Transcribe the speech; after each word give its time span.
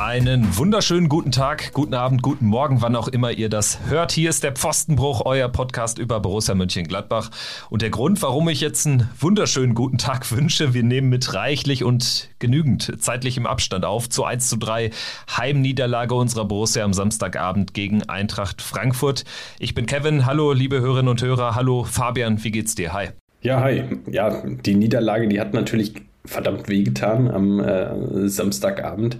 Einen 0.00 0.56
wunderschönen 0.56 1.10
guten 1.10 1.30
Tag, 1.30 1.74
guten 1.74 1.92
Abend, 1.92 2.22
guten 2.22 2.46
Morgen, 2.46 2.80
wann 2.80 2.96
auch 2.96 3.06
immer 3.06 3.32
ihr 3.32 3.50
das 3.50 3.80
hört. 3.90 4.12
Hier 4.12 4.30
ist 4.30 4.42
der 4.42 4.52
Pfostenbruch, 4.52 5.26
euer 5.26 5.50
Podcast 5.50 5.98
über 5.98 6.20
Borussia 6.20 6.54
Mönchengladbach. 6.54 7.30
Und 7.68 7.82
der 7.82 7.90
Grund, 7.90 8.22
warum 8.22 8.48
ich 8.48 8.62
jetzt 8.62 8.86
einen 8.86 9.10
wunderschönen 9.20 9.74
guten 9.74 9.98
Tag 9.98 10.32
wünsche, 10.34 10.72
wir 10.72 10.84
nehmen 10.84 11.10
mit 11.10 11.34
reichlich 11.34 11.84
und 11.84 12.30
genügend 12.38 13.02
zeitlichem 13.02 13.44
Abstand 13.44 13.84
auf 13.84 14.08
zu 14.08 14.24
1 14.24 14.48
zu 14.48 14.56
3 14.56 14.90
Heimniederlage 15.36 16.14
unserer 16.14 16.46
Borussia 16.46 16.82
am 16.82 16.94
Samstagabend 16.94 17.74
gegen 17.74 18.02
Eintracht 18.08 18.62
Frankfurt. 18.62 19.26
Ich 19.58 19.74
bin 19.74 19.84
Kevin, 19.84 20.24
hallo 20.24 20.54
liebe 20.54 20.80
Hörerinnen 20.80 21.10
und 21.10 21.20
Hörer, 21.20 21.54
hallo 21.54 21.84
Fabian, 21.84 22.42
wie 22.42 22.52
geht's 22.52 22.74
dir? 22.74 22.94
Hi. 22.94 23.08
Ja, 23.42 23.60
hi. 23.60 23.84
Ja, 24.10 24.44
die 24.46 24.76
Niederlage, 24.76 25.28
die 25.28 25.38
hat 25.38 25.52
natürlich 25.52 25.92
verdammt 26.24 26.70
wehgetan 26.70 27.30
am 27.30 27.60
äh, 27.60 28.28
Samstagabend 28.28 29.18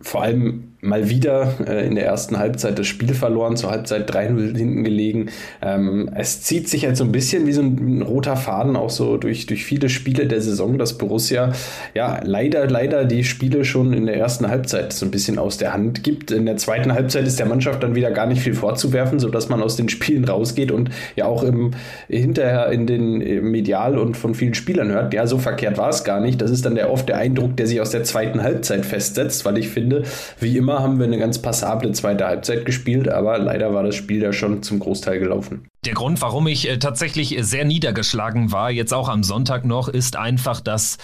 vor 0.00 0.22
allem 0.22 0.75
mal 0.80 1.08
wieder 1.08 1.54
äh, 1.66 1.86
in 1.86 1.94
der 1.94 2.06
ersten 2.06 2.38
Halbzeit 2.38 2.78
das 2.78 2.86
Spiel 2.86 3.14
verloren, 3.14 3.56
zur 3.56 3.70
Halbzeit 3.70 4.10
3-0 4.10 4.56
hinten 4.56 4.84
gelegen. 4.84 5.30
Ähm, 5.62 6.10
es 6.14 6.42
zieht 6.42 6.68
sich 6.68 6.84
halt 6.84 6.96
so 6.96 7.04
ein 7.04 7.12
bisschen 7.12 7.46
wie 7.46 7.52
so 7.52 7.62
ein, 7.62 8.02
roter 8.02 8.36
Faden 8.36 8.76
auch 8.76 8.90
so 8.90 9.16
durch, 9.16 9.46
durch 9.46 9.64
viele 9.64 9.88
Spiele 9.88 10.26
der 10.26 10.40
Saison, 10.40 10.78
dass 10.78 10.98
Borussia 10.98 11.52
ja 11.94 12.20
leider, 12.22 12.68
leider 12.68 13.04
die 13.04 13.24
Spiele 13.24 13.64
schon 13.64 13.92
in 13.92 14.06
der 14.06 14.16
ersten 14.16 14.48
Halbzeit 14.48 14.92
so 14.92 15.06
ein 15.06 15.10
bisschen 15.10 15.38
aus 15.38 15.56
der 15.56 15.72
Hand 15.72 16.04
gibt. 16.04 16.30
In 16.30 16.46
der 16.46 16.56
zweiten 16.56 16.92
Halbzeit 16.92 17.26
ist 17.26 17.38
der 17.38 17.46
Mannschaft 17.46 17.82
dann 17.82 17.94
wieder 17.94 18.10
gar 18.10 18.26
nicht 18.26 18.42
viel 18.42 18.54
vorzuwerfen, 18.54 19.18
sodass 19.18 19.48
man 19.48 19.62
aus 19.62 19.76
den 19.76 19.88
Spielen 19.88 20.24
rausgeht 20.24 20.70
und 20.70 20.90
ja 21.16 21.24
auch 21.24 21.42
im, 21.42 21.72
hinterher 22.08 22.70
in 22.70 22.86
den 22.86 23.50
Medial 23.50 23.98
und 23.98 24.16
von 24.16 24.34
vielen 24.34 24.54
Spielern 24.54 24.90
hört, 24.90 25.14
ja, 25.14 25.26
so 25.26 25.38
verkehrt 25.38 25.78
war 25.78 25.88
es 25.88 26.04
gar 26.04 26.20
nicht. 26.20 26.40
Das 26.40 26.50
ist 26.50 26.66
dann 26.66 26.74
der, 26.74 26.90
oft 26.90 27.08
der 27.08 27.16
Eindruck, 27.16 27.56
der 27.56 27.66
sich 27.66 27.80
aus 27.80 27.90
der 27.90 28.04
zweiten 28.04 28.42
Halbzeit 28.42 28.84
festsetzt, 28.84 29.44
weil 29.44 29.58
ich 29.58 29.68
finde, 29.68 30.02
wie 30.38 30.56
immer 30.56 30.65
haben 30.68 30.98
wir 30.98 31.06
eine 31.06 31.18
ganz 31.18 31.40
passable 31.40 31.92
zweite 31.92 32.26
Halbzeit 32.26 32.64
gespielt, 32.64 33.08
aber 33.08 33.38
leider 33.38 33.72
war 33.74 33.82
das 33.82 33.94
Spiel 33.94 34.22
ja 34.22 34.32
schon 34.32 34.62
zum 34.62 34.78
Großteil 34.78 35.18
gelaufen. 35.18 35.68
Der 35.86 35.94
Grund, 35.94 36.20
warum 36.20 36.48
ich 36.48 36.68
äh, 36.68 36.78
tatsächlich 36.78 37.36
sehr 37.42 37.64
niedergeschlagen 37.64 38.50
war, 38.50 38.72
jetzt 38.72 38.92
auch 38.92 39.08
am 39.08 39.22
Sonntag 39.22 39.64
noch, 39.64 39.86
ist 39.86 40.16
einfach, 40.16 40.60
dass 40.60 40.98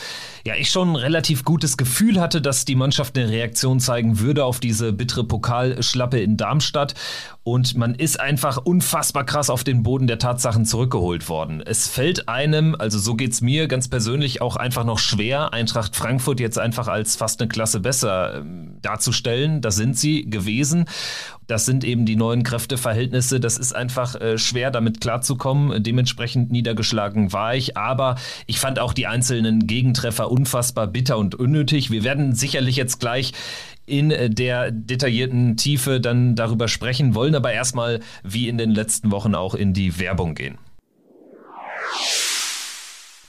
ja 0.45 0.57
ich 0.57 0.71
schon 0.71 0.91
ein 0.91 0.97
relativ 0.97 1.45
gutes 1.45 1.77
Gefühl 1.77 2.21
hatte, 2.21 2.43
dass 2.43 2.65
die 2.65 2.75
Mannschaft 2.75 3.17
eine 3.17 3.29
Reaktion 3.29 3.79
zeigen 3.79 4.19
würde 4.19 4.45
auf 4.45 4.59
diese 4.59 4.93
bittere 4.93 5.23
Pokalschlappe 5.23 6.19
in 6.19 6.37
Darmstadt. 6.37 6.95
Und 7.45 7.77
man 7.77 7.95
ist 7.95 8.19
einfach 8.19 8.57
unfassbar 8.57 9.25
krass 9.25 9.51
auf 9.51 9.63
den 9.63 9.85
Boden 9.85 10.09
der 10.09 10.19
Tatsachen 10.19 10.65
zurückgeholt 10.65 11.29
worden. 11.29 11.61
Es 11.61 11.87
fällt 11.89 12.29
einem, 12.29 12.75
also 12.77 12.99
so 12.99 13.15
geht 13.15 13.33
es 13.33 13.41
mir 13.41 13.69
ganz 13.69 13.87
persönlich 13.89 14.43
auch 14.43 14.57
einfach 14.57 14.85
noch 14.85 14.99
schwer, 14.99 15.53
Eintracht 15.53 15.95
Frankfurt 15.95 16.41
jetzt 16.41 16.59
einfach 16.59 16.89
als 16.89 17.15
fast 17.15 17.41
eine 17.41 17.49
Klasse 17.49 17.79
besser 17.79 18.39
äh, 18.39 18.43
darzustellen. 18.81 19.61
Das 19.61 19.77
sind 19.77 19.97
sie 19.97 20.29
gewesen. 20.29 20.87
Das 21.47 21.67
sind 21.67 21.85
eben 21.85 22.07
die 22.07 22.17
neuen 22.17 22.43
Kräfteverhältnisse. 22.43 23.41
Das 23.41 23.59
ist 23.59 23.75
einfach 23.75 24.15
äh, 24.15 24.39
schwer, 24.39 24.71
damit 24.71 25.01
klarzukommen. 25.01 25.83
Dementsprechend 25.83 26.51
niedergeschlagen 26.51 27.33
war 27.33 27.55
ich. 27.55 27.77
Aber 27.77 28.17
ich 28.47 28.59
fand 28.59 28.79
auch 28.79 28.93
die 28.93 29.07
einzelnen 29.07 29.67
Gegentreffer 29.67 30.31
unfassbar 30.31 30.87
bitter 30.87 31.19
und 31.19 31.35
unnötig. 31.35 31.91
Wir 31.91 32.05
werden 32.05 32.35
sicherlich 32.35 32.77
jetzt 32.77 33.01
gleich 33.01 33.33
in 33.87 34.11
der 34.35 34.71
detaillierten 34.71 35.57
Tiefe 35.57 36.01
dann 36.01 36.37
darüber 36.37 36.69
sprechen, 36.69 37.15
wollen 37.15 37.35
aber 37.35 37.53
erstmal 37.53 38.01
wie 38.23 38.49
in 38.49 38.57
den 38.57 38.71
letzten 38.71 39.11
Wochen 39.11 39.35
auch 39.35 39.55
in 39.55 39.73
die 39.73 39.99
Werbung 39.99 40.35
gehen. 40.35 40.59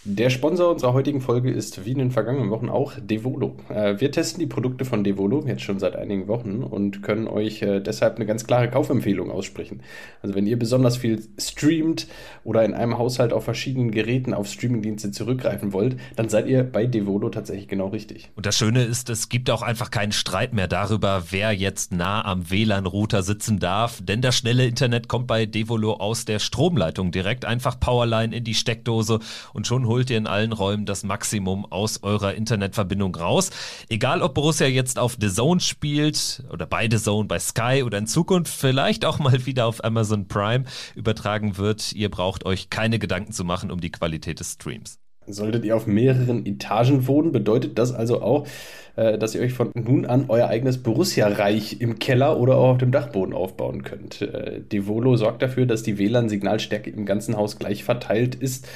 Der 0.05 0.29
Sponsor 0.29 0.69
unserer 0.69 0.91
heutigen 0.91 1.21
Folge 1.21 1.49
ist 1.49 1.85
wie 1.85 1.93
in 1.93 1.97
den 1.97 2.11
vergangenen 2.11 2.49
Wochen 2.49 2.67
auch 2.67 2.91
Devolo. 2.99 3.55
Äh, 3.69 4.01
wir 4.01 4.11
testen 4.11 4.41
die 4.41 4.47
Produkte 4.47 4.83
von 4.83 5.05
Devolo 5.05 5.45
jetzt 5.47 5.61
schon 5.61 5.79
seit 5.79 5.95
einigen 5.95 6.27
Wochen 6.27 6.61
und 6.61 7.03
können 7.03 7.25
euch 7.25 7.61
äh, 7.61 7.79
deshalb 7.79 8.17
eine 8.17 8.25
ganz 8.25 8.45
klare 8.45 8.69
Kaufempfehlung 8.69 9.31
aussprechen. 9.31 9.79
Also 10.21 10.35
wenn 10.35 10.45
ihr 10.45 10.59
besonders 10.59 10.97
viel 10.97 11.23
streamt 11.39 12.07
oder 12.43 12.65
in 12.65 12.73
einem 12.73 12.97
Haushalt 12.97 13.31
auf 13.31 13.45
verschiedenen 13.45 13.91
Geräten 13.91 14.33
auf 14.33 14.49
Streamingdienste 14.49 15.11
zurückgreifen 15.11 15.71
wollt, 15.71 15.95
dann 16.17 16.27
seid 16.27 16.47
ihr 16.47 16.65
bei 16.65 16.85
Devolo 16.85 17.29
tatsächlich 17.29 17.69
genau 17.69 17.87
richtig. 17.87 18.29
Und 18.35 18.45
das 18.45 18.57
Schöne 18.57 18.83
ist, 18.83 19.09
es 19.09 19.29
gibt 19.29 19.49
auch 19.49 19.61
einfach 19.61 19.89
keinen 19.89 20.11
Streit 20.11 20.53
mehr 20.53 20.67
darüber, 20.67 21.23
wer 21.29 21.53
jetzt 21.53 21.93
nah 21.93 22.25
am 22.25 22.51
WLAN-Router 22.51 23.23
sitzen 23.23 23.57
darf, 23.59 24.01
denn 24.03 24.19
das 24.19 24.35
schnelle 24.35 24.65
Internet 24.65 25.07
kommt 25.07 25.27
bei 25.27 25.45
Devolo 25.45 25.93
aus 25.93 26.25
der 26.25 26.39
Stromleitung 26.39 27.11
direkt 27.11 27.45
einfach 27.45 27.79
Powerline 27.79 28.35
in 28.35 28.43
die 28.43 28.53
Steckdose 28.53 29.19
und 29.53 29.65
schon 29.65 29.92
holt 29.93 30.09
ihr 30.09 30.17
in 30.17 30.25
allen 30.25 30.53
Räumen 30.53 30.87
das 30.87 31.03
Maximum 31.03 31.67
aus 31.67 32.01
eurer 32.01 32.33
Internetverbindung 32.33 33.13
raus. 33.13 33.51
Egal, 33.89 34.23
ob 34.23 34.33
Borussia 34.33 34.65
jetzt 34.65 34.97
auf 34.97 35.17
The 35.21 35.29
Zone 35.29 35.59
spielt 35.59 36.43
oder 36.51 36.65
bei 36.65 36.89
The 36.89 36.97
Zone, 36.97 37.27
bei 37.27 37.37
Sky 37.37 37.83
oder 37.85 37.99
in 37.99 38.07
Zukunft 38.07 38.51
vielleicht 38.51 39.05
auch 39.05 39.19
mal 39.19 39.45
wieder 39.45 39.67
auf 39.67 39.83
Amazon 39.83 40.27
Prime 40.27 40.63
übertragen 40.95 41.57
wird, 41.59 41.93
ihr 41.93 42.09
braucht 42.09 42.43
euch 42.47 42.71
keine 42.71 42.97
Gedanken 42.97 43.33
zu 43.33 43.43
machen 43.43 43.69
um 43.69 43.81
die 43.81 43.91
Qualität 43.91 44.39
des 44.39 44.53
Streams. 44.53 44.97
Solltet 45.27 45.63
ihr 45.63 45.75
auf 45.75 45.85
mehreren 45.85 46.45
Etagen 46.45 47.07
wohnen, 47.07 47.31
bedeutet 47.31 47.77
das 47.77 47.93
also 47.93 48.21
auch, 48.21 48.47
äh, 48.95 49.17
dass 49.17 49.35
ihr 49.35 49.41
euch 49.41 49.53
von 49.53 49.71
nun 49.73 50.05
an 50.05 50.25
euer 50.27 50.47
eigenes 50.47 50.83
Borussia-Reich 50.83 51.79
im 51.79 51.97
Keller 51.97 52.39
oder 52.39 52.57
auch 52.57 52.71
auf 52.71 52.77
dem 52.77 52.91
Dachboden 52.91 53.33
aufbauen 53.33 53.83
könnt. 53.83 54.21
Äh, 54.21 54.61
Devolo 54.61 55.15
sorgt 55.15 55.41
dafür, 55.41 55.65
dass 55.65 55.83
die 55.83 55.97
WLAN-Signalstärke 55.97 56.89
im 56.89 57.05
ganzen 57.05 57.37
Haus 57.37 57.57
gleich 57.57 57.83
verteilt 57.83 58.35
ist 58.35 58.67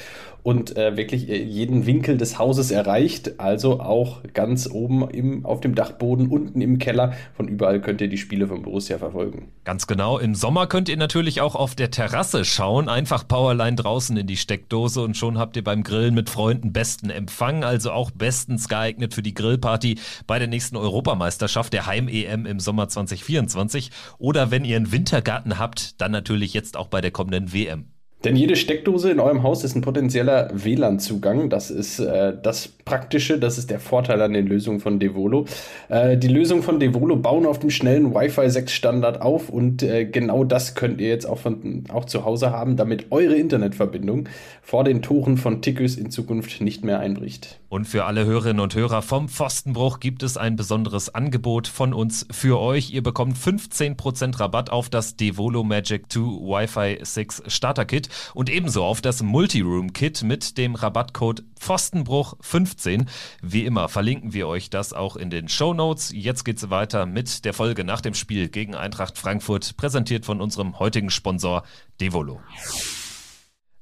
und 0.42 0.76
äh, 0.76 0.96
wirklich 0.96 1.28
äh, 1.28 1.42
jeden 1.42 1.86
Winkel 1.86 2.16
des 2.16 2.38
Hauses 2.38 2.70
erreicht. 2.70 3.38
Also 3.38 3.80
auch 3.80 4.22
ganz 4.34 4.68
oben 4.70 5.08
im, 5.10 5.44
auf 5.44 5.60
dem 5.60 5.74
Dachboden, 5.74 6.28
unten 6.28 6.60
im 6.60 6.78
Keller. 6.78 7.14
Von 7.34 7.48
überall 7.48 7.80
könnt 7.80 8.00
ihr 8.00 8.08
die 8.08 8.18
Spiele 8.18 8.46
von 8.46 8.62
Borussia 8.62 8.98
verfolgen. 8.98 9.48
Ganz 9.64 9.86
genau. 9.86 10.18
Im 10.18 10.34
Sommer 10.34 10.66
könnt 10.66 10.88
ihr 10.88 10.96
natürlich 10.96 11.40
auch 11.40 11.54
auf 11.54 11.74
der 11.74 11.90
Terrasse 11.90 12.44
schauen. 12.44 12.88
Einfach 12.88 13.26
Powerline 13.26 13.76
draußen 13.76 14.16
in 14.16 14.26
die 14.26 14.36
Steckdose 14.36 15.02
und 15.02 15.16
schon 15.16 15.38
habt 15.38 15.56
ihr 15.56 15.64
beim 15.64 15.82
Grillen 15.82 16.14
mit 16.14 16.30
Freunden 16.30 16.72
besten 16.72 17.10
Empfang. 17.10 17.64
Also 17.64 17.90
auch 17.90 18.10
bestens 18.10 18.68
geeignet 18.68 19.14
für 19.14 19.22
die 19.22 19.34
Grillparty 19.34 19.98
bei 20.26 20.38
der 20.38 20.48
nächsten 20.48 20.76
Europameisterschaft, 20.76 21.72
der 21.72 21.86
Heim-EM 21.86 22.46
im 22.46 22.60
Sommer 22.60 22.88
2024. 22.88 23.90
Oder 24.18 24.50
wenn 24.50 24.64
ihr 24.64 24.76
einen 24.76 24.92
Wintergarten 24.92 25.58
habt, 25.58 26.00
dann 26.00 26.12
natürlich 26.12 26.54
jetzt 26.54 26.76
auch 26.76 26.88
bei 26.88 27.00
der 27.00 27.10
kommenden 27.10 27.52
WM. 27.52 27.86
Denn 28.24 28.34
jede 28.34 28.56
Steckdose 28.56 29.12
in 29.12 29.20
eurem 29.20 29.44
Haus 29.44 29.62
ist 29.62 29.76
ein 29.76 29.80
potenzieller 29.80 30.50
WLAN-Zugang. 30.52 31.50
Das 31.50 31.70
ist 31.70 32.00
äh, 32.00 32.34
das 32.42 32.66
Praktische, 32.66 33.38
das 33.38 33.58
ist 33.58 33.70
der 33.70 33.78
Vorteil 33.78 34.20
an 34.22 34.32
den 34.32 34.46
Lösungen 34.48 34.80
von 34.80 34.98
Devolo. 34.98 35.44
Äh, 35.88 36.16
die 36.16 36.26
Lösungen 36.26 36.64
von 36.64 36.80
Devolo 36.80 37.14
bauen 37.14 37.46
auf 37.46 37.60
dem 37.60 37.70
schnellen 37.70 38.14
Wi-Fi 38.14 38.50
6 38.50 38.72
Standard 38.72 39.22
auf 39.22 39.50
und 39.50 39.84
äh, 39.84 40.04
genau 40.04 40.42
das 40.42 40.74
könnt 40.74 41.00
ihr 41.00 41.08
jetzt 41.08 41.26
auch, 41.26 41.38
von, 41.38 41.84
auch 41.90 42.06
zu 42.06 42.24
Hause 42.24 42.50
haben, 42.50 42.76
damit 42.76 43.06
eure 43.12 43.36
Internetverbindung 43.36 44.28
vor 44.62 44.82
den 44.82 45.00
Toren 45.00 45.36
von 45.36 45.62
Tickus 45.62 45.96
in 45.96 46.10
Zukunft 46.10 46.60
nicht 46.60 46.84
mehr 46.84 46.98
einbricht. 46.98 47.60
Und 47.68 47.84
für 47.84 48.06
alle 48.06 48.24
Hörerinnen 48.24 48.60
und 48.60 48.74
Hörer 48.74 49.02
vom 49.02 49.28
Pfostenbruch 49.28 50.00
gibt 50.00 50.22
es 50.22 50.38
ein 50.38 50.56
besonderes 50.56 51.14
Angebot 51.14 51.68
von 51.68 51.92
uns 51.92 52.26
für 52.30 52.58
euch. 52.58 52.90
Ihr 52.90 53.02
bekommt 53.02 53.36
15% 53.36 54.40
Rabatt 54.40 54.70
auf 54.70 54.88
das 54.88 55.16
Devolo 55.16 55.64
Magic 55.64 56.10
2 56.10 56.20
Wi-Fi 56.20 56.98
6 57.02 57.42
Starter 57.46 57.84
Kit 57.84 58.08
und 58.32 58.48
ebenso 58.48 58.84
auf 58.84 59.02
das 59.02 59.22
Multiroom-Kit 59.22 60.22
mit 60.22 60.56
dem 60.56 60.76
Rabattcode 60.76 61.44
Pfostenbruch15. 61.60 63.06
Wie 63.42 63.66
immer 63.66 63.90
verlinken 63.90 64.32
wir 64.32 64.48
euch 64.48 64.70
das 64.70 64.94
auch 64.94 65.16
in 65.16 65.28
den 65.28 65.48
Show 65.48 65.74
Notes. 65.74 66.10
Jetzt 66.14 66.44
geht's 66.44 66.70
weiter 66.70 67.04
mit 67.04 67.44
der 67.44 67.52
Folge 67.52 67.84
nach 67.84 68.00
dem 68.00 68.14
Spiel 68.14 68.48
gegen 68.48 68.74
Eintracht 68.74 69.18
Frankfurt, 69.18 69.76
präsentiert 69.76 70.24
von 70.24 70.40
unserem 70.40 70.78
heutigen 70.78 71.10
Sponsor 71.10 71.64
Devolo. 72.00 72.40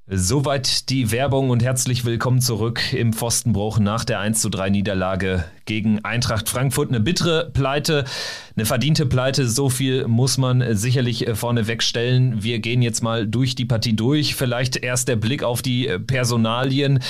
Soweit 0.08 0.88
die 0.90 1.10
Werbung 1.10 1.50
und 1.50 1.64
herzlich 1.64 2.04
willkommen 2.04 2.40
zurück 2.40 2.92
im 2.92 3.12
Pfostenbruch 3.12 3.80
nach 3.80 4.04
der 4.04 4.20
1 4.20 4.40
zu 4.40 4.50
3 4.50 4.70
Niederlage 4.70 5.44
gegen 5.64 6.04
Eintracht 6.04 6.48
Frankfurt. 6.48 6.90
Eine 6.90 7.00
bittere 7.00 7.50
Pleite, 7.50 8.04
eine 8.54 8.66
verdiente 8.66 9.04
Pleite, 9.06 9.48
so 9.48 9.68
viel 9.68 10.06
muss 10.06 10.38
man 10.38 10.76
sicherlich 10.76 11.26
vorne 11.34 11.66
wegstellen. 11.66 12.40
Wir 12.44 12.60
gehen 12.60 12.82
jetzt 12.82 13.02
mal 13.02 13.26
durch 13.26 13.56
die 13.56 13.64
Partie 13.64 13.96
durch. 13.96 14.36
Vielleicht 14.36 14.76
erst 14.76 15.08
der 15.08 15.16
Blick 15.16 15.42
auf 15.42 15.60
die 15.60 15.88
Personalien. 16.06 17.00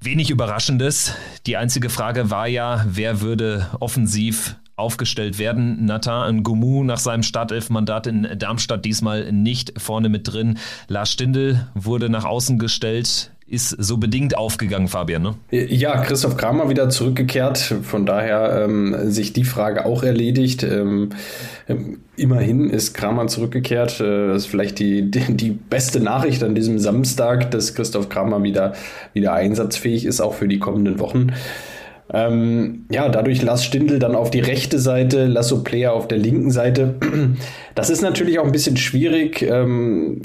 Wenig 0.00 0.30
Überraschendes. 0.30 1.14
Die 1.46 1.56
einzige 1.56 1.88
Frage 1.88 2.30
war 2.30 2.48
ja, 2.48 2.84
wer 2.88 3.20
würde 3.20 3.68
offensiv 3.78 4.56
aufgestellt 4.76 5.38
werden. 5.38 5.84
Nathan 5.84 6.38
Ngumu 6.38 6.82
nach 6.84 6.98
seinem 6.98 7.22
Startelfmandat 7.22 8.06
in 8.06 8.28
Darmstadt 8.38 8.84
diesmal 8.84 9.32
nicht 9.32 9.80
vorne 9.80 10.08
mit 10.08 10.32
drin. 10.32 10.58
Lars 10.88 11.12
Stindl 11.12 11.66
wurde 11.74 12.08
nach 12.08 12.24
außen 12.24 12.58
gestellt. 12.58 13.30
ist 13.46 13.70
so 13.70 13.98
bedingt 13.98 14.36
aufgegangen, 14.36 14.88
Fabian, 14.88 15.22
ne? 15.22 15.34
Ja, 15.50 15.98
Christoph 15.98 16.36
Kramer 16.36 16.70
wieder 16.70 16.88
zurückgekehrt. 16.88 17.58
Von 17.58 18.04
daher 18.04 18.64
ähm, 18.64 19.10
sich 19.10 19.32
die 19.32 19.44
Frage 19.44 19.84
auch 19.86 20.02
erledigt. 20.02 20.62
Ähm, 20.62 21.10
ähm 21.68 21.98
immerhin 22.16 22.70
ist 22.70 22.94
Kramer 22.94 23.26
zurückgekehrt. 23.26 24.00
Äh, 24.00 24.28
das 24.28 24.44
ist 24.44 24.46
vielleicht 24.46 24.78
die, 24.78 25.10
die, 25.10 25.20
die, 25.36 25.50
beste 25.50 26.00
Nachricht 26.00 26.42
an 26.42 26.54
diesem 26.54 26.78
Samstag, 26.78 27.50
dass 27.50 27.74
Christoph 27.74 28.08
Kramer 28.08 28.42
wieder, 28.42 28.74
wieder 29.12 29.34
einsatzfähig 29.34 30.04
ist, 30.04 30.20
auch 30.20 30.34
für 30.34 30.48
die 30.48 30.58
kommenden 30.58 30.98
Wochen. 30.98 31.32
Ähm, 32.12 32.84
ja, 32.90 33.08
dadurch 33.08 33.42
Lass 33.42 33.64
Stindl 33.64 33.98
dann 33.98 34.14
auf 34.14 34.30
die 34.30 34.40
rechte 34.40 34.78
Seite, 34.78 35.26
Lasso 35.26 35.62
Player 35.62 35.92
auf 35.94 36.06
der 36.06 36.18
linken 36.18 36.50
Seite. 36.50 36.94
Das 37.76 37.90
ist 37.90 38.02
natürlich 38.02 38.38
auch 38.38 38.44
ein 38.44 38.52
bisschen 38.52 38.76
schwierig, 38.76 39.42
ähm, 39.42 40.22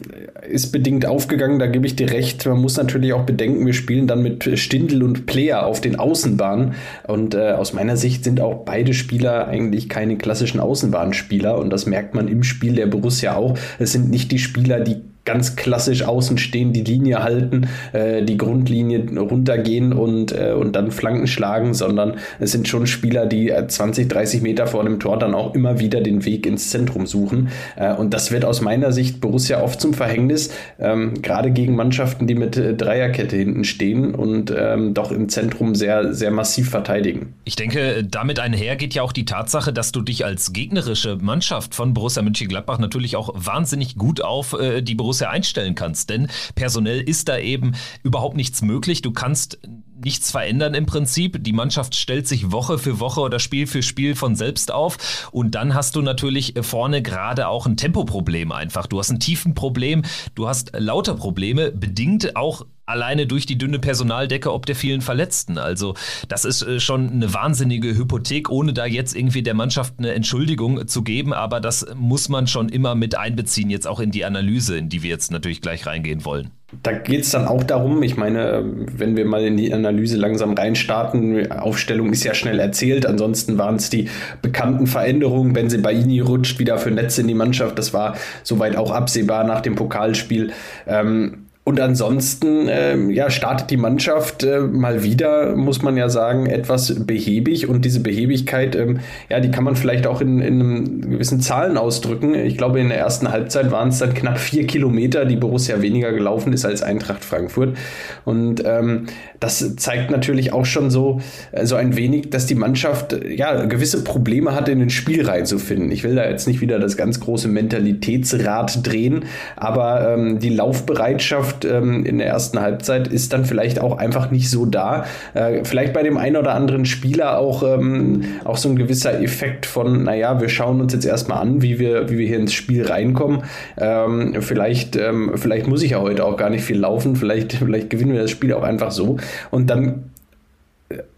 ist 0.47 0.71
bedingt 0.71 1.07
aufgegangen, 1.07 1.57
da 1.57 1.65
gebe 1.65 1.87
ich 1.87 1.95
dir 1.95 2.11
recht. 2.11 2.45
Man 2.45 2.61
muss 2.61 2.77
natürlich 2.77 3.11
auch 3.13 3.23
bedenken, 3.23 3.65
wir 3.65 3.73
spielen 3.73 4.05
dann 4.05 4.21
mit 4.21 4.47
Stindl 4.59 5.01
und 5.01 5.25
Player 5.25 5.65
auf 5.65 5.81
den 5.81 5.95
Außenbahnen. 5.95 6.75
Und 7.07 7.33
äh, 7.33 7.53
aus 7.53 7.73
meiner 7.73 7.97
Sicht 7.97 8.23
sind 8.23 8.39
auch 8.39 8.65
beide 8.65 8.93
Spieler 8.93 9.47
eigentlich 9.47 9.89
keine 9.89 10.15
klassischen 10.17 10.59
Außenbahnspieler. 10.59 11.57
Und 11.57 11.71
das 11.71 11.87
merkt 11.87 12.13
man 12.13 12.27
im 12.27 12.43
Spiel 12.43 12.75
der 12.75 12.85
Borussia 12.85 13.35
auch. 13.35 13.57
Es 13.79 13.93
sind 13.93 14.11
nicht 14.11 14.31
die 14.31 14.37
Spieler, 14.37 14.79
die 14.79 15.01
ganz 15.29 15.55
klassisch 15.55 16.01
außen 16.01 16.39
stehen, 16.39 16.73
die 16.73 16.83
Linie 16.83 17.21
halten, 17.21 17.67
äh, 17.93 18.23
die 18.23 18.35
Grundlinie 18.35 19.05
runtergehen 19.15 19.93
und, 19.93 20.31
äh, 20.31 20.53
und 20.53 20.75
dann 20.75 20.89
Flanken 20.89 21.27
schlagen, 21.27 21.75
sondern 21.75 22.15
es 22.39 22.51
sind 22.51 22.67
schon 22.67 22.87
Spieler, 22.87 23.27
die 23.27 23.53
20, 23.67 24.05
äh, 24.05 24.07
30 24.07 24.41
Meter 24.41 24.65
vor 24.65 24.83
dem 24.83 24.99
Tor 24.99 25.19
dann 25.19 25.35
auch 25.35 25.53
immer 25.53 25.79
wieder 25.79 26.01
den 26.01 26.25
Weg 26.25 26.47
ins 26.47 26.71
Zentrum 26.71 27.05
suchen. 27.05 27.49
Äh, 27.75 27.93
und 27.93 28.15
das 28.15 28.31
wird 28.31 28.43
aus 28.43 28.61
meiner 28.61 28.91
Sicht 28.91 29.21
Borussia 29.21 29.61
oft 29.61 29.79
zum 29.79 29.93
Verhängnis, 29.93 30.49
ähm, 30.79 31.21
gerade 31.21 31.51
gegen 31.51 31.75
Mannschaften, 31.75 32.25
die 32.25 32.33
mit 32.33 32.57
äh, 32.57 32.73
Dreierkette 32.73 33.35
hinten 33.35 33.65
stehen 33.65 34.15
und 34.15 34.51
ähm, 34.57 34.95
doch 34.95 35.11
im 35.11 35.29
Zentrum 35.29 35.75
sehr, 35.75 36.15
sehr 36.15 36.31
massiv 36.31 36.71
verteidigen. 36.71 37.35
Ich 37.45 37.55
denke, 37.55 38.03
damit 38.03 38.39
einher 38.39 38.75
geht 38.77 38.95
ja 38.95 39.03
auch 39.03 39.11
die 39.11 39.25
Tatsache, 39.25 39.71
dass 39.73 39.91
du 39.91 40.01
dich 40.01 40.25
als 40.25 40.53
gegnerische 40.53 41.17
Mannschaft 41.21 41.75
von 41.75 41.93
Borussia 41.93 42.23
Mönchengladbach 42.23 42.79
natürlich 42.79 43.15
auch 43.15 43.29
wahnsinnig 43.35 43.95
gut 43.95 44.21
auf 44.21 44.53
äh, 44.59 44.81
die 44.81 44.95
Borussia 44.95 45.18
Borussia 45.19 45.29
einstellen 45.29 45.75
kannst. 45.75 46.09
Denn 46.09 46.27
personell 46.55 47.01
ist 47.01 47.29
da 47.29 47.37
eben 47.37 47.75
überhaupt 48.03 48.35
nichts 48.35 48.61
möglich. 48.61 49.01
Du 49.01 49.11
kannst 49.11 49.59
nichts 50.01 50.31
verändern 50.31 50.73
im 50.73 50.85
Prinzip. 50.85 51.43
Die 51.43 51.51
Mannschaft 51.51 51.95
stellt 51.95 52.27
sich 52.27 52.51
Woche 52.51 52.77
für 52.77 52.99
Woche 52.99 53.19
oder 53.19 53.39
Spiel 53.39 53.67
für 53.67 53.83
Spiel 53.83 54.15
von 54.15 54.35
selbst 54.35 54.71
auf. 54.71 55.29
Und 55.31 55.55
dann 55.55 55.73
hast 55.73 55.95
du 55.95 56.01
natürlich 56.01 56.53
vorne 56.61 57.01
gerade 57.01 57.47
auch 57.47 57.65
ein 57.65 57.75
Tempoproblem 57.75 58.51
einfach. 58.51 58.87
Du 58.87 58.97
hast 58.99 59.09
ein 59.09 59.19
Tiefenproblem, 59.19 60.03
du 60.35 60.47
hast 60.47 60.71
lauter 60.73 61.15
Probleme, 61.15 61.71
bedingt 61.71 62.35
auch 62.35 62.65
alleine 62.89 63.27
durch 63.27 63.45
die 63.45 63.57
dünne 63.57 63.79
Personaldecke 63.79 64.51
ob 64.51 64.65
der 64.65 64.75
vielen 64.75 65.01
Verletzten. 65.01 65.57
Also 65.57 65.95
das 66.27 66.45
ist 66.45 66.61
äh, 66.61 66.79
schon 66.79 67.09
eine 67.09 67.33
wahnsinnige 67.33 67.95
Hypothek, 67.95 68.49
ohne 68.49 68.73
da 68.73 68.85
jetzt 68.85 69.15
irgendwie 69.15 69.43
der 69.43 69.53
Mannschaft 69.53 69.95
eine 69.97 70.13
Entschuldigung 70.13 70.87
zu 70.87 71.03
geben. 71.03 71.33
Aber 71.33 71.59
das 71.59 71.85
muss 71.95 72.29
man 72.29 72.47
schon 72.47 72.69
immer 72.69 72.95
mit 72.95 73.17
einbeziehen, 73.17 73.69
jetzt 73.69 73.87
auch 73.87 73.99
in 73.99 74.11
die 74.11 74.25
Analyse, 74.25 74.77
in 74.77 74.89
die 74.89 75.03
wir 75.03 75.09
jetzt 75.09 75.31
natürlich 75.31 75.61
gleich 75.61 75.85
reingehen 75.85 76.25
wollen. 76.25 76.51
Da 76.83 76.91
geht 76.91 77.21
es 77.21 77.31
dann 77.31 77.47
auch 77.47 77.63
darum, 77.63 78.03
ich 78.03 78.15
meine, 78.15 78.63
wenn 78.63 79.17
wir 79.17 79.25
mal 79.25 79.43
in 79.43 79.57
die 79.57 79.73
Analyse 79.73 80.17
langsam 80.17 80.53
reinstarten, 80.53 81.51
Aufstellung 81.51 82.13
ist 82.13 82.23
ja 82.23 82.35
schnell 82.35 82.59
erzählt, 82.59 83.07
ansonsten 83.07 83.57
waren 83.57 83.75
es 83.75 83.89
die 83.89 84.07
bekannten 84.43 84.85
Veränderungen. 84.85 85.53
Benzebaini 85.53 86.19
rutscht 86.19 86.59
wieder 86.59 86.77
für 86.77 86.91
Netz 86.91 87.17
in 87.17 87.27
die 87.27 87.33
Mannschaft, 87.33 87.79
das 87.79 87.91
war 87.91 88.15
soweit 88.43 88.75
auch 88.75 88.91
absehbar 88.91 89.45
nach 89.45 89.61
dem 89.61 89.75
Pokalspiel. 89.75 90.51
Ähm, 90.85 91.48
und 91.69 91.79
ansonsten 91.79 92.67
ähm, 92.67 93.11
ja, 93.11 93.29
startet 93.29 93.69
die 93.69 93.77
Mannschaft 93.77 94.43
äh, 94.43 94.59
mal 94.61 95.03
wieder, 95.03 95.55
muss 95.55 95.83
man 95.83 95.97
ja 95.97 96.09
sagen, 96.09 96.47
etwas 96.47 97.05
behäbig. 97.05 97.69
Und 97.69 97.85
diese 97.85 97.99
Behäbigkeit, 97.99 98.75
ähm, 98.75 99.01
ja, 99.29 99.39
die 99.39 99.51
kann 99.51 99.65
man 99.65 99.75
vielleicht 99.75 100.07
auch 100.07 100.19
in, 100.19 100.39
in 100.39 101.11
gewissen 101.11 101.41
Zahlen 101.41 101.77
ausdrücken. 101.77 102.33
Ich 102.33 102.57
glaube, 102.57 102.79
in 102.79 102.89
der 102.89 102.97
ersten 102.97 103.29
Halbzeit 103.29 103.69
waren 103.69 103.89
es 103.89 103.99
dann 103.99 104.15
knapp 104.15 104.39
vier 104.39 104.65
Kilometer, 104.65 105.25
die 105.25 105.35
Borussia 105.35 105.79
weniger 105.79 106.11
gelaufen 106.11 106.53
ist 106.53 106.65
als 106.65 106.81
Eintracht 106.81 107.23
Frankfurt. 107.23 107.77
Und 108.25 108.63
ähm, 108.65 109.05
das 109.39 109.75
zeigt 109.75 110.09
natürlich 110.09 110.51
auch 110.51 110.65
schon 110.65 110.89
so, 110.89 111.21
äh, 111.51 111.67
so 111.67 111.75
ein 111.75 111.95
wenig, 111.95 112.31
dass 112.31 112.47
die 112.47 112.55
Mannschaft 112.55 113.15
ja 113.29 113.65
gewisse 113.65 114.03
Probleme 114.03 114.55
hat, 114.55 114.69
in 114.69 114.79
den 114.79 114.89
Spiel 114.89 115.23
reinzufinden. 115.23 115.91
Ich 115.91 116.03
will 116.03 116.15
da 116.15 116.27
jetzt 116.27 116.47
nicht 116.47 116.61
wieder 116.61 116.79
das 116.79 116.97
ganz 116.97 117.19
große 117.19 117.47
Mentalitätsrad 117.47 118.87
drehen, 118.87 119.25
aber 119.55 120.15
ähm, 120.15 120.39
die 120.39 120.49
Laufbereitschaft 120.49 121.58
Mannschaft 121.59 121.65
ähm, 121.65 122.05
in 122.05 122.17
der 122.17 122.27
ersten 122.27 122.59
Halbzeit 122.59 123.07
ist 123.07 123.33
dann 123.33 123.45
vielleicht 123.45 123.79
auch 123.81 123.97
einfach 123.97 124.31
nicht 124.31 124.49
so 124.49 124.65
da. 124.65 125.05
Äh, 125.33 125.63
vielleicht 125.63 125.93
bei 125.93 126.03
dem 126.03 126.17
einen 126.17 126.37
oder 126.37 126.53
anderen 126.53 126.85
Spieler 126.85 127.37
auch, 127.37 127.63
ähm, 127.63 128.23
auch 128.43 128.57
so 128.57 128.69
ein 128.69 128.75
gewisser 128.75 129.21
Effekt 129.21 129.65
von, 129.65 130.03
naja, 130.03 130.39
wir 130.39 130.49
schauen 130.49 130.81
uns 130.81 130.93
jetzt 130.93 131.05
erstmal 131.05 131.39
an, 131.39 131.61
wie 131.61 131.79
wir, 131.79 132.09
wie 132.09 132.17
wir 132.17 132.27
hier 132.27 132.39
ins 132.39 132.53
Spiel 132.53 132.85
reinkommen. 132.85 133.43
Ähm, 133.77 134.41
vielleicht, 134.41 134.95
ähm, 134.95 135.31
vielleicht 135.35 135.67
muss 135.67 135.83
ich 135.83 135.91
ja 135.91 136.01
heute 136.01 136.25
auch 136.25 136.37
gar 136.37 136.49
nicht 136.49 136.63
viel 136.63 136.77
laufen, 136.77 137.15
vielleicht, 137.15 137.53
vielleicht 137.59 137.89
gewinnen 137.89 138.13
wir 138.13 138.21
das 138.21 138.31
Spiel 138.31 138.53
auch 138.53 138.63
einfach 138.63 138.91
so. 138.91 139.17
Und 139.51 139.69
dann 139.69 140.08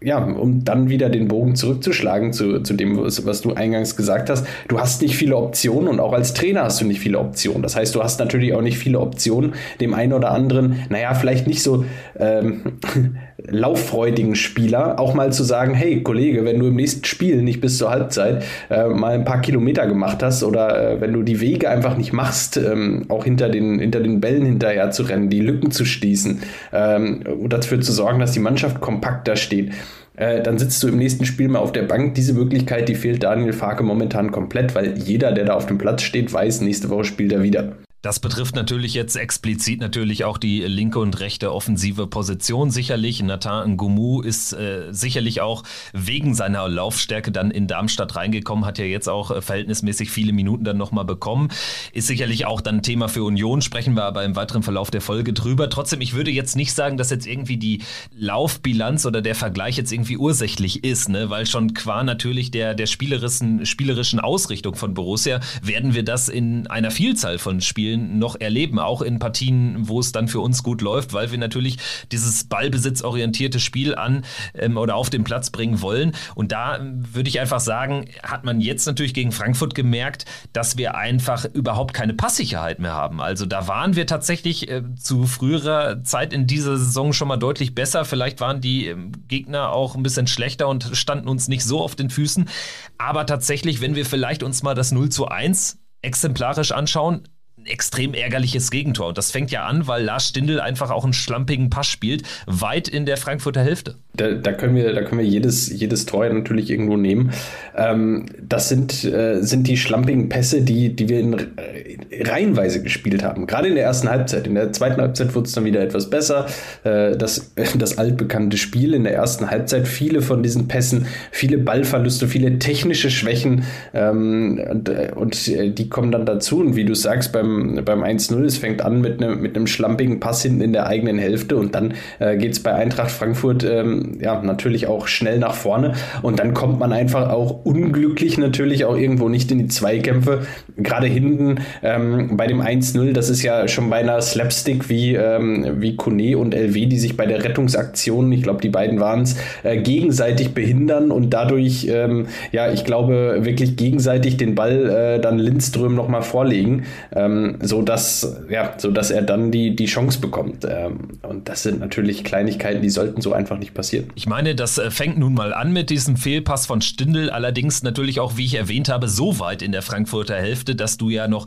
ja, 0.02 0.22
um 0.22 0.64
dann 0.64 0.90
wieder 0.90 1.08
den 1.08 1.28
Bogen 1.28 1.56
zurückzuschlagen 1.56 2.34
zu, 2.34 2.60
zu 2.60 2.74
dem, 2.74 2.98
was, 2.98 3.24
was, 3.24 3.40
du 3.40 3.54
eingangs 3.54 3.96
gesagt 3.96 4.28
hast, 4.28 4.46
du 4.68 4.78
hast 4.78 5.00
nicht 5.00 5.16
viele 5.16 5.36
Optionen 5.36 5.88
und 5.88 5.98
auch 5.98 6.12
als 6.12 6.34
Trainer 6.34 6.64
hast 6.64 6.80
du 6.82 6.84
nicht 6.84 7.00
viele 7.00 7.18
Optionen. 7.18 7.62
Das 7.62 7.74
heißt, 7.74 7.94
du 7.94 8.02
hast 8.02 8.20
natürlich 8.20 8.52
auch 8.52 8.60
nicht 8.60 8.76
viele 8.76 9.00
Optionen, 9.00 9.54
dem 9.80 9.94
einen 9.94 10.12
oder 10.12 10.30
anderen, 10.30 10.84
naja, 10.90 11.14
vielleicht 11.14 11.46
nicht 11.46 11.62
so 11.62 11.86
ähm, 12.18 12.78
lauffreudigen 13.48 14.34
Spieler 14.34 14.98
auch 15.00 15.14
mal 15.14 15.32
zu 15.32 15.44
sagen, 15.44 15.74
hey 15.74 16.02
Kollege, 16.02 16.44
wenn 16.44 16.58
du 16.58 16.68
im 16.68 16.76
nächsten 16.76 17.04
Spiel 17.04 17.42
nicht 17.42 17.60
bis 17.60 17.78
zur 17.78 17.90
Halbzeit 17.90 18.44
äh, 18.70 18.88
mal 18.88 19.14
ein 19.14 19.24
paar 19.24 19.40
Kilometer 19.40 19.86
gemacht 19.86 20.22
hast 20.22 20.44
oder 20.44 20.92
äh, 20.92 21.00
wenn 21.00 21.12
du 21.12 21.22
die 21.22 21.40
Wege 21.40 21.68
einfach 21.68 21.96
nicht 21.96 22.12
machst, 22.12 22.56
ähm, 22.56 23.06
auch 23.08 23.24
hinter 23.24 23.48
den, 23.48 23.78
hinter 23.78 24.00
den 24.00 24.20
Bällen 24.20 24.44
hinterher 24.44 24.90
zu 24.90 25.02
rennen, 25.04 25.28
die 25.28 25.40
Lücken 25.40 25.70
zu 25.70 25.84
schließen 25.84 26.42
ähm, 26.72 27.22
und 27.40 27.52
dafür 27.52 27.80
zu 27.80 27.92
sorgen, 27.92 28.20
dass 28.20 28.32
die 28.32 28.40
Mannschaft 28.40 28.80
kompakter 28.80 29.36
steht, 29.36 29.72
äh, 30.16 30.42
dann 30.42 30.58
sitzt 30.58 30.82
du 30.82 30.88
im 30.88 30.98
nächsten 30.98 31.24
Spiel 31.24 31.48
mal 31.48 31.58
auf 31.58 31.72
der 31.72 31.82
Bank. 31.82 32.14
Diese 32.14 32.34
Möglichkeit, 32.34 32.88
die 32.88 32.94
fehlt 32.94 33.22
Daniel 33.22 33.52
Farke 33.52 33.82
momentan 33.82 34.30
komplett, 34.30 34.74
weil 34.74 34.98
jeder, 34.98 35.32
der 35.32 35.46
da 35.46 35.54
auf 35.54 35.66
dem 35.66 35.78
Platz 35.78 36.02
steht, 36.02 36.32
weiß, 36.32 36.60
nächste 36.60 36.90
Woche 36.90 37.04
spielt 37.04 37.32
er 37.32 37.42
wieder. 37.42 37.72
Das 38.02 38.18
betrifft 38.18 38.56
natürlich 38.56 38.94
jetzt 38.94 39.14
explizit 39.14 39.80
natürlich 39.80 40.24
auch 40.24 40.36
die 40.36 40.62
linke 40.62 40.98
und 40.98 41.20
rechte 41.20 41.52
offensive 41.54 42.08
Position 42.08 42.72
sicherlich. 42.72 43.22
Nathan 43.22 43.74
Ngumu 43.76 44.22
ist 44.22 44.52
äh, 44.52 44.88
sicherlich 44.90 45.40
auch 45.40 45.62
wegen 45.92 46.34
seiner 46.34 46.68
Laufstärke 46.68 47.30
dann 47.30 47.52
in 47.52 47.68
Darmstadt 47.68 48.16
reingekommen, 48.16 48.64
hat 48.64 48.78
ja 48.78 48.86
jetzt 48.86 49.08
auch 49.08 49.30
äh, 49.30 49.40
verhältnismäßig 49.40 50.10
viele 50.10 50.32
Minuten 50.32 50.64
dann 50.64 50.78
nochmal 50.78 51.04
bekommen. 51.04 51.50
Ist 51.92 52.08
sicherlich 52.08 52.44
auch 52.44 52.60
dann 52.60 52.82
Thema 52.82 53.08
für 53.08 53.22
Union, 53.22 53.62
sprechen 53.62 53.94
wir 53.94 54.02
aber 54.02 54.24
im 54.24 54.34
weiteren 54.34 54.64
Verlauf 54.64 54.90
der 54.90 55.00
Folge 55.00 55.32
drüber. 55.32 55.70
Trotzdem, 55.70 56.00
ich 56.00 56.12
würde 56.12 56.32
jetzt 56.32 56.56
nicht 56.56 56.72
sagen, 56.72 56.96
dass 56.96 57.10
jetzt 57.10 57.28
irgendwie 57.28 57.56
die 57.56 57.82
Laufbilanz 58.16 59.06
oder 59.06 59.22
der 59.22 59.36
Vergleich 59.36 59.76
jetzt 59.76 59.92
irgendwie 59.92 60.16
ursächlich 60.16 60.82
ist, 60.82 61.08
ne? 61.08 61.30
weil 61.30 61.46
schon 61.46 61.72
qua 61.72 62.02
natürlich 62.02 62.50
der, 62.50 62.74
der 62.74 62.86
spielerischen, 62.86 63.64
spielerischen 63.64 64.18
Ausrichtung 64.18 64.74
von 64.74 64.92
Borussia 64.92 65.38
werden 65.62 65.94
wir 65.94 66.02
das 66.02 66.28
in 66.28 66.66
einer 66.66 66.90
Vielzahl 66.90 67.38
von 67.38 67.60
Spielen 67.60 67.91
Spielen 67.92 68.18
noch 68.18 68.40
erleben, 68.40 68.78
auch 68.78 69.02
in 69.02 69.18
Partien, 69.18 69.88
wo 69.88 70.00
es 70.00 70.12
dann 70.12 70.28
für 70.28 70.40
uns 70.40 70.62
gut 70.62 70.80
läuft, 70.80 71.12
weil 71.12 71.30
wir 71.30 71.38
natürlich 71.38 71.76
dieses 72.10 72.44
ballbesitzorientierte 72.44 73.60
Spiel 73.60 73.94
an 73.94 74.24
ähm, 74.54 74.76
oder 74.76 74.96
auf 74.96 75.10
den 75.10 75.24
Platz 75.24 75.50
bringen 75.50 75.82
wollen. 75.82 76.12
Und 76.34 76.52
da 76.52 76.78
ähm, 76.78 77.04
würde 77.12 77.28
ich 77.28 77.40
einfach 77.40 77.60
sagen, 77.60 78.06
hat 78.22 78.44
man 78.44 78.60
jetzt 78.60 78.86
natürlich 78.86 79.14
gegen 79.14 79.32
Frankfurt 79.32 79.74
gemerkt, 79.74 80.24
dass 80.52 80.78
wir 80.78 80.96
einfach 80.96 81.44
überhaupt 81.44 81.92
keine 81.92 82.14
Passsicherheit 82.14 82.78
mehr 82.78 82.94
haben. 82.94 83.20
Also 83.20 83.46
da 83.46 83.68
waren 83.68 83.94
wir 83.94 84.06
tatsächlich 84.06 84.70
äh, 84.70 84.82
zu 84.96 85.26
früherer 85.26 86.02
Zeit 86.02 86.32
in 86.32 86.46
dieser 86.46 86.78
Saison 86.78 87.12
schon 87.12 87.28
mal 87.28 87.36
deutlich 87.36 87.74
besser. 87.74 88.04
Vielleicht 88.04 88.40
waren 88.40 88.60
die 88.60 88.86
ähm, 88.86 89.12
Gegner 89.28 89.70
auch 89.70 89.96
ein 89.96 90.02
bisschen 90.02 90.26
schlechter 90.26 90.68
und 90.68 90.90
standen 90.94 91.28
uns 91.28 91.48
nicht 91.48 91.64
so 91.64 91.82
auf 91.82 91.94
den 91.94 92.08
Füßen. 92.08 92.48
Aber 92.96 93.26
tatsächlich, 93.26 93.80
wenn 93.80 93.94
wir 93.94 94.06
vielleicht 94.06 94.42
uns 94.42 94.62
mal 94.62 94.74
das 94.74 94.92
0 94.92 95.10
zu 95.10 95.28
1 95.28 95.78
exemplarisch 96.02 96.72
anschauen, 96.72 97.22
extrem 97.66 98.14
ärgerliches 98.14 98.70
Gegentor. 98.70 99.08
Und 99.08 99.18
das 99.18 99.30
fängt 99.30 99.50
ja 99.50 99.64
an, 99.64 99.86
weil 99.86 100.04
Lars 100.04 100.28
Stindl 100.28 100.60
einfach 100.60 100.90
auch 100.90 101.04
einen 101.04 101.12
schlampigen 101.12 101.70
Pass 101.70 101.86
spielt, 101.86 102.22
weit 102.46 102.88
in 102.88 103.06
der 103.06 103.16
Frankfurter 103.16 103.62
Hälfte. 103.62 103.96
Da, 104.14 104.32
da 104.32 104.52
können 104.52 104.74
wir, 104.74 104.92
da 104.92 105.02
können 105.02 105.20
wir 105.20 105.26
jedes, 105.26 105.70
jedes 105.70 106.04
Tor 106.04 106.28
natürlich 106.28 106.70
irgendwo 106.70 106.98
nehmen. 106.98 107.32
Ähm, 107.74 108.26
das 108.40 108.68
sind, 108.68 109.04
äh, 109.04 109.40
sind 109.40 109.66
die 109.66 109.78
schlampigen 109.78 110.28
Pässe, 110.28 110.62
die, 110.62 110.94
die 110.94 111.08
wir 111.08 111.20
in 111.20 111.32
äh, 111.32 112.22
reihenweise 112.22 112.82
gespielt 112.82 113.22
haben. 113.22 113.46
Gerade 113.46 113.68
in 113.68 113.74
der 113.74 113.84
ersten 113.84 114.10
Halbzeit. 114.10 114.46
In 114.46 114.54
der 114.54 114.72
zweiten 114.72 115.00
Halbzeit 115.00 115.34
wurde 115.34 115.46
es 115.46 115.52
dann 115.52 115.64
wieder 115.64 115.80
etwas 115.80 116.10
besser. 116.10 116.46
Äh, 116.84 117.16
das, 117.16 117.52
das 117.78 117.96
altbekannte 117.96 118.58
Spiel 118.58 118.92
in 118.92 119.04
der 119.04 119.14
ersten 119.14 119.50
Halbzeit, 119.50 119.88
viele 119.88 120.20
von 120.20 120.42
diesen 120.42 120.68
Pässen, 120.68 121.06
viele 121.30 121.56
Ballverluste, 121.56 122.28
viele 122.28 122.58
technische 122.58 123.10
Schwächen 123.10 123.64
ähm, 123.94 124.62
und, 124.70 124.88
äh, 124.90 125.12
und 125.14 125.48
äh, 125.48 125.70
die 125.70 125.88
kommen 125.88 126.12
dann 126.12 126.26
dazu. 126.26 126.60
Und 126.60 126.76
wie 126.76 126.84
du 126.84 126.94
sagst, 126.94 127.32
beim 127.32 127.51
beim, 127.52 127.84
beim 127.84 128.02
1-0. 128.02 128.44
Es 128.44 128.58
fängt 128.58 128.82
an 128.82 129.00
mit, 129.00 129.20
ne, 129.20 129.36
mit 129.36 129.56
einem 129.56 129.66
schlampigen 129.66 130.20
Pass 130.20 130.42
hinten 130.42 130.60
in 130.60 130.72
der 130.72 130.86
eigenen 130.86 131.18
Hälfte 131.18 131.56
und 131.56 131.74
dann 131.74 131.94
äh, 132.18 132.36
geht 132.36 132.52
es 132.52 132.60
bei 132.60 132.74
Eintracht 132.74 133.10
Frankfurt 133.10 133.64
ähm, 133.64 134.18
ja 134.20 134.40
natürlich 134.42 134.86
auch 134.86 135.06
schnell 135.06 135.38
nach 135.38 135.54
vorne 135.54 135.94
und 136.22 136.38
dann 136.38 136.54
kommt 136.54 136.78
man 136.78 136.92
einfach 136.92 137.30
auch 137.30 137.64
unglücklich 137.64 138.38
natürlich 138.38 138.84
auch 138.84 138.96
irgendwo 138.96 139.28
nicht 139.28 139.50
in 139.50 139.58
die 139.58 139.68
Zweikämpfe. 139.68 140.40
Gerade 140.76 141.06
hinten 141.06 141.56
ähm, 141.82 142.36
bei 142.36 142.46
dem 142.46 142.60
1-0, 142.60 143.12
das 143.12 143.30
ist 143.30 143.42
ja 143.42 143.68
schon 143.68 143.90
beinahe 143.90 144.22
Slapstick 144.22 144.88
wie, 144.88 145.14
ähm, 145.14 145.80
wie 145.80 145.96
Kone 145.96 146.38
und 146.38 146.54
LW, 146.54 146.86
die 146.86 146.98
sich 146.98 147.16
bei 147.16 147.26
der 147.26 147.44
Rettungsaktion, 147.44 148.30
ich 148.32 148.42
glaube, 148.42 148.60
die 148.60 148.68
beiden 148.68 149.00
waren 149.00 149.22
es, 149.22 149.36
äh, 149.62 149.78
gegenseitig 149.78 150.54
behindern 150.54 151.10
und 151.10 151.30
dadurch, 151.30 151.86
ähm, 151.90 152.26
ja, 152.52 152.70
ich 152.70 152.84
glaube, 152.84 153.40
wirklich 153.42 153.76
gegenseitig 153.76 154.36
den 154.36 154.54
Ball 154.54 154.88
äh, 154.88 155.20
dann 155.20 155.38
Lindström 155.38 155.94
nochmal 155.94 156.22
vorlegen, 156.22 156.84
ähm, 157.14 157.41
so 157.62 157.82
dass, 157.82 158.36
ja, 158.48 158.74
so 158.78 158.90
dass 158.90 159.10
er 159.10 159.22
dann 159.22 159.50
die, 159.50 159.76
die 159.76 159.86
Chance 159.86 160.20
bekommt. 160.20 160.66
Ähm, 160.68 161.18
und 161.22 161.48
das 161.48 161.62
sind 161.62 161.80
natürlich 161.80 162.24
Kleinigkeiten, 162.24 162.82
die 162.82 162.90
sollten 162.90 163.20
so 163.20 163.32
einfach 163.32 163.58
nicht 163.58 163.74
passieren. 163.74 164.10
Ich 164.14 164.26
meine, 164.26 164.54
das 164.54 164.78
äh, 164.78 164.90
fängt 164.90 165.18
nun 165.18 165.34
mal 165.34 165.52
an 165.52 165.72
mit 165.72 165.90
diesem 165.90 166.16
Fehlpass 166.16 166.66
von 166.66 166.80
Stindl, 166.80 167.30
allerdings 167.30 167.82
natürlich 167.82 168.20
auch, 168.20 168.36
wie 168.36 168.44
ich 168.44 168.54
erwähnt 168.54 168.88
habe, 168.88 169.08
so 169.08 169.38
weit 169.38 169.62
in 169.62 169.72
der 169.72 169.82
Frankfurter 169.82 170.36
Hälfte, 170.36 170.74
dass 170.74 170.96
du 170.96 171.10
ja 171.10 171.28
noch 171.28 171.46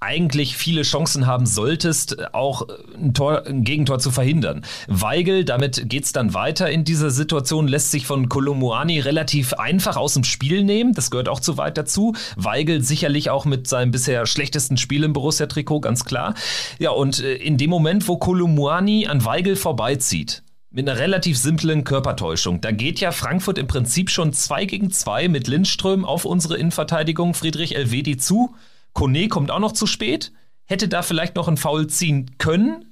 eigentlich 0.00 0.56
viele 0.56 0.82
Chancen 0.82 1.26
haben 1.26 1.46
solltest, 1.46 2.34
auch 2.34 2.66
ein, 2.94 3.14
Tor, 3.14 3.46
ein 3.46 3.64
Gegentor 3.64 3.98
zu 3.98 4.10
verhindern. 4.10 4.62
Weigel, 4.86 5.44
damit 5.44 5.88
geht 5.88 6.04
es 6.04 6.12
dann 6.12 6.34
weiter 6.34 6.70
in 6.70 6.84
dieser 6.84 7.10
Situation, 7.10 7.68
lässt 7.68 7.90
sich 7.90 8.06
von 8.06 8.28
Kolomuani 8.28 9.00
relativ 9.00 9.54
einfach 9.54 9.96
aus 9.96 10.14
dem 10.14 10.24
Spiel 10.24 10.64
nehmen. 10.64 10.92
Das 10.92 11.10
gehört 11.10 11.28
auch 11.28 11.40
zu 11.40 11.56
weit 11.56 11.76
dazu. 11.76 12.14
Weigel 12.36 12.82
sicherlich 12.82 13.30
auch 13.30 13.44
mit 13.44 13.66
seinem 13.66 13.90
bisher 13.90 14.26
schlechtesten 14.26 14.76
Spiel 14.76 15.04
im 15.04 15.12
Borussia-Trikot, 15.28 15.80
ganz 15.80 16.04
klar. 16.04 16.34
Ja, 16.78 16.90
und 16.90 17.22
äh, 17.22 17.34
in 17.34 17.58
dem 17.58 17.70
Moment, 17.70 18.08
wo 18.08 18.16
Kolomuani 18.16 19.06
an 19.06 19.24
Weigel 19.24 19.56
vorbeizieht, 19.56 20.42
mit 20.70 20.88
einer 20.88 20.98
relativ 20.98 21.38
simplen 21.38 21.84
Körpertäuschung. 21.84 22.60
Da 22.60 22.72
geht 22.72 23.00
ja 23.00 23.12
Frankfurt 23.12 23.58
im 23.58 23.66
Prinzip 23.66 24.10
schon 24.10 24.32
2 24.32 24.64
gegen 24.66 24.90
2 24.90 25.28
mit 25.28 25.48
Lindström 25.48 26.04
auf 26.04 26.24
unsere 26.24 26.56
Innenverteidigung 26.56 27.34
Friedrich 27.34 27.74
Elvedi 27.74 28.16
zu. 28.16 28.54
Kone 28.92 29.28
kommt 29.28 29.50
auch 29.50 29.60
noch 29.60 29.72
zu 29.72 29.86
spät, 29.86 30.32
hätte 30.64 30.88
da 30.88 31.02
vielleicht 31.02 31.36
noch 31.36 31.48
einen 31.48 31.56
Foul 31.56 31.86
ziehen 31.86 32.30
können. 32.38 32.87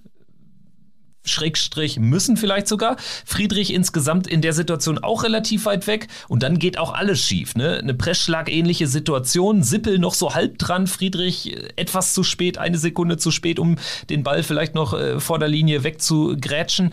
Schrägstrich 1.27 1.99
müssen 1.99 2.37
vielleicht 2.37 2.69
sogar. 2.69 2.97
Friedrich 3.25 3.73
insgesamt 3.73 4.27
in 4.27 4.43
der 4.43 4.53
Situation 4.53 4.99
auch 4.99 5.23
relativ 5.25 5.67
weit 5.67 5.87
weg 5.87 6.09
und 6.29 6.43
dann 6.43 6.59
geht 6.59 6.79
auch 6.79 6.93
alles 6.93 7.21
schief. 7.21 7.55
Ne? 7.55 7.79
Eine 7.79 7.95
Pressschlagähnliche 7.95 8.87
Situation, 8.87 9.63
Sippel 9.63 9.99
noch 9.99 10.15
so 10.15 10.35
halb 10.35 10.59
dran, 10.59 10.87
Friedrich 10.87 11.53
äh, 11.53 11.69
etwas 11.77 12.15
zu 12.15 12.23
spät, 12.23 12.59
eine 12.59 12.79
Sekunde 12.79 13.17
zu 13.17 13.31
spät, 13.31 13.59
um 13.59 13.77
den 14.11 14.23
Ball 14.23 14.43
vielleicht 14.43 14.75
noch 14.75 14.95
äh, 14.95 15.21
vor 15.21 15.39
der 15.39 15.49
Linie 15.49 15.85
wegzugrätschen. 15.85 16.93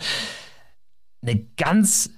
Eine 1.22 1.46
ganz 1.56 2.10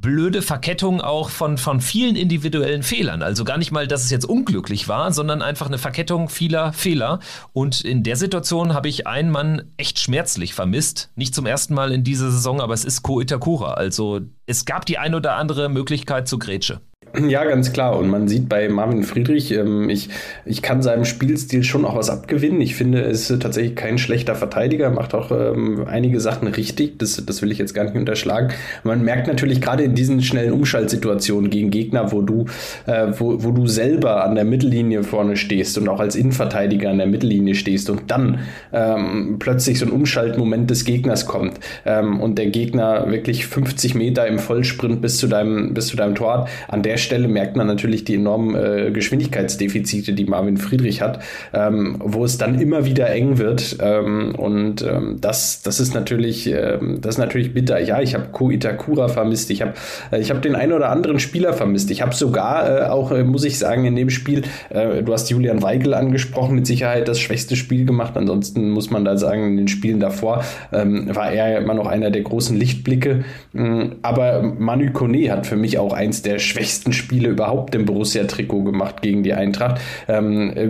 blöde 0.00 0.42
Verkettung 0.42 1.00
auch 1.00 1.30
von, 1.30 1.58
von 1.58 1.80
vielen 1.80 2.16
individuellen 2.16 2.82
Fehlern. 2.82 3.22
Also 3.22 3.44
gar 3.44 3.58
nicht 3.58 3.70
mal, 3.70 3.86
dass 3.86 4.04
es 4.04 4.10
jetzt 4.10 4.24
unglücklich 4.24 4.88
war, 4.88 5.12
sondern 5.12 5.42
einfach 5.42 5.66
eine 5.66 5.78
Verkettung 5.78 6.28
vieler 6.28 6.72
Fehler. 6.72 7.20
Und 7.52 7.82
in 7.82 8.02
der 8.02 8.16
Situation 8.16 8.74
habe 8.74 8.88
ich 8.88 9.06
einen 9.06 9.30
Mann 9.30 9.62
echt 9.76 9.98
schmerzlich 9.98 10.54
vermisst. 10.54 11.10
Nicht 11.16 11.34
zum 11.34 11.46
ersten 11.46 11.74
Mal 11.74 11.92
in 11.92 12.04
dieser 12.04 12.30
Saison, 12.30 12.60
aber 12.60 12.74
es 12.74 12.84
ist 12.84 13.02
Ko 13.02 13.20
Itakura. 13.20 13.74
Also 13.74 14.20
es 14.46 14.64
gab 14.64 14.86
die 14.86 14.98
ein 14.98 15.14
oder 15.14 15.36
andere 15.36 15.68
Möglichkeit 15.68 16.28
zu 16.28 16.38
Grätsche. 16.38 16.80
Ja, 17.28 17.44
ganz 17.44 17.72
klar. 17.72 17.98
Und 17.98 18.08
man 18.08 18.28
sieht 18.28 18.48
bei 18.48 18.68
Marvin 18.68 19.02
Friedrich, 19.02 19.52
ähm, 19.52 19.88
ich, 19.88 20.08
ich 20.44 20.62
kann 20.62 20.82
seinem 20.82 21.04
Spielstil 21.04 21.62
schon 21.62 21.84
auch 21.84 21.96
was 21.96 22.10
abgewinnen. 22.10 22.60
Ich 22.60 22.74
finde, 22.74 23.02
er 23.02 23.08
ist 23.08 23.28
tatsächlich 23.40 23.76
kein 23.76 23.98
schlechter 23.98 24.34
Verteidiger, 24.34 24.90
macht 24.90 25.14
auch 25.14 25.30
ähm, 25.30 25.84
einige 25.88 26.20
Sachen 26.20 26.48
richtig. 26.48 26.98
Das, 26.98 27.22
das 27.24 27.42
will 27.42 27.50
ich 27.52 27.58
jetzt 27.58 27.74
gar 27.74 27.84
nicht 27.84 27.96
unterschlagen. 27.96 28.52
Man 28.84 29.04
merkt 29.04 29.26
natürlich 29.26 29.60
gerade 29.60 29.84
in 29.84 29.94
diesen 29.94 30.22
schnellen 30.22 30.52
Umschaltsituationen 30.52 31.50
gegen 31.50 31.70
Gegner, 31.70 32.12
wo 32.12 32.22
du, 32.22 32.46
äh, 32.86 33.08
wo, 33.18 33.42
wo 33.42 33.50
du 33.50 33.66
selber 33.66 34.24
an 34.24 34.34
der 34.34 34.44
Mittellinie 34.44 35.02
vorne 35.02 35.36
stehst 35.36 35.78
und 35.78 35.88
auch 35.88 36.00
als 36.00 36.16
Innenverteidiger 36.16 36.90
an 36.90 36.98
der 36.98 37.06
Mittellinie 37.06 37.54
stehst 37.54 37.90
und 37.90 38.10
dann 38.10 38.40
ähm, 38.72 39.36
plötzlich 39.38 39.78
so 39.78 39.86
ein 39.86 39.92
Umschaltmoment 39.92 40.70
des 40.70 40.84
Gegners 40.84 41.26
kommt 41.26 41.58
ähm, 41.84 42.20
und 42.20 42.38
der 42.38 42.46
Gegner 42.46 43.10
wirklich 43.10 43.46
50 43.46 43.94
Meter 43.94 44.26
im 44.26 44.38
Vollsprint 44.38 45.00
bis 45.00 45.18
zu 45.18 45.26
deinem, 45.26 45.74
bis 45.74 45.88
zu 45.88 45.96
deinem 45.96 46.14
Tor 46.14 46.38
hat, 46.40 46.48
an 46.68 46.82
der 46.82 46.98
Stelle 47.00 47.28
merkt 47.28 47.56
man 47.56 47.66
natürlich 47.66 48.04
die 48.04 48.14
enormen 48.14 48.54
äh, 48.54 48.90
Geschwindigkeitsdefizite, 48.92 50.12
die 50.12 50.24
Marvin 50.24 50.56
Friedrich 50.56 51.02
hat, 51.02 51.20
ähm, 51.52 51.96
wo 51.98 52.24
es 52.24 52.38
dann 52.38 52.60
immer 52.60 52.84
wieder 52.84 53.10
eng 53.10 53.38
wird. 53.38 53.78
Ähm, 53.80 54.34
und 54.36 54.82
ähm, 54.82 55.18
das, 55.20 55.62
das 55.62 55.80
ist 55.80 55.94
natürlich, 55.94 56.46
ähm, 56.46 56.98
das 57.00 57.16
ist 57.16 57.18
natürlich 57.18 57.54
bitter. 57.54 57.80
Ja, 57.80 58.00
ich 58.00 58.14
habe 58.14 58.28
Ko 58.32 58.50
Itakura 58.50 59.08
vermisst. 59.08 59.50
Ich 59.50 59.62
habe 59.62 59.72
äh, 60.10 60.22
hab 60.22 60.42
den 60.42 60.54
einen 60.54 60.72
oder 60.72 60.90
anderen 60.90 61.18
Spieler 61.18 61.52
vermisst. 61.52 61.90
Ich 61.90 62.02
habe 62.02 62.14
sogar 62.14 62.68
äh, 62.68 62.88
auch, 62.88 63.10
äh, 63.12 63.24
muss 63.24 63.44
ich 63.44 63.58
sagen, 63.58 63.84
in 63.84 63.96
dem 63.96 64.10
Spiel, 64.10 64.42
äh, 64.70 65.02
du 65.02 65.12
hast 65.12 65.30
Julian 65.30 65.62
Weigel 65.62 65.94
angesprochen, 65.94 66.54
mit 66.54 66.66
Sicherheit 66.66 67.08
das 67.08 67.18
schwächste 67.18 67.56
Spiel 67.56 67.84
gemacht. 67.84 68.16
Ansonsten 68.16 68.70
muss 68.70 68.90
man 68.90 69.04
da 69.04 69.16
sagen, 69.16 69.48
in 69.48 69.56
den 69.56 69.68
Spielen 69.68 70.00
davor 70.00 70.44
ähm, 70.72 71.14
war 71.14 71.32
er 71.32 71.58
immer 71.58 71.74
noch 71.74 71.86
einer 71.86 72.10
der 72.10 72.22
großen 72.22 72.56
Lichtblicke. 72.56 73.24
Ähm, 73.54 73.96
aber 74.02 74.42
Manu 74.42 74.92
Kone 74.92 75.30
hat 75.30 75.46
für 75.46 75.56
mich 75.56 75.78
auch 75.78 75.92
eins 75.92 76.22
der 76.22 76.38
schwächsten 76.38 76.89
besten 76.90 76.92
Spiele 76.92 77.28
überhaupt 77.28 77.74
im 77.74 77.86
Borussia-Trikot 77.86 78.64
gemacht 78.64 79.02
gegen 79.02 79.22
die 79.22 79.32
Eintracht. 79.32 79.80
Ähm, 80.08 80.52
äh, 80.54 80.68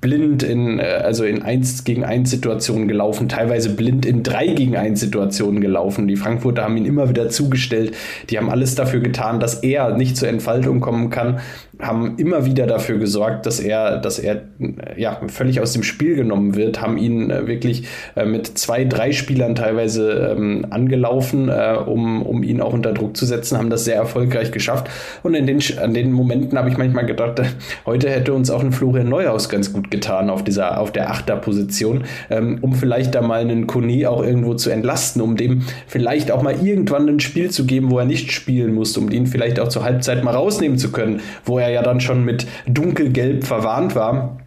blind 0.00 0.42
in, 0.42 0.78
äh, 0.78 0.82
also 0.82 1.24
in 1.24 1.42
1 1.42 1.84
gegen 1.84 2.04
1 2.04 2.30
Situationen 2.30 2.88
gelaufen, 2.88 3.28
teilweise 3.28 3.70
blind 3.70 4.06
in 4.06 4.22
3 4.22 4.48
gegen 4.48 4.76
1 4.76 5.00
Situationen 5.00 5.60
gelaufen. 5.60 6.08
Die 6.08 6.16
Frankfurter 6.16 6.62
haben 6.62 6.76
ihn 6.76 6.86
immer 6.86 7.08
wieder 7.08 7.28
zugestellt. 7.28 7.94
Die 8.30 8.38
haben 8.38 8.50
alles 8.50 8.74
dafür 8.74 9.00
getan, 9.00 9.40
dass 9.40 9.62
er 9.62 9.96
nicht 9.96 10.16
zur 10.16 10.28
Entfaltung 10.28 10.80
kommen 10.80 11.10
kann 11.10 11.40
haben 11.80 12.16
immer 12.16 12.46
wieder 12.46 12.66
dafür 12.66 12.98
gesorgt, 12.98 13.44
dass 13.44 13.60
er, 13.60 13.98
dass 13.98 14.18
er 14.18 14.42
ja, 14.96 15.20
völlig 15.28 15.60
aus 15.60 15.72
dem 15.72 15.82
Spiel 15.82 16.16
genommen 16.16 16.54
wird, 16.54 16.80
haben 16.80 16.96
ihn 16.96 17.30
äh, 17.30 17.46
wirklich 17.46 17.86
äh, 18.14 18.24
mit 18.24 18.46
zwei, 18.58 18.84
drei 18.84 19.12
Spielern 19.12 19.54
teilweise 19.54 20.34
ähm, 20.36 20.66
angelaufen, 20.70 21.48
äh, 21.48 21.76
um, 21.84 22.22
um 22.22 22.42
ihn 22.42 22.62
auch 22.62 22.72
unter 22.72 22.92
Druck 22.92 23.16
zu 23.16 23.26
setzen, 23.26 23.58
haben 23.58 23.68
das 23.68 23.84
sehr 23.84 23.96
erfolgreich 23.96 24.52
geschafft. 24.52 24.88
Und 25.22 25.34
in 25.34 25.46
den, 25.46 25.60
an 25.78 25.92
den 25.92 26.12
Momenten 26.12 26.58
habe 26.58 26.70
ich 26.70 26.78
manchmal 26.78 27.04
gedacht, 27.04 27.42
heute 27.86 28.08
hätte 28.08 28.32
uns 28.32 28.50
auch 28.50 28.62
ein 28.62 28.72
Florian 28.72 29.08
Neuhaus 29.08 29.48
ganz 29.50 29.72
gut 29.72 29.90
getan 29.90 30.30
auf 30.30 30.44
dieser, 30.44 30.80
auf 30.80 30.92
der 30.92 31.10
Achterposition, 31.10 32.04
ähm, 32.30 32.58
um 32.62 32.72
vielleicht 32.72 33.14
da 33.14 33.20
mal 33.20 33.40
einen 33.40 33.66
Koni 33.66 34.06
auch 34.06 34.24
irgendwo 34.24 34.54
zu 34.54 34.70
entlasten, 34.70 35.20
um 35.20 35.36
dem 35.36 35.62
vielleicht 35.86 36.30
auch 36.30 36.42
mal 36.42 36.54
irgendwann 36.64 37.08
ein 37.08 37.20
Spiel 37.20 37.50
zu 37.50 37.66
geben, 37.66 37.90
wo 37.90 37.98
er 37.98 38.06
nicht 38.06 38.32
spielen 38.32 38.74
muss, 38.74 38.96
um 38.96 39.10
ihn 39.10 39.26
vielleicht 39.26 39.60
auch 39.60 39.68
zur 39.68 39.84
Halbzeit 39.84 40.24
mal 40.24 40.34
rausnehmen 40.34 40.78
zu 40.78 40.90
können, 40.90 41.20
wo 41.44 41.58
er 41.58 41.65
er 41.66 41.72
ja 41.72 41.82
dann 41.82 42.00
schon 42.00 42.24
mit 42.24 42.46
dunkelgelb 42.66 43.44
verwarnt 43.44 43.94
war. 43.94 44.38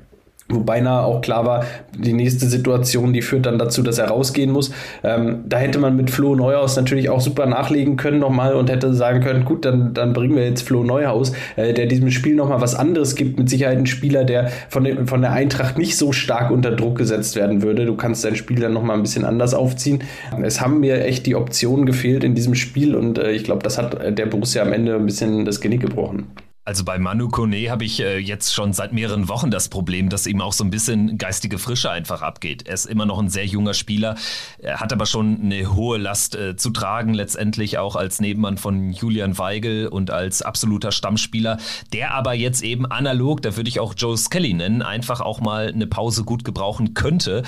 Wobei 0.51 0.81
na 0.81 1.03
auch 1.03 1.21
klar 1.21 1.45
war, 1.45 1.65
die 1.95 2.11
nächste 2.11 2.47
Situation, 2.47 3.13
die 3.13 3.21
führt 3.21 3.45
dann 3.45 3.59
dazu, 3.59 3.83
dass 3.83 3.99
er 3.99 4.07
rausgehen 4.07 4.51
muss. 4.51 4.71
Ähm, 5.03 5.43
da 5.47 5.57
hätte 5.57 5.77
man 5.77 5.95
mit 5.95 6.09
Flo 6.09 6.33
Neuhaus 6.33 6.75
natürlich 6.75 7.11
auch 7.11 7.21
super 7.21 7.45
nachlegen 7.45 7.97
können 7.97 8.17
nochmal 8.17 8.55
und 8.55 8.71
hätte 8.71 8.91
sagen 8.95 9.21
können, 9.21 9.45
gut, 9.45 9.63
dann, 9.63 9.93
dann 9.93 10.13
bringen 10.13 10.35
wir 10.35 10.45
jetzt 10.45 10.63
Flo 10.63 10.83
Neuhaus, 10.83 11.33
äh, 11.55 11.73
der 11.73 11.85
diesem 11.85 12.09
Spiel 12.09 12.33
nochmal 12.33 12.61
was 12.61 12.73
anderes 12.73 13.13
gibt. 13.13 13.37
Mit 13.37 13.47
Sicherheit 13.47 13.77
ein 13.77 13.85
Spieler, 13.85 14.23
der 14.23 14.49
von, 14.69 14.83
den, 14.83 15.05
von 15.05 15.21
der 15.21 15.33
Eintracht 15.33 15.77
nicht 15.77 15.95
so 15.97 16.11
stark 16.11 16.49
unter 16.49 16.71
Druck 16.71 16.97
gesetzt 16.97 17.35
werden 17.35 17.61
würde. 17.61 17.85
Du 17.85 17.95
kannst 17.95 18.25
dein 18.25 18.35
Spiel 18.35 18.59
dann 18.59 18.73
nochmal 18.73 18.97
ein 18.97 19.03
bisschen 19.03 19.25
anders 19.25 19.53
aufziehen. 19.53 19.99
Es 20.41 20.61
haben 20.61 20.79
mir 20.79 21.05
echt 21.05 21.27
die 21.27 21.35
Optionen 21.35 21.85
gefehlt 21.85 22.23
in 22.23 22.33
diesem 22.33 22.55
Spiel 22.55 22.95
und 22.95 23.19
äh, 23.19 23.31
ich 23.31 23.43
glaube, 23.43 23.61
das 23.61 23.77
hat 23.77 24.17
der 24.17 24.25
Borussia 24.25 24.63
am 24.63 24.73
Ende 24.73 24.95
ein 24.95 25.05
bisschen 25.05 25.45
das 25.45 25.61
Genick 25.61 25.81
gebrochen. 25.81 26.25
Also 26.69 26.83
bei 26.83 26.99
Manu 26.99 27.29
Kone 27.29 27.71
habe 27.71 27.83
ich 27.83 27.99
äh, 27.99 28.19
jetzt 28.19 28.53
schon 28.53 28.73
seit 28.73 28.93
mehreren 28.93 29.27
Wochen 29.27 29.49
das 29.49 29.69
Problem, 29.69 30.09
dass 30.09 30.27
ihm 30.27 30.39
auch 30.39 30.53
so 30.53 30.63
ein 30.63 30.69
bisschen 30.69 31.17
geistige 31.17 31.57
Frische 31.57 31.89
einfach 31.89 32.21
abgeht. 32.21 32.67
Er 32.67 32.75
ist 32.75 32.85
immer 32.85 33.07
noch 33.07 33.17
ein 33.17 33.27
sehr 33.27 33.47
junger 33.47 33.73
Spieler, 33.73 34.17
er 34.59 34.79
hat 34.79 34.93
aber 34.93 35.07
schon 35.07 35.41
eine 35.41 35.73
hohe 35.73 35.97
Last 35.97 36.35
äh, 36.35 36.55
zu 36.57 36.69
tragen, 36.69 37.15
letztendlich 37.15 37.79
auch 37.79 37.95
als 37.95 38.21
Nebenmann 38.21 38.59
von 38.59 38.91
Julian 38.91 39.39
Weigel 39.39 39.87
und 39.87 40.11
als 40.11 40.43
absoluter 40.43 40.91
Stammspieler, 40.91 41.57
der 41.91 42.13
aber 42.13 42.35
jetzt 42.35 42.61
eben 42.61 42.85
analog, 42.85 43.41
da 43.41 43.57
würde 43.57 43.67
ich 43.67 43.79
auch 43.79 43.95
Joe 43.97 44.15
Skelly 44.15 44.53
nennen, 44.53 44.83
einfach 44.83 45.21
auch 45.21 45.41
mal 45.41 45.69
eine 45.69 45.87
Pause 45.87 46.23
gut 46.23 46.43
gebrauchen 46.43 46.93
könnte. 46.93 47.41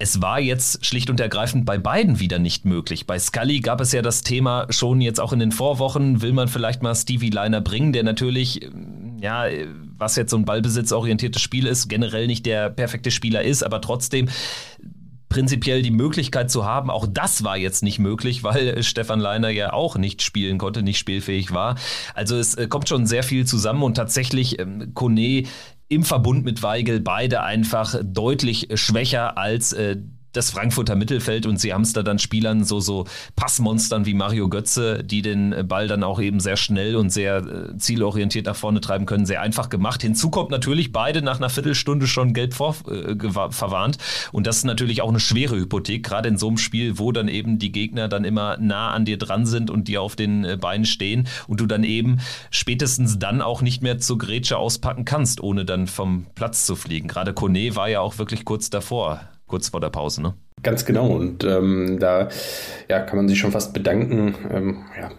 Es 0.00 0.22
war 0.22 0.38
jetzt 0.38 0.86
schlicht 0.86 1.10
und 1.10 1.18
ergreifend 1.18 1.64
bei 1.64 1.76
beiden 1.76 2.20
wieder 2.20 2.38
nicht 2.38 2.64
möglich. 2.64 3.06
Bei 3.06 3.18
Scully 3.18 3.58
gab 3.58 3.80
es 3.80 3.90
ja 3.90 4.00
das 4.00 4.22
Thema 4.22 4.66
schon 4.70 5.00
jetzt 5.00 5.18
auch 5.18 5.32
in 5.32 5.40
den 5.40 5.50
Vorwochen, 5.50 6.22
will 6.22 6.32
man 6.32 6.46
vielleicht 6.46 6.82
mal 6.82 6.94
Stevie 6.94 7.30
Liner 7.30 7.60
bringen, 7.60 7.92
der 7.92 8.04
natürlich, 8.04 8.62
ähm, 8.62 9.16
ja, 9.20 9.46
was 9.96 10.14
jetzt 10.14 10.30
so 10.30 10.36
ein 10.36 10.44
ballbesitzorientiertes 10.44 11.42
Spiel 11.42 11.66
ist, 11.66 11.88
generell 11.88 12.28
nicht 12.28 12.46
der 12.46 12.70
perfekte 12.70 13.10
Spieler 13.10 13.42
ist, 13.42 13.64
aber 13.64 13.80
trotzdem 13.80 14.28
prinzipiell 15.28 15.82
die 15.82 15.90
Möglichkeit 15.90 16.50
zu 16.50 16.64
haben. 16.64 16.90
Auch 16.90 17.06
das 17.06 17.44
war 17.44 17.56
jetzt 17.56 17.82
nicht 17.82 17.98
möglich, 17.98 18.42
weil 18.44 18.82
Stefan 18.82 19.20
Leiner 19.20 19.50
ja 19.50 19.72
auch 19.72 19.96
nicht 19.96 20.22
spielen 20.22 20.58
konnte, 20.58 20.82
nicht 20.82 20.98
spielfähig 20.98 21.52
war. 21.52 21.76
Also 22.14 22.36
es 22.36 22.54
äh, 22.54 22.66
kommt 22.68 22.88
schon 22.88 23.06
sehr 23.06 23.22
viel 23.22 23.46
zusammen 23.46 23.82
und 23.82 23.94
tatsächlich 23.94 24.58
ähm, 24.58 24.92
Kone 24.94 25.44
im 25.88 26.04
Verbund 26.04 26.44
mit 26.44 26.62
Weigel 26.62 27.00
beide 27.00 27.42
einfach 27.42 27.94
deutlich 28.02 28.68
schwächer 28.74 29.38
als 29.38 29.72
äh, 29.72 29.96
das 30.38 30.50
Frankfurter 30.50 30.94
Mittelfeld 30.94 31.46
und 31.46 31.60
sie 31.60 31.74
haben 31.74 31.82
es 31.82 31.92
da 31.92 32.02
dann 32.02 32.18
Spielern 32.18 32.64
so, 32.64 32.78
so 32.80 33.06
Passmonstern 33.34 34.06
wie 34.06 34.14
Mario 34.14 34.48
Götze, 34.48 35.02
die 35.02 35.20
den 35.20 35.66
Ball 35.66 35.88
dann 35.88 36.04
auch 36.04 36.20
eben 36.20 36.38
sehr 36.38 36.56
schnell 36.56 36.96
und 36.96 37.10
sehr 37.10 37.38
äh, 37.38 37.76
zielorientiert 37.76 38.46
nach 38.46 38.56
vorne 38.56 38.80
treiben 38.80 39.04
können, 39.04 39.26
sehr 39.26 39.42
einfach 39.42 39.68
gemacht. 39.68 40.00
Hinzu 40.00 40.30
kommt 40.30 40.50
natürlich 40.50 40.92
beide 40.92 41.22
nach 41.22 41.38
einer 41.38 41.50
Viertelstunde 41.50 42.06
schon 42.06 42.32
gelb 42.32 42.54
vor, 42.54 42.76
äh, 42.88 43.16
verwarnt 43.50 43.98
und 44.30 44.46
das 44.46 44.58
ist 44.58 44.64
natürlich 44.64 45.02
auch 45.02 45.08
eine 45.08 45.20
schwere 45.20 45.56
Hypothek, 45.56 46.04
gerade 46.04 46.28
in 46.28 46.38
so 46.38 46.46
einem 46.46 46.58
Spiel, 46.58 46.98
wo 46.98 47.10
dann 47.10 47.26
eben 47.26 47.58
die 47.58 47.72
Gegner 47.72 48.08
dann 48.08 48.24
immer 48.24 48.56
nah 48.58 48.92
an 48.92 49.04
dir 49.04 49.18
dran 49.18 49.44
sind 49.44 49.70
und 49.70 49.88
dir 49.88 50.02
auf 50.02 50.14
den 50.14 50.44
äh, 50.44 50.56
Beinen 50.56 50.86
stehen 50.86 51.26
und 51.48 51.58
du 51.60 51.66
dann 51.66 51.82
eben 51.82 52.20
spätestens 52.50 53.18
dann 53.18 53.42
auch 53.42 53.60
nicht 53.60 53.82
mehr 53.82 53.98
zur 53.98 54.18
Grätsche 54.18 54.56
auspacken 54.56 55.04
kannst, 55.04 55.42
ohne 55.42 55.64
dann 55.64 55.88
vom 55.88 56.26
Platz 56.36 56.64
zu 56.64 56.76
fliegen. 56.76 57.08
Gerade 57.08 57.34
Kone 57.34 57.74
war 57.74 57.88
ja 57.88 58.00
auch 58.00 58.18
wirklich 58.18 58.44
kurz 58.44 58.70
davor 58.70 59.20
kurz 59.48 59.70
vor 59.70 59.80
der 59.80 59.90
Pause, 59.90 60.22
ne? 60.22 60.34
Ganz 60.62 60.84
genau. 60.84 61.08
Und 61.08 61.44
ähm, 61.44 61.98
da 62.00 62.28
ja, 62.88 63.00
kann 63.00 63.16
man 63.16 63.28
sich 63.28 63.38
schon 63.38 63.52
fast 63.52 63.72
bedanken. 63.72 64.34
Ähm, 64.52 64.78
ja, 65.00 65.10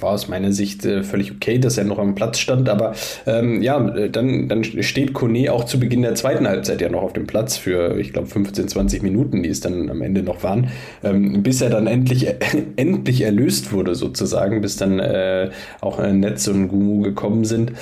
war 0.00 0.10
aus 0.10 0.28
meiner 0.28 0.52
Sicht 0.52 0.84
äh, 0.84 1.02
völlig 1.02 1.32
okay, 1.32 1.58
dass 1.58 1.78
er 1.78 1.84
noch 1.84 1.98
am 1.98 2.14
Platz 2.14 2.38
stand. 2.38 2.68
Aber 2.68 2.94
ähm, 3.26 3.60
ja, 3.60 3.80
dann, 3.80 4.48
dann 4.48 4.64
steht 4.64 5.12
Kone 5.12 5.52
auch 5.52 5.64
zu 5.64 5.80
Beginn 5.80 6.02
der 6.02 6.14
zweiten 6.14 6.46
Halbzeit 6.46 6.80
ja 6.80 6.88
noch 6.88 7.02
auf 7.02 7.12
dem 7.12 7.26
Platz 7.26 7.56
für, 7.56 7.98
ich 7.98 8.12
glaube, 8.12 8.28
15, 8.28 8.68
20 8.68 9.02
Minuten, 9.02 9.42
die 9.42 9.48
es 9.48 9.60
dann 9.60 9.90
am 9.90 10.00
Ende 10.00 10.22
noch 10.22 10.42
waren, 10.42 10.70
ähm, 11.02 11.42
bis 11.42 11.60
er 11.60 11.70
dann 11.70 11.86
endlich, 11.86 12.28
äh, 12.28 12.36
endlich 12.76 13.22
erlöst 13.22 13.72
wurde, 13.72 13.94
sozusagen, 13.94 14.60
bis 14.60 14.76
dann 14.76 15.00
äh, 15.00 15.50
auch 15.80 15.98
Netz 16.00 16.46
und 16.46 16.68
Gumu 16.68 17.02
gekommen 17.02 17.44
sind. 17.44 17.72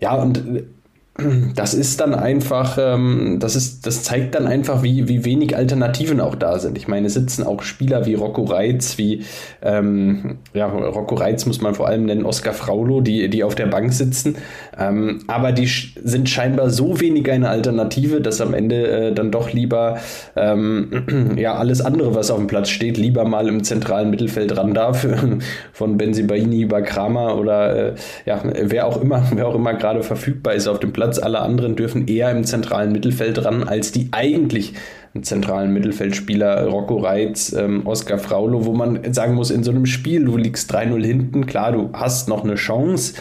Ja, 0.00 0.14
und 0.14 0.42
das 1.56 1.74
ist 1.74 2.00
dann 2.00 2.14
einfach, 2.14 2.78
ähm, 2.80 3.38
das 3.40 3.56
ist, 3.56 3.86
das 3.88 4.04
zeigt 4.04 4.36
dann 4.36 4.46
einfach, 4.46 4.84
wie, 4.84 5.08
wie 5.08 5.24
wenig 5.24 5.56
Alternativen 5.56 6.20
auch 6.20 6.36
da 6.36 6.60
sind. 6.60 6.78
Ich 6.78 6.86
meine, 6.86 7.10
sitzen 7.10 7.42
auch 7.42 7.62
Spieler 7.62 8.06
wie 8.06 8.14
Rocco 8.14 8.44
Reitz, 8.44 8.98
wie 8.98 9.24
ähm, 9.60 10.38
ja, 10.54 10.66
Rocco 10.66 11.16
Reitz 11.16 11.44
muss 11.44 11.60
man 11.60 11.74
vor 11.74 11.88
allem 11.88 12.04
nennen, 12.04 12.24
Oskar 12.24 12.54
Fraulo, 12.54 13.00
die, 13.00 13.28
die 13.30 13.42
auf 13.42 13.56
der 13.56 13.66
Bank 13.66 13.92
sitzen. 13.92 14.36
Ähm, 14.78 15.24
aber 15.26 15.50
die 15.50 15.66
sind 15.66 16.28
scheinbar 16.28 16.70
so 16.70 17.00
wenig 17.00 17.28
eine 17.28 17.48
Alternative, 17.48 18.20
dass 18.20 18.40
am 18.40 18.54
Ende 18.54 18.86
äh, 18.86 19.12
dann 19.12 19.32
doch 19.32 19.52
lieber 19.52 19.98
ähm, 20.36 21.34
ja 21.36 21.54
alles 21.54 21.80
andere, 21.80 22.14
was 22.14 22.30
auf 22.30 22.38
dem 22.38 22.46
Platz 22.46 22.68
steht, 22.68 22.96
lieber 22.96 23.24
mal 23.24 23.48
im 23.48 23.64
zentralen 23.64 24.10
Mittelfeld 24.10 24.56
ran 24.56 24.72
darf. 24.72 25.04
Von 25.72 25.96
Benzibaini 25.96 26.62
über 26.62 26.82
Kramer 26.82 27.36
oder 27.36 27.88
äh, 27.88 27.94
ja, 28.24 28.40
wer 28.44 28.86
auch 28.86 29.02
immer, 29.02 29.24
wer 29.34 29.48
auch 29.48 29.56
immer 29.56 29.74
gerade 29.74 30.04
verfügbar 30.04 30.54
ist 30.54 30.68
auf 30.68 30.78
dem 30.78 30.92
Platz 30.92 31.07
Platz. 31.08 31.18
Alle 31.18 31.40
anderen 31.40 31.74
dürfen 31.74 32.06
eher 32.06 32.30
im 32.30 32.44
zentralen 32.44 32.92
Mittelfeld 32.92 33.42
ran, 33.44 33.62
als 33.62 33.92
die 33.92 34.08
eigentlich 34.12 34.74
zentralen 35.22 35.72
Mittelfeldspieler 35.72 36.66
Rocco 36.66 36.98
Reitz, 36.98 37.52
ähm, 37.52 37.86
Oskar 37.86 38.18
Fraulo, 38.18 38.66
wo 38.66 38.72
man 38.72 39.12
sagen 39.12 39.34
muss, 39.34 39.50
in 39.50 39.64
so 39.64 39.70
einem 39.70 39.86
Spiel, 39.86 40.24
du 40.26 40.36
liegst 40.36 40.72
3-0 40.72 41.04
hinten, 41.04 41.46
klar, 41.46 41.72
du 41.72 41.90
hast 41.92 42.28
noch 42.28 42.44
eine 42.44 42.54
Chance, 42.54 43.14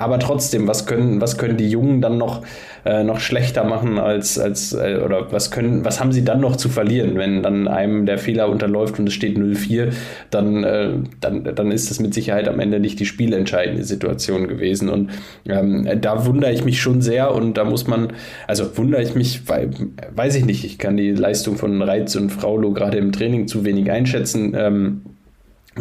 aber 0.00 0.18
trotzdem, 0.18 0.66
was 0.66 0.86
können, 0.86 1.20
was 1.20 1.36
können 1.36 1.58
die 1.58 1.68
Jungen 1.68 2.00
dann 2.00 2.16
noch, 2.16 2.42
äh, 2.86 3.04
noch 3.04 3.20
schlechter 3.20 3.64
machen 3.64 3.98
als, 3.98 4.38
als 4.38 4.72
äh, 4.72 4.98
oder 5.04 5.30
was 5.30 5.50
können, 5.50 5.84
was 5.84 6.00
haben 6.00 6.10
sie 6.10 6.24
dann 6.24 6.40
noch 6.40 6.56
zu 6.56 6.70
verlieren, 6.70 7.16
wenn 7.16 7.42
dann 7.42 7.68
einem 7.68 8.06
der 8.06 8.16
Fehler 8.16 8.48
unterläuft 8.48 8.98
und 8.98 9.06
es 9.08 9.12
steht 9.12 9.36
0-4, 9.36 9.92
dann, 10.30 10.64
äh, 10.64 10.88
dann, 11.20 11.44
dann 11.54 11.70
ist 11.70 11.90
das 11.90 12.00
mit 12.00 12.14
Sicherheit 12.14 12.48
am 12.48 12.60
Ende 12.60 12.80
nicht 12.80 12.98
die 12.98 13.04
spielentscheidende 13.04 13.84
Situation 13.84 14.48
gewesen. 14.48 14.88
Und 14.88 15.10
ähm, 15.46 15.86
da 16.00 16.24
wundere 16.24 16.52
ich 16.52 16.64
mich 16.64 16.80
schon 16.80 17.02
sehr 17.02 17.34
und 17.34 17.58
da 17.58 17.64
muss 17.64 17.86
man, 17.86 18.14
also 18.46 18.74
wundere 18.78 19.02
ich 19.02 19.14
mich, 19.14 19.50
weil, 19.50 19.68
weiß 20.16 20.34
ich 20.36 20.46
nicht, 20.46 20.64
ich 20.64 20.78
kann 20.78 20.96
die 20.96 21.10
Leistung 21.10 21.56
von 21.56 21.82
Reiz 21.82 22.16
und 22.16 22.30
Fraulo 22.30 22.72
gerade 22.72 22.96
im 22.96 23.12
Training 23.12 23.48
zu 23.48 23.66
wenig 23.66 23.90
einschätzen. 23.90 24.54
Ähm, 24.56 25.02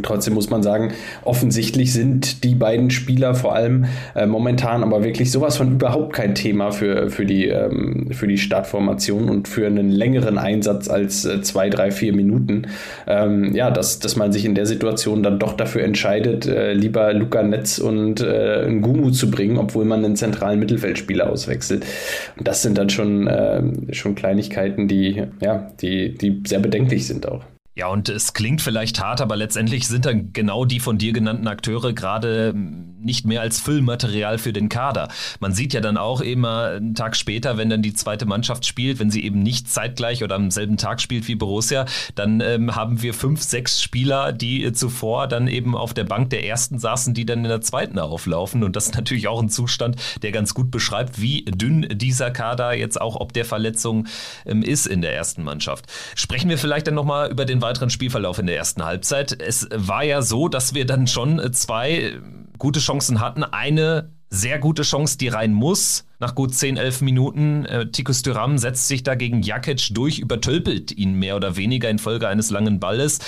Trotzdem 0.03 0.35
muss 0.35 0.51
man 0.51 0.61
sagen, 0.61 0.91
offensichtlich 1.25 1.93
sind 1.93 2.43
die 2.43 2.53
beiden 2.53 2.91
Spieler 2.91 3.33
vor 3.33 3.55
allem 3.55 3.85
äh, 4.15 4.27
momentan 4.27 4.83
aber 4.83 5.03
wirklich 5.03 5.31
sowas 5.31 5.57
von 5.57 5.73
überhaupt 5.73 6.13
kein 6.13 6.35
Thema 6.35 6.69
für, 6.69 7.09
für, 7.09 7.25
die, 7.25 7.47
ähm, 7.47 8.09
für 8.11 8.27
die 8.27 8.37
Startformation 8.37 9.29
und 9.29 9.47
für 9.47 9.65
einen 9.65 9.89
längeren 9.89 10.37
Einsatz 10.37 10.89
als 10.89 11.25
äh, 11.25 11.41
zwei, 11.41 11.71
drei, 11.71 11.89
vier 11.89 12.13
Minuten. 12.13 12.67
Ähm, 13.07 13.55
ja, 13.55 13.71
dass, 13.71 13.97
dass 13.97 14.15
man 14.15 14.31
sich 14.31 14.45
in 14.45 14.53
der 14.53 14.67
Situation 14.67 15.23
dann 15.23 15.39
doch 15.39 15.53
dafür 15.53 15.81
entscheidet, 15.81 16.45
äh, 16.45 16.73
lieber 16.73 17.11
Luca 17.13 17.41
Netz 17.41 17.79
und 17.79 18.21
äh, 18.21 18.67
Ngumu 18.69 19.09
zu 19.09 19.31
bringen, 19.31 19.57
obwohl 19.57 19.85
man 19.85 20.05
einen 20.05 20.15
zentralen 20.15 20.59
Mittelfeldspieler 20.59 21.27
auswechselt. 21.27 21.83
Und 22.37 22.47
das 22.47 22.61
sind 22.61 22.77
dann 22.77 22.91
schon, 22.91 23.25
äh, 23.25 23.63
schon 23.91 24.13
Kleinigkeiten, 24.13 24.87
die, 24.87 25.23
ja, 25.41 25.71
die, 25.81 26.13
die 26.13 26.43
sehr 26.45 26.59
bedenklich 26.59 27.07
sind 27.07 27.27
auch. 27.27 27.43
Ja, 27.79 27.87
und 27.87 28.09
es 28.09 28.33
klingt 28.33 28.61
vielleicht 28.61 28.99
hart, 28.99 29.21
aber 29.21 29.37
letztendlich 29.37 29.87
sind 29.87 30.05
dann 30.05 30.33
genau 30.33 30.65
die 30.65 30.81
von 30.81 30.97
dir 30.97 31.13
genannten 31.13 31.47
Akteure 31.47 31.93
gerade 31.93 32.53
nicht 32.53 33.25
mehr 33.25 33.39
als 33.41 33.59
Füllmaterial 33.59 34.37
für 34.37 34.53
den 34.53 34.67
Kader. 34.69 35.07
Man 35.39 35.53
sieht 35.53 35.73
ja 35.73 35.79
dann 35.79 35.97
auch 35.97 36.21
immer 36.21 36.71
einen 36.75 36.95
Tag 36.95 37.15
später, 37.15 37.57
wenn 37.57 37.69
dann 37.69 37.81
die 37.81 37.93
zweite 37.93 38.25
Mannschaft 38.25 38.65
spielt, 38.65 38.99
wenn 38.99 39.09
sie 39.09 39.23
eben 39.23 39.41
nicht 39.41 39.69
zeitgleich 39.69 40.23
oder 40.23 40.35
am 40.35 40.51
selben 40.51 40.75
Tag 40.77 40.99
spielt 40.99 41.27
wie 41.29 41.35
Borussia, 41.35 41.85
dann 42.15 42.41
ähm, 42.41 42.75
haben 42.75 43.01
wir 43.01 43.13
fünf, 43.13 43.41
sechs 43.41 43.81
Spieler, 43.81 44.33
die 44.33 44.65
äh, 44.65 44.73
zuvor 44.73 45.27
dann 45.27 45.47
eben 45.47 45.75
auf 45.75 45.93
der 45.93 46.03
Bank 46.03 46.29
der 46.31 46.45
ersten 46.45 46.79
saßen, 46.79 47.13
die 47.13 47.25
dann 47.25 47.39
in 47.39 47.49
der 47.49 47.61
zweiten 47.61 47.97
auflaufen. 47.99 48.63
Und 48.63 48.75
das 48.75 48.87
ist 48.87 48.95
natürlich 48.95 49.29
auch 49.29 49.41
ein 49.41 49.49
Zustand, 49.49 49.95
der 50.21 50.31
ganz 50.31 50.53
gut 50.53 50.71
beschreibt, 50.71 51.21
wie 51.21 51.45
dünn 51.45 51.87
dieser 51.89 52.31
Kader 52.31 52.73
jetzt 52.73 52.99
auch 52.99 53.15
ob 53.15 53.33
der 53.33 53.45
Verletzung 53.45 54.07
ähm, 54.45 54.63
ist 54.63 54.85
in 54.85 55.01
der 55.01 55.15
ersten 55.15 55.43
Mannschaft. 55.43 55.85
Sprechen 56.15 56.49
wir 56.49 56.57
vielleicht 56.57 56.87
dann 56.87 56.95
nochmal 56.95 57.31
über 57.31 57.45
den 57.45 57.61
weiteren 57.69 57.91
Spielverlauf 57.91 58.39
in 58.39 58.47
der 58.47 58.57
ersten 58.57 58.83
Halbzeit. 58.83 59.39
Es 59.39 59.67
war 59.71 60.03
ja 60.03 60.23
so, 60.23 60.47
dass 60.47 60.73
wir 60.73 60.85
dann 60.85 61.05
schon 61.05 61.53
zwei 61.53 62.17
gute 62.57 62.79
Chancen 62.79 63.19
hatten. 63.19 63.43
Eine 63.43 64.09
sehr 64.31 64.57
gute 64.57 64.81
Chance, 64.81 65.17
die 65.19 65.27
rein 65.27 65.53
muss. 65.53 66.05
Nach 66.19 66.33
gut 66.33 66.53
10, 66.53 66.77
11 66.77 67.01
Minuten. 67.01 67.65
Äh, 67.65 67.91
Tikus 67.91 68.23
Thuram 68.23 68.57
setzt 68.57 68.87
sich 68.87 69.03
da 69.03 69.13
gegen 69.13 69.43
Jakic 69.43 69.93
durch, 69.93 70.17
übertölpelt 70.17 70.91
ihn 70.91 71.13
mehr 71.13 71.35
oder 71.35 71.55
weniger 71.55 71.89
infolge 71.89 72.27
eines 72.27 72.49
langen 72.49 72.79
Balles 72.79 73.19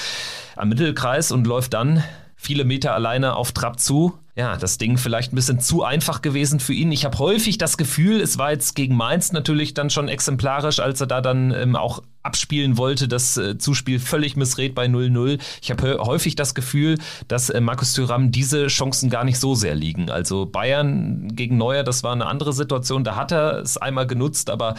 am 0.56 0.70
Mittelkreis 0.70 1.32
und 1.32 1.46
läuft 1.46 1.74
dann 1.74 2.04
viele 2.36 2.66
Meter 2.66 2.96
alleine 2.96 3.36
auf 3.36 3.52
Trab 3.52 3.80
zu 3.80 4.18
ja, 4.36 4.56
das 4.56 4.78
Ding 4.78 4.98
vielleicht 4.98 5.34
ein 5.34 5.36
bisschen 5.36 5.60
zu 5.60 5.84
einfach 5.84 6.22
gewesen 6.22 6.60
für 6.60 6.74
ihn. 6.74 6.92
Ich 6.92 7.04
habe 7.04 7.20
häufig 7.20 7.58
das 7.58 7.78
Gefühl, 7.78 8.22
es 8.22 8.38
war 8.38 8.52
jetzt 8.52 8.76
gegen 8.76 8.96
Mainz 8.96 9.34
natürlich 9.34 9.74
dann 9.74 9.90
schon 9.90 10.08
exemplarisch, 10.08 10.80
als 10.80 11.02
er 11.02 11.08
da 11.08 11.20
dann 11.20 11.52
ähm, 11.52 11.76
auch 11.76 12.02
abspielen 12.24 12.78
wollte, 12.78 13.08
das 13.08 13.36
äh, 13.38 13.58
Zuspiel 13.58 14.00
völlig 14.00 14.36
missrät 14.36 14.74
bei 14.76 14.86
0-0. 14.86 15.40
Ich 15.62 15.72
habe 15.72 15.98
häufig 16.00 16.36
das 16.36 16.56
Gefühl, 16.56 16.98
dass 17.28 17.50
äh, 17.50 17.60
Markus 17.60 17.94
Thüram 17.94 18.32
diese 18.32 18.68
Chancen 18.68 19.10
gar 19.10 19.24
nicht 19.24 19.40
so 19.40 19.56
sehr 19.56 19.76
liegen. 19.76 20.10
Also 20.10 20.46
Bayern 20.46 21.36
gegen 21.36 21.58
Neuer, 21.58 21.84
das 21.84 22.04
war 22.04 22.14
eine 22.14 22.28
andere 22.28 22.54
Situation. 22.54 23.04
Da 23.04 23.16
hat 23.16 23.32
er 23.32 23.60
es 23.60 23.78
einmal 23.78 24.08
genutzt, 24.08 24.50
aber 24.50 24.76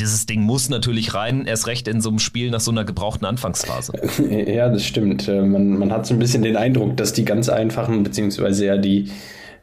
dieses 0.00 0.26
Ding 0.26 0.42
muss 0.42 0.68
natürlich 0.68 1.14
rein, 1.14 1.46
erst 1.46 1.66
recht 1.66 1.88
in 1.88 2.00
so 2.00 2.10
einem 2.10 2.18
Spiel 2.18 2.50
nach 2.50 2.60
so 2.60 2.70
einer 2.70 2.84
gebrauchten 2.84 3.24
Anfangsphase. 3.24 3.92
Ja, 4.46 4.68
das 4.68 4.84
stimmt. 4.84 5.28
Äh, 5.28 5.42
man, 5.42 5.78
man 5.78 5.92
hat 5.92 6.06
so 6.06 6.14
ein 6.14 6.18
bisschen 6.18 6.42
den 6.42 6.56
Eindruck, 6.56 6.96
dass 6.96 7.12
die 7.12 7.24
ganz 7.24 7.48
einfachen, 7.48 8.02
beziehungsweise 8.02 8.66
ja 8.66 8.76
die 8.76 9.10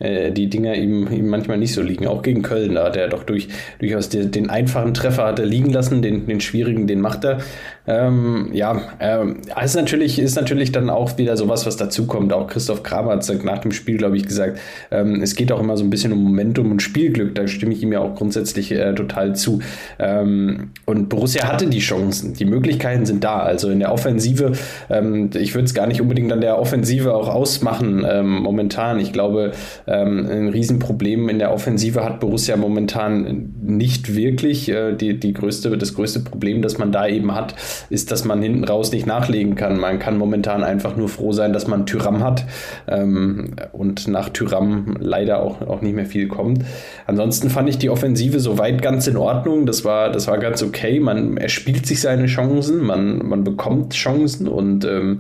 äh, 0.04 0.32
die 0.32 0.50
Dinger 0.50 0.76
ihm, 0.76 1.12
ihm 1.12 1.30
manchmal 1.30 1.58
nicht 1.58 1.74
so 1.74 1.82
liegen. 1.82 2.08
Auch 2.08 2.22
gegen 2.22 2.42
Köln, 2.42 2.76
da 2.76 2.86
hat 2.86 2.96
er 2.96 3.08
doch 3.08 3.24
durch, 3.24 3.48
durchaus 3.80 4.10
den, 4.10 4.32
den 4.32 4.50
einfachen 4.50 4.94
Treffer 4.94 5.26
hat 5.26 5.40
er 5.40 5.46
liegen 5.46 5.72
lassen, 5.72 6.02
den, 6.02 6.28
den 6.28 6.42
schwierigen, 6.42 6.88
den 6.88 7.02
macht 7.02 7.24
er. 7.24 7.40
Ähm, 7.86 8.50
ja, 8.54 8.82
ähm, 9.02 9.42
ist 9.62 9.76
natürlich, 9.76 10.18
ist 10.18 10.36
natürlich 10.36 10.72
dann 10.72 10.90
auch 10.90 11.18
wieder 11.18 11.36
sowas, 11.36 11.66
was 11.66 11.76
dazukommt. 11.76 12.32
Auch 12.32 12.48
Christoph 12.48 12.82
Kramer 12.84 13.12
hat 13.12 13.44
nach 13.44 13.58
dem 13.60 13.72
Spiel, 13.72 13.98
glaube 13.98 14.16
ich, 14.16 14.26
gesagt, 14.26 14.60
ähm, 14.90 15.22
es 15.22 15.36
geht 15.36 15.52
auch 15.52 15.60
immer 15.60 15.76
so 15.76 15.84
ein 15.84 15.90
bisschen 15.90 16.14
um 16.14 16.24
Momentum 16.24 16.72
und 16.72 16.82
Spielglück. 16.82 17.36
Da 17.36 17.48
stimme 17.48 17.74
ich 17.74 17.84
ihm 17.84 17.92
ja 17.92 18.00
auch 18.00 18.16
grundsätzlich 18.16 18.72
äh, 18.72 18.94
total 18.94 19.36
zu. 19.36 19.60
Ähm, 20.00 20.72
und 20.86 21.10
Borussia 21.10 21.46
hatte 21.46 21.68
die 21.68 21.80
Chancen. 21.80 22.34
Die 22.34 22.46
Möglichkeiten 22.46 23.06
sind 23.06 23.24
da. 23.24 23.40
Also 23.40 23.70
in 23.70 23.80
der 23.80 23.92
Offensive, 23.92 24.54
ähm, 24.90 25.30
ich 25.34 25.54
würde 25.54 25.66
es 25.66 25.74
gar 25.74 25.88
nicht 25.88 26.00
unbedingt 26.00 26.32
an 26.32 26.40
der 26.40 26.60
Offensive 26.60 27.14
auch 27.14 27.28
ausmachen 27.28 28.06
ähm, 28.10 28.44
momentan. 28.44 29.00
Ich 29.00 29.12
glaube, 29.12 29.52
Ähm, 29.94 30.28
ein 30.30 30.50
Riesenproblem 30.50 31.30
in 31.30 31.40
der 31.40 31.54
Offensive 31.54 32.04
hat 32.04 32.20
Borussia 32.20 32.58
momentan 32.58 33.54
nicht 33.62 34.16
wirklich. 34.16 34.70
Äh, 34.70 34.94
die, 34.94 35.20
die 35.20 35.34
größte, 35.34 35.78
das 35.78 35.94
größte 35.94 36.22
Problem, 36.22 36.62
das 36.62 36.78
man 36.78 36.92
da 36.92 37.08
eben 37.08 37.34
hat, 37.36 37.56
ist, 37.90 38.12
dass 38.12 38.26
man 38.26 38.42
hinten 38.42 38.64
raus 38.64 38.92
nicht 38.92 39.06
nachlegen 39.06 39.56
kann. 39.56 39.80
Man 39.80 40.00
kann 40.00 40.18
momentan 40.18 40.64
einfach 40.64 40.96
nur 40.96 41.10
froh 41.10 41.32
sein, 41.32 41.54
dass 41.54 41.68
man 41.68 41.86
Tyram 41.86 42.24
hat 42.24 42.46
ähm, 42.88 43.56
und 43.72 44.08
nach 44.08 44.30
Tyram 44.30 44.98
leider 45.00 45.42
auch, 45.42 45.62
auch 45.62 45.82
nicht 45.82 45.96
mehr 45.96 46.06
viel 46.06 46.28
kommt. 46.28 46.64
Ansonsten 47.06 47.50
fand 47.50 47.70
ich 47.70 47.78
die 47.78 47.90
Offensive 47.90 48.40
soweit 48.40 48.82
ganz 48.82 49.08
in 49.08 49.18
Ordnung. 49.18 49.66
Das 49.66 49.86
war, 49.86 50.12
das 50.12 50.28
war 50.28 50.40
ganz 50.40 50.64
okay. 50.64 51.00
Man 51.00 51.38
erspielt 51.38 51.86
sich 51.86 52.02
seine 52.02 52.26
Chancen, 52.26 52.82
man, 52.82 53.20
man 53.26 53.44
bekommt 53.44 53.94
Chancen 53.94 54.48
und 54.48 54.86
ähm, 54.86 55.20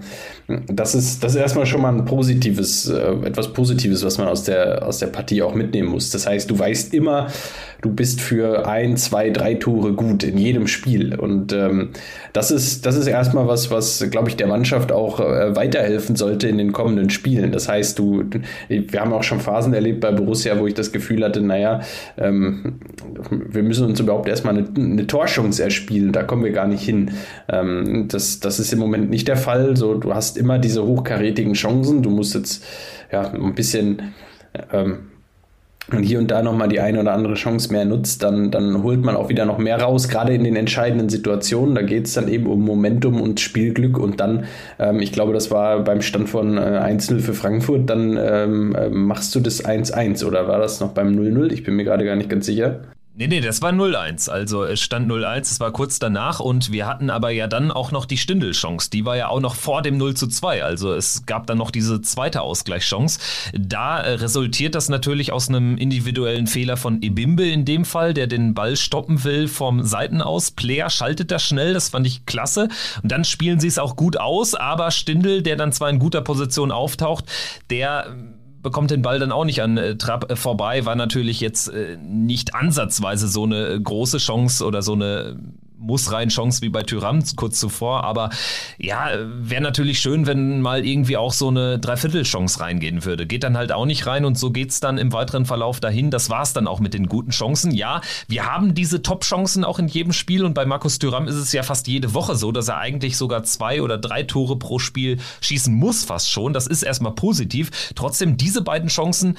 das 0.68 0.96
ist, 0.96 1.24
das 1.24 1.36
ist 1.36 1.42
erstmal 1.42 1.66
schon 1.66 1.82
mal 1.82 1.94
ein 1.94 2.06
positives, 2.06 2.90
äh, 2.90 3.14
etwas 3.24 3.54
Positives, 3.54 4.04
was 4.04 4.18
man 4.18 4.28
aus 4.28 4.44
der, 4.44 4.53
aus 4.54 5.00
der 5.00 5.08
Partie 5.08 5.42
auch 5.42 5.56
mitnehmen 5.56 5.90
muss. 5.90 6.10
Das 6.10 6.28
heißt, 6.28 6.50
du 6.50 6.58
weißt 6.58 6.94
immer, 6.94 7.28
du 7.84 7.90
bist 7.90 8.22
für 8.22 8.68
ein, 8.68 8.96
zwei, 8.96 9.30
drei 9.30 9.56
Tore 9.56 9.94
gut 9.94 10.24
in 10.24 10.38
jedem 10.38 10.68
Spiel. 10.68 11.16
Und 11.16 11.52
ähm, 11.52 11.90
das 12.32 12.50
ist, 12.50 12.86
das 12.86 12.96
ist 12.96 13.08
erstmal 13.08 13.48
was, 13.48 13.70
was, 13.72 14.06
glaube 14.10 14.30
ich, 14.30 14.38
der 14.38 14.48
Mannschaft 14.48 14.92
auch 14.92 15.20
äh, 15.20 15.56
weiterhelfen 15.56 16.16
sollte 16.16 16.48
in 16.48 16.58
den 16.58 16.72
kommenden 16.72 17.10
Spielen. 17.10 17.52
Das 17.52 17.68
heißt, 17.68 18.00
du, 18.00 18.24
wir 18.70 19.00
haben 19.00 19.12
auch 19.12 19.24
schon 19.24 19.42
Phasen 19.42 19.74
erlebt 19.74 20.00
bei 20.00 20.12
Borussia, 20.12 20.58
wo 20.60 20.66
ich 20.66 20.74
das 20.74 20.94
Gefühl 20.94 21.24
hatte, 21.24 21.42
naja, 21.42 21.82
ähm, 22.18 22.80
wir 23.30 23.64
müssen 23.64 23.86
uns 23.86 24.00
überhaupt 24.00 24.30
erstmal 24.30 24.58
eine, 24.58 24.68
eine 24.76 25.06
Torchance 25.06 25.62
erspielen. 25.62 26.14
Da 26.14 26.24
kommen 26.24 26.46
wir 26.46 26.52
gar 26.52 26.68
nicht 26.68 26.84
hin. 26.84 27.12
Ähm, 27.50 28.08
das, 28.08 28.40
das 28.40 28.60
ist 28.60 28.72
im 28.72 28.80
Moment 28.80 29.10
nicht 29.10 29.28
der 29.28 29.38
Fall. 29.38 29.76
So, 29.76 29.96
du 29.96 30.14
hast 30.14 30.38
immer 30.38 30.58
diese 30.58 30.86
hochkarätigen 30.86 31.54
Chancen. 31.54 32.02
Du 32.02 32.10
musst 32.10 32.34
jetzt 32.34 32.64
ja 33.12 33.30
ein 33.30 33.56
bisschen 33.56 34.14
ähm, 34.72 35.00
und 35.92 36.04
hier 36.04 36.20
und 36.20 36.32
da 36.32 36.42
nochmal 36.42 36.70
die 36.70 36.80
eine 36.80 37.02
oder 37.02 37.12
andere 37.12 37.34
Chance 37.34 37.72
mehr 37.74 37.84
nutzt, 37.84 38.24
dann, 38.24 38.52
dann 38.52 38.84
holt 38.84 39.04
man 39.04 39.18
auch 39.18 39.28
wieder 39.28 39.46
noch 39.46 39.58
mehr 39.58 39.82
raus, 39.82 40.08
gerade 40.08 40.34
in 40.34 40.46
den 40.46 40.56
entscheidenden 40.56 41.10
Situationen. 41.10 41.76
Da 41.76 41.82
geht 41.82 42.06
es 42.06 42.14
dann 42.14 42.30
eben 42.30 42.48
um 42.48 42.64
Momentum 42.64 43.20
und 43.20 43.42
Spielglück 43.42 43.98
und 43.98 44.22
dann, 44.22 44.46
ähm, 44.80 45.00
ich 45.00 45.12
glaube, 45.12 45.34
das 45.34 45.52
war 45.52 45.84
beim 45.84 46.02
Stand 46.02 46.30
von 46.30 46.58
äh, 46.58 46.62
1-0 46.62 47.20
für 47.20 47.34
Frankfurt, 47.34 47.90
dann 47.90 48.18
ähm, 48.18 48.76
äh, 48.76 48.90
machst 48.90 49.36
du 49.36 49.42
das 49.42 49.66
1-1 49.66 50.24
oder 50.26 50.48
war 50.48 50.60
das 50.60 50.80
noch 50.80 50.92
beim 50.92 51.10
0-0? 51.10 51.52
Ich 51.52 51.64
bin 51.64 51.76
mir 51.76 51.84
gerade 51.84 52.06
gar 52.06 52.16
nicht 52.16 52.30
ganz 52.30 52.46
sicher. 52.46 52.80
Nee, 53.16 53.28
nee, 53.28 53.42
das 53.42 53.62
war 53.62 53.72
0-1. 53.72 54.28
Also 54.28 54.64
es 54.64 54.82
stand 54.82 55.08
0-1, 55.08 55.42
es 55.42 55.60
war 55.60 55.72
kurz 55.72 56.00
danach 56.00 56.40
und 56.40 56.72
wir 56.72 56.88
hatten 56.88 57.12
aber 57.12 57.30
ja 57.30 57.46
dann 57.46 57.70
auch 57.70 57.92
noch 57.92 58.06
die 58.06 58.18
Stindel-Chance. 58.18 58.90
Die 58.90 59.06
war 59.06 59.16
ja 59.16 59.28
auch 59.28 59.40
noch 59.40 59.54
vor 59.54 59.84
dem 59.84 59.98
0 59.98 60.16
2. 60.16 60.64
Also 60.64 60.92
es 60.94 61.28
gab 61.28 61.46
dann 61.46 61.60
noch 61.60 61.70
diese 61.70 62.02
zweite 62.02 62.42
Ausgleichschance. 62.42 63.20
Da 63.54 64.00
äh, 64.00 64.14
resultiert 64.14 64.74
das 64.74 64.90
natürlich 64.90 65.32
aus 65.32 65.48
einem 65.48 65.78
individuellen 65.78 66.48
Fehler 66.48 66.76
von 66.76 67.04
Ebimbe 67.04 67.48
in 67.48 67.66
dem 67.66 67.86
Fall, 67.86 68.16
der 68.16 68.26
den 68.26 68.56
Ball 68.56 68.76
stoppen 68.76 69.24
will 69.24 69.48
vom 69.48 69.84
Seiten 69.84 70.24
aus. 70.24 70.50
Player 70.50 70.90
schaltet 70.90 71.30
das 71.30 71.44
schnell, 71.44 71.76
das 71.76 71.90
fand 71.90 72.08
ich 72.08 72.26
klasse. 72.26 72.68
Und 73.04 73.12
dann 73.12 73.26
spielen 73.26 73.60
sie 73.60 73.68
es 73.68 73.78
auch 73.78 73.96
gut 73.96 74.18
aus, 74.18 74.56
aber 74.56 74.90
Stindel, 74.90 75.44
der 75.44 75.56
dann 75.56 75.72
zwar 75.72 75.92
in 75.92 76.00
guter 76.00 76.22
Position 76.22 76.72
auftaucht, 76.72 77.26
der 77.70 78.08
bekommt 78.64 78.90
den 78.90 79.02
Ball 79.02 79.20
dann 79.20 79.32
auch 79.32 79.46
nicht 79.46 79.62
an 79.62 79.78
äh, 79.78 79.98
Trapp 79.98 80.32
äh, 80.32 80.36
vorbei, 80.36 80.86
war 80.86 80.96
natürlich 80.96 81.40
jetzt 81.42 81.68
äh, 81.68 81.98
nicht 82.02 82.56
ansatzweise 82.56 83.28
so 83.28 83.44
eine 83.44 83.68
äh, 83.68 83.80
große 83.80 84.18
Chance 84.18 84.66
oder 84.66 84.82
so 84.82 84.94
eine 84.94 85.38
muss 85.84 86.12
rein 86.12 86.30
Chance 86.30 86.62
wie 86.62 86.70
bei 86.70 86.84
Tyram 86.84 87.24
kurz 87.36 87.60
zuvor. 87.60 88.04
Aber 88.04 88.30
ja, 88.78 89.10
wäre 89.26 89.62
natürlich 89.62 90.00
schön, 90.00 90.26
wenn 90.26 90.62
mal 90.62 90.86
irgendwie 90.86 91.18
auch 91.18 91.34
so 91.34 91.50
eine 91.50 91.80
Dreiviertelchance 91.80 92.60
reingehen 92.60 93.06
würde. 93.06 93.28
Geht 93.28 93.44
dann 93.44 93.58
halt 93.58 93.72
auch 93.72 93.86
nicht 93.86 94.06
rein 94.08 94.26
und 94.26 94.38
so 94.38 94.52
geht's 94.52 94.80
dann 94.80 94.98
im 94.98 95.14
weiteren 95.14 95.46
Verlauf 95.46 95.80
dahin. 95.80 96.12
Das 96.12 96.30
war's 96.30 96.54
dann 96.54 96.68
auch 96.68 96.80
mit 96.80 96.94
den 96.94 97.08
guten 97.08 97.32
Chancen. 97.32 97.72
Ja, 97.72 98.02
wir 98.28 98.46
haben 98.46 98.74
diese 98.74 99.02
Top-Chancen 99.02 99.64
auch 99.64 99.80
in 99.80 99.88
jedem 99.88 100.14
Spiel 100.14 100.46
und 100.46 100.54
bei 100.54 100.66
Markus 100.66 101.00
Tyram 101.00 101.28
ist 101.28 101.36
es 101.36 101.52
ja 101.52 101.64
fast 101.64 101.88
jede 101.88 102.14
Woche 102.14 102.36
so, 102.36 102.52
dass 102.52 102.68
er 102.68 102.78
eigentlich 102.78 103.18
sogar 103.18 103.44
zwei 103.44 103.82
oder 103.82 103.98
drei 103.98 104.24
Tore 104.24 104.58
pro 104.58 104.80
Spiel 104.80 105.20
schießen 105.42 105.74
muss, 105.74 106.06
fast 106.06 106.32
schon. 106.32 106.54
Das 106.54 106.68
ist 106.68 106.84
erstmal 106.84 107.14
positiv. 107.14 107.92
Trotzdem, 107.96 108.38
diese 108.38 108.62
beiden 108.62 108.90
Chancen, 108.90 109.38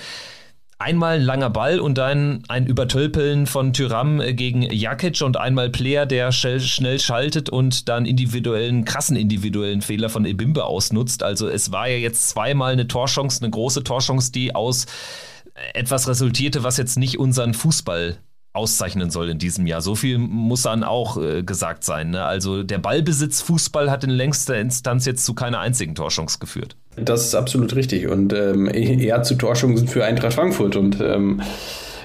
Einmal 0.85 1.15
ein 1.15 1.23
langer 1.23 1.49
Ball 1.49 1.81
und 1.81 1.97
dann 1.97 2.43
ein 2.49 2.67
Übertölpeln 2.67 3.47
von 3.47 3.73
Tyram 3.73 4.21
gegen 4.37 4.61
Jakic 4.61 5.23
und 5.23 5.39
einmal 5.39 5.71
Player, 5.71 6.05
der 6.05 6.31
schnell 6.31 7.01
schaltet 7.01 7.49
und 7.49 7.89
dann 7.89 8.05
individuellen, 8.05 8.85
krassen 8.85 9.17
individuellen 9.17 9.81
Fehler 9.81 10.11
von 10.11 10.27
Ebimbe 10.27 10.67
ausnutzt. 10.67 11.23
Also 11.23 11.49
es 11.49 11.73
war 11.73 11.89
ja 11.89 11.97
jetzt 11.97 12.29
zweimal 12.29 12.75
eine 12.75 12.87
Torchance, 12.87 13.41
eine 13.43 13.51
große 13.51 13.83
Torchance, 13.83 14.31
die 14.31 14.55
aus 14.55 14.85
etwas 15.73 16.07
resultierte, 16.07 16.65
was 16.65 16.77
jetzt 16.77 16.99
nicht 16.99 17.19
unseren 17.19 17.55
Fußball 17.55 18.19
auszeichnen 18.53 19.11
soll 19.11 19.31
in 19.31 19.39
diesem 19.39 19.67
Jahr. 19.67 19.81
So 19.81 19.95
viel 19.95 20.19
muss 20.19 20.63
dann 20.63 20.85
auch 20.85 21.17
äh, 21.17 21.43
gesagt 21.43 21.85
sein. 21.85 22.11
Ne? 22.11 22.25
Also 22.25 22.63
der 22.63 22.79
Ballbesitz 22.79 23.41
Fußball 23.41 23.91
hat 23.91 24.05
in 24.05 24.11
längster 24.11 24.59
Instanz 24.59 25.07
jetzt 25.07 25.25
zu 25.25 25.33
keiner 25.33 25.61
einzigen 25.61 25.95
Torchance 25.95 26.39
geführt. 26.39 26.77
Das 26.97 27.25
ist 27.25 27.35
absolut 27.35 27.75
richtig 27.75 28.09
und 28.09 28.33
ähm, 28.33 28.69
eher 28.73 29.23
zu 29.23 29.35
Torchancen 29.35 29.89
für 29.89 30.05
Eintracht 30.05 30.35
Frankfurt 30.35 30.77
und 30.77 31.01
ähm, 31.01 31.43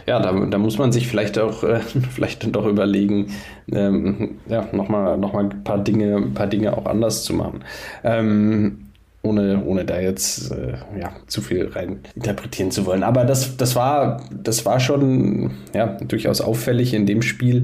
ja, 0.08 0.20
da, 0.20 0.32
da, 0.32 0.58
muss 0.58 0.80
man 0.80 0.92
sich 0.92 1.08
vielleicht 1.08 1.38
auch 1.38 1.64
äh, 1.64 1.80
vielleicht 2.12 2.44
dann 2.44 2.52
doch 2.52 2.66
überlegen, 2.66 3.28
ähm, 3.72 4.40
ja, 4.48 4.68
nochmal 4.72 5.18
noch 5.18 5.34
mal 5.34 5.44
ein 5.44 5.64
paar 5.64 5.78
Dinge, 5.78 6.16
ein 6.16 6.34
paar 6.34 6.48
Dinge 6.48 6.76
auch 6.76 6.88
anders 6.88 7.24
zu 7.24 7.34
machen. 7.34 7.64
Ähm, 8.04 8.89
ohne, 9.22 9.62
ohne 9.66 9.84
da 9.84 10.00
jetzt 10.00 10.50
äh, 10.52 10.76
ja, 10.98 11.12
zu 11.28 11.42
viel 11.42 11.68
rein 11.68 12.00
interpretieren 12.16 12.72
zu 12.72 12.86
wollen. 12.86 13.04
Aber 13.04 13.26
das, 13.26 13.58
das, 13.58 13.76
war, 13.76 14.22
das 14.32 14.66
war 14.66 14.80
schon 14.80 15.52
ja, 15.74 15.98
durchaus 16.08 16.40
auffällig 16.40 16.94
in 16.94 17.06
dem 17.06 17.22
Spiel, 17.22 17.64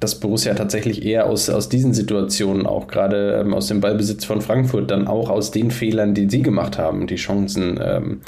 dass 0.00 0.18
Borussia 0.18 0.52
tatsächlich 0.54 1.04
eher 1.04 1.26
aus, 1.26 1.48
aus 1.48 1.68
diesen 1.68 1.94
Situationen, 1.94 2.66
auch 2.66 2.88
gerade 2.88 3.40
ähm, 3.40 3.54
aus 3.54 3.68
dem 3.68 3.80
Ballbesitz 3.80 4.24
von 4.24 4.40
Frankfurt, 4.40 4.90
dann 4.90 5.06
auch 5.06 5.30
aus 5.30 5.52
den 5.52 5.70
Fehlern, 5.70 6.14
die 6.14 6.28
sie 6.28 6.42
gemacht 6.42 6.76
haben, 6.76 7.06
die 7.06 7.16
Chancen 7.16 7.78
ähm, 7.80 8.20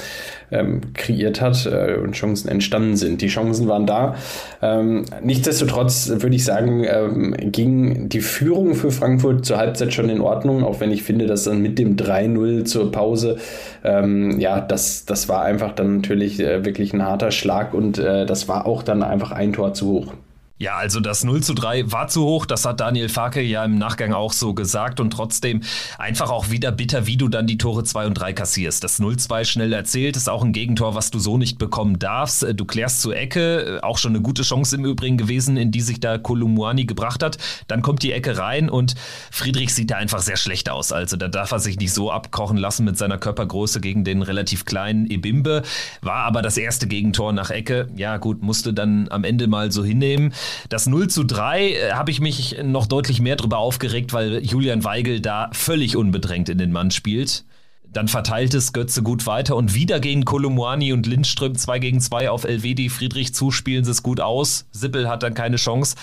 ähm, 0.53 0.81
kreiert 0.95 1.41
hat 1.41 1.67
äh, 1.67 1.97
und 2.01 2.13
Chancen 2.13 2.49
entstanden 2.49 2.95
sind. 2.95 3.23
Die 3.23 3.29
Chancen 3.29 3.67
waren 3.67 3.87
da. 3.87 4.15
Ähm, 4.61 5.05
nichtsdestotrotz 5.21 6.13
würde 6.15 6.37
ich 6.37 6.45
sagen, 6.45 6.85
ähm, 6.87 7.35
ging 7.39 8.09
die 8.09 8.21
Führung 8.21 8.77
für 8.77 8.93
Frankfurt 8.93 9.45
zur 9.45 9.57
Halbzeit 9.57 9.93
schon 9.93 10.09
in 10.09 10.21
Ordnung, 10.21 10.63
auch 10.63 10.79
wenn 10.79 10.93
ich 10.93 11.03
finde, 11.03 11.27
dass 11.27 11.43
dann 11.43 11.61
mit 11.61 11.81
dem 11.81 11.97
3-0 11.97 12.52
zur 12.65 12.93
Pause, 12.93 13.37
ähm, 13.85 14.39
ja, 14.39 14.61
das, 14.61 15.05
das 15.05 15.29
war 15.29 15.43
einfach 15.43 15.73
dann 15.73 15.97
natürlich 15.97 16.41
äh, 16.41 16.65
wirklich 16.65 16.93
ein 16.93 17.05
harter 17.05 17.31
Schlag 17.31 17.75
und 17.75 17.99
äh, 17.99 18.27
das 18.27 18.49
war 18.49 18.67
auch 18.67 18.83
dann 18.83 19.03
einfach 19.03 19.33
ein 19.33 19.53
Tor 19.53 19.75
zu 19.75 19.89
hoch. 19.89 20.15
Ja, 20.63 20.77
also 20.77 21.01
das 21.01 21.25
0 21.25 21.43
zu 21.43 21.55
3 21.55 21.91
war 21.91 22.07
zu 22.07 22.23
hoch, 22.23 22.47
das 22.47 22.65
hat 22.65 22.79
Daniel 22.79 23.09
Farke 23.09 23.43
ja 23.43 23.65
im 23.65 23.79
Nachgang 23.79 24.13
auch 24.13 24.33
so 24.33 24.55
gesagt 24.55 25.01
und 25.01 25.11
trotzdem 25.11 25.63
einfach 25.99 26.31
auch 26.31 26.51
wieder 26.51 26.71
bitter, 26.71 27.09
wie 27.09 27.17
du 27.17 27.27
dann 27.27 27.49
die 27.49 27.59
Tore 27.59 27.83
2 27.83 28.07
und 28.07 28.15
3 28.15 28.33
kassierst. 28.33 28.85
Das 28.85 29.01
0-2 29.01 29.45
schnell 29.45 29.73
erzählt, 29.73 30.17
ist 30.17 30.29
auch 30.29 30.45
ein 30.45 30.53
Gegentor, 30.53 30.95
was 30.95 31.11
du 31.11 31.19
so 31.19 31.37
nicht 31.37 31.59
bekommen 31.59 31.99
darfst. 31.99 32.47
Du 32.55 32.65
klärst 32.65 33.01
zur 33.01 33.17
Ecke, 33.17 33.81
auch 33.83 33.99
schon 33.99 34.13
eine 34.13 34.23
gute 34.23 34.43
Chance 34.43 34.77
im 34.77 34.85
Übrigen 34.85 35.17
gewesen, 35.17 35.57
in 35.57 35.73
die 35.73 35.81
sich 35.81 35.99
da 35.99 36.17
Kolumuani 36.17 36.85
gebracht 36.85 37.25
hat. 37.25 37.39
Dann 37.67 37.83
kommt 37.83 38.05
die 38.05 38.13
Ecke 38.13 38.39
rein 38.39 38.71
und 38.71 38.95
Friedrich 39.33 39.75
sieht 39.75 39.91
da 39.91 39.97
einfach 39.97 40.21
sehr 40.21 40.37
schlecht 40.37 40.71
aus. 40.71 40.93
Also 40.93 41.17
da 41.17 41.27
darf 41.27 41.51
er 41.51 41.59
sich 41.59 41.77
nicht 41.77 41.93
so 41.93 42.13
abkochen 42.13 42.57
lassen 42.57 42.85
mit 42.85 42.97
seiner 42.97 43.19
Körpergröße 43.19 43.81
gegen 43.81 44.05
den 44.05 44.23
relativ 44.23 44.65
kleinen 44.65 45.11
Ebimbe. 45.11 45.65
War 46.03 46.23
aber 46.23 46.41
das 46.41 46.57
erste 46.57 46.87
Gegentor 46.87 47.33
nach 47.33 47.51
Ecke. 47.51 47.89
Ja 47.97 48.19
gut, 48.19 48.45
musste 48.45 48.73
dann 48.73 49.09
am 49.11 49.25
Ende 49.25 49.49
mal 49.49 49.73
so 49.73 49.83
hinnehmen. 49.83 50.33
Das 50.69 50.87
0 50.87 51.09
zu 51.09 51.25
3 51.25 51.71
äh, 51.71 51.93
habe 51.93 52.11
ich 52.11 52.21
mich 52.21 52.57
noch 52.63 52.87
deutlich 52.87 53.21
mehr 53.21 53.37
darüber 53.37 53.59
aufgeregt, 53.59 54.13
weil 54.13 54.45
Julian 54.45 54.85
Weigel 54.85 55.21
da 55.21 55.51
völlig 55.53 55.97
unbedrängt 55.97 56.49
in 56.49 56.59
den 56.59 56.73
Mann 56.73 56.91
spielt. 56.91 57.45
Dann 57.85 58.09
verteilt 58.09 58.55
es 58.55 58.73
Götze 58.73 59.03
gut 59.03 59.27
weiter 59.27 59.55
und 59.55 59.75
wieder 59.75 60.01
gehen 60.01 60.25
Kolumwani 60.25 60.95
und 60.95 61.07
Lindström 61.07 61.55
2 61.55 61.79
gegen 61.79 62.01
2 62.01 62.31
auf 62.31 62.45
Elvedi 62.45 62.89
Friedrich 62.89 63.35
zu, 63.35 63.51
spielen 63.51 63.85
sie 63.85 63.91
es 63.91 64.03
gut 64.03 64.21
aus. 64.21 64.67
Sippel 64.73 65.09
hat 65.09 65.23
dann 65.23 65.35
keine 65.35 65.57
Chance 65.57 65.97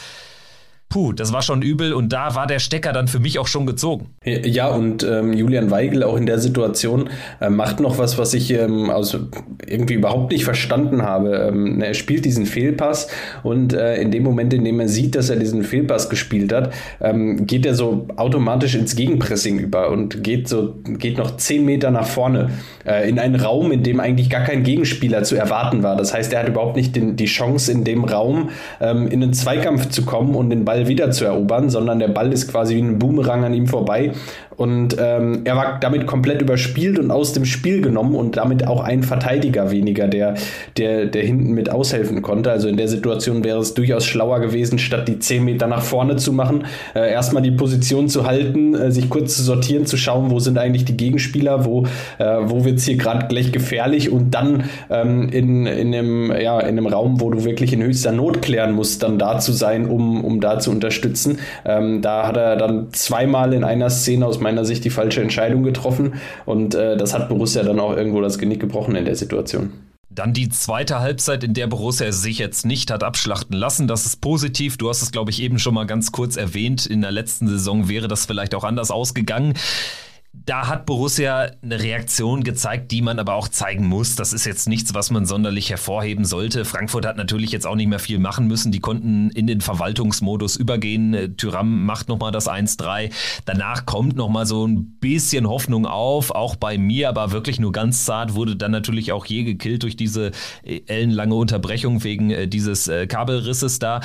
puh, 0.89 1.13
das 1.13 1.31
war 1.31 1.43
schon 1.43 1.61
übel 1.61 1.93
und 1.93 2.11
da 2.11 2.33
war 2.33 2.47
der 2.47 2.57
Stecker 2.57 2.91
dann 2.93 3.07
für 3.07 3.19
mich 3.19 3.37
auch 3.37 3.47
schon 3.47 3.67
gezogen. 3.67 4.07
Ja, 4.25 4.69
und 4.69 5.03
ähm, 5.03 5.33
Julian 5.33 5.69
Weigel 5.69 6.03
auch 6.03 6.17
in 6.17 6.25
der 6.25 6.39
Situation 6.39 7.11
äh, 7.39 7.49
macht 7.49 7.79
noch 7.79 7.99
was, 7.99 8.17
was 8.17 8.33
ich 8.33 8.51
ähm, 8.51 8.89
aus, 8.89 9.15
irgendwie 9.67 9.93
überhaupt 9.93 10.31
nicht 10.31 10.43
verstanden 10.43 11.03
habe. 11.03 11.49
Ähm, 11.49 11.79
er 11.79 11.93
spielt 11.93 12.25
diesen 12.25 12.47
Fehlpass 12.47 13.07
und 13.43 13.73
äh, 13.73 14.01
in 14.01 14.09
dem 14.09 14.23
Moment, 14.23 14.51
in 14.53 14.65
dem 14.65 14.79
er 14.79 14.87
sieht, 14.87 15.15
dass 15.15 15.29
er 15.29 15.35
diesen 15.35 15.63
Fehlpass 15.63 16.09
gespielt 16.09 16.51
hat, 16.51 16.73
ähm, 17.01 17.45
geht 17.45 17.67
er 17.67 17.75
so 17.75 18.07
automatisch 18.15 18.73
ins 18.73 18.95
Gegenpressing 18.95 19.59
über 19.59 19.91
und 19.91 20.23
geht 20.23 20.47
so, 20.47 20.75
geht 20.97 21.19
noch 21.19 21.37
zehn 21.37 21.65
Meter 21.65 21.91
nach 21.91 22.07
vorne 22.07 22.49
äh, 22.85 23.07
in 23.07 23.19
einen 23.19 23.35
Raum, 23.35 23.71
in 23.71 23.83
dem 23.83 23.99
eigentlich 23.99 24.31
gar 24.31 24.43
kein 24.43 24.63
Gegenspieler 24.63 25.21
zu 25.21 25.35
erwarten 25.35 25.83
war. 25.83 25.95
Das 25.95 26.15
heißt, 26.15 26.33
er 26.33 26.39
hat 26.39 26.49
überhaupt 26.49 26.75
nicht 26.75 26.95
den, 26.95 27.15
die 27.15 27.25
Chance, 27.25 27.71
in 27.71 27.83
dem 27.83 28.05
Raum 28.05 28.49
ähm, 28.81 29.07
in 29.07 29.21
einen 29.21 29.33
Zweikampf 29.33 29.89
zu 29.89 30.03
kommen 30.03 30.33
und 30.33 30.49
den 30.49 30.65
Ball 30.65 30.78
Ball 30.79 30.87
wieder 30.87 31.11
zu 31.11 31.25
erobern, 31.25 31.69
sondern 31.69 31.99
der 31.99 32.07
Ball 32.07 32.31
ist 32.31 32.49
quasi 32.49 32.75
wie 32.75 32.81
ein 32.81 32.99
Boomerang 32.99 33.43
an 33.43 33.53
ihm 33.53 33.67
vorbei 33.67 34.13
und 34.59 34.97
ähm, 34.99 35.43
er 35.45 35.55
war 35.55 35.79
damit 35.79 36.05
komplett 36.05 36.41
überspielt 36.41 36.99
und 36.99 37.11
aus 37.11 37.31
dem 37.31 37.45
Spiel 37.45 37.79
genommen 37.79 38.13
und 38.13 38.35
damit 38.35 38.67
auch 38.67 38.81
ein 38.81 39.03
Verteidiger 39.03 39.71
weniger, 39.71 40.09
der, 40.09 40.33
der, 40.75 41.05
der 41.05 41.23
hinten 41.23 41.53
mit 41.53 41.71
aushelfen 41.71 42.21
konnte. 42.21 42.51
Also 42.51 42.67
in 42.67 42.75
der 42.75 42.89
Situation 42.89 43.45
wäre 43.45 43.59
es 43.59 43.73
durchaus 43.73 44.03
schlauer 44.05 44.41
gewesen, 44.41 44.77
statt 44.77 45.07
die 45.07 45.17
10 45.17 45.45
Meter 45.45 45.67
nach 45.67 45.81
vorne 45.81 46.17
zu 46.17 46.33
machen, 46.33 46.65
äh, 46.93 47.09
erstmal 47.09 47.41
die 47.41 47.51
Position 47.51 48.09
zu 48.09 48.27
halten, 48.27 48.75
äh, 48.75 48.91
sich 48.91 49.09
kurz 49.09 49.37
zu 49.37 49.43
sortieren, 49.43 49.85
zu 49.85 49.95
schauen, 49.95 50.29
wo 50.29 50.39
sind 50.39 50.57
eigentlich 50.57 50.83
die 50.83 50.97
Gegenspieler, 50.97 51.63
wo, 51.63 51.85
äh, 52.17 52.25
wo 52.43 52.65
wird 52.65 52.79
es 52.79 52.85
hier 52.85 52.97
gerade 52.97 53.27
gleich 53.27 53.53
gefährlich 53.53 54.11
und 54.11 54.31
dann 54.31 54.65
ähm, 54.89 55.29
in, 55.29 55.67
in, 55.67 55.95
einem, 55.95 56.33
ja, 56.37 56.59
in 56.59 56.77
einem 56.77 56.87
Raum, 56.87 57.21
wo 57.21 57.29
du 57.29 57.45
wirklich 57.45 57.71
in 57.71 57.81
höchster 57.81 58.11
Not 58.11 58.41
klären 58.41 58.73
musst, 58.73 59.03
dann 59.03 59.17
da 59.17 59.39
zu 59.39 59.53
sein, 59.53 59.85
um, 59.85 60.21
um 60.21 60.41
da 60.41 60.59
zu 60.59 60.68
unterstützen. 60.69 61.39
Ähm, 61.65 62.01
da 62.01 62.27
hat 62.27 62.37
er 62.37 62.55
dann 62.55 62.93
zweimal 62.93 63.53
in 63.53 63.63
einer 63.63 63.89
Szene 63.89 64.25
aus 64.25 64.39
meiner 64.39 64.49
meiner 64.49 64.65
Sicht 64.65 64.83
die 64.83 64.89
falsche 64.89 65.21
Entscheidung 65.21 65.63
getroffen 65.63 66.15
und 66.45 66.75
äh, 66.75 66.97
das 66.97 67.13
hat 67.13 67.29
Borussia 67.29 67.63
dann 67.63 67.79
auch 67.79 67.95
irgendwo 67.95 68.21
das 68.21 68.37
Genick 68.37 68.59
gebrochen 68.59 68.95
in 68.95 69.05
der 69.05 69.15
Situation. 69.15 69.71
Dann 70.09 70.33
die 70.33 70.49
zweite 70.49 70.99
Halbzeit, 70.99 71.43
in 71.43 71.53
der 71.53 71.67
Borussia 71.67 72.11
sich 72.11 72.39
jetzt 72.39 72.65
nicht 72.65 72.91
hat 72.91 73.03
abschlachten 73.03 73.55
lassen. 73.55 73.87
Das 73.87 74.07
ist 74.07 74.21
positiv. 74.21 74.75
Du 74.75 74.89
hast 74.89 75.03
es, 75.03 75.11
glaube 75.11 75.29
ich, 75.29 75.41
eben 75.41 75.59
schon 75.59 75.75
mal 75.75 75.85
ganz 75.85 76.11
kurz 76.11 76.35
erwähnt. 76.35 76.87
In 76.87 77.01
der 77.01 77.11
letzten 77.11 77.47
Saison 77.47 77.87
wäre 77.87 78.07
das 78.07 78.25
vielleicht 78.25 78.55
auch 78.55 78.63
anders 78.63 78.89
ausgegangen 78.89 79.53
da 80.45 80.67
hat 80.67 80.85
Borussia 80.85 81.51
eine 81.61 81.79
Reaktion 81.79 82.43
gezeigt, 82.43 82.91
die 82.91 83.01
man 83.01 83.19
aber 83.19 83.33
auch 83.35 83.47
zeigen 83.47 83.87
muss. 83.87 84.15
Das 84.15 84.33
ist 84.33 84.45
jetzt 84.45 84.67
nichts, 84.67 84.93
was 84.93 85.11
man 85.11 85.25
sonderlich 85.25 85.69
hervorheben 85.69 86.25
sollte. 86.25 86.65
Frankfurt 86.65 87.05
hat 87.05 87.17
natürlich 87.17 87.51
jetzt 87.51 87.67
auch 87.67 87.75
nicht 87.75 87.87
mehr 87.87 87.99
viel 87.99 88.19
machen 88.19 88.47
müssen. 88.47 88.71
Die 88.71 88.79
konnten 88.79 89.29
in 89.31 89.47
den 89.47 89.61
Verwaltungsmodus 89.61 90.55
übergehen. 90.55 91.35
Tyram 91.37 91.85
macht 91.85 92.09
nochmal 92.09 92.31
das 92.31 92.49
1-3. 92.49 93.11
Danach 93.45 93.85
kommt 93.85 94.15
nochmal 94.15 94.45
so 94.45 94.65
ein 94.65 94.97
bisschen 94.99 95.47
Hoffnung 95.47 95.85
auf, 95.85 96.31
auch 96.31 96.55
bei 96.55 96.77
mir, 96.77 97.09
aber 97.09 97.31
wirklich 97.31 97.59
nur 97.59 97.71
ganz 97.71 98.05
zart, 98.05 98.35
wurde 98.35 98.55
dann 98.55 98.71
natürlich 98.71 99.11
auch 99.11 99.25
je 99.25 99.43
gekillt 99.43 99.83
durch 99.83 99.95
diese 99.95 100.31
ellenlange 100.63 101.35
Unterbrechung 101.35 102.03
wegen 102.03 102.31
äh, 102.31 102.47
dieses 102.47 102.87
äh, 102.87 103.07
Kabelrisses 103.07 103.79
da 103.79 104.01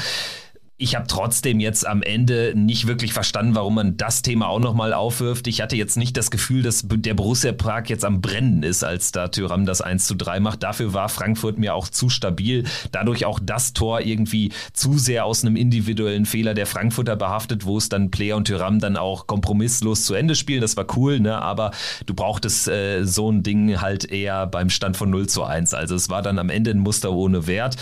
ich 0.77 0.97
habe 0.97 1.07
trotzdem 1.07 1.61
jetzt 1.61 1.87
am 1.87 2.03
Ende 2.03 2.53
nicht 2.57 2.89
wirklich 2.89 3.13
verstanden, 3.13 3.55
warum 3.55 3.77
man 3.77 3.97
das 3.97 4.23
Thema 4.23 4.49
auch 4.49 4.59
nochmal 4.59 4.93
aufwirft. 4.93 5.47
Ich 5.47 5.61
hatte 5.61 5.77
jetzt 5.77 5.97
nicht 5.97 6.17
das 6.17 6.33
Gefühl, 6.33 6.65
dass 6.65 6.83
der 6.85 7.15
Borussia 7.15 7.53
Prag 7.53 7.85
jetzt 7.87 8.05
am 8.05 8.21
Brennen 8.21 8.65
ist, 8.65 8.83
als 8.83 9.13
da 9.13 9.29
Tyram 9.29 9.67
das 9.67 9.81
1 9.81 10.05
zu 10.05 10.17
3 10.17 10.41
macht. 10.41 10.65
Dafür 10.65 10.93
war 10.93 11.09
Frankfurt 11.09 11.59
mir 11.59 11.77
auch 11.77 11.87
zu 11.87 12.09
stabil. 12.09 12.65
Dadurch 12.91 13.25
auch 13.25 13.39
das 13.41 13.73
Tor 13.73 14.01
irgendwie 14.01 14.51
zu 14.73 14.99
sehr 14.99 15.27
aus 15.27 15.45
einem 15.45 15.55
individuellen 15.55 16.27
Fehler 16.27 16.55
der 16.55 16.67
Frankfurter 16.67 17.15
behaftet, 17.15 17.65
wo 17.65 17.79
es 17.79 17.89
dann 17.89 18.11
Player 18.11 18.37
und 18.37 18.47
Tyram 18.47 18.81
dann 18.81 18.97
auch 18.97 19.29
kompromisslos 19.29 20.05
zu 20.05 20.15
Ende 20.15 20.35
spielen. 20.35 20.61
Das 20.61 20.77
war 20.77 20.87
cool, 20.97 21.21
ne? 21.21 21.41
aber 21.41 21.71
du 22.07 22.15
brauchtest 22.15 22.67
äh, 22.67 23.05
so 23.05 23.31
ein 23.31 23.45
Ding 23.45 23.81
halt 23.81 24.11
eher 24.11 24.49
beim 24.49 24.71
Stand 24.71 24.97
von 24.97 25.09
0 25.09 25.29
zu 25.29 25.45
1. 25.45 25.73
Also 25.73 25.95
es 25.95 26.11
war 26.11 26.23
dann 26.23 26.41
am 26.41 26.51
Ende 26.51 26.73
ein 26.73 26.81
Muster 26.81 27.13
ohne 27.13 27.47
Wert. 27.47 27.77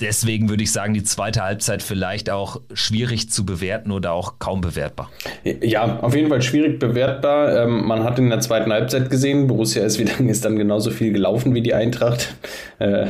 Deswegen 0.00 0.48
würde 0.48 0.62
ich 0.62 0.72
sagen, 0.72 0.94
die 0.94 1.02
zweite 1.02 1.42
Halbzeit 1.42 1.82
vielleicht 1.82 2.30
auch 2.30 2.60
schwierig 2.72 3.30
zu 3.30 3.44
bewerten 3.44 3.92
oder 3.92 4.12
auch 4.12 4.38
kaum 4.38 4.60
bewertbar. 4.60 5.10
Ja, 5.44 6.00
auf 6.00 6.14
jeden 6.14 6.28
Fall 6.28 6.42
schwierig 6.42 6.78
bewertbar. 6.78 7.64
Ähm, 7.64 7.86
man 7.86 8.02
hat 8.04 8.18
in 8.18 8.30
der 8.30 8.40
zweiten 8.40 8.72
Halbzeit 8.72 9.10
gesehen, 9.10 9.46
Borussia 9.46 9.84
ist, 9.84 9.98
wieder, 9.98 10.18
ist 10.20 10.44
dann 10.44 10.56
genauso 10.56 10.90
viel 10.90 11.12
gelaufen 11.12 11.54
wie 11.54 11.62
die 11.62 11.74
Eintracht. 11.74 12.34
Äh, 12.80 13.08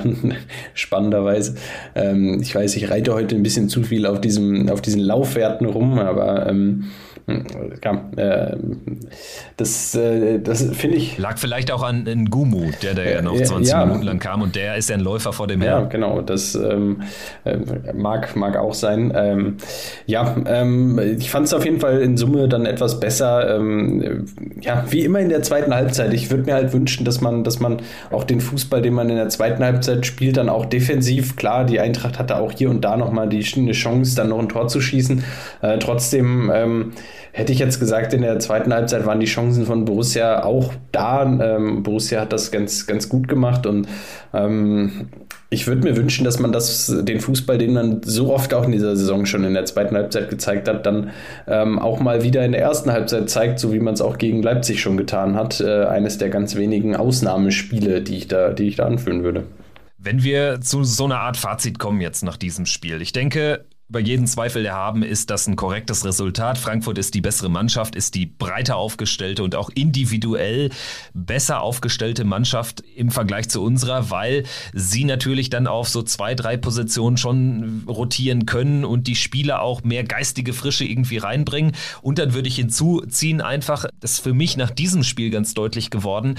spannenderweise. 0.74 1.54
Ähm, 1.94 2.40
ich 2.42 2.52
weiß, 2.52 2.74
ich 2.74 2.90
reite 2.90 3.14
heute 3.14 3.36
ein 3.36 3.44
bisschen 3.44 3.68
zu 3.68 3.84
viel 3.84 4.04
auf, 4.04 4.20
diesem, 4.20 4.68
auf 4.68 4.80
diesen 4.80 5.00
Laufwerten 5.00 5.64
rum, 5.64 6.00
aber 6.00 6.48
ähm, 6.48 6.90
ja, 7.84 8.10
äh, 8.16 8.56
das, 9.56 9.94
äh, 9.94 10.38
das 10.38 10.64
finde 10.72 10.96
ich. 10.96 11.18
Lag 11.18 11.38
vielleicht 11.38 11.70
auch 11.72 11.82
an 11.82 12.04
Ngumu, 12.04 12.70
der 12.82 12.94
da 12.94 13.02
ja 13.02 13.22
noch 13.22 13.40
20 13.40 13.72
ja, 13.72 13.84
Minuten 13.84 14.04
lang 14.04 14.18
kam 14.18 14.42
und 14.42 14.56
der 14.56 14.76
ist 14.76 14.88
ja 14.88 14.96
ein 14.96 15.02
Läufer 15.02 15.32
vor 15.32 15.46
dem 15.46 15.60
Herrn. 15.60 15.82
Ja, 15.82 15.88
genau, 15.88 16.20
das 16.22 16.54
ähm, 16.54 17.02
äh, 17.44 17.56
mag, 17.94 18.36
mag 18.36 18.56
auch 18.56 18.74
sein. 18.74 19.12
Ähm, 19.14 19.56
ja, 20.06 20.36
ähm, 20.46 20.98
ich 21.18 21.30
fand 21.30 21.46
es 21.46 21.54
auf 21.54 21.64
jeden 21.64 21.80
Fall 21.80 22.00
in 22.00 22.16
Summe 22.16 22.48
dann 22.48 22.66
etwas 22.66 23.00
besser. 23.00 23.56
Ähm, 23.56 24.26
ja, 24.60 24.84
wie 24.90 25.04
immer 25.04 25.20
in 25.20 25.28
der 25.28 25.42
zweiten 25.42 25.74
Halbzeit. 25.74 26.12
Ich 26.14 26.30
würde 26.30 26.44
mir 26.44 26.54
halt 26.54 26.72
wünschen, 26.72 27.04
dass 27.04 27.20
man, 27.20 27.44
dass 27.44 27.60
man 27.60 27.78
auch 28.10 28.24
den 28.24 28.40
Fußball, 28.40 28.82
den 28.82 28.94
man 28.94 29.10
in 29.10 29.16
der 29.16 29.28
zweiten 29.28 29.62
Halbzeit 29.62 30.06
spielt, 30.06 30.36
dann 30.36 30.48
auch 30.48 30.66
defensiv, 30.66 31.36
klar, 31.36 31.64
die 31.64 31.80
Eintracht 31.80 32.18
hatte 32.18 32.36
auch 32.36 32.52
hier 32.52 32.70
und 32.70 32.84
da 32.84 32.96
nochmal 32.96 33.28
die 33.28 33.44
eine 33.56 33.72
Chance, 33.72 34.16
dann 34.16 34.28
noch 34.28 34.38
ein 34.38 34.48
Tor 34.48 34.68
zu 34.68 34.80
schießen. 34.80 35.24
Äh, 35.62 35.78
trotzdem 35.78 36.50
ähm, 36.54 36.92
hätte 37.32 37.52
ich 37.52 37.58
jetzt 37.58 37.80
gesagt, 37.80 38.12
in 38.12 38.22
der 38.22 38.38
zweiten 38.38 38.72
Halbzeit 38.72 39.06
waren 39.06 39.20
die 39.20 39.26
Chancen 39.26 39.66
von 39.66 39.84
Borussia 39.84 40.42
auch 40.42 40.72
da. 40.92 41.24
Ähm, 41.24 41.82
Borussia 41.82 42.20
hat 42.20 42.32
das 42.32 42.50
ganz, 42.50 42.86
ganz 42.86 43.08
gut 43.08 43.28
gemacht 43.28 43.66
und 43.66 43.88
ähm, 44.32 45.08
ich 45.52 45.66
würde 45.66 45.82
mir 45.82 45.96
wünschen, 45.96 46.24
dass 46.24 46.38
man 46.38 46.52
das, 46.52 46.94
den 47.02 47.20
Fußball, 47.20 47.58
den 47.58 47.72
man 47.72 48.02
so 48.04 48.32
oft 48.32 48.54
auch 48.54 48.64
in 48.64 48.72
dieser 48.72 48.96
Saison 48.96 49.26
schon 49.26 49.42
in 49.42 49.54
der 49.54 49.64
zweiten 49.64 49.96
Halbzeit 49.96 50.30
gezeigt 50.30 50.68
hat, 50.68 50.86
dann 50.86 51.10
ähm, 51.48 51.80
auch 51.80 51.98
mal 51.98 52.22
wieder 52.22 52.44
in 52.44 52.52
der 52.52 52.60
ersten 52.60 52.92
Halbzeit 52.92 53.28
zeigt, 53.28 53.58
so 53.58 53.72
wie 53.72 53.80
man 53.80 53.94
es 53.94 54.00
auch 54.00 54.16
gegen 54.16 54.42
Leipzig 54.42 54.80
schon 54.80 54.96
getan 54.96 55.34
hat. 55.34 55.60
Äh, 55.60 55.86
eines 55.86 56.18
der 56.18 56.28
ganz 56.28 56.54
wenigen 56.54 56.94
Ausnahmespiele, 56.94 58.00
die 58.00 58.16
ich 58.16 58.28
da, 58.28 58.50
die 58.50 58.68
ich 58.68 58.76
da 58.76 58.86
anführen 58.86 59.24
würde. 59.24 59.44
Wenn 59.98 60.22
wir 60.22 60.60
zu 60.60 60.84
so 60.84 61.04
einer 61.04 61.18
Art 61.18 61.36
Fazit 61.36 61.80
kommen 61.80 62.00
jetzt 62.00 62.22
nach 62.22 62.36
diesem 62.36 62.64
Spiel. 62.64 63.02
Ich 63.02 63.12
denke, 63.12 63.64
über 63.90 63.98
jeden 63.98 64.28
Zweifel 64.28 64.70
haben, 64.70 65.02
ist 65.02 65.30
das 65.30 65.48
ein 65.48 65.56
korrektes 65.56 66.04
Resultat. 66.04 66.58
Frankfurt 66.58 66.96
ist 66.96 67.12
die 67.14 67.20
bessere 67.20 67.48
Mannschaft, 67.48 67.96
ist 67.96 68.14
die 68.14 68.24
breiter 68.24 68.76
aufgestellte 68.76 69.42
und 69.42 69.56
auch 69.56 69.68
individuell 69.68 70.70
besser 71.12 71.60
aufgestellte 71.60 72.24
Mannschaft 72.24 72.84
im 72.94 73.10
Vergleich 73.10 73.48
zu 73.48 73.60
unserer, 73.60 74.08
weil 74.10 74.44
sie 74.72 75.02
natürlich 75.02 75.50
dann 75.50 75.66
auf 75.66 75.88
so 75.88 76.02
zwei, 76.04 76.36
drei 76.36 76.56
Positionen 76.56 77.16
schon 77.16 77.82
rotieren 77.88 78.46
können 78.46 78.84
und 78.84 79.08
die 79.08 79.16
Spieler 79.16 79.60
auch 79.60 79.82
mehr 79.82 80.04
geistige 80.04 80.52
Frische 80.52 80.84
irgendwie 80.84 81.18
reinbringen. 81.18 81.72
Und 82.00 82.20
dann 82.20 82.32
würde 82.32 82.46
ich 82.46 82.54
hinzuziehen 82.54 83.40
einfach, 83.40 83.86
das 83.98 84.12
ist 84.12 84.20
für 84.20 84.34
mich 84.34 84.56
nach 84.56 84.70
diesem 84.70 85.02
Spiel 85.02 85.30
ganz 85.30 85.52
deutlich 85.54 85.90
geworden, 85.90 86.36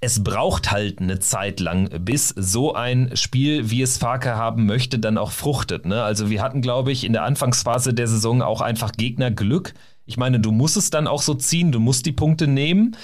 es 0.00 0.22
braucht 0.22 0.70
halt 0.70 1.00
eine 1.00 1.18
Zeit 1.18 1.58
lang, 1.58 1.88
bis 2.04 2.28
so 2.28 2.74
ein 2.74 3.10
Spiel, 3.16 3.70
wie 3.70 3.82
es 3.82 3.98
Farke 3.98 4.36
haben 4.36 4.66
möchte, 4.66 5.00
dann 5.00 5.18
auch 5.18 5.32
fruchtet. 5.32 5.84
Ne? 5.84 6.00
Also 6.00 6.30
wir 6.30 6.40
hatten, 6.42 6.62
glaube 6.62 6.91
ich, 6.91 6.91
ich, 6.92 7.04
in 7.04 7.12
der 7.12 7.24
Anfangsphase 7.24 7.94
der 7.94 8.06
Saison 8.06 8.42
auch 8.42 8.60
einfach 8.60 8.92
Gegnerglück. 8.92 9.74
Ich 10.06 10.16
meine, 10.16 10.40
du 10.40 10.52
musst 10.52 10.76
es 10.76 10.90
dann 10.90 11.06
auch 11.06 11.22
so 11.22 11.34
ziehen, 11.34 11.72
du 11.72 11.80
musst 11.80 12.06
die 12.06 12.12
Punkte 12.12 12.46
nehmen. 12.46 12.96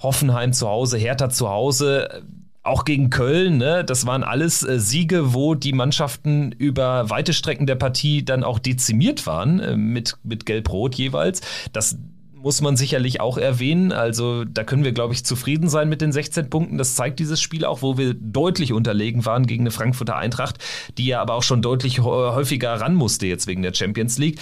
Hoffenheim 0.00 0.52
zu 0.52 0.68
Hause, 0.68 0.96
Hertha 0.96 1.28
zu 1.28 1.48
Hause, 1.48 2.22
auch 2.62 2.84
gegen 2.84 3.10
Köln, 3.10 3.56
ne? 3.56 3.84
das 3.84 4.06
waren 4.06 4.22
alles 4.22 4.62
äh, 4.62 4.78
Siege, 4.78 5.34
wo 5.34 5.54
die 5.54 5.72
Mannschaften 5.72 6.52
über 6.52 7.10
weite 7.10 7.32
Strecken 7.32 7.66
der 7.66 7.74
Partie 7.74 8.24
dann 8.24 8.44
auch 8.44 8.58
dezimiert 8.58 9.26
waren, 9.26 9.58
äh, 9.58 9.76
mit, 9.76 10.16
mit 10.22 10.46
Gelb-Rot 10.46 10.94
jeweils. 10.94 11.40
Das 11.72 11.98
muss 12.48 12.62
man 12.62 12.78
sicherlich 12.78 13.20
auch 13.20 13.36
erwähnen. 13.36 13.92
Also 13.92 14.46
da 14.46 14.64
können 14.64 14.82
wir, 14.82 14.92
glaube 14.92 15.12
ich, 15.12 15.22
zufrieden 15.22 15.68
sein 15.68 15.90
mit 15.90 16.00
den 16.00 16.12
16 16.12 16.48
Punkten. 16.48 16.78
Das 16.78 16.94
zeigt 16.94 17.18
dieses 17.18 17.42
Spiel 17.42 17.66
auch, 17.66 17.82
wo 17.82 17.98
wir 17.98 18.14
deutlich 18.14 18.72
unterlegen 18.72 19.26
waren 19.26 19.44
gegen 19.44 19.64
eine 19.64 19.70
Frankfurter 19.70 20.16
Eintracht, 20.16 20.56
die 20.96 21.04
ja 21.04 21.20
aber 21.20 21.34
auch 21.34 21.42
schon 21.42 21.60
deutlich 21.60 22.00
häufiger 22.00 22.72
ran 22.72 22.94
musste 22.94 23.26
jetzt 23.26 23.48
wegen 23.48 23.60
der 23.60 23.74
Champions 23.74 24.16
League. 24.16 24.40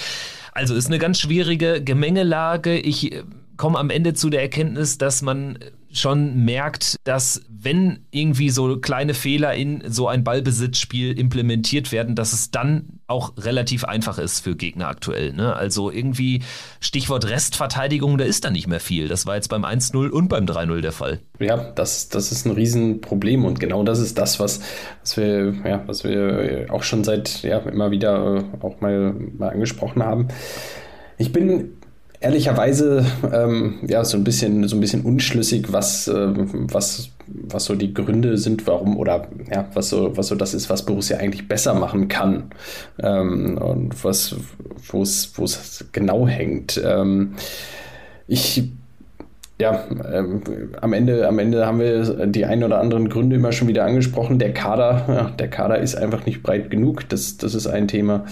Also 0.52 0.76
ist 0.76 0.86
eine 0.86 1.00
ganz 1.00 1.18
schwierige 1.18 1.82
Gemengelage. 1.82 2.78
Ich 2.78 3.10
äh, 3.10 3.24
komme 3.56 3.76
am 3.76 3.90
Ende 3.90 4.14
zu 4.14 4.30
der 4.30 4.40
Erkenntnis, 4.40 4.98
dass 4.98 5.22
man 5.22 5.58
schon 5.98 6.44
merkt, 6.44 6.96
dass 7.04 7.42
wenn 7.48 8.00
irgendwie 8.10 8.50
so 8.50 8.78
kleine 8.78 9.14
Fehler 9.14 9.54
in 9.54 9.82
so 9.86 10.08
ein 10.08 10.24
Ballbesitzspiel 10.24 11.18
implementiert 11.18 11.92
werden, 11.92 12.14
dass 12.14 12.32
es 12.32 12.50
dann 12.50 13.00
auch 13.06 13.32
relativ 13.38 13.84
einfach 13.84 14.18
ist 14.18 14.40
für 14.40 14.56
Gegner 14.56 14.88
aktuell. 14.88 15.32
Ne? 15.32 15.54
Also 15.54 15.90
irgendwie 15.90 16.42
Stichwort 16.80 17.28
Restverteidigung, 17.28 18.18
da 18.18 18.24
ist 18.24 18.44
da 18.44 18.50
nicht 18.50 18.66
mehr 18.66 18.80
viel. 18.80 19.08
Das 19.08 19.26
war 19.26 19.36
jetzt 19.36 19.48
beim 19.48 19.64
1-0 19.64 20.08
und 20.08 20.28
beim 20.28 20.44
3-0 20.44 20.80
der 20.80 20.92
Fall. 20.92 21.20
Ja, 21.38 21.56
das, 21.56 22.08
das 22.08 22.32
ist 22.32 22.46
ein 22.46 22.52
Riesenproblem 22.52 23.44
und 23.44 23.60
genau 23.60 23.82
das 23.84 24.00
ist 24.00 24.18
das, 24.18 24.40
was, 24.40 24.60
was, 25.02 25.16
wir, 25.16 25.54
ja, 25.64 25.82
was 25.86 26.04
wir 26.04 26.66
auch 26.70 26.82
schon 26.82 27.04
seit 27.04 27.42
ja, 27.42 27.58
immer 27.58 27.90
wieder 27.90 28.36
äh, 28.36 28.64
auch 28.64 28.80
mal, 28.80 29.14
mal 29.36 29.50
angesprochen 29.50 30.02
haben. 30.02 30.28
Ich 31.18 31.32
bin 31.32 31.76
ehrlicherweise 32.20 33.04
ähm, 33.32 33.80
ja 33.86 34.04
so 34.04 34.16
ein 34.16 34.24
bisschen 34.24 34.66
so 34.68 34.76
ein 34.76 34.80
bisschen 34.80 35.02
unschlüssig, 35.02 35.72
was, 35.72 36.08
äh, 36.08 36.32
was, 36.34 37.10
was 37.26 37.64
so 37.64 37.74
die 37.74 37.94
Gründe 37.94 38.38
sind, 38.38 38.66
warum 38.66 38.96
oder 38.96 39.28
ja, 39.52 39.68
was 39.74 39.90
so, 39.90 40.16
was 40.16 40.28
so 40.28 40.34
das 40.34 40.54
ist, 40.54 40.70
was 40.70 40.84
Borussia 40.84 41.18
eigentlich 41.18 41.48
besser 41.48 41.74
machen 41.74 42.08
kann 42.08 42.50
ähm, 43.02 43.58
und 43.58 44.04
was, 44.04 44.36
wo 44.88 45.02
es, 45.02 45.32
wo 45.36 45.44
es 45.44 45.84
genau 45.92 46.26
hängt. 46.26 46.80
Ähm, 46.84 47.34
ich 48.26 48.64
ja, 49.58 49.86
ähm, 50.12 50.42
am 50.82 50.92
Ende, 50.92 51.26
am 51.26 51.38
Ende 51.38 51.66
haben 51.66 51.80
wir 51.80 52.26
die 52.26 52.44
ein 52.44 52.62
oder 52.62 52.78
anderen 52.78 53.08
Gründe 53.08 53.36
immer 53.36 53.52
schon 53.52 53.68
wieder 53.68 53.86
angesprochen. 53.86 54.38
Der 54.38 54.52
Kader, 54.52 55.04
ja, 55.08 55.30
der 55.30 55.48
Kader 55.48 55.78
ist 55.78 55.94
einfach 55.94 56.26
nicht 56.26 56.42
breit 56.42 56.70
genug. 56.70 57.08
Das, 57.08 57.38
das 57.38 57.54
ist 57.54 57.66
ein 57.66 57.88
Thema. 57.88 58.26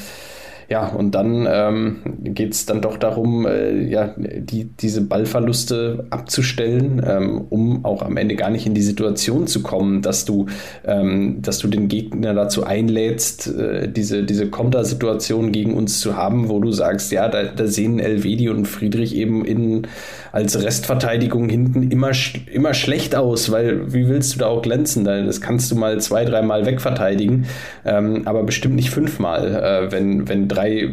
Ja, 0.69 0.89
und 0.89 1.15
dann 1.15 1.47
ähm, 1.51 1.97
geht 2.23 2.55
es 2.55 2.67
dann 2.67 2.81
doch 2.81 2.97
darum, 2.97 3.47
äh, 3.47 3.83
ja, 3.83 4.15
die, 4.17 4.65
diese 4.65 5.03
Ballverluste 5.03 6.07
abzustellen, 6.11 7.05
ähm, 7.07 7.45
um 7.51 7.85
auch 7.85 8.03
am 8.03 8.17
Ende 8.17 8.35
gar 8.35 8.51
nicht 8.51 8.67
in 8.67 8.75
die 8.75 8.83
Situation 8.83 9.47
zu 9.47 9.63
kommen, 9.63 10.01
dass 10.03 10.25
du, 10.25 10.47
ähm, 10.87 11.43
dass 11.43 11.59
du 11.59 11.69
den 11.69 11.89
Gegner 11.89 12.35
dazu 12.35 12.65
einlädst, 12.65 13.47
äh, 13.49 13.89
diese, 13.89 14.25
diese 14.25 14.49
Kontersituation 14.49 15.53
gegen 15.53 15.75
uns 15.75 16.01
zu 16.01 16.17
haben, 16.17 16.49
wo 16.49 16.61
du 16.61 16.73
sagst, 16.73 17.13
ja, 17.13 17.29
da, 17.29 17.45
da 17.45 17.67
sehen 17.67 17.99
Elvedi 17.99 18.49
und 18.49 18.67
Friedrich 18.67 19.15
eben 19.15 19.45
in, 19.45 19.87
als 20.33 20.61
Restverteidigung 20.63 21.49
hinten 21.49 21.91
immer, 21.91 22.13
immer 22.53 22.75
schlecht 22.75 23.15
aus, 23.15 23.53
weil 23.53 23.93
wie 23.93 24.09
willst 24.09 24.35
du 24.35 24.39
da 24.39 24.47
auch 24.47 24.63
glänzen? 24.63 25.05
Das 25.05 25.41
kannst 25.41 25.71
du 25.71 25.77
mal 25.77 26.01
zwei, 26.01 26.25
dreimal 26.25 26.67
wegverteidigen, 26.67 27.47
ähm, 27.85 28.23
aber 28.25 28.43
bestimmt 28.45 28.77
nicht 28.77 28.91
fünfmal, 28.91 29.55
äh, 29.55 29.93
wenn, 29.93 30.29
wenn 30.29 30.49
drei 30.55 30.89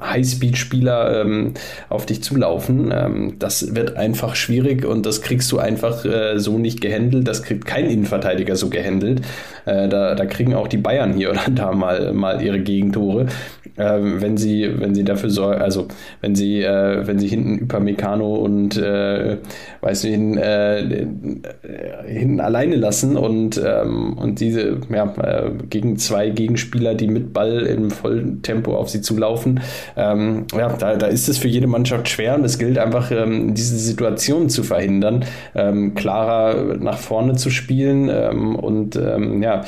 Highspeed-Spieler 0.00 1.22
ähm, 1.22 1.54
auf 1.88 2.06
dich 2.06 2.22
zulaufen. 2.22 2.92
Ähm, 2.92 3.34
das 3.38 3.74
wird 3.74 3.96
einfach 3.96 4.34
schwierig 4.34 4.84
und 4.84 5.06
das 5.06 5.22
kriegst 5.22 5.50
du 5.52 5.58
einfach 5.58 6.04
äh, 6.04 6.38
so 6.38 6.58
nicht 6.58 6.80
gehandelt. 6.80 7.26
Das 7.28 7.42
kriegt 7.42 7.66
kein 7.66 7.86
Innenverteidiger 7.86 8.56
so 8.56 8.68
gehandelt. 8.68 9.22
Äh, 9.64 9.88
da, 9.88 10.14
da 10.14 10.26
kriegen 10.26 10.54
auch 10.54 10.68
die 10.68 10.78
Bayern 10.78 11.14
hier 11.14 11.30
oder 11.36 11.42
da 11.50 11.72
mal, 11.72 12.12
mal 12.12 12.42
ihre 12.42 12.60
Gegentore, 12.60 13.26
äh, 13.76 13.98
wenn 14.00 14.36
sie, 14.36 14.68
wenn 14.78 14.94
sie 14.94 15.04
dafür 15.04 15.30
sorgen, 15.30 15.60
also 15.60 15.88
wenn 16.20 16.34
sie, 16.34 16.62
äh, 16.62 17.06
wenn 17.06 17.18
sie 17.18 17.28
hinten 17.28 17.64
Upamecano 17.64 18.34
und 18.34 18.76
äh, 18.76 19.38
weiß 19.80 20.04
nicht, 20.04 20.12
hin, 20.12 20.38
äh, 20.38 21.06
hinten 22.06 22.40
alleine 22.40 22.76
lassen 22.76 23.16
und, 23.16 23.60
ähm, 23.64 24.14
und 24.14 24.40
diese 24.40 24.78
ja, 24.92 25.12
gegen 25.68 25.96
zwei 25.96 26.30
Gegenspieler, 26.30 26.94
die 26.94 27.08
mit 27.08 27.32
Ball 27.32 27.66
im 27.66 27.90
vollen 27.90 28.42
Tempo 28.42 28.76
auf 28.76 28.88
sie 28.88 29.00
zulaufen, 29.00 29.60
ähm, 29.96 30.46
ja, 30.56 30.68
da, 30.68 30.96
da 30.96 31.06
ist 31.06 31.28
es 31.28 31.38
für 31.38 31.48
jede 31.48 31.66
Mannschaft 31.66 32.08
schwer 32.08 32.34
und 32.34 32.44
es 32.44 32.58
gilt 32.58 32.78
einfach, 32.78 33.10
ähm, 33.10 33.54
diese 33.54 33.76
Situation 33.76 34.48
zu 34.48 34.62
verhindern, 34.62 35.24
ähm, 35.54 35.94
klarer 35.94 36.76
nach 36.78 36.98
vorne 36.98 37.34
zu 37.34 37.50
spielen 37.50 38.08
ähm, 38.10 38.56
und 38.56 38.96
ähm, 38.96 39.42
ja, 39.42 39.64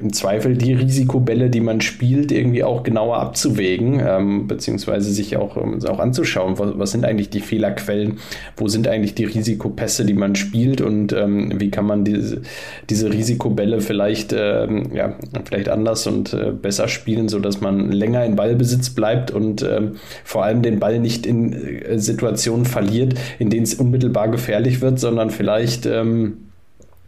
im 0.00 0.12
Zweifel 0.12 0.56
die 0.56 0.72
Risikobälle, 0.72 1.50
die 1.50 1.60
man 1.60 1.80
spielt, 1.80 2.32
irgendwie 2.32 2.64
auch 2.64 2.82
genauer 2.82 3.18
abzuwägen, 3.18 4.00
ähm, 4.04 4.46
beziehungsweise 4.46 5.10
sich 5.10 5.36
auch, 5.36 5.56
ähm, 5.56 5.78
auch 5.86 5.98
anzuschauen, 5.98 6.58
was, 6.58 6.78
was, 6.78 6.90
sind 6.92 7.04
eigentlich 7.04 7.30
die 7.30 7.40
Fehlerquellen, 7.40 8.18
wo 8.56 8.68
sind 8.68 8.88
eigentlich 8.88 9.14
die 9.14 9.24
Risikopässe, 9.24 10.04
die 10.04 10.14
man 10.14 10.34
spielt? 10.34 10.80
Und 10.80 11.12
ähm, 11.12 11.52
wie 11.60 11.70
kann 11.70 11.86
man 11.86 12.04
diese, 12.04 12.42
diese 12.88 13.12
Risikobälle 13.12 13.80
vielleicht, 13.80 14.32
ähm, 14.32 14.90
ja, 14.94 15.14
vielleicht 15.44 15.68
anders 15.68 16.06
und 16.06 16.32
äh, 16.32 16.52
besser 16.52 16.88
spielen, 16.88 17.28
sodass 17.28 17.60
man 17.60 17.90
länger 17.90 18.24
in 18.24 18.36
Ballbesitz 18.36 18.90
bleibt 18.90 19.30
und 19.30 19.62
ähm, 19.62 19.96
vor 20.24 20.44
allem 20.44 20.62
den 20.62 20.78
Ball 20.78 20.98
nicht 20.98 21.26
in 21.26 21.52
äh, 21.52 21.98
Situationen 21.98 22.64
verliert, 22.64 23.14
in 23.38 23.50
denen 23.50 23.64
es 23.64 23.74
unmittelbar 23.74 24.28
gefährlich 24.28 24.80
wird, 24.80 24.98
sondern 25.00 25.30
vielleicht 25.30 25.86
ähm, 25.86 26.38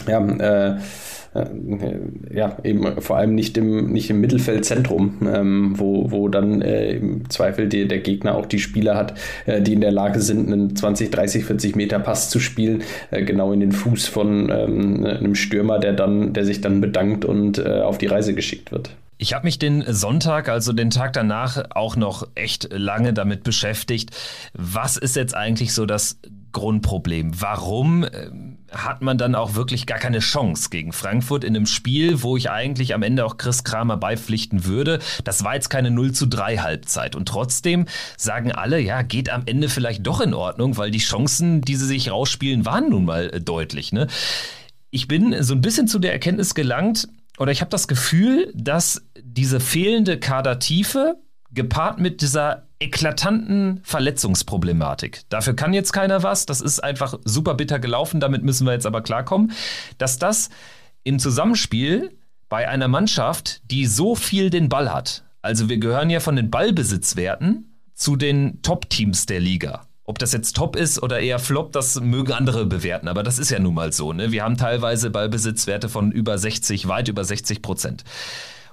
ja, 0.06 0.20
äh, 0.20 0.48
äh, 0.48 0.76
ja, 2.32 2.56
eben 2.64 3.00
vor 3.00 3.16
allem 3.16 3.34
nicht 3.34 3.56
im, 3.56 3.92
nicht 3.92 4.10
im 4.10 4.20
Mittelfeldzentrum, 4.20 5.18
ähm, 5.32 5.72
wo, 5.76 6.10
wo 6.10 6.28
dann 6.28 6.62
äh, 6.62 6.92
im 6.92 7.28
Zweifel 7.30 7.68
die, 7.68 7.88
der 7.88 7.98
Gegner 7.98 8.34
auch 8.34 8.46
die 8.46 8.58
Spieler 8.58 8.96
hat, 8.96 9.14
äh, 9.46 9.60
die 9.60 9.72
in 9.72 9.80
der 9.80 9.92
Lage 9.92 10.20
sind, 10.20 10.52
einen 10.52 10.74
20, 10.76 11.10
30, 11.10 11.44
40 11.44 11.76
Meter 11.76 11.98
Pass 11.98 12.30
zu 12.30 12.40
spielen, 12.40 12.82
äh, 13.10 13.22
genau 13.22 13.52
in 13.52 13.60
den 13.60 13.72
Fuß 13.72 14.06
von 14.06 14.50
ähm, 14.50 15.04
einem 15.04 15.34
Stürmer, 15.34 15.78
der 15.78 15.92
dann, 15.92 16.32
der 16.32 16.44
sich 16.44 16.60
dann 16.60 16.80
bedankt 16.80 17.24
und 17.24 17.58
äh, 17.58 17.80
auf 17.80 17.98
die 17.98 18.06
Reise 18.06 18.34
geschickt 18.34 18.72
wird. 18.72 18.90
Ich 19.20 19.34
habe 19.34 19.46
mich 19.46 19.58
den 19.58 19.82
Sonntag, 19.88 20.48
also 20.48 20.72
den 20.72 20.90
Tag 20.90 21.12
danach, 21.12 21.64
auch 21.70 21.96
noch 21.96 22.28
echt 22.36 22.68
lange 22.72 23.12
damit 23.12 23.42
beschäftigt. 23.42 24.10
Was 24.54 24.96
ist 24.96 25.16
jetzt 25.16 25.34
eigentlich 25.34 25.74
so 25.74 25.86
das 25.86 26.20
Grundproblem? 26.52 27.32
Warum 27.40 28.04
äh, 28.04 28.30
hat 28.70 29.02
man 29.02 29.18
dann 29.18 29.34
auch 29.34 29.54
wirklich 29.54 29.86
gar 29.86 29.98
keine 29.98 30.18
Chance 30.18 30.68
gegen 30.70 30.92
Frankfurt 30.92 31.44
in 31.44 31.56
einem 31.56 31.66
Spiel, 31.66 32.22
wo 32.22 32.36
ich 32.36 32.50
eigentlich 32.50 32.94
am 32.94 33.02
Ende 33.02 33.24
auch 33.24 33.36
Chris 33.36 33.64
Kramer 33.64 33.96
beipflichten 33.96 34.64
würde? 34.64 34.98
Das 35.24 35.44
war 35.44 35.54
jetzt 35.54 35.70
keine 35.70 35.90
0 35.90 36.12
zu 36.12 36.26
3 36.26 36.58
Halbzeit. 36.58 37.16
Und 37.16 37.26
trotzdem 37.26 37.86
sagen 38.16 38.52
alle, 38.52 38.80
ja, 38.80 39.02
geht 39.02 39.30
am 39.30 39.42
Ende 39.46 39.68
vielleicht 39.68 40.06
doch 40.06 40.20
in 40.20 40.34
Ordnung, 40.34 40.76
weil 40.76 40.90
die 40.90 40.98
Chancen, 40.98 41.62
die 41.62 41.76
sie 41.76 41.86
sich 41.86 42.10
rausspielen, 42.10 42.66
waren 42.66 42.90
nun 42.90 43.04
mal 43.04 43.30
äh, 43.30 43.40
deutlich. 43.40 43.92
Ne? 43.92 44.06
Ich 44.90 45.08
bin 45.08 45.42
so 45.42 45.54
ein 45.54 45.60
bisschen 45.60 45.88
zu 45.88 45.98
der 45.98 46.12
Erkenntnis 46.12 46.54
gelangt, 46.54 47.08
oder 47.38 47.52
ich 47.52 47.60
habe 47.60 47.70
das 47.70 47.88
Gefühl, 47.88 48.52
dass 48.54 49.02
diese 49.22 49.60
fehlende 49.60 50.18
Kadertiefe 50.18 51.16
gepaart 51.52 52.00
mit 52.00 52.20
dieser 52.20 52.67
eklatanten 52.80 53.80
Verletzungsproblematik. 53.82 55.22
Dafür 55.28 55.54
kann 55.54 55.72
jetzt 55.72 55.92
keiner 55.92 56.22
was, 56.22 56.46
das 56.46 56.60
ist 56.60 56.82
einfach 56.82 57.18
super 57.24 57.54
bitter 57.54 57.78
gelaufen, 57.78 58.20
damit 58.20 58.44
müssen 58.44 58.66
wir 58.66 58.72
jetzt 58.72 58.86
aber 58.86 59.02
klarkommen, 59.02 59.52
dass 59.98 60.18
das 60.18 60.50
im 61.02 61.18
Zusammenspiel 61.18 62.16
bei 62.48 62.68
einer 62.68 62.88
Mannschaft, 62.88 63.62
die 63.70 63.86
so 63.86 64.14
viel 64.14 64.50
den 64.50 64.68
Ball 64.68 64.92
hat, 64.92 65.24
also 65.42 65.68
wir 65.68 65.78
gehören 65.78 66.10
ja 66.10 66.20
von 66.20 66.36
den 66.36 66.50
Ballbesitzwerten 66.50 67.80
zu 67.94 68.16
den 68.16 68.60
Top-Teams 68.62 69.26
der 69.26 69.40
Liga. 69.40 69.86
Ob 70.04 70.18
das 70.18 70.32
jetzt 70.32 70.56
top 70.56 70.74
ist 70.74 71.02
oder 71.02 71.20
eher 71.20 71.38
flop, 71.38 71.72
das 71.72 72.00
mögen 72.00 72.32
andere 72.32 72.64
bewerten, 72.64 73.08
aber 73.08 73.22
das 73.22 73.38
ist 73.38 73.50
ja 73.50 73.58
nun 73.58 73.74
mal 73.74 73.92
so. 73.92 74.12
Ne? 74.12 74.32
Wir 74.32 74.42
haben 74.42 74.56
teilweise 74.56 75.10
Ballbesitzwerte 75.10 75.88
von 75.88 76.12
über 76.12 76.38
60, 76.38 76.88
weit 76.88 77.08
über 77.08 77.24
60 77.24 77.60
Prozent. 77.60 78.04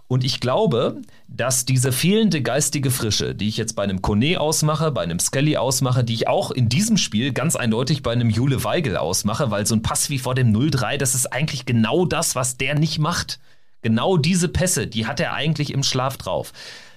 Und 0.08 0.24
ich 0.24 0.40
glaube, 0.40 1.02
dass 1.28 1.66
diese 1.66 1.92
fehlende 1.92 2.44
geistige 2.44 2.92
Frische, 2.92 3.34
die 3.34 3.48
ich 3.48 3.58
jetzt 3.58 3.76
bei 3.76 3.84
einem 3.84 4.04
Kone 4.04 4.40
ausmache, 4.40 4.92
bei 4.92 5.02
einem 5.02 5.20
Skelly 5.20 5.58
ausmache, 5.58 6.04
die 6.04 6.14
ich 6.14 6.28
auch 6.28 6.52
in 6.52 6.70
diesem 6.70 6.98
Spiel 6.98 7.34
ganz 7.34 7.56
eindeutig 7.56 8.04
bei 8.04 8.12
einem 8.12 8.30
Jule 8.30 8.64
Weigel 8.64 8.98
ausmache, 8.98 9.50
weil 9.50 9.66
so 9.66 9.76
ein 9.76 9.82
Pass 9.82 10.10
wie 10.12 10.20
vor 10.20 10.36
dem 10.36 10.54
0-3, 10.54 10.98
das 10.98 11.16
ist 11.16 11.34
eigentlich 11.34 11.66
genau 11.66 12.06
das, 12.06 12.36
was 12.36 12.58
der 12.58 12.78
nicht 12.78 13.00
macht. 13.00 13.40
Genau 13.82 14.18
diese 14.18 14.48
Pässe, 14.48 14.88
die 14.88 15.08
hat 15.08 15.20
er 15.20 15.34
eigentlich 15.34 15.74
im 15.74 15.84
Schlaf 15.84 16.18
drauf 16.18 16.54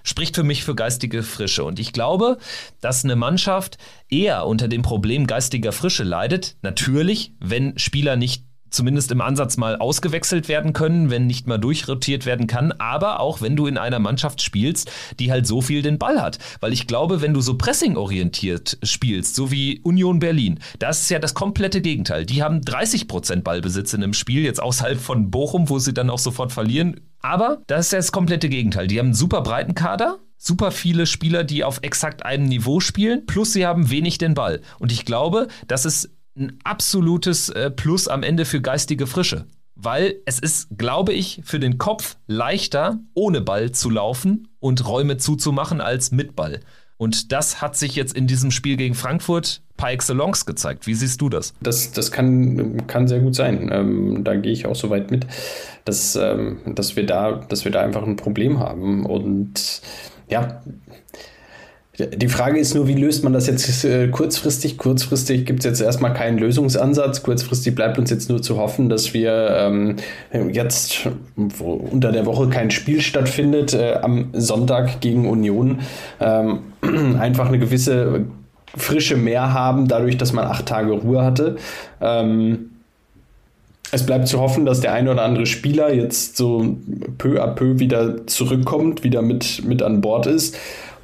spricht 0.08 0.34
für 0.34 0.42
mich 0.42 0.64
für 0.64 0.74
geistige 0.74 1.22
Frische. 1.22 1.64
Und 1.64 1.78
ich 1.78 1.92
glaube, 1.92 2.38
dass 2.80 3.04
eine 3.04 3.16
Mannschaft 3.16 3.78
eher 4.08 4.46
unter 4.46 4.66
dem 4.68 4.82
Problem 4.82 5.26
geistiger 5.26 5.72
Frische 5.72 6.04
leidet. 6.04 6.56
Natürlich, 6.62 7.32
wenn 7.40 7.78
Spieler 7.78 8.16
nicht 8.16 8.44
zumindest 8.70 9.10
im 9.10 9.20
Ansatz 9.20 9.56
mal 9.56 9.76
ausgewechselt 9.76 10.48
werden 10.48 10.72
können, 10.72 11.10
wenn 11.10 11.26
nicht 11.26 11.46
mal 11.46 11.58
durchrotiert 11.58 12.26
werden 12.26 12.46
kann, 12.46 12.72
aber 12.72 13.20
auch 13.20 13.40
wenn 13.40 13.56
du 13.56 13.66
in 13.66 13.78
einer 13.78 13.98
Mannschaft 13.98 14.42
spielst, 14.42 14.90
die 15.18 15.30
halt 15.30 15.46
so 15.46 15.60
viel 15.60 15.82
den 15.82 15.98
Ball 15.98 16.20
hat. 16.20 16.38
Weil 16.60 16.72
ich 16.72 16.86
glaube, 16.86 17.20
wenn 17.22 17.34
du 17.34 17.40
so 17.40 17.56
pressingorientiert 17.56 18.78
spielst, 18.82 19.34
so 19.34 19.50
wie 19.50 19.80
Union 19.80 20.18
Berlin, 20.18 20.60
das 20.78 21.02
ist 21.02 21.10
ja 21.10 21.18
das 21.18 21.34
komplette 21.34 21.80
Gegenteil. 21.80 22.26
Die 22.26 22.42
haben 22.42 22.60
30% 22.60 23.42
Ballbesitz 23.42 23.92
in 23.94 24.02
einem 24.02 24.14
Spiel, 24.14 24.42
jetzt 24.42 24.62
außerhalb 24.62 24.98
von 24.98 25.30
Bochum, 25.30 25.68
wo 25.68 25.78
sie 25.78 25.94
dann 25.94 26.10
auch 26.10 26.18
sofort 26.18 26.52
verlieren. 26.52 27.00
Aber 27.20 27.62
das 27.66 27.86
ist 27.86 27.92
ja 27.92 27.98
das 27.98 28.12
komplette 28.12 28.48
Gegenteil. 28.48 28.86
Die 28.86 28.98
haben 28.98 29.06
einen 29.06 29.14
super 29.14 29.42
breiten 29.42 29.74
Kader, 29.74 30.18
super 30.36 30.70
viele 30.70 31.06
Spieler, 31.06 31.44
die 31.44 31.64
auf 31.64 31.80
exakt 31.82 32.24
einem 32.24 32.44
Niveau 32.44 32.80
spielen, 32.80 33.26
plus 33.26 33.52
sie 33.52 33.66
haben 33.66 33.90
wenig 33.90 34.18
den 34.18 34.34
Ball. 34.34 34.60
Und 34.78 34.92
ich 34.92 35.04
glaube, 35.04 35.48
das 35.66 35.84
ist 35.84 36.10
ein 36.38 36.58
absolutes 36.64 37.48
äh, 37.50 37.70
Plus 37.70 38.08
am 38.08 38.22
Ende 38.22 38.44
für 38.44 38.60
geistige 38.60 39.06
Frische. 39.06 39.46
Weil 39.74 40.16
es 40.24 40.40
ist, 40.40 40.68
glaube 40.76 41.12
ich, 41.12 41.40
für 41.44 41.60
den 41.60 41.78
Kopf 41.78 42.16
leichter, 42.26 42.98
ohne 43.14 43.40
Ball 43.40 43.70
zu 43.70 43.90
laufen 43.90 44.48
und 44.58 44.86
Räume 44.86 45.18
zuzumachen 45.18 45.80
als 45.80 46.10
mit 46.10 46.34
Ball. 46.34 46.60
Und 46.96 47.30
das 47.30 47.62
hat 47.62 47.76
sich 47.76 47.94
jetzt 47.94 48.16
in 48.16 48.26
diesem 48.26 48.50
Spiel 48.50 48.76
gegen 48.76 48.96
Frankfurt 48.96 49.62
par 49.76 49.92
excellence 49.92 50.44
gezeigt. 50.46 50.88
Wie 50.88 50.94
siehst 50.94 51.20
du 51.20 51.28
das? 51.28 51.54
Das, 51.60 51.92
das 51.92 52.10
kann, 52.10 52.86
kann 52.88 53.06
sehr 53.06 53.20
gut 53.20 53.36
sein. 53.36 53.70
Ähm, 53.72 54.24
da 54.24 54.34
gehe 54.34 54.52
ich 54.52 54.66
auch 54.66 54.74
so 54.74 54.90
weit 54.90 55.12
mit, 55.12 55.24
dass, 55.84 56.16
ähm, 56.16 56.58
dass, 56.66 56.96
wir 56.96 57.06
da, 57.06 57.32
dass 57.48 57.64
wir 57.64 57.70
da 57.70 57.82
einfach 57.82 58.02
ein 58.02 58.16
Problem 58.16 58.58
haben. 58.58 59.06
Und 59.06 59.80
ja, 60.28 60.60
die 61.98 62.28
Frage 62.28 62.60
ist 62.60 62.74
nur, 62.76 62.86
wie 62.86 62.94
löst 62.94 63.24
man 63.24 63.32
das 63.32 63.48
jetzt 63.48 63.84
äh, 63.84 64.06
kurzfristig? 64.08 64.78
Kurzfristig 64.78 65.44
gibt 65.44 65.60
es 65.60 65.64
jetzt 65.64 65.80
erstmal 65.80 66.14
keinen 66.14 66.38
Lösungsansatz. 66.38 67.24
Kurzfristig 67.24 67.74
bleibt 67.74 67.98
uns 67.98 68.10
jetzt 68.10 68.30
nur 68.30 68.40
zu 68.40 68.56
hoffen, 68.56 68.88
dass 68.88 69.14
wir 69.14 69.50
ähm, 69.58 69.96
jetzt, 70.52 71.08
wo 71.34 71.72
unter 71.72 72.12
der 72.12 72.24
Woche 72.24 72.48
kein 72.48 72.70
Spiel 72.70 73.00
stattfindet, 73.00 73.74
äh, 73.74 73.94
am 74.00 74.28
Sonntag 74.32 75.00
gegen 75.00 75.28
Union 75.28 75.80
ähm, 76.20 76.60
einfach 77.18 77.48
eine 77.48 77.58
gewisse 77.58 78.26
Frische 78.76 79.16
mehr 79.16 79.52
haben, 79.52 79.88
dadurch, 79.88 80.16
dass 80.16 80.32
man 80.32 80.44
acht 80.44 80.66
Tage 80.66 80.92
Ruhe 80.92 81.24
hatte. 81.24 81.56
Ähm, 82.00 82.70
es 83.90 84.04
bleibt 84.04 84.28
zu 84.28 84.38
hoffen, 84.38 84.66
dass 84.66 84.80
der 84.80 84.92
eine 84.92 85.10
oder 85.10 85.22
andere 85.22 85.46
Spieler 85.46 85.92
jetzt 85.92 86.36
so 86.36 86.76
peu 87.16 87.42
à 87.42 87.48
peu 87.48 87.78
wieder 87.80 88.26
zurückkommt, 88.26 89.02
wieder 89.02 89.22
mit, 89.22 89.64
mit 89.64 89.82
an 89.82 90.00
Bord 90.00 90.26
ist 90.26 90.56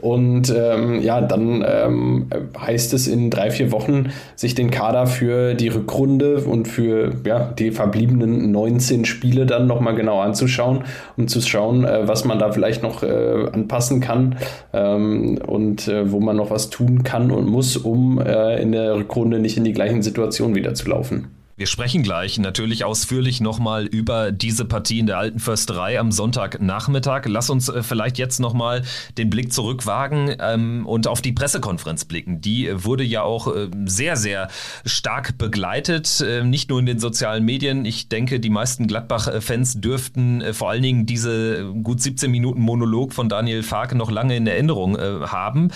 Und 0.04 0.54
ähm, 0.54 1.00
ja, 1.00 1.22
dann 1.22 1.64
ähm, 1.66 2.26
heißt 2.60 2.92
es 2.92 3.08
in 3.08 3.30
drei, 3.30 3.50
vier 3.50 3.72
Wochen, 3.72 4.10
sich 4.36 4.54
den 4.54 4.70
Kader 4.70 5.06
für 5.06 5.54
die 5.54 5.68
Rückrunde 5.68 6.44
und 6.44 6.68
für 6.68 7.14
ja, 7.24 7.50
die 7.58 7.70
verbliebenen 7.70 8.52
19 8.52 9.06
Spiele 9.06 9.46
dann 9.46 9.66
nochmal 9.66 9.94
genau 9.94 10.20
anzuschauen 10.20 10.84
und 11.16 11.30
zu 11.30 11.40
schauen, 11.40 11.86
äh, 11.86 12.06
was 12.06 12.26
man 12.26 12.38
da 12.38 12.52
vielleicht 12.52 12.82
noch 12.82 13.02
äh, 13.02 13.46
anpassen 13.50 14.02
kann 14.02 14.36
ähm, 14.74 15.38
und 15.38 15.88
äh, 15.88 16.12
wo 16.12 16.20
man 16.20 16.36
noch 16.36 16.50
was 16.50 16.68
tun 16.68 17.02
kann 17.02 17.30
und 17.30 17.46
muss, 17.46 17.78
um 17.78 18.20
äh, 18.20 18.60
in 18.60 18.72
der 18.72 18.96
Rückrunde 18.96 19.38
nicht 19.38 19.56
in 19.56 19.64
die 19.64 19.72
gleichen 19.72 20.02
Situationen 20.02 20.54
wieder 20.54 20.74
zu 20.74 20.86
laufen. 20.86 21.33
Wir 21.56 21.68
sprechen 21.68 22.02
gleich 22.02 22.38
natürlich 22.38 22.84
ausführlich 22.84 23.40
nochmal 23.40 23.86
über 23.86 24.32
diese 24.32 24.64
Partie 24.64 24.98
in 24.98 25.06
der 25.06 25.18
alten 25.18 25.38
Försterei 25.38 26.00
am 26.00 26.10
Sonntagnachmittag. 26.10 27.26
Lass 27.26 27.48
uns 27.48 27.68
äh, 27.68 27.84
vielleicht 27.84 28.18
jetzt 28.18 28.40
nochmal 28.40 28.82
den 29.18 29.30
Blick 29.30 29.52
zurückwagen 29.52 30.34
ähm, 30.40 30.84
und 30.84 31.06
auf 31.06 31.22
die 31.22 31.30
Pressekonferenz 31.30 32.06
blicken. 32.06 32.40
Die 32.40 32.70
wurde 32.84 33.04
ja 33.04 33.22
auch 33.22 33.54
äh, 33.54 33.68
sehr, 33.84 34.16
sehr 34.16 34.48
stark 34.84 35.38
begleitet, 35.38 36.20
äh, 36.22 36.42
nicht 36.42 36.70
nur 36.70 36.80
in 36.80 36.86
den 36.86 36.98
sozialen 36.98 37.44
Medien. 37.44 37.84
Ich 37.84 38.08
denke, 38.08 38.40
die 38.40 38.50
meisten 38.50 38.88
Gladbach-Fans 38.88 39.80
dürften 39.80 40.42
vor 40.54 40.70
allen 40.70 40.82
Dingen 40.82 41.06
diese 41.06 41.72
gut 41.84 42.02
17 42.02 42.32
Minuten 42.32 42.62
Monolog 42.62 43.12
von 43.12 43.28
Daniel 43.28 43.62
Farke 43.62 43.96
noch 43.96 44.10
lange 44.10 44.34
in 44.34 44.48
Erinnerung 44.48 44.98
haben. 44.98 45.70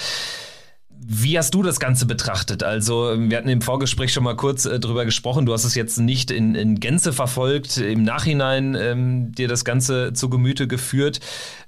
Wie 1.10 1.38
hast 1.38 1.54
du 1.54 1.62
das 1.62 1.80
Ganze 1.80 2.04
betrachtet? 2.04 2.62
Also, 2.62 3.14
wir 3.16 3.38
hatten 3.38 3.48
im 3.48 3.62
Vorgespräch 3.62 4.12
schon 4.12 4.24
mal 4.24 4.36
kurz 4.36 4.66
äh, 4.66 4.78
drüber 4.78 5.06
gesprochen. 5.06 5.46
Du 5.46 5.54
hast 5.54 5.64
es 5.64 5.74
jetzt 5.74 5.96
nicht 5.96 6.30
in, 6.30 6.54
in 6.54 6.80
Gänze 6.80 7.14
verfolgt, 7.14 7.78
im 7.78 8.02
Nachhinein 8.02 8.74
ähm, 8.74 9.32
dir 9.32 9.48
das 9.48 9.64
Ganze 9.64 10.12
zu 10.12 10.28
Gemüte 10.28 10.68
geführt. 10.68 11.20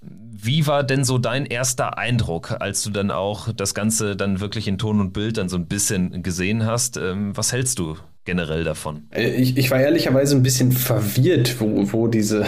Wie 0.03 0.67
war 0.67 0.85
denn 0.85 1.05
so 1.05 1.17
dein 1.17 1.47
erster 1.47 1.97
Eindruck, 1.97 2.61
als 2.61 2.83
du 2.83 2.91
dann 2.91 3.11
auch 3.11 3.51
das 3.55 3.73
Ganze 3.73 4.15
dann 4.15 4.41
wirklich 4.41 4.69
in 4.69 4.77
Ton 4.77 5.01
und 5.01 5.15
Bild 5.15 5.39
dann 5.39 5.49
so 5.49 5.57
ein 5.57 5.69
bisschen 5.69 6.23
gesehen 6.23 6.67
hast? 6.67 6.99
Ähm, 6.99 7.35
was 7.35 7.51
hältst 7.51 7.79
du 7.79 7.97
generell 8.25 8.65
davon? 8.65 9.05
Äh, 9.11 9.31
ich, 9.31 9.57
ich 9.57 9.71
war 9.71 9.81
ehrlicherweise 9.81 10.37
ein 10.37 10.43
bisschen 10.43 10.73
verwirrt, 10.73 11.61
wo, 11.61 11.93
wo 11.93 12.07
diese, 12.07 12.45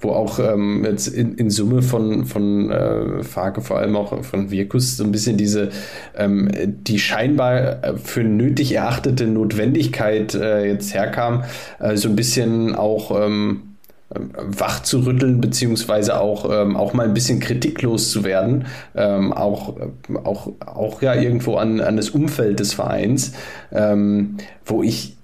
wo 0.00 0.10
auch 0.10 0.38
ähm, 0.38 0.84
jetzt 0.84 1.08
in, 1.08 1.34
in 1.34 1.50
Summe 1.50 1.82
von, 1.82 2.24
von 2.24 2.70
äh, 2.70 3.22
Farke, 3.22 3.60
vor 3.60 3.78
allem 3.78 3.96
auch 3.96 4.24
von 4.24 4.50
Virkus, 4.50 4.96
so 4.96 5.04
ein 5.04 5.12
bisschen 5.12 5.36
diese, 5.36 5.70
ähm, 6.16 6.50
die 6.54 6.98
scheinbar 6.98 7.84
äh, 7.84 7.96
für 7.96 8.24
nötig 8.24 8.72
erachtete 8.74 9.26
Notwendigkeit 9.26 10.34
äh, 10.34 10.66
jetzt 10.66 10.94
herkam, 10.94 11.44
äh, 11.78 11.96
so 11.96 12.08
ein 12.08 12.16
bisschen 12.16 12.74
auch 12.74 13.10
ähm, 13.20 13.69
wach 14.12 14.82
zu 14.82 15.00
rütteln, 15.00 15.40
beziehungsweise 15.40 16.20
auch, 16.20 16.50
ähm, 16.50 16.76
auch 16.76 16.92
mal 16.94 17.06
ein 17.06 17.14
bisschen 17.14 17.38
kritiklos 17.38 18.10
zu 18.10 18.24
werden, 18.24 18.66
ähm, 18.96 19.32
auch, 19.32 19.76
auch, 20.24 20.50
auch 20.64 21.02
ja 21.02 21.14
irgendwo 21.14 21.56
an, 21.56 21.80
an 21.80 21.96
das 21.96 22.10
Umfeld 22.10 22.58
des 22.58 22.74
Vereins, 22.74 23.32
ähm, 23.72 24.38
wo 24.64 24.82
ich 24.82 25.16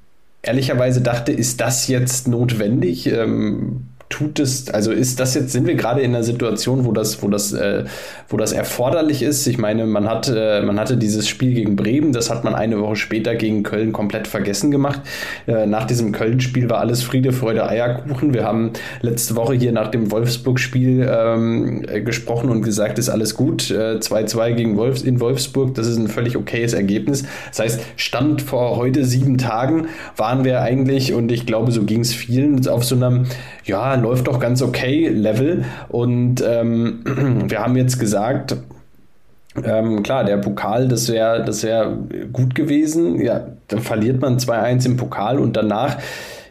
ehrlicherweise 0.42 1.00
dachte, 1.00 1.32
ist 1.32 1.60
das 1.60 1.88
jetzt 1.88 2.28
notwendig? 2.28 3.06
Ähm, 3.08 3.88
tut 4.08 4.38
es, 4.38 4.70
also 4.70 4.92
ist 4.92 5.18
das 5.18 5.34
jetzt, 5.34 5.52
sind 5.52 5.66
wir 5.66 5.74
gerade 5.74 6.00
in 6.00 6.14
einer 6.14 6.22
Situation, 6.22 6.84
wo 6.84 6.92
das, 6.92 7.22
wo 7.22 7.28
das, 7.28 7.52
äh, 7.52 7.84
wo 8.28 8.36
das 8.36 8.52
erforderlich 8.52 9.22
ist? 9.22 9.46
Ich 9.46 9.58
meine, 9.58 9.84
man 9.86 10.08
hat, 10.08 10.32
äh, 10.34 10.62
man 10.62 10.78
hatte 10.78 10.96
dieses 10.96 11.28
Spiel 11.28 11.54
gegen 11.54 11.74
Bremen, 11.74 12.12
das 12.12 12.30
hat 12.30 12.44
man 12.44 12.54
eine 12.54 12.80
Woche 12.80 12.96
später 12.96 13.34
gegen 13.34 13.64
Köln 13.64 13.92
komplett 13.92 14.28
vergessen 14.28 14.70
gemacht. 14.70 15.00
Äh, 15.46 15.66
nach 15.66 15.84
diesem 15.84 16.12
Köln-Spiel 16.12 16.70
war 16.70 16.78
alles 16.78 17.02
Friede, 17.02 17.32
Freude, 17.32 17.68
Eierkuchen. 17.68 18.32
Wir 18.32 18.44
haben 18.44 18.72
letzte 19.00 19.34
Woche 19.34 19.54
hier 19.54 19.72
nach 19.72 19.88
dem 19.88 20.10
Wolfsburg-Spiel 20.12 21.08
ähm, 21.10 21.84
äh, 21.88 22.00
gesprochen 22.00 22.50
und 22.50 22.62
gesagt, 22.62 22.98
ist 22.98 23.08
alles 23.08 23.34
gut. 23.34 23.62
2-2 23.62 24.46
äh, 24.46 24.54
gegen 24.54 24.76
Wolfs 24.76 25.02
in 25.02 25.20
Wolfsburg, 25.20 25.74
das 25.74 25.88
ist 25.88 25.96
ein 25.96 26.08
völlig 26.08 26.36
okayes 26.36 26.74
Ergebnis. 26.74 27.24
Das 27.48 27.58
heißt, 27.58 27.80
Stand 27.96 28.42
vor 28.42 28.76
heute 28.76 29.04
sieben 29.04 29.36
Tagen 29.36 29.88
waren 30.16 30.44
wir 30.44 30.60
eigentlich, 30.60 31.12
und 31.12 31.32
ich 31.32 31.44
glaube, 31.44 31.72
so 31.72 31.82
ging 31.82 32.00
es 32.00 32.14
vielen, 32.14 32.66
auf 32.68 32.84
so 32.84 32.94
einem, 32.94 33.26
ja, 33.64 33.95
läuft 33.96 34.28
doch 34.28 34.40
ganz 34.40 34.62
okay 34.62 35.08
Level. 35.08 35.64
Und 35.88 36.42
ähm, 36.46 37.00
wir 37.48 37.60
haben 37.60 37.76
jetzt 37.76 37.98
gesagt, 37.98 38.56
ähm, 39.64 40.02
klar, 40.02 40.24
der 40.24 40.36
Pokal, 40.36 40.88
das 40.88 41.10
wäre 41.10 41.44
das 41.44 41.62
wär 41.62 41.96
gut 42.32 42.54
gewesen. 42.54 43.20
Ja, 43.20 43.46
dann 43.68 43.80
verliert 43.80 44.20
man 44.20 44.38
2-1 44.38 44.86
im 44.86 44.96
Pokal 44.96 45.38
und 45.38 45.56
danach 45.56 45.96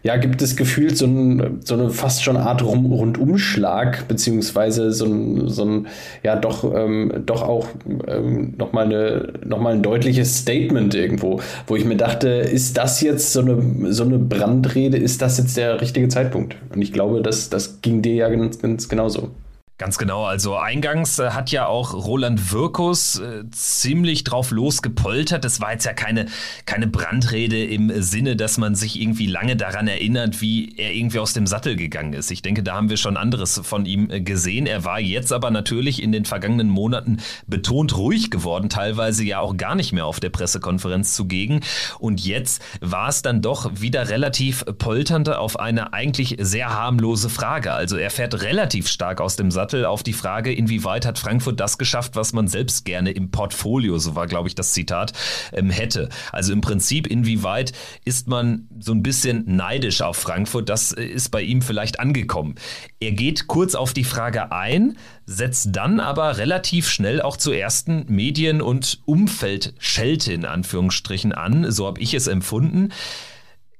ja, 0.05 0.17
gibt 0.17 0.39
es 0.43 0.55
gefühlt 0.55 0.95
so, 0.95 1.07
ein, 1.07 1.61
so 1.63 1.73
eine 1.73 1.89
fast 1.89 2.23
schon 2.23 2.37
Art 2.37 2.61
Rundumschlag, 2.63 4.07
beziehungsweise 4.07 4.91
so 4.91 5.05
ein, 5.05 5.49
so 5.49 5.65
ein 5.65 5.87
ja, 6.21 6.35
doch, 6.35 6.63
ähm, 6.75 7.23
doch 7.25 7.41
auch 7.41 7.69
ähm, 8.07 8.53
nochmal 8.55 9.33
noch 9.43 9.65
ein 9.65 9.81
deutliches 9.81 10.37
Statement 10.37 10.93
irgendwo, 10.93 11.41
wo 11.65 11.75
ich 11.75 11.85
mir 11.85 11.97
dachte, 11.97 12.29
ist 12.29 12.77
das 12.77 13.01
jetzt 13.01 13.33
so 13.33 13.39
eine, 13.41 13.91
so 13.91 14.03
eine 14.03 14.19
Brandrede, 14.19 14.95
ist 14.95 15.23
das 15.23 15.39
jetzt 15.39 15.57
der 15.57 15.81
richtige 15.81 16.07
Zeitpunkt? 16.07 16.55
Und 16.71 16.83
ich 16.83 16.93
glaube, 16.93 17.23
das, 17.23 17.49
das 17.49 17.81
ging 17.81 18.03
dir 18.03 18.13
ja 18.13 18.29
ganz, 18.29 18.61
ganz 18.61 18.87
genauso. 18.87 19.31
Ganz 19.77 19.97
genau, 19.97 20.23
also 20.23 20.55
eingangs 20.55 21.19
äh, 21.19 21.31
hat 21.31 21.51
ja 21.51 21.67
auch 21.67 21.93
Roland 21.93 22.53
Wirkus 22.53 23.19
äh, 23.19 23.43
ziemlich 23.51 24.23
drauf 24.23 24.51
losgepoltert. 24.51 25.43
Das 25.43 25.59
war 25.59 25.73
jetzt 25.73 25.83
ja 25.83 25.91
keine, 25.91 26.27
keine 26.65 26.87
Brandrede 26.87 27.61
im 27.61 28.01
Sinne, 28.01 28.37
dass 28.37 28.57
man 28.57 28.75
sich 28.75 29.01
irgendwie 29.01 29.25
lange 29.25 29.57
daran 29.57 29.89
erinnert, 29.89 30.39
wie 30.39 30.77
er 30.77 30.93
irgendwie 30.93 31.19
aus 31.19 31.33
dem 31.33 31.45
Sattel 31.45 31.75
gegangen 31.75 32.13
ist. 32.13 32.31
Ich 32.31 32.41
denke, 32.41 32.63
da 32.63 32.73
haben 32.75 32.89
wir 32.89 32.95
schon 32.95 33.17
anderes 33.17 33.59
von 33.65 33.85
ihm 33.85 34.09
äh, 34.09 34.21
gesehen. 34.21 34.65
Er 34.65 34.85
war 34.85 35.01
jetzt 35.01 35.33
aber 35.33 35.51
natürlich 35.51 36.01
in 36.01 36.13
den 36.13 36.23
vergangenen 36.23 36.69
Monaten 36.69 37.17
betont 37.45 37.97
ruhig 37.97 38.31
geworden, 38.31 38.69
teilweise 38.69 39.25
ja 39.25 39.39
auch 39.39 39.57
gar 39.57 39.75
nicht 39.75 39.91
mehr 39.91 40.05
auf 40.05 40.21
der 40.21 40.29
Pressekonferenz 40.29 41.15
zugegen. 41.15 41.59
Und 41.99 42.25
jetzt 42.25 42.61
war 42.79 43.09
es 43.09 43.23
dann 43.23 43.41
doch 43.41 43.69
wieder 43.81 44.07
relativ 44.07 44.63
polternd 44.77 45.27
auf 45.27 45.59
eine 45.59 45.91
eigentlich 45.91 46.37
sehr 46.39 46.73
harmlose 46.73 47.29
Frage. 47.29 47.73
Also 47.73 47.97
er 47.97 48.09
fährt 48.09 48.41
relativ 48.41 48.87
stark 48.87 49.19
aus 49.19 49.35
dem 49.35 49.51
Sattel 49.51 49.64
Sattel 49.65 49.85
auf 49.85 50.03
die 50.03 50.13
Frage, 50.13 50.53
inwieweit 50.53 51.07
hat 51.07 51.17
Frankfurt 51.17 51.59
das 51.59 51.79
geschafft, 51.79 52.15
was 52.15 52.33
man 52.33 52.47
selbst 52.47 52.85
gerne 52.85 53.09
im 53.09 53.31
Portfolio, 53.31 53.97
so 53.97 54.13
war, 54.13 54.27
glaube 54.27 54.47
ich, 54.47 54.53
das 54.53 54.73
Zitat, 54.73 55.13
ähm, 55.53 55.71
hätte. 55.71 56.09
Also 56.31 56.53
im 56.53 56.61
Prinzip, 56.61 57.07
inwieweit 57.07 57.71
ist 58.03 58.27
man 58.27 58.67
so 58.79 58.91
ein 58.91 59.01
bisschen 59.01 59.43
neidisch 59.47 60.03
auf 60.03 60.17
Frankfurt? 60.17 60.69
Das 60.69 60.91
äh, 60.91 61.03
ist 61.03 61.29
bei 61.29 61.41
ihm 61.41 61.63
vielleicht 61.63 61.99
angekommen. 61.99 62.53
Er 62.99 63.13
geht 63.13 63.47
kurz 63.47 63.73
auf 63.73 63.93
die 63.93 64.03
Frage 64.03 64.51
ein, 64.51 64.97
setzt 65.25 65.69
dann 65.75 65.99
aber 65.99 66.37
relativ 66.37 66.87
schnell 66.87 67.19
auch 67.19 67.35
zu 67.35 67.51
ersten 67.51 68.05
Medien- 68.07 68.61
und 68.61 68.99
Umfeldschelte 69.05 70.31
in 70.31 70.45
Anführungsstrichen 70.45 71.31
an. 71.31 71.71
So 71.71 71.87
habe 71.87 71.99
ich 72.01 72.13
es 72.13 72.27
empfunden. 72.27 72.91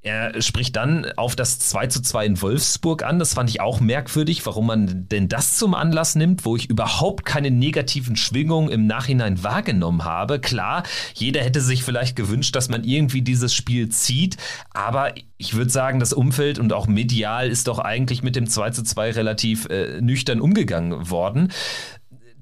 Er 0.06 0.40
spricht 0.40 0.76
dann 0.76 1.12
auf 1.16 1.36
das 1.36 1.58
2 1.58 1.88
zu 1.88 2.00
2 2.00 2.28
in 2.28 2.42
Wolfsburg 2.44 3.02
an. 3.02 3.18
Das 3.18 3.34
fand 3.34 3.50
ich 3.50 3.60
auch 3.60 3.80
merkwürdig, 3.80 4.46
warum 4.46 4.68
man 4.68 5.10
denn 5.10 5.30
das 5.30 5.58
zum 5.58 5.74
Anlass 5.74 6.14
nimmt, 6.14 6.46
wo 6.46 6.56
ich 6.56 6.70
überhaupt 6.70 7.26
keine 7.26 7.50
negativen 7.50 8.16
Schwingungen 8.16 8.70
im 8.70 8.86
Nachhinein 8.86 9.44
wahrgenommen 9.44 10.06
habe. 10.06 10.40
Klar, 10.40 10.84
jeder 11.16 11.42
hätte 11.42 11.60
sich 11.60 11.84
vielleicht 11.84 12.16
gewünscht, 12.16 12.56
dass 12.56 12.70
man 12.70 12.84
irgendwie 12.84 13.24
dieses 13.24 13.56
Spiel 13.56 13.90
zieht, 13.90 14.38
aber 14.76 15.16
ich 15.38 15.56
würde 15.56 15.72
sagen, 15.72 16.00
das 16.00 16.14
Umfeld 16.14 16.60
und 16.60 16.72
auch 16.72 16.86
medial 16.86 17.50
ist 17.50 17.68
doch 17.68 17.80
eigentlich 17.80 18.22
mit 18.22 18.36
dem 18.36 18.48
2 18.48 18.70
zu 18.70 18.84
2 18.84 19.10
relativ 19.10 19.66
äh, 19.66 20.00
nüchtern 20.02 20.40
umgegangen 20.40 21.10
worden. 21.10 21.52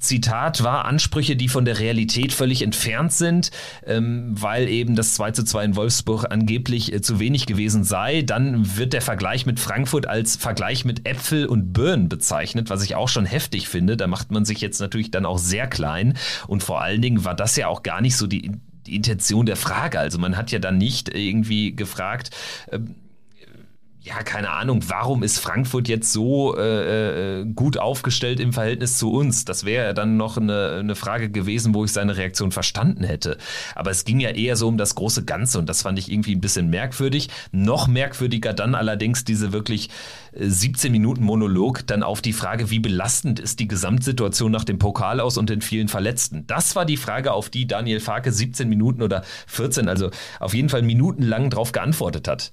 Zitat 0.03 0.63
war 0.63 0.85
Ansprüche, 0.85 1.35
die 1.35 1.49
von 1.49 1.65
der 1.65 1.79
Realität 1.79 2.33
völlig 2.33 2.61
entfernt 2.61 3.13
sind, 3.13 3.51
ähm, 3.85 4.35
weil 4.39 4.67
eben 4.67 4.95
das 4.95 5.15
2 5.15 5.31
zu 5.31 5.43
2 5.43 5.65
in 5.65 5.75
Wolfsburg 5.75 6.25
angeblich 6.29 6.93
äh, 6.93 7.01
zu 7.01 7.19
wenig 7.19 7.45
gewesen 7.45 7.83
sei. 7.83 8.21
Dann 8.21 8.77
wird 8.77 8.93
der 8.93 9.01
Vergleich 9.01 9.45
mit 9.45 9.59
Frankfurt 9.59 10.07
als 10.07 10.35
Vergleich 10.35 10.85
mit 10.85 11.07
Äpfel 11.07 11.45
und 11.45 11.73
Birnen 11.73 12.09
bezeichnet, 12.09 12.69
was 12.69 12.83
ich 12.83 12.95
auch 12.95 13.09
schon 13.09 13.25
heftig 13.25 13.67
finde. 13.67 13.97
Da 13.97 14.07
macht 14.07 14.31
man 14.31 14.45
sich 14.45 14.61
jetzt 14.61 14.79
natürlich 14.79 15.11
dann 15.11 15.25
auch 15.25 15.37
sehr 15.37 15.67
klein. 15.67 16.15
Und 16.47 16.63
vor 16.63 16.81
allen 16.81 17.01
Dingen 17.01 17.25
war 17.25 17.35
das 17.35 17.55
ja 17.55 17.67
auch 17.67 17.83
gar 17.83 18.01
nicht 18.01 18.17
so 18.17 18.27
die, 18.27 18.51
die 18.85 18.95
Intention 18.95 19.45
der 19.45 19.55
Frage. 19.55 19.99
Also 19.99 20.19
man 20.19 20.37
hat 20.37 20.51
ja 20.51 20.59
dann 20.59 20.77
nicht 20.77 21.09
irgendwie 21.15 21.75
gefragt, 21.75 22.31
äh, 22.67 22.79
ja, 24.05 24.21
keine 24.21 24.49
Ahnung, 24.49 24.81
warum 24.87 25.23
ist 25.23 25.39
Frankfurt 25.39 25.87
jetzt 25.87 26.11
so 26.11 26.57
äh, 26.57 27.39
äh, 27.39 27.45
gut 27.45 27.77
aufgestellt 27.77 28.41
im 28.41 28.51
Verhältnis 28.51 28.97
zu 28.97 29.09
uns? 29.09 29.45
Das 29.45 29.63
wäre 29.63 29.93
dann 29.93 30.17
noch 30.17 30.35
eine, 30.35 30.77
eine 30.79 30.95
Frage 30.95 31.29
gewesen, 31.29 31.73
wo 31.73 31.85
ich 31.85 31.93
seine 31.93 32.17
Reaktion 32.17 32.51
verstanden 32.51 33.05
hätte. 33.05 33.37
Aber 33.75 33.91
es 33.91 34.03
ging 34.03 34.19
ja 34.19 34.31
eher 34.31 34.57
so 34.57 34.67
um 34.67 34.77
das 34.77 34.95
große 34.95 35.23
Ganze 35.23 35.57
und 35.57 35.69
das 35.69 35.83
fand 35.83 35.97
ich 35.99 36.11
irgendwie 36.11 36.35
ein 36.35 36.41
bisschen 36.41 36.69
merkwürdig. 36.69 37.29
Noch 37.53 37.87
merkwürdiger 37.87 38.51
dann 38.51 38.75
allerdings 38.75 39.23
diese 39.23 39.53
wirklich 39.53 39.89
17 40.33 40.89
äh, 40.89 40.91
Minuten 40.91 41.23
Monolog 41.23 41.87
dann 41.87 42.03
auf 42.03 42.21
die 42.21 42.33
Frage, 42.33 42.69
wie 42.69 42.79
belastend 42.79 43.39
ist 43.39 43.61
die 43.61 43.69
Gesamtsituation 43.69 44.51
nach 44.51 44.65
dem 44.65 44.79
Pokal 44.79 45.21
aus 45.21 45.37
und 45.37 45.49
den 45.49 45.61
vielen 45.61 45.87
Verletzten. 45.87 46.45
Das 46.45 46.75
war 46.75 46.83
die 46.83 46.97
Frage, 46.97 47.31
auf 47.31 47.49
die 47.49 47.67
Daniel 47.67 48.01
Farke 48.01 48.33
17 48.33 48.67
Minuten 48.67 49.01
oder 49.01 49.23
14, 49.47 49.87
also 49.87 50.11
auf 50.41 50.53
jeden 50.53 50.67
Fall 50.67 50.81
minutenlang 50.81 51.49
drauf 51.49 51.71
geantwortet 51.71 52.27
hat. 52.27 52.51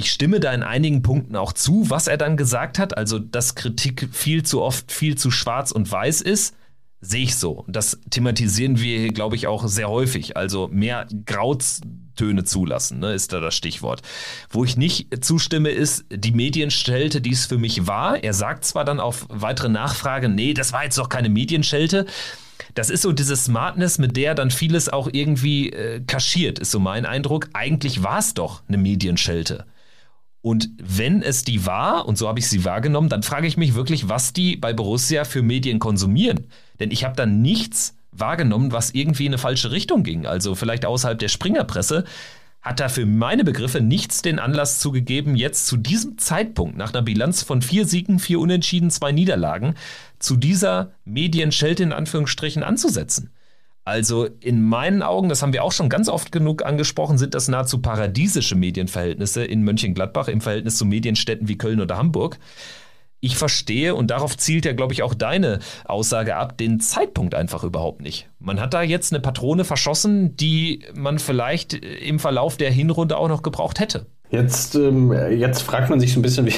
Ich 0.00 0.10
stimme 0.12 0.40
da 0.40 0.50
in 0.54 0.62
einigen 0.62 1.02
Punkten 1.02 1.36
auch 1.36 1.52
zu, 1.52 1.90
was 1.90 2.06
er 2.06 2.16
dann 2.16 2.38
gesagt 2.38 2.78
hat, 2.78 2.96
also 2.96 3.18
dass 3.18 3.54
Kritik 3.54 4.08
viel 4.12 4.42
zu 4.42 4.62
oft 4.62 4.90
viel 4.90 5.18
zu 5.18 5.30
schwarz 5.30 5.72
und 5.72 5.92
weiß 5.92 6.22
ist. 6.22 6.54
Sehe 7.02 7.24
ich 7.24 7.36
so. 7.36 7.66
Das 7.68 8.00
thematisieren 8.08 8.80
wir, 8.80 9.12
glaube 9.12 9.36
ich, 9.36 9.46
auch 9.46 9.68
sehr 9.68 9.90
häufig. 9.90 10.38
Also 10.38 10.68
mehr 10.72 11.06
Grautöne 11.26 12.44
zulassen, 12.44 13.00
ne, 13.00 13.12
ist 13.12 13.34
da 13.34 13.40
das 13.40 13.54
Stichwort. 13.54 14.00
Wo 14.48 14.64
ich 14.64 14.78
nicht 14.78 15.22
zustimme, 15.22 15.68
ist 15.68 16.06
die 16.10 16.32
Medienschelte, 16.32 17.20
die 17.20 17.32
es 17.32 17.44
für 17.44 17.58
mich 17.58 17.86
war. 17.86 18.24
Er 18.24 18.32
sagt 18.32 18.64
zwar 18.64 18.86
dann 18.86 19.00
auf 19.00 19.26
weitere 19.28 19.68
Nachfrage, 19.68 20.30
nee, 20.30 20.54
das 20.54 20.72
war 20.72 20.84
jetzt 20.84 20.96
doch 20.96 21.10
keine 21.10 21.28
Medienschelte. 21.28 22.06
Das 22.74 22.88
ist 22.88 23.02
so 23.02 23.12
diese 23.12 23.36
Smartness, 23.36 23.98
mit 23.98 24.16
der 24.16 24.34
dann 24.34 24.50
vieles 24.50 24.88
auch 24.88 25.10
irgendwie 25.12 25.70
äh, 25.70 26.00
kaschiert, 26.00 26.58
ist 26.58 26.70
so 26.70 26.80
mein 26.80 27.04
Eindruck. 27.04 27.50
Eigentlich 27.52 28.02
war 28.02 28.18
es 28.18 28.32
doch 28.32 28.62
eine 28.66 28.78
Medienschelte. 28.78 29.66
Und 30.42 30.70
wenn 30.82 31.22
es 31.22 31.44
die 31.44 31.66
war, 31.66 32.06
und 32.06 32.16
so 32.16 32.26
habe 32.26 32.38
ich 32.38 32.48
sie 32.48 32.64
wahrgenommen, 32.64 33.08
dann 33.08 33.22
frage 33.22 33.46
ich 33.46 33.56
mich 33.56 33.74
wirklich, 33.74 34.08
was 34.08 34.32
die 34.32 34.56
bei 34.56 34.72
Borussia 34.72 35.24
für 35.24 35.42
Medien 35.42 35.78
konsumieren. 35.78 36.46
Denn 36.78 36.90
ich 36.90 37.04
habe 37.04 37.14
da 37.14 37.26
nichts 37.26 37.94
wahrgenommen, 38.12 38.72
was 38.72 38.92
irgendwie 38.92 39.26
in 39.26 39.32
eine 39.32 39.38
falsche 39.38 39.70
Richtung 39.70 40.02
ging. 40.02 40.26
Also 40.26 40.54
vielleicht 40.54 40.86
außerhalb 40.86 41.18
der 41.18 41.28
Springerpresse 41.28 42.04
hat 42.62 42.80
da 42.80 42.88
für 42.88 43.06
meine 43.06 43.44
Begriffe 43.44 43.80
nichts 43.80 44.22
den 44.22 44.38
Anlass 44.38 44.80
zugegeben, 44.80 45.34
jetzt 45.34 45.66
zu 45.66 45.76
diesem 45.76 46.18
Zeitpunkt, 46.18 46.76
nach 46.76 46.92
einer 46.92 47.02
Bilanz 47.02 47.42
von 47.42 47.62
vier 47.62 47.86
Siegen, 47.86 48.18
vier 48.18 48.38
Unentschieden, 48.38 48.90
zwei 48.90 49.12
Niederlagen, 49.12 49.74
zu 50.18 50.36
dieser 50.36 50.92
Medienschelte 51.04 51.82
in 51.82 51.92
Anführungsstrichen 51.92 52.62
anzusetzen. 52.62 53.30
Also 53.84 54.26
in 54.40 54.62
meinen 54.62 55.02
Augen, 55.02 55.28
das 55.28 55.42
haben 55.42 55.52
wir 55.52 55.64
auch 55.64 55.72
schon 55.72 55.88
ganz 55.88 56.08
oft 56.08 56.32
genug 56.32 56.64
angesprochen, 56.64 57.18
sind 57.18 57.34
das 57.34 57.48
nahezu 57.48 57.80
paradiesische 57.80 58.54
Medienverhältnisse 58.54 59.44
in 59.44 59.62
Mönchengladbach 59.62 60.28
im 60.28 60.40
Verhältnis 60.40 60.76
zu 60.76 60.84
Medienstädten 60.84 61.48
wie 61.48 61.58
Köln 61.58 61.80
oder 61.80 61.96
Hamburg. 61.96 62.38
Ich 63.22 63.36
verstehe, 63.36 63.94
und 63.94 64.10
darauf 64.10 64.36
zielt 64.36 64.64
ja, 64.64 64.72
glaube 64.72 64.94
ich, 64.94 65.02
auch 65.02 65.12
deine 65.12 65.58
Aussage 65.84 66.36
ab, 66.36 66.56
den 66.56 66.80
Zeitpunkt 66.80 67.34
einfach 67.34 67.64
überhaupt 67.64 68.00
nicht. 68.00 68.30
Man 68.38 68.60
hat 68.60 68.72
da 68.72 68.82
jetzt 68.82 69.12
eine 69.12 69.20
Patrone 69.20 69.64
verschossen, 69.64 70.36
die 70.36 70.86
man 70.94 71.18
vielleicht 71.18 71.74
im 71.74 72.18
Verlauf 72.18 72.56
der 72.56 72.70
Hinrunde 72.70 73.18
auch 73.18 73.28
noch 73.28 73.42
gebraucht 73.42 73.78
hätte. 73.78 74.06
Jetzt, 74.30 74.76
ähm, 74.76 75.12
jetzt 75.12 75.62
fragt 75.62 75.90
man 75.90 75.98
sich 75.98 76.12
so 76.12 76.20
ein 76.20 76.22
bisschen, 76.22 76.46
wie, 76.46 76.52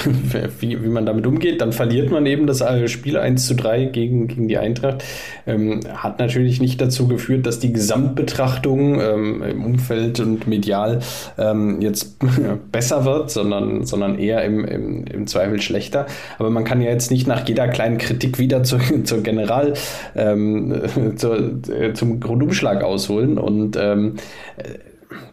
wie, 0.60 0.84
wie 0.84 0.88
man 0.88 1.06
damit 1.06 1.26
umgeht. 1.26 1.62
Dann 1.62 1.72
verliert 1.72 2.10
man 2.10 2.26
eben 2.26 2.46
das 2.46 2.62
Spiel 2.90 3.16
1 3.16 3.46
zu 3.46 3.54
3 3.54 3.86
gegen, 3.86 4.28
gegen 4.28 4.46
die 4.46 4.58
Eintracht. 4.58 5.02
Ähm, 5.46 5.80
hat 5.94 6.18
natürlich 6.18 6.60
nicht 6.60 6.80
dazu 6.82 7.08
geführt, 7.08 7.46
dass 7.46 7.60
die 7.60 7.72
Gesamtbetrachtung 7.72 9.00
ähm, 9.00 9.42
im 9.42 9.64
Umfeld 9.64 10.20
und 10.20 10.46
medial 10.46 11.00
ähm, 11.38 11.80
jetzt 11.80 12.18
besser 12.72 13.06
wird, 13.06 13.30
sondern, 13.30 13.86
sondern 13.86 14.18
eher 14.18 14.44
im, 14.44 14.66
im, 14.66 15.04
im 15.06 15.26
Zweifel 15.26 15.60
schlechter. 15.62 16.06
Aber 16.38 16.50
man 16.50 16.64
kann 16.64 16.82
ja 16.82 16.90
jetzt 16.90 17.10
nicht 17.10 17.26
nach 17.26 17.48
jeder 17.48 17.68
kleinen 17.68 17.96
Kritik 17.96 18.38
wieder 18.38 18.64
zu, 18.64 18.76
zur 19.04 19.22
General 19.22 19.72
ähm, 20.14 20.82
zur, 21.16 21.60
äh, 21.70 21.94
zum 21.94 22.20
Grundumschlag 22.20 22.84
ausholen. 22.84 23.38
Und 23.38 23.78
ähm, 23.80 24.16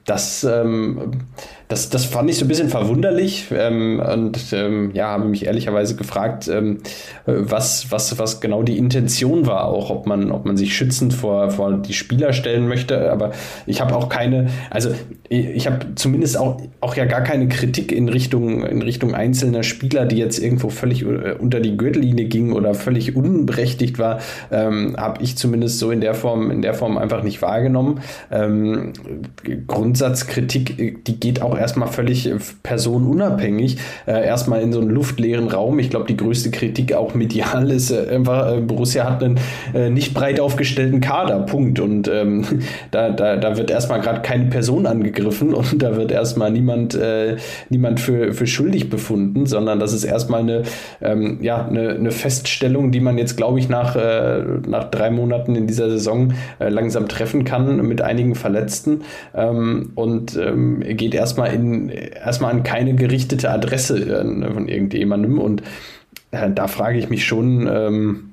das 0.10 0.44
ähm, 0.44 1.12
das, 1.70 1.92
das 1.92 2.06
fand 2.06 2.28
ich 2.32 2.38
so 2.38 2.46
ein 2.46 2.48
bisschen 2.48 2.70
verwunderlich 2.70 3.46
ähm, 3.52 4.00
und 4.00 4.40
ähm, 4.54 4.90
ja, 4.96 5.10
habe 5.10 5.26
mich 5.26 5.46
ehrlicherweise 5.46 5.96
gefragt, 5.96 6.48
ähm, 6.48 6.80
was, 7.28 7.92
was, 7.92 8.18
was 8.18 8.42
genau 8.42 8.64
die 8.64 8.80
Intention 8.80 9.46
war, 9.46 9.66
auch 9.66 9.92
ob 9.92 10.08
man, 10.08 10.32
ob 10.32 10.46
man 10.46 10.58
sich 10.58 10.76
schützend 10.76 11.14
vor, 11.14 11.52
vor 11.52 11.74
die 11.74 11.94
Spieler 11.94 12.34
stellen 12.34 12.68
möchte. 12.68 13.12
Aber 13.12 13.34
ich 13.68 13.82
habe 13.82 13.96
auch 13.96 14.10
keine, 14.10 14.48
also 14.72 14.90
ich 15.30 15.68
habe 15.68 15.94
zumindest 15.94 16.40
auch, 16.40 16.60
auch 16.82 16.96
ja 16.96 17.06
gar 17.06 17.22
keine 17.22 17.48
Kritik 17.48 17.92
in 17.92 18.10
Richtung, 18.10 18.66
in 18.66 18.82
Richtung 18.82 19.14
einzelner 19.14 19.62
Spieler, 19.62 20.08
die 20.08 20.18
jetzt 20.18 20.40
irgendwo 20.40 20.70
völlig 20.70 21.04
äh, 21.04 21.36
unter 21.38 21.60
die 21.60 21.78
Gürtellinie 21.78 22.26
gingen 22.26 22.54
oder 22.54 22.74
völlig 22.74 23.16
unberechtigt 23.16 24.00
war, 24.00 24.22
ähm, 24.52 24.96
habe 24.98 25.22
ich 25.22 25.38
zumindest 25.38 25.78
so 25.78 25.92
in 25.92 26.02
der 26.02 26.16
Form, 26.16 26.50
in 26.50 26.64
der 26.64 26.74
Form 26.74 26.98
einfach 26.98 27.22
nicht 27.22 27.44
wahrgenommen. 27.44 28.00
Ähm, 28.32 28.94
Grundsatzkritik, 30.00 31.04
die 31.06 31.20
geht 31.20 31.42
auch 31.42 31.58
erstmal 31.58 31.90
völlig 31.90 32.26
äh, 32.26 32.38
personenunabhängig, 32.64 33.78
äh, 34.08 34.26
erstmal 34.26 34.62
in 34.62 34.72
so 34.72 34.80
einen 34.80 34.90
luftleeren 34.90 35.50
Raum. 35.50 35.78
Ich 35.80 35.90
glaube, 35.90 36.06
die 36.08 36.16
größte 36.16 36.52
Kritik 36.52 36.94
auch 36.94 37.16
medial 37.16 37.70
ist 37.72 37.92
äh, 37.92 38.08
einfach, 38.10 38.56
äh, 38.56 38.62
Borussia 38.62 39.04
hat 39.04 39.22
einen 39.22 39.40
äh, 39.74 39.90
nicht 39.90 40.14
breit 40.14 40.40
aufgestellten 40.40 41.02
Kader, 41.02 41.40
Punkt. 41.42 41.82
Und 41.82 42.08
ähm, 42.08 42.46
da, 42.92 43.10
da, 43.10 43.36
da 43.36 43.58
wird 43.58 43.72
erstmal 43.72 44.00
gerade 44.00 44.22
keine 44.22 44.46
Person 44.46 44.86
angegriffen 44.86 45.54
und 45.54 45.82
da 45.84 45.98
wird 45.98 46.12
erstmal 46.12 46.52
niemand, 46.52 46.96
äh, 46.96 47.36
niemand 47.70 48.00
für, 48.00 48.34
für 48.34 48.48
schuldig 48.48 48.90
befunden, 48.90 49.46
sondern 49.48 49.80
das 49.80 49.92
ist 49.92 50.06
erstmal 50.06 50.42
eine, 50.42 50.64
ähm, 51.02 51.40
ja, 51.42 51.66
eine, 51.66 51.90
eine 51.90 52.12
Feststellung, 52.12 52.92
die 52.92 53.02
man 53.02 53.18
jetzt, 53.18 53.36
glaube 53.36 53.60
ich, 53.60 53.68
nach, 53.68 53.96
nach 54.68 54.86
drei 54.86 55.10
Monaten 55.10 55.56
in 55.56 55.68
dieser 55.68 55.90
Saison 55.90 56.34
langsam 56.60 57.08
treffen 57.08 57.44
kann 57.44 57.86
mit 57.88 58.02
einigen 58.02 58.36
Verletzten 58.36 59.02
ähm, 59.36 59.89
und 59.96 60.36
ähm, 60.36 60.82
geht 60.82 61.14
erstmal 61.14 61.54
in, 61.54 61.90
erstmal 61.90 62.52
an 62.52 62.64
keine 62.64 62.96
gerichtete 62.96 63.50
Adresse 63.50 63.98
äh, 64.00 64.54
von 64.54 64.68
irgendjemandem. 64.68 65.40
Und 65.40 65.64
äh, 66.32 66.50
da 66.50 66.68
frage 66.68 66.98
ich 66.98 67.10
mich 67.10 67.26
schon, 67.26 67.68
ähm, 67.68 68.30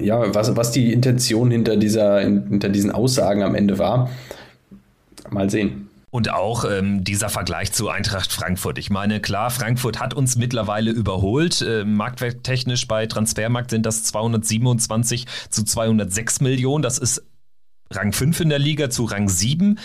ja, 0.00 0.34
was, 0.34 0.56
was 0.56 0.72
die 0.72 0.92
Intention 0.92 1.50
hinter, 1.50 1.76
dieser, 1.76 2.20
hinter 2.20 2.68
diesen 2.68 2.90
Aussagen 2.90 3.42
am 3.42 3.54
Ende 3.54 3.78
war. 3.78 4.10
Mal 5.30 5.50
sehen. 5.50 5.88
Und 6.10 6.32
auch 6.32 6.64
ähm, 6.64 7.04
dieser 7.04 7.28
Vergleich 7.28 7.72
zu 7.72 7.88
Eintracht 7.88 8.32
Frankfurt. 8.32 8.78
Ich 8.78 8.90
meine, 8.90 9.20
klar, 9.20 9.50
Frankfurt 9.50 10.00
hat 10.00 10.14
uns 10.14 10.36
mittlerweile 10.36 10.90
überholt. 10.90 11.60
Äh, 11.60 11.84
marktwerttechnisch 11.84 12.88
bei 12.88 13.06
Transfermarkt 13.06 13.70
sind 13.70 13.84
das 13.84 14.04
227 14.04 15.26
zu 15.50 15.64
206 15.64 16.40
Millionen. 16.40 16.82
Das 16.82 16.98
ist 16.98 17.22
Rang 17.90 18.12
5 18.12 18.40
in 18.40 18.48
der 18.48 18.58
Liga 18.58 18.88
zu 18.88 19.04
Rang 19.04 19.28
7. 19.28 19.78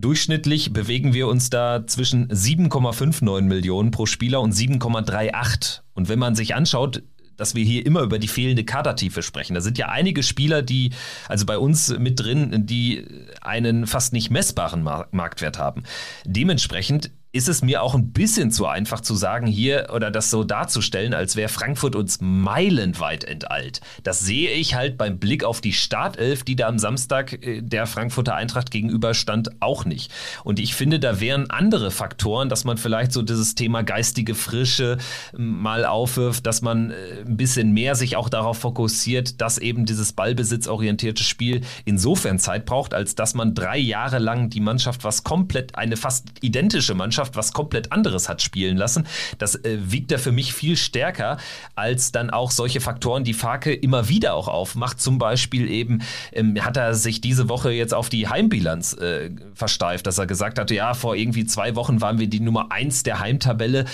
Durchschnittlich 0.00 0.72
bewegen 0.72 1.12
wir 1.12 1.26
uns 1.26 1.50
da 1.50 1.84
zwischen 1.84 2.28
7,59 2.28 3.40
Millionen 3.42 3.90
pro 3.90 4.06
Spieler 4.06 4.40
und 4.40 4.54
7,38. 4.54 5.80
Und 5.94 6.08
wenn 6.08 6.20
man 6.20 6.36
sich 6.36 6.54
anschaut, 6.54 7.02
dass 7.36 7.56
wir 7.56 7.64
hier 7.64 7.84
immer 7.84 8.02
über 8.02 8.20
die 8.20 8.28
fehlende 8.28 8.64
Kadertiefe 8.64 9.22
sprechen. 9.22 9.54
Da 9.54 9.60
sind 9.60 9.76
ja 9.76 9.88
einige 9.88 10.22
Spieler, 10.22 10.62
die, 10.62 10.90
also 11.28 11.46
bei 11.46 11.58
uns 11.58 11.96
mit 11.98 12.20
drin, 12.20 12.66
die 12.66 13.06
einen 13.40 13.88
fast 13.88 14.12
nicht 14.12 14.30
messbaren 14.30 14.82
Marktwert 14.82 15.58
haben. 15.58 15.82
Dementsprechend 16.24 17.10
ist 17.30 17.48
es 17.48 17.60
mir 17.60 17.82
auch 17.82 17.94
ein 17.94 18.12
bisschen 18.12 18.50
zu 18.50 18.66
einfach 18.66 19.02
zu 19.02 19.14
sagen 19.14 19.46
hier 19.46 19.88
oder 19.92 20.10
das 20.10 20.30
so 20.30 20.44
darzustellen, 20.44 21.12
als 21.12 21.36
wäre 21.36 21.50
Frankfurt 21.50 21.94
uns 21.94 22.20
meilenweit 22.22 23.24
enteilt. 23.24 23.82
Das 24.02 24.20
sehe 24.20 24.50
ich 24.50 24.74
halt 24.74 24.96
beim 24.96 25.18
Blick 25.18 25.44
auf 25.44 25.60
die 25.60 25.74
Startelf, 25.74 26.42
die 26.42 26.56
da 26.56 26.68
am 26.68 26.78
Samstag 26.78 27.34
äh, 27.44 27.60
der 27.60 27.86
Frankfurter 27.86 28.34
Eintracht 28.34 28.70
gegenüber 28.70 29.12
stand, 29.12 29.60
auch 29.60 29.84
nicht. 29.84 30.10
Und 30.42 30.58
ich 30.58 30.74
finde, 30.74 30.98
da 30.98 31.20
wären 31.20 31.50
andere 31.50 31.90
Faktoren, 31.90 32.48
dass 32.48 32.64
man 32.64 32.78
vielleicht 32.78 33.12
so 33.12 33.20
dieses 33.20 33.54
Thema 33.54 33.82
geistige 33.82 34.34
Frische 34.34 34.96
ähm, 35.36 35.60
mal 35.60 35.84
aufwirft, 35.84 36.46
dass 36.46 36.62
man 36.62 36.92
äh, 36.92 36.94
ein 37.26 37.36
bisschen 37.36 37.72
mehr 37.72 37.94
sich 37.94 38.16
auch 38.16 38.30
darauf 38.30 38.58
fokussiert, 38.58 39.42
dass 39.42 39.58
eben 39.58 39.84
dieses 39.84 40.14
ballbesitzorientierte 40.14 41.22
Spiel 41.22 41.60
insofern 41.84 42.38
Zeit 42.38 42.64
braucht, 42.64 42.94
als 42.94 43.14
dass 43.16 43.34
man 43.34 43.54
drei 43.54 43.76
Jahre 43.76 44.18
lang 44.18 44.48
die 44.48 44.60
Mannschaft 44.60 45.04
was 45.04 45.24
komplett, 45.24 45.74
eine 45.74 45.98
fast 45.98 46.28
identische 46.40 46.94
Mannschaft 46.94 47.17
Mannschaft 47.18 47.36
was 47.36 47.52
komplett 47.52 47.90
anderes 47.90 48.28
hat 48.28 48.42
spielen 48.42 48.76
lassen. 48.76 49.06
Das 49.38 49.56
äh, 49.56 49.78
wiegt 49.90 50.12
da 50.12 50.18
für 50.18 50.30
mich 50.30 50.54
viel 50.54 50.76
stärker 50.76 51.38
als 51.74 52.12
dann 52.12 52.30
auch 52.30 52.52
solche 52.52 52.80
Faktoren, 52.80 53.24
die 53.24 53.34
Farke 53.34 53.74
immer 53.74 54.08
wieder 54.08 54.34
auch 54.34 54.46
aufmacht. 54.46 55.00
Zum 55.00 55.18
Beispiel 55.18 55.68
eben 55.68 56.02
ähm, 56.32 56.64
hat 56.64 56.76
er 56.76 56.94
sich 56.94 57.20
diese 57.20 57.48
Woche 57.48 57.72
jetzt 57.72 57.92
auf 57.92 58.08
die 58.08 58.28
Heimbilanz 58.28 58.92
äh, 58.92 59.30
versteift, 59.52 60.06
dass 60.06 60.18
er 60.18 60.26
gesagt 60.26 60.60
hatte, 60.60 60.74
ja, 60.76 60.94
vor 60.94 61.16
irgendwie 61.16 61.44
zwei 61.44 61.74
Wochen 61.74 62.00
waren 62.00 62.20
wir 62.20 62.28
die 62.28 62.38
Nummer 62.38 62.70
eins 62.70 63.02
der 63.02 63.18
Heimtabelle, 63.18 63.84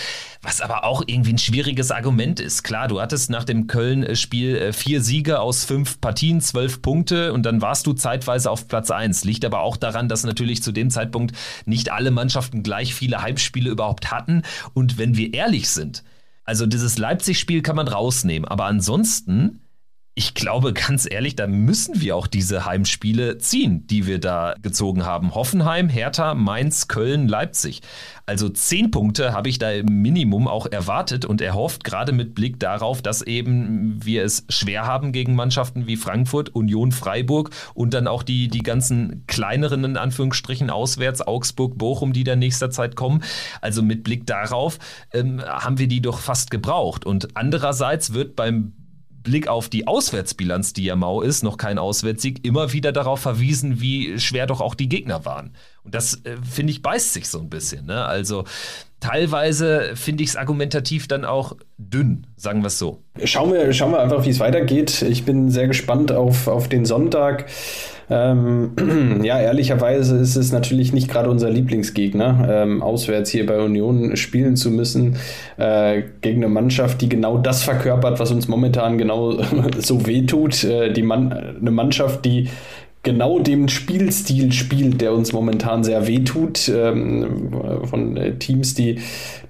was 0.43 0.61
aber 0.61 0.85
auch 0.85 1.03
irgendwie 1.07 1.33
ein 1.33 1.39
schwieriges 1.39 1.91
Argument 1.91 2.41
ist. 2.41 2.63
Klar, 2.63 2.89
du 2.89 3.01
hattest 3.01 3.31
nach 3.31 3.45
dem 3.45 3.69
Köln-Spiel 3.69 4.57
äh, 4.57 4.73
vier 4.75 5.01
Siege 5.01 5.41
aus 5.41 5.65
fünf 5.65 5.99
Partien, 6.01 6.43
zwölf 6.43 6.83
Punkte 6.83 7.33
und 7.33 7.45
dann 7.47 7.63
warst 7.63 7.87
du 7.87 7.95
zeitweise 7.95 8.51
auf 8.51 8.69
Platz 8.69 8.91
eins. 8.91 9.25
Liegt 9.25 9.47
aber 9.47 9.61
auch 9.61 9.79
daran, 9.79 10.11
dass 10.11 10.25
natürlich 10.25 10.63
zu 10.63 10.73
dem 10.73 10.91
Zeitpunkt 10.91 11.35
nicht 11.65 11.91
alle 11.91 12.11
Mannschaften 12.11 12.63
gleich 12.63 12.95
viele 12.95 13.14
viele 13.15 13.23
Heimspiele 13.23 13.71
überhaupt 13.71 14.11
hatten. 14.11 14.43
Und 14.73 14.99
wenn 14.99 15.17
wir 15.17 15.35
ehrlich 15.35 15.69
sind, 15.69 16.03
also 16.45 16.67
dieses 16.67 16.99
Leipzig-Spiel 16.99 17.63
kann 17.63 17.77
man 17.77 17.89
rausnehmen, 17.89 18.49
aber 18.49 18.67
ansonsten 18.67 19.61
ich 20.17 20.35
glaube 20.35 20.73
ganz 20.73 21.09
ehrlich, 21.11 21.35
da 21.35 21.49
müssen 21.49 22.01
wir 22.01 22.15
auch 22.15 22.29
diese 22.29 22.65
Heimspiele 22.65 23.39
ziehen, 23.39 23.85
die 23.89 24.07
wir 24.07 24.21
da 24.21 24.55
gezogen 24.63 25.05
haben. 25.05 25.35
Hoffenheim, 25.35 25.89
Hertha, 25.89 26.35
Mainz, 26.35 26.87
Köln, 26.87 27.27
Leipzig. 27.27 27.81
Also 28.25 28.49
zehn 28.49 28.93
Punkte 28.93 29.33
habe 29.33 29.49
ich 29.49 29.59
da 29.59 29.73
im 29.73 30.03
Minimum 30.03 30.47
auch 30.47 30.67
erwartet 30.67 31.25
und 31.25 31.41
erhofft, 31.41 31.83
gerade 31.83 32.13
mit 32.13 32.37
Blick 32.37 32.61
darauf, 32.61 33.03
dass 33.03 33.23
eben 33.23 34.05
wir 34.05 34.23
es 34.25 34.47
schwer 34.49 34.87
haben 34.87 35.11
gegen 35.11 35.35
Mannschaften 35.35 35.89
wie 35.89 35.97
Frankfurt, 35.97 36.55
Union, 36.55 36.93
Freiburg 36.93 37.51
und 37.75 37.93
dann 37.93 38.07
auch 38.07 38.23
die, 38.23 38.47
die 38.47 38.63
ganzen 38.63 39.27
kleineren, 39.27 39.83
in 39.83 39.97
Anführungsstrichen, 39.97 40.71
auswärts, 40.71 41.27
Augsburg, 41.27 41.77
Bochum, 41.77 42.13
die 42.13 42.25
da 42.25 42.37
nächster 42.37 42.71
Zeit 42.71 42.95
kommen. 42.95 43.25
Also 43.61 43.83
mit 43.83 44.05
Blick 44.05 44.27
darauf 44.27 44.79
ähm, 45.13 45.43
haben 45.45 45.79
wir 45.79 45.89
die 45.89 46.01
doch 46.01 46.21
fast 46.21 46.53
gebraucht. 46.53 47.05
Und 47.05 47.37
andererseits 47.37 48.15
wird 48.15 48.37
beim 48.37 48.75
Blick 49.25 49.49
auf 49.49 49.69
die 49.69 49.89
Auswärtsbilanz, 49.89 50.75
die 50.75 50.85
ja 50.85 50.95
mau 50.95 51.23
ist, 51.23 51.43
noch 51.43 51.57
kein 51.57 51.79
Auswärtssieg, 51.79 52.45
immer 52.47 52.73
wieder 52.73 52.93
darauf 52.93 53.21
verwiesen, 53.21 53.81
wie 53.81 54.21
schwer 54.21 54.47
doch 54.47 54.61
auch 54.61 54.77
die 54.77 54.89
Gegner 54.89 55.25
waren. 55.25 55.57
Und 55.83 55.95
das, 55.95 56.25
äh, 56.25 56.37
finde 56.49 56.71
ich, 56.71 56.83
beißt 56.83 57.13
sich 57.13 57.29
so 57.29 57.41
ein 57.41 57.51
bisschen. 57.51 57.87
Ne? 57.87 58.05
Also 58.05 58.45
teilweise 59.05 59.91
finde 59.95 60.23
ich 60.23 60.31
es 60.31 60.37
argumentativ 60.37 61.09
dann 61.09 61.27
auch 61.27 61.57
dünn, 61.77 62.27
sagen 62.37 62.63
wir 62.63 62.69
es 62.69 62.79
so. 62.79 63.03
Schauen 63.23 63.53
wir, 63.53 63.71
schauen 63.75 63.93
wir 63.93 64.01
einfach, 64.01 64.25
wie 64.25 64.31
es 64.31 64.41
weitergeht. 64.41 65.03
Ich 65.03 65.25
bin 65.25 65.51
sehr 65.51 65.69
gespannt 65.69 66.11
auf, 66.11 66.49
auf 66.49 66.69
den 66.69 66.87
Sonntag. 66.87 67.45
Ähm, 68.09 69.21
ja, 69.23 69.39
ehrlicherweise 69.41 70.17
ist 70.17 70.37
es 70.37 70.53
natürlich 70.53 70.95
nicht 70.95 71.11
gerade 71.11 71.29
unser 71.29 71.51
Lieblingsgegner, 71.51 72.49
ähm, 72.51 72.83
auswärts 72.83 73.31
hier 73.31 73.45
bei 73.45 73.61
Union 73.61 74.17
spielen 74.17 74.57
zu 74.57 74.71
müssen, 74.71 75.17
äh, 75.59 76.03
gegen 76.23 76.43
eine 76.43 76.53
Mannschaft, 76.53 77.03
die 77.03 77.09
genau 77.11 77.37
das 77.37 77.63
verkörpert, 77.63 78.19
was 78.21 78.31
uns 78.31 78.49
momentan 78.49 78.97
genau 78.97 79.39
so 79.79 80.07
wehtut. 80.07 80.65
Äh, 80.65 80.93
die 80.93 81.03
Man 81.03 81.33
eine 81.33 81.71
Mannschaft, 81.71 82.25
die 82.25 82.49
genau 83.05 83.39
dem 83.39 83.69
Spielstil 83.69 84.51
spielt, 84.51 85.01
der 85.01 85.13
uns 85.13 85.33
momentan 85.33 85.85
sehr 85.85 86.09
wehtut, 86.09 86.69
ähm, 86.69 87.53
von 87.85 88.17
äh, 88.17 88.37
Teams, 88.37 88.75
die, 88.75 89.01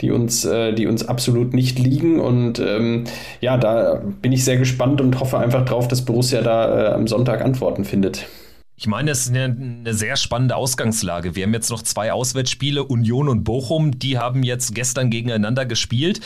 die, 0.02 0.10
uns, 0.10 0.44
äh, 0.44 0.74
die 0.74 0.86
uns 0.86 1.08
absolut 1.08 1.54
nicht 1.54 1.78
liegen. 1.78 2.20
Und 2.20 2.58
ähm, 2.58 3.04
ja, 3.40 3.56
da 3.56 4.02
bin 4.20 4.32
ich 4.32 4.44
sehr 4.44 4.58
gespannt 4.58 5.00
und 5.00 5.18
hoffe 5.20 5.38
einfach 5.38 5.64
drauf, 5.64 5.88
dass 5.88 6.04
Borussia 6.04 6.42
da 6.42 6.90
äh, 6.90 6.94
am 6.94 7.06
Sonntag 7.06 7.42
Antworten 7.42 7.84
findet. 7.84 8.26
Ich 8.76 8.88
meine, 8.88 9.12
es 9.12 9.26
ist 9.26 9.30
eine, 9.30 9.44
eine, 9.44 9.94
sehr 9.94 10.16
spannende 10.16 10.56
Ausgangslage. 10.56 11.36
Wir 11.36 11.44
haben 11.44 11.54
jetzt 11.54 11.70
noch 11.70 11.82
zwei 11.82 12.12
Auswärtsspiele, 12.12 12.82
Union 12.82 13.28
und 13.28 13.44
Bochum. 13.44 14.00
Die 14.00 14.18
haben 14.18 14.42
jetzt 14.42 14.74
gestern 14.74 15.10
gegeneinander 15.10 15.64
gespielt. 15.64 16.20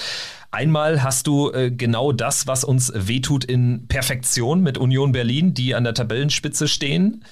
Einmal 0.50 1.02
hast 1.02 1.26
du 1.26 1.50
äh, 1.52 1.70
genau 1.70 2.12
das, 2.12 2.46
was 2.46 2.64
uns 2.64 2.90
wehtut 2.94 3.44
in 3.44 3.86
Perfektion 3.86 4.62
mit 4.62 4.78
Union 4.78 5.12
Berlin, 5.12 5.52
die 5.52 5.74
an 5.74 5.84
der 5.84 5.94
Tabellenspitze 5.94 6.68
stehen. 6.68 7.22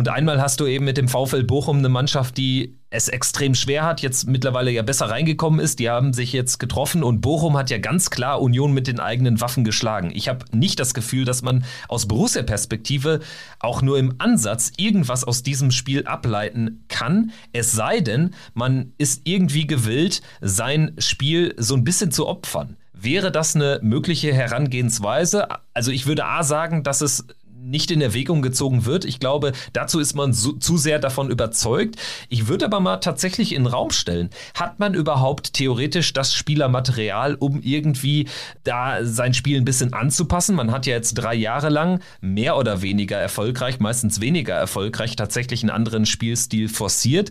Und 0.00 0.08
einmal 0.08 0.40
hast 0.40 0.60
du 0.60 0.66
eben 0.66 0.86
mit 0.86 0.96
dem 0.96 1.08
VfL 1.08 1.44
Bochum 1.44 1.76
eine 1.76 1.90
Mannschaft, 1.90 2.38
die 2.38 2.78
es 2.88 3.08
extrem 3.08 3.54
schwer 3.54 3.84
hat, 3.84 4.00
jetzt 4.00 4.26
mittlerweile 4.26 4.70
ja 4.70 4.80
besser 4.80 5.10
reingekommen 5.10 5.60
ist. 5.60 5.78
Die 5.78 5.90
haben 5.90 6.14
sich 6.14 6.32
jetzt 6.32 6.56
getroffen 6.56 7.02
und 7.02 7.20
Bochum 7.20 7.54
hat 7.54 7.68
ja 7.68 7.76
ganz 7.76 8.08
klar 8.08 8.40
Union 8.40 8.72
mit 8.72 8.86
den 8.86 8.98
eigenen 8.98 9.42
Waffen 9.42 9.62
geschlagen. 9.62 10.10
Ich 10.14 10.30
habe 10.30 10.46
nicht 10.56 10.80
das 10.80 10.94
Gefühl, 10.94 11.26
dass 11.26 11.42
man 11.42 11.66
aus 11.86 12.08
Borussia-Perspektive 12.08 13.20
auch 13.58 13.82
nur 13.82 13.98
im 13.98 14.14
Ansatz 14.16 14.72
irgendwas 14.78 15.22
aus 15.22 15.42
diesem 15.42 15.70
Spiel 15.70 16.06
ableiten 16.06 16.86
kann. 16.88 17.32
Es 17.52 17.72
sei 17.72 18.00
denn, 18.00 18.30
man 18.54 18.94
ist 18.96 19.20
irgendwie 19.24 19.66
gewillt, 19.66 20.22
sein 20.40 20.94
Spiel 20.96 21.54
so 21.58 21.74
ein 21.74 21.84
bisschen 21.84 22.10
zu 22.10 22.26
opfern. 22.26 22.78
Wäre 23.02 23.30
das 23.30 23.54
eine 23.54 23.80
mögliche 23.82 24.32
Herangehensweise? 24.32 25.48
Also 25.72 25.90
ich 25.90 26.06
würde 26.06 26.26
A 26.26 26.42
sagen, 26.42 26.82
dass 26.82 27.00
es 27.00 27.26
nicht 27.62 27.90
in 27.90 28.00
Erwägung 28.00 28.42
gezogen 28.42 28.84
wird. 28.84 29.04
Ich 29.04 29.20
glaube, 29.20 29.52
dazu 29.72 30.00
ist 30.00 30.14
man 30.14 30.32
so, 30.32 30.52
zu 30.52 30.76
sehr 30.76 30.98
davon 30.98 31.30
überzeugt. 31.30 31.96
Ich 32.28 32.48
würde 32.48 32.64
aber 32.64 32.80
mal 32.80 32.96
tatsächlich 32.98 33.54
in 33.54 33.64
den 33.64 33.72
Raum 33.72 33.90
stellen, 33.90 34.30
hat 34.54 34.78
man 34.78 34.94
überhaupt 34.94 35.52
theoretisch 35.54 36.12
das 36.12 36.34
Spielermaterial, 36.34 37.34
um 37.34 37.60
irgendwie 37.62 38.28
da 38.64 39.04
sein 39.04 39.34
Spiel 39.34 39.58
ein 39.58 39.64
bisschen 39.64 39.92
anzupassen? 39.92 40.56
Man 40.56 40.72
hat 40.72 40.86
ja 40.86 40.94
jetzt 40.94 41.14
drei 41.14 41.34
Jahre 41.34 41.68
lang 41.68 42.00
mehr 42.20 42.56
oder 42.56 42.82
weniger 42.82 43.18
erfolgreich, 43.18 43.80
meistens 43.80 44.20
weniger 44.20 44.54
erfolgreich, 44.54 45.16
tatsächlich 45.16 45.62
einen 45.62 45.70
anderen 45.70 46.06
Spielstil 46.06 46.68
forciert. 46.68 47.30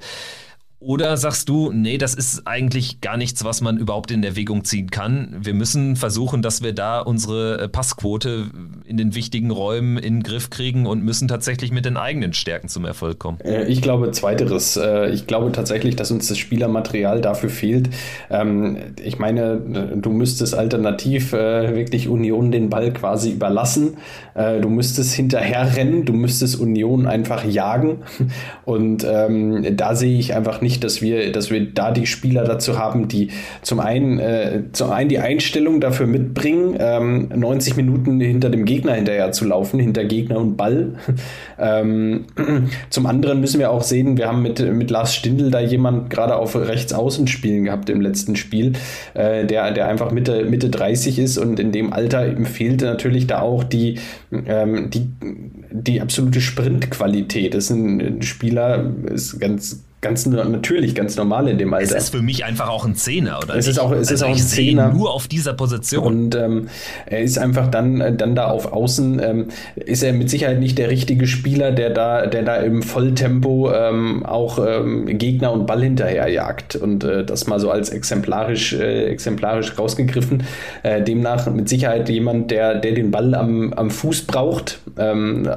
Oder 0.82 1.17
sagst 1.17 1.49
du, 1.49 1.73
nee, 1.73 1.97
das 1.97 2.13
ist 2.13 2.43
eigentlich 2.47 3.01
gar 3.01 3.17
nichts, 3.17 3.43
was 3.43 3.59
man 3.59 3.77
überhaupt 3.77 4.11
in 4.11 4.23
Erwägung 4.23 4.63
ziehen 4.63 4.89
kann. 4.89 5.36
Wir 5.41 5.53
müssen 5.53 5.97
versuchen, 5.97 6.41
dass 6.41 6.63
wir 6.63 6.71
da 6.71 7.01
unsere 7.01 7.59
äh, 7.59 7.67
Passquote 7.67 8.45
in 8.86 8.95
den 8.95 9.13
wichtigen 9.13 9.51
Räumen 9.51 9.97
in 9.97 10.15
den 10.15 10.23
Griff 10.23 10.49
kriegen 10.49 10.86
und 10.86 11.03
müssen 11.03 11.27
tatsächlich 11.27 11.71
mit 11.71 11.84
den 11.84 11.97
eigenen 11.97 12.32
Stärken 12.32 12.69
zum 12.69 12.86
Erfolg 12.86 13.19
kommen. 13.19 13.41
Äh, 13.41 13.65
ich 13.65 13.82
glaube 13.82 14.11
zweiteres. 14.11 14.77
Äh, 14.77 15.09
ich 15.09 15.27
glaube 15.27 15.51
tatsächlich, 15.51 15.97
dass 15.97 16.11
uns 16.11 16.30
das 16.30 16.38
Spielermaterial 16.38 17.19
dafür 17.19 17.49
fehlt. 17.49 17.89
Ähm, 18.30 18.77
ich 19.03 19.19
meine, 19.19 19.57
du 19.57 20.11
müsstest 20.11 20.55
alternativ 20.55 21.34
wirklich 21.34 22.07
Union 22.07 22.51
den 22.51 22.69
Ball 22.69 22.93
quasi 22.93 23.32
überlassen. 23.32 23.97
Du 24.36 24.69
müsstest 24.69 25.13
hinterher 25.13 25.75
rennen, 25.75 26.05
du 26.05 26.13
müsstest 26.13 26.59
Union 26.59 27.07
einfach 27.07 27.43
jagen. 27.43 28.03
Und 28.65 29.05
ähm, 29.07 29.75
da 29.75 29.95
sehe 29.95 30.17
ich 30.17 30.36
einfach 30.36 30.61
nicht, 30.61 30.68
nicht, 30.70 30.84
dass 30.84 31.01
wir, 31.01 31.32
dass 31.32 31.49
wir 31.49 31.65
da 31.65 31.91
die 31.91 32.05
Spieler 32.05 32.43
dazu 32.43 32.78
haben, 32.78 33.07
die 33.07 33.30
zum 33.63 33.80
einen, 33.80 34.20
äh, 34.20 34.61
zum 34.72 34.91
einen 34.91 35.09
die 35.09 35.17
Einstellung 35.17 35.82
dafür 35.82 36.05
mitbringen, 36.05 36.76
ähm, 36.80 37.30
90 37.36 37.76
Minuten 37.76 38.20
hinter 38.20 38.51
dem 38.51 38.65
Gegner 38.65 38.93
hinterher 38.93 39.32
zu 39.32 39.45
laufen, 39.45 39.80
hinter 39.80 40.05
Gegner 40.05 40.38
und 40.38 40.57
Ball. 40.57 40.93
ähm, 41.59 42.26
zum 42.91 43.07
anderen 43.07 43.41
müssen 43.41 43.59
wir 43.59 43.72
auch 43.72 43.82
sehen, 43.82 44.17
wir 44.17 44.28
haben 44.28 44.43
mit, 44.43 44.59
mit 44.59 44.91
Lars 44.91 45.15
Stindl 45.15 45.49
da 45.49 45.59
jemand 45.59 46.11
gerade 46.11 46.36
auf 46.36 46.55
rechts 46.55 46.93
außen 46.93 47.26
spielen 47.26 47.63
gehabt 47.63 47.89
im 47.89 47.99
letzten 47.99 48.36
Spiel, 48.36 48.74
äh, 49.15 49.47
der, 49.47 49.72
der 49.72 49.88
einfach 49.88 50.11
Mitte, 50.11 50.45
Mitte 50.45 50.70
30 50.70 51.17
ist 51.17 51.39
und 51.39 51.59
in 51.59 51.72
dem 51.72 51.93
Alter 51.93 52.28
ihm 52.28 52.45
fehlte 52.45 52.86
natürlich 52.86 53.26
da 53.26 53.41
auch 53.41 53.63
die, 53.63 53.97
ähm, 54.45 54.91
die, 54.91 55.09
die 55.72 55.99
absolute 55.99 56.41
Sprintqualität. 56.41 57.55
Das 57.55 57.65
ist 57.65 57.72
ein 57.72 58.22
Spieler, 58.22 58.93
ist 59.07 59.39
ganz 59.39 59.88
ganz 60.02 60.26
natürlich, 60.26 60.95
ganz 60.95 61.18
normal 61.18 61.50
in 61.50 61.58
dem 61.58 61.74
Alter. 61.74 61.97
Es 61.97 62.06
ist 62.06 62.10
für 62.12 62.22
mich 62.22 62.45
einfach 62.45 62.70
auch 62.70 62.86
ein 62.86 62.95
Zehner, 62.95 63.39
oder? 63.43 63.56
Es 63.56 63.68
ist 63.68 63.80
auch, 63.80 63.91
es 63.91 64.10
also 64.10 64.14
ist 64.14 64.24
auch 64.24 64.30
ein 64.30 64.38
Zehner. 64.38 64.93
Nur 64.93 65.14
auf 65.14 65.28
dieser 65.28 65.54
Position. 65.54 66.06
Und 66.06 66.36
ähm, 66.36 66.70
er 67.06 67.22
ist 67.22 67.38
einfach 67.38 67.68
dann, 67.68 68.00
äh, 68.00 68.16
dann 68.16 68.34
da 68.34 68.45
auf 68.45 68.72
Außen, 68.72 69.22
ähm, 69.22 69.47
ist 69.76 70.02
er 70.02 70.14
mit 70.14 70.30
Sicherheit 70.30 70.60
nicht 70.60 70.78
der 70.78 70.89
richtige 70.89 71.28
Spieler, 71.28 71.72
der 71.72 71.89
da, 71.89 72.28
der 72.28 72.43
da 72.43 72.56
im 72.58 72.82
Volltempo 72.82 73.74
ähm, 73.74 74.26
auch 74.26 74.66
ähm, 74.66 75.06
Gegner 75.18 75.52
und 75.52 75.66
Ball 75.66 75.84
hinterherjagt. 75.84 76.78
Und 76.78 77.04
äh, 77.04 77.26
das 77.26 77.47
mal 77.47 77.60
so 77.60 77.70
als 77.70 77.89
exemplarisch, 77.89 78.74
äh, 78.74 79.06
exemplarisch 79.06 79.78
rausgegriffen. 79.78 80.43
Äh, 80.84 81.02
demnach 81.02 81.52
mit 81.52 81.68
Sicherheit 81.68 82.08
jemand, 82.08 82.52
der, 82.52 82.76
der 82.76 82.93
den 82.93 83.12
Ball 83.12 83.36
am, 83.36 83.74
am 83.74 83.91
Fuß 83.91 84.22
braucht. 84.22 84.80
Ähm, 84.97 85.50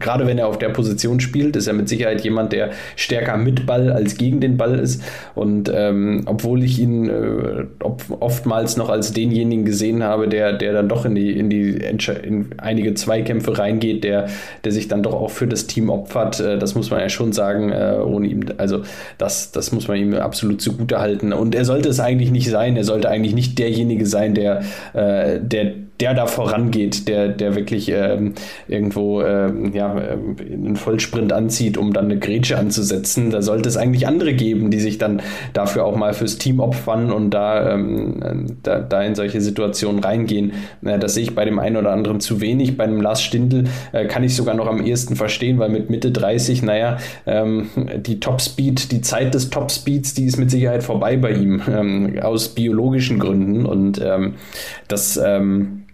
gerade 0.00 0.26
wenn 0.26 0.38
er 0.38 0.48
auf 0.48 0.58
der 0.58 0.70
Position 0.70 1.20
spielt, 1.20 1.54
ist 1.54 1.68
er 1.68 1.72
mit 1.72 1.88
Sicherheit 1.88 2.22
jemand, 2.22 2.52
der 2.52 2.70
stärker 2.96 3.36
mit 3.36 3.64
Ball 3.64 3.75
Ball 3.76 3.92
als 3.92 4.16
gegen 4.16 4.40
den 4.40 4.56
Ball 4.56 4.78
ist. 4.78 5.02
Und 5.34 5.70
ähm, 5.72 6.22
obwohl 6.26 6.62
ich 6.62 6.78
ihn 6.78 7.08
äh, 7.08 7.66
oftmals 8.20 8.76
noch 8.76 8.88
als 8.88 9.12
denjenigen 9.12 9.64
gesehen 9.64 10.02
habe, 10.02 10.28
der, 10.28 10.52
der 10.54 10.72
dann 10.72 10.88
doch 10.88 11.04
in 11.04 11.14
die, 11.14 11.32
in 11.32 11.50
die 11.50 11.78
in 12.22 12.46
einige 12.58 12.94
Zweikämpfe 12.94 13.58
reingeht, 13.58 14.04
der, 14.04 14.28
der 14.64 14.72
sich 14.72 14.88
dann 14.88 15.02
doch 15.02 15.14
auch 15.14 15.30
für 15.30 15.46
das 15.46 15.66
Team 15.66 15.90
opfert, 15.90 16.40
äh, 16.40 16.58
das 16.58 16.74
muss 16.74 16.90
man 16.90 17.00
ja 17.00 17.08
schon 17.08 17.32
sagen, 17.32 17.70
äh, 17.70 17.98
ohne 18.04 18.26
ihm, 18.28 18.44
also 18.56 18.82
das, 19.18 19.52
das 19.52 19.72
muss 19.72 19.88
man 19.88 19.98
ihm 19.98 20.14
absolut 20.14 20.60
zugute 20.60 21.00
halten. 21.00 21.32
Und 21.32 21.54
er 21.54 21.64
sollte 21.64 21.88
es 21.88 22.00
eigentlich 22.00 22.30
nicht 22.30 22.50
sein, 22.50 22.76
er 22.76 22.84
sollte 22.84 23.08
eigentlich 23.08 23.34
nicht 23.34 23.58
derjenige 23.58 24.06
sein, 24.06 24.34
der, 24.34 24.62
äh, 24.94 25.40
der 25.40 25.85
der 26.00 26.14
da 26.14 26.26
vorangeht, 26.26 27.08
der, 27.08 27.28
der 27.28 27.56
wirklich 27.56 27.90
ähm, 27.90 28.34
irgendwo 28.68 29.22
ähm, 29.22 29.72
ja, 29.72 29.96
ähm, 29.96 30.36
einen 30.38 30.76
Vollsprint 30.76 31.32
anzieht, 31.32 31.78
um 31.78 31.92
dann 31.92 32.06
eine 32.06 32.18
Grätsche 32.18 32.58
anzusetzen. 32.58 33.30
Da 33.30 33.40
sollte 33.40 33.68
es 33.68 33.76
eigentlich 33.76 34.06
andere 34.06 34.34
geben, 34.34 34.70
die 34.70 34.80
sich 34.80 34.98
dann 34.98 35.22
dafür 35.54 35.84
auch 35.84 35.96
mal 35.96 36.12
fürs 36.12 36.36
Team 36.36 36.60
opfern 36.60 37.10
und 37.10 37.30
da, 37.30 37.72
ähm, 37.72 38.56
da, 38.62 38.80
da, 38.80 39.02
in 39.02 39.14
solche 39.14 39.40
Situationen 39.40 40.02
reingehen. 40.02 40.52
Äh, 40.84 40.98
das 40.98 41.14
sehe 41.14 41.22
ich 41.22 41.34
bei 41.34 41.44
dem 41.46 41.58
einen 41.58 41.76
oder 41.76 41.92
anderen 41.92 42.20
zu 42.20 42.40
wenig. 42.42 42.76
Bei 42.76 42.84
einem 42.84 43.00
Lars 43.00 43.22
Stindl 43.22 43.64
äh, 43.92 44.06
kann 44.06 44.22
ich 44.22 44.36
sogar 44.36 44.54
noch 44.54 44.66
am 44.66 44.84
ehesten 44.84 45.16
verstehen, 45.16 45.58
weil 45.58 45.70
mit 45.70 45.88
Mitte 45.88 46.10
30, 46.10 46.62
naja, 46.62 46.98
ähm, 47.26 47.68
die 47.96 48.20
Topspeed, 48.20 48.92
die 48.92 49.00
Zeit 49.00 49.32
des 49.34 49.48
Topspeeds, 49.48 50.12
die 50.12 50.26
ist 50.26 50.36
mit 50.36 50.50
Sicherheit 50.50 50.82
vorbei 50.82 51.16
bei 51.16 51.32
ihm, 51.32 51.62
ähm, 51.68 52.18
aus 52.20 52.50
biologischen 52.50 53.18
Gründen. 53.18 53.64
Und 53.64 54.00
das 54.88 55.20
ähm, 55.22 55.85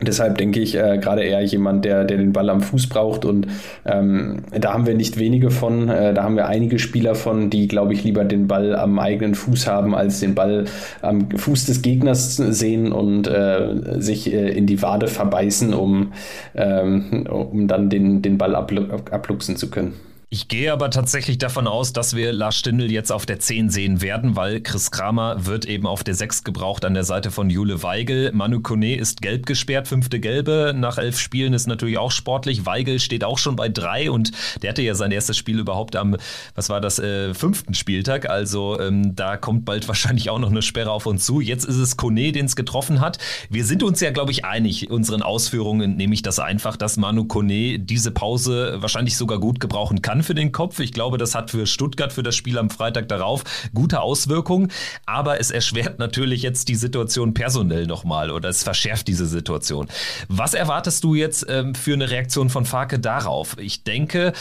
Deshalb 0.00 0.38
denke 0.38 0.58
ich 0.58 0.74
äh, 0.74 0.98
gerade 0.98 1.22
eher 1.22 1.42
jemand, 1.42 1.84
der, 1.84 2.04
der 2.04 2.18
den 2.18 2.32
Ball 2.32 2.50
am 2.50 2.60
Fuß 2.60 2.88
braucht. 2.88 3.24
Und 3.24 3.46
ähm, 3.84 4.42
da 4.50 4.72
haben 4.72 4.86
wir 4.86 4.94
nicht 4.94 5.18
wenige 5.18 5.50
von. 5.50 5.88
Äh, 5.88 6.14
da 6.14 6.24
haben 6.24 6.34
wir 6.36 6.46
einige 6.46 6.80
Spieler 6.80 7.14
von, 7.14 7.48
die, 7.48 7.68
glaube 7.68 7.92
ich, 7.92 8.02
lieber 8.02 8.24
den 8.24 8.48
Ball 8.48 8.74
am 8.74 8.98
eigenen 8.98 9.36
Fuß 9.36 9.68
haben, 9.68 9.94
als 9.94 10.18
den 10.18 10.34
Ball 10.34 10.64
am 11.00 11.30
Fuß 11.30 11.66
des 11.66 11.82
Gegners 11.82 12.36
sehen 12.36 12.92
und 12.92 13.28
äh, 13.28 14.00
sich 14.00 14.32
äh, 14.32 14.50
in 14.50 14.66
die 14.66 14.82
Wade 14.82 15.06
verbeißen, 15.06 15.72
um, 15.72 16.12
ähm, 16.56 17.26
um 17.30 17.68
dann 17.68 17.88
den, 17.88 18.20
den 18.20 18.36
Ball 18.36 18.56
abluchsen 18.56 19.56
zu 19.56 19.70
können. 19.70 19.94
Ich 20.34 20.48
gehe 20.48 20.72
aber 20.72 20.90
tatsächlich 20.90 21.38
davon 21.38 21.68
aus, 21.68 21.92
dass 21.92 22.16
wir 22.16 22.32
Lars 22.32 22.56
Stindl 22.56 22.90
jetzt 22.90 23.12
auf 23.12 23.24
der 23.24 23.38
10 23.38 23.70
sehen 23.70 24.02
werden, 24.02 24.34
weil 24.34 24.60
Chris 24.60 24.90
Kramer 24.90 25.46
wird 25.46 25.64
eben 25.64 25.86
auf 25.86 26.02
der 26.02 26.16
6 26.16 26.42
gebraucht 26.42 26.84
an 26.84 26.92
der 26.94 27.04
Seite 27.04 27.30
von 27.30 27.50
Jule 27.50 27.84
Weigel. 27.84 28.32
Manu 28.32 28.58
Kone 28.58 28.96
ist 28.96 29.22
gelb 29.22 29.46
gesperrt, 29.46 29.86
fünfte 29.86 30.18
Gelbe. 30.18 30.74
Nach 30.74 30.98
elf 30.98 31.20
Spielen 31.20 31.52
ist 31.52 31.68
natürlich 31.68 31.98
auch 31.98 32.10
sportlich. 32.10 32.66
Weigel 32.66 32.98
steht 32.98 33.22
auch 33.22 33.38
schon 33.38 33.54
bei 33.54 33.68
drei 33.68 34.10
und 34.10 34.32
der 34.60 34.70
hatte 34.70 34.82
ja 34.82 34.96
sein 34.96 35.12
erstes 35.12 35.36
Spiel 35.36 35.60
überhaupt 35.60 35.94
am, 35.94 36.16
was 36.56 36.68
war 36.68 36.80
das, 36.80 36.98
äh, 36.98 37.32
fünften 37.32 37.74
Spieltag. 37.74 38.28
Also 38.28 38.80
ähm, 38.80 39.14
da 39.14 39.36
kommt 39.36 39.64
bald 39.64 39.86
wahrscheinlich 39.88 40.30
auch 40.30 40.40
noch 40.40 40.50
eine 40.50 40.62
Sperre 40.62 40.90
auf 40.90 41.06
uns 41.06 41.24
zu. 41.24 41.40
Jetzt 41.40 41.64
ist 41.64 41.76
es 41.76 41.96
Kone, 41.96 42.32
den 42.32 42.46
es 42.46 42.56
getroffen 42.56 43.00
hat. 43.00 43.18
Wir 43.50 43.64
sind 43.64 43.84
uns 43.84 44.00
ja, 44.00 44.10
glaube 44.10 44.32
ich, 44.32 44.44
einig. 44.44 44.90
Unseren 44.90 45.22
Ausführungen 45.22 45.94
nehme 45.94 46.12
ich 46.12 46.22
das 46.22 46.40
einfach, 46.40 46.76
dass 46.76 46.96
Manu 46.96 47.24
Kone 47.24 47.78
diese 47.78 48.10
Pause 48.10 48.78
wahrscheinlich 48.80 49.16
sogar 49.16 49.38
gut 49.38 49.60
gebrauchen 49.60 50.02
kann 50.02 50.23
für 50.24 50.34
den 50.34 50.52
Kopf. 50.52 50.80
Ich 50.80 50.92
glaube, 50.92 51.18
das 51.18 51.34
hat 51.34 51.50
für 51.50 51.66
Stuttgart, 51.66 52.12
für 52.12 52.22
das 52.22 52.34
Spiel 52.34 52.58
am 52.58 52.70
Freitag 52.70 53.08
darauf 53.08 53.44
gute 53.74 54.00
Auswirkungen. 54.00 54.70
Aber 55.06 55.40
es 55.40 55.50
erschwert 55.50 55.98
natürlich 55.98 56.42
jetzt 56.42 56.68
die 56.68 56.74
Situation 56.74 57.34
personell 57.34 57.86
nochmal 57.86 58.30
oder 58.30 58.48
es 58.48 58.62
verschärft 58.62 59.08
diese 59.08 59.26
Situation. 59.26 59.86
Was 60.28 60.54
erwartest 60.54 61.04
du 61.04 61.14
jetzt 61.14 61.46
ähm, 61.48 61.74
für 61.74 61.94
eine 61.94 62.10
Reaktion 62.10 62.50
von 62.50 62.64
Farke 62.64 62.98
darauf? 62.98 63.56
Ich 63.58 63.84
denke 63.84 64.32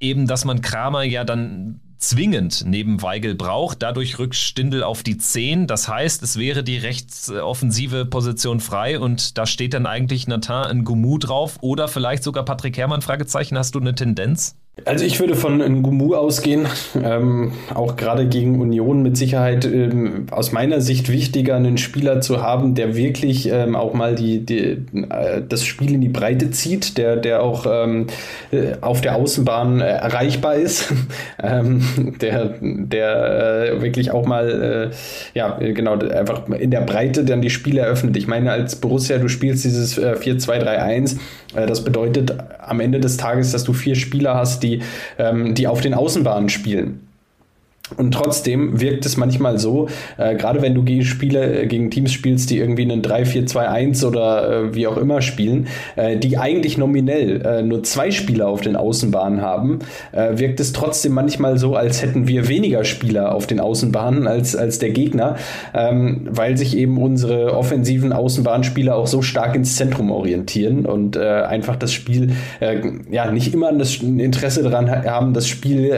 eben, 0.00 0.26
dass 0.26 0.44
man 0.44 0.62
Kramer 0.62 1.02
ja 1.02 1.24
dann 1.24 1.80
zwingend 2.00 2.64
neben 2.66 3.02
Weigel 3.02 3.34
braucht. 3.34 3.82
Dadurch 3.82 4.18
rückt 4.18 4.34
Stindel 4.34 4.82
auf 4.82 5.02
die 5.02 5.18
10. 5.18 5.66
Das 5.66 5.86
heißt, 5.86 6.22
es 6.22 6.38
wäre 6.38 6.64
die 6.64 6.78
rechtsoffensive 6.78 8.06
Position 8.06 8.60
frei 8.60 8.98
und 8.98 9.38
da 9.38 9.46
steht 9.46 9.74
dann 9.74 9.86
eigentlich 9.86 10.26
Nathan 10.26 10.82
Ngumu 10.82 11.18
drauf 11.18 11.58
oder 11.60 11.88
vielleicht 11.88 12.24
sogar 12.24 12.44
Patrick 12.44 12.76
Herrmann? 12.76 13.02
Fragezeichen. 13.02 13.56
Hast 13.56 13.74
du 13.74 13.80
eine 13.80 13.94
Tendenz? 13.94 14.56
Also 14.84 15.04
ich 15.04 15.20
würde 15.20 15.34
von 15.34 15.58
Ngumu 15.58 16.14
ausgehen, 16.14 16.66
ähm, 17.02 17.52
auch 17.74 17.96
gerade 17.96 18.26
gegen 18.26 18.60
Union 18.60 19.02
mit 19.02 19.16
Sicherheit 19.16 19.64
ähm, 19.64 20.26
aus 20.30 20.52
meiner 20.52 20.80
Sicht 20.80 21.10
wichtiger, 21.10 21.56
einen 21.56 21.78
Spieler 21.78 22.20
zu 22.20 22.42
haben, 22.42 22.74
der 22.74 22.96
wirklich 22.96 23.50
ähm, 23.50 23.76
auch 23.76 23.94
mal 23.94 24.14
die, 24.14 24.44
die 24.44 24.82
äh, 25.10 25.42
das 25.46 25.64
Spiel 25.64 25.94
in 25.94 26.00
die 26.00 26.08
Breite 26.08 26.50
zieht, 26.50 26.98
der, 26.98 27.16
der 27.16 27.42
auch 27.42 27.66
ähm, 27.70 28.06
äh, 28.52 28.72
auf 28.80 29.00
der 29.00 29.16
Außenbahn 29.16 29.80
äh, 29.80 29.84
erreichbar 29.84 30.54
ist, 30.54 30.92
ähm, 31.42 32.16
der, 32.20 32.54
der 32.60 33.72
äh, 33.74 33.82
wirklich 33.82 34.10
auch 34.10 34.26
mal, 34.26 34.90
äh, 34.92 35.38
ja, 35.38 35.58
genau, 35.58 35.98
einfach 35.98 36.48
in 36.48 36.70
der 36.70 36.82
Breite 36.82 37.24
dann 37.24 37.42
die 37.42 37.50
Spiele 37.50 37.82
eröffnet. 37.82 38.16
Ich 38.16 38.26
meine, 38.26 38.50
als 38.52 38.76
Borussia, 38.76 39.18
du 39.18 39.28
spielst 39.28 39.64
dieses 39.64 39.98
äh, 39.98 40.14
4-2-3-1, 40.18 41.16
äh, 41.16 41.18
das 41.54 41.84
bedeutet 41.84 42.34
am 42.60 42.80
Ende 42.80 43.00
des 43.00 43.16
Tages, 43.16 43.52
dass 43.52 43.64
du 43.64 43.72
vier 43.72 43.94
Spieler 43.94 44.34
hast, 44.34 44.62
die, 44.62 44.82
ähm, 45.18 45.54
die 45.54 45.66
auf 45.66 45.80
den 45.80 45.94
Außenbahnen 45.94 46.48
spielen. 46.48 47.09
Und 47.96 48.12
trotzdem 48.12 48.80
wirkt 48.80 49.04
es 49.04 49.16
manchmal 49.16 49.58
so, 49.58 49.88
äh, 50.16 50.36
gerade 50.36 50.62
wenn 50.62 50.74
du 50.74 50.82
gegen 50.82 51.04
Spiele, 51.04 51.62
äh, 51.62 51.66
gegen 51.66 51.90
Teams 51.90 52.12
spielst, 52.12 52.50
die 52.50 52.58
irgendwie 52.58 52.82
einen 52.82 53.02
3-4-2-1 53.02 54.04
oder 54.04 54.50
äh, 54.50 54.74
wie 54.74 54.86
auch 54.86 54.96
immer 54.96 55.22
spielen, 55.22 55.66
äh, 55.96 56.16
die 56.16 56.38
eigentlich 56.38 56.78
nominell 56.78 57.42
äh, 57.44 57.62
nur 57.62 57.82
zwei 57.82 58.10
Spieler 58.10 58.48
auf 58.48 58.60
den 58.60 58.76
Außenbahnen 58.76 59.42
haben, 59.42 59.80
äh, 60.12 60.38
wirkt 60.38 60.60
es 60.60 60.72
trotzdem 60.72 61.12
manchmal 61.12 61.58
so, 61.58 61.74
als 61.74 62.02
hätten 62.02 62.28
wir 62.28 62.48
weniger 62.48 62.84
Spieler 62.84 63.34
auf 63.34 63.46
den 63.46 63.60
Außenbahnen 63.60 64.26
als, 64.26 64.54
als 64.54 64.78
der 64.78 64.90
Gegner, 64.90 65.36
ähm, 65.74 66.28
weil 66.30 66.56
sich 66.56 66.76
eben 66.76 66.98
unsere 66.98 67.56
offensiven 67.56 68.12
Außenbahnspieler 68.12 68.94
auch 68.94 69.06
so 69.06 69.22
stark 69.22 69.56
ins 69.56 69.76
Zentrum 69.76 70.10
orientieren 70.10 70.86
und 70.86 71.16
einfach 71.16 71.76
das 71.76 71.92
Spiel 71.92 72.32
ja 73.10 73.30
nicht 73.30 73.52
immer 73.54 73.72
das 73.72 73.96
Interesse 73.96 74.62
daran 74.62 74.90
haben, 74.90 75.34
das 75.34 75.48
Spiel 75.48 75.90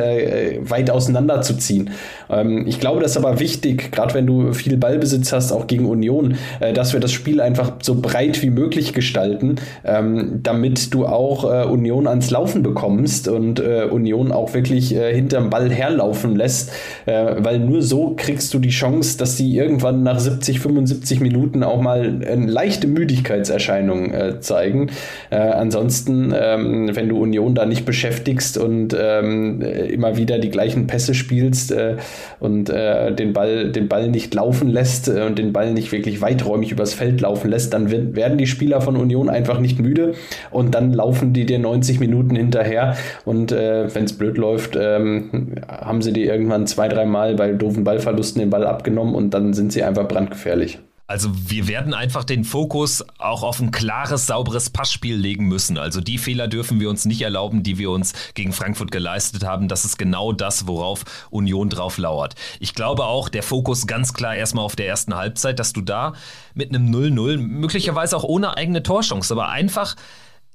weit 0.63 0.91
auseinander 0.91 1.43
zu 1.43 1.57
ziehen 1.57 1.82
ziehen. 1.83 1.91
Ähm, 2.31 2.67
ich 2.67 2.81
glaube, 2.81 3.01
das 3.01 3.13
ist 3.13 3.17
aber 3.17 3.41
wichtig, 3.41 3.93
gerade 3.93 4.15
wenn 4.15 4.27
du 4.27 4.53
viel 4.53 4.77
Ballbesitz 4.77 5.33
hast, 5.33 5.53
auch 5.53 5.67
gegen 5.67 5.87
Union, 5.87 6.37
äh, 6.61 6.73
dass 6.73 6.93
wir 6.93 7.01
das 7.01 7.13
Spiel 7.13 7.41
einfach 7.41 7.75
so 7.83 7.97
breit 8.01 8.43
wie 8.43 8.51
möglich 8.51 8.93
gestalten, 8.93 9.57
ähm, 9.85 10.41
damit 10.43 10.95
du 10.95 11.07
auch 11.07 11.45
äh, 11.45 11.67
Union 11.67 12.07
ans 12.07 12.31
Laufen 12.31 12.63
bekommst 12.63 13.29
und 13.29 13.61
äh, 13.61 13.85
Union 13.91 14.33
auch 14.33 14.55
wirklich 14.55 14.95
äh, 14.95 15.15
hinterm 15.15 15.51
Ball 15.51 15.71
herlaufen 15.71 16.37
lässt, 16.37 16.73
äh, 17.07 17.35
weil 17.39 17.59
nur 17.59 17.83
so 17.83 18.15
kriegst 18.17 18.53
du 18.55 18.59
die 18.59 18.71
Chance, 18.71 19.19
dass 19.19 19.37
sie 19.37 19.57
irgendwann 19.57 20.03
nach 20.03 20.19
70, 20.19 20.61
75 20.61 21.21
Minuten 21.21 21.63
auch 21.63 21.81
mal 21.81 22.21
eine 22.27 22.47
leichte 22.47 22.87
Müdigkeitserscheinung 22.87 24.13
äh, 24.13 24.41
zeigen. 24.41 24.91
ansonsten, 25.31 26.35
ähm, 26.37 26.95
wenn 26.95 27.09
du 27.09 27.19
Union 27.19 27.55
da 27.55 27.67
nicht 27.67 27.85
beschäftigst 27.85 28.59
und 28.59 28.97
ähm, 28.99 29.61
immer 29.61 30.17
wieder 30.17 30.39
die 30.39 30.51
gleichen 30.51 30.87
Pässe 30.87 31.15
spielst, 31.15 31.72
äh, 31.73 31.97
und 32.41 32.71
äh, 32.71 33.13
den, 33.15 33.33
Ball, 33.33 33.71
den 33.71 33.89
Ball 33.89 34.09
nicht 34.09 34.35
laufen 34.35 34.69
lässt 34.69 35.09
äh, 35.09 35.23
und 35.23 35.39
den 35.39 35.53
Ball 35.53 35.73
nicht 35.73 35.93
wirklich 35.93 36.21
weiträumig 36.21 36.73
übers 36.73 36.95
Feld 36.95 37.21
laufen 37.21 37.51
lässt, 37.51 37.75
dann 37.75 37.91
werden 37.91 38.39
die 38.39 38.47
Spieler 38.47 38.81
von 38.81 38.97
Union 38.97 39.29
einfach 39.29 39.59
nicht 39.59 39.79
müde 39.79 40.13
und 40.51 40.75
dann 40.75 40.93
laufen 40.93 41.33
die 41.33 41.47
dir 41.47 41.59
90 41.59 42.01
Minuten 42.01 42.37
hinterher 42.37 42.97
und 43.25 43.53
äh, 43.53 43.95
wenn 43.95 44.05
es 44.05 44.13
blöd 44.17 44.39
läuft, 44.39 44.77
ähm, 44.81 45.55
haben 45.67 46.03
sie 46.03 46.13
dir 46.13 46.27
irgendwann 46.27 46.67
zwei, 46.67 46.89
dreimal 46.89 47.35
bei 47.35 47.53
doofen 47.53 47.85
Ballverlusten 47.85 48.41
den 48.41 48.51
Ball 48.51 48.67
abgenommen 48.67 49.15
und 49.15 49.35
dann 49.35 49.53
sind 49.53 49.73
sie 49.73 49.83
einfach 49.83 50.07
brandgefährlich. 50.07 50.79
Also 51.07 51.31
wir 51.35 51.69
werden 51.69 51.95
einfach 51.95 52.25
den 52.25 52.45
Fokus 52.45 53.05
auch 53.19 53.43
auf 53.43 53.61
ein 53.61 53.71
klares, 53.71 54.27
sauberes 54.27 54.71
Passspiel 54.71 55.17
legen 55.17 55.47
müssen. 55.47 55.77
Also 55.77 56.01
die 56.01 56.17
Fehler 56.17 56.49
dürfen 56.49 56.81
wir 56.81 56.89
uns 56.89 57.05
nicht 57.05 57.21
erlauben, 57.23 57.63
die 57.63 57.77
wir 57.77 57.91
uns 57.91 58.15
gegen 58.35 58.53
Frankfurt 58.53 58.91
geleistet 58.91 59.45
haben. 59.45 59.69
Das 59.69 59.85
ist 59.85 59.99
genau 59.99 60.33
das, 60.33 60.67
worauf 60.67 61.05
Union 61.31 61.69
drauf 61.69 61.99
lauert. 61.99 62.35
Ich 62.61 62.75
glaube 62.75 63.05
auch, 63.05 63.29
der 63.29 63.43
Fokus 63.43 63.87
ganz 63.87 64.15
klar 64.15 64.37
erstmal 64.37 64.65
auf 64.65 64.77
der 64.77 64.87
ersten 64.87 65.15
Halbzeit, 65.15 65.59
dass 65.59 65.73
du 65.73 65.83
da 65.83 66.15
mit 66.55 66.75
einem 66.75 66.91
0-0, 66.91 67.37
möglicherweise 67.37 68.17
auch 68.17 68.25
ohne 68.25 68.57
eigene 68.57 68.83
Torchance, 68.83 69.35
aber 69.35 69.49
einfach 69.49 69.97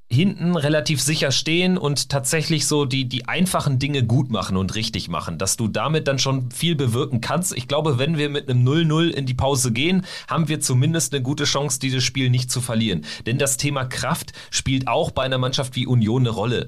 hinten 0.10 0.56
relativ 0.56 1.02
sicher 1.02 1.32
stehen 1.32 1.78
und 1.78 2.10
tatsächlich 2.10 2.66
so 2.66 2.86
die, 2.86 3.10
die 3.10 3.28
einfachen 3.28 3.78
Dinge 3.78 4.04
gut 4.04 4.32
machen 4.32 4.56
und 4.56 4.76
richtig 4.76 5.10
machen, 5.10 5.38
dass 5.38 5.58
du 5.58 5.68
damit 5.68 6.08
dann 6.08 6.18
schon 6.18 6.50
viel 6.52 6.76
bewirken 6.76 7.20
kannst. 7.20 7.56
Ich 7.58 7.68
glaube, 7.68 8.00
wenn 8.00 8.18
wir 8.18 8.30
mit 8.30 8.50
einem 8.50 8.66
0-0 8.66 9.10
in 9.10 9.26
die 9.26 9.34
Pause 9.34 9.72
gehen, 9.74 10.06
haben 10.30 10.48
wir 10.48 10.62
zumindest 10.62 11.14
eine 11.14 11.22
gute 11.22 11.44
Chance, 11.44 11.80
dieses 11.80 12.04
Spiel 12.04 12.30
nicht 12.30 12.50
zu 12.50 12.62
verlieren. 12.62 13.06
Denn 13.26 13.38
das 13.38 13.58
Thema 13.58 13.84
Kraft 13.84 14.32
spielt 14.50 14.88
auch 14.88 15.12
bei 15.12 15.24
einer 15.24 15.38
Mannschaft 15.38 15.76
wie 15.76 15.86
Union 15.86 16.22
eine 16.22 16.30
Rolle. 16.30 16.68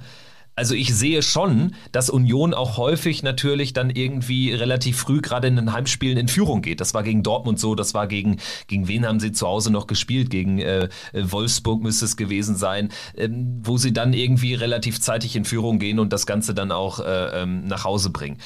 Also 0.60 0.76
ich 0.76 0.94
sehe 0.94 1.22
schon, 1.22 1.74
dass 1.94 2.10
Union 2.10 2.54
auch 2.54 2.76
häufig 2.76 3.24
natürlich 3.24 3.72
dann 3.72 3.90
irgendwie 3.90 4.52
relativ 4.52 4.98
früh 4.98 5.22
gerade 5.22 5.48
in 5.48 5.56
den 5.56 5.72
Heimspielen 5.72 6.18
in 6.18 6.28
Führung 6.28 6.62
geht. 6.62 6.82
Das 6.82 6.94
war 6.94 7.02
gegen 7.02 7.24
Dortmund 7.24 7.62
so, 7.62 7.76
das 7.76 7.94
war 7.94 8.08
gegen, 8.08 8.42
gegen 8.68 8.90
wen 8.90 9.08
haben 9.08 9.22
sie 9.22 9.32
zu 9.32 9.48
Hause 9.48 9.72
noch 9.72 9.88
gespielt? 9.88 10.30
Gegen 10.30 10.60
äh, 10.60 10.90
Wolfsburg 11.14 11.82
müsste 11.82 12.04
es 12.04 12.18
gewesen 12.18 12.58
sein, 12.58 12.90
ähm, 13.16 13.62
wo 13.64 13.78
sie 13.78 13.94
dann 13.94 14.12
irgendwie 14.12 14.54
relativ 14.54 15.00
zeitig 15.00 15.38
in 15.38 15.46
Führung 15.46 15.80
gehen 15.80 15.98
und 15.98 16.12
das 16.12 16.26
Ganze 16.26 16.54
dann 16.54 16.74
auch 16.74 17.00
äh, 17.00 17.42
ähm, 17.42 17.66
nach 17.66 17.86
Hause 17.86 18.10
bringen. 18.10 18.38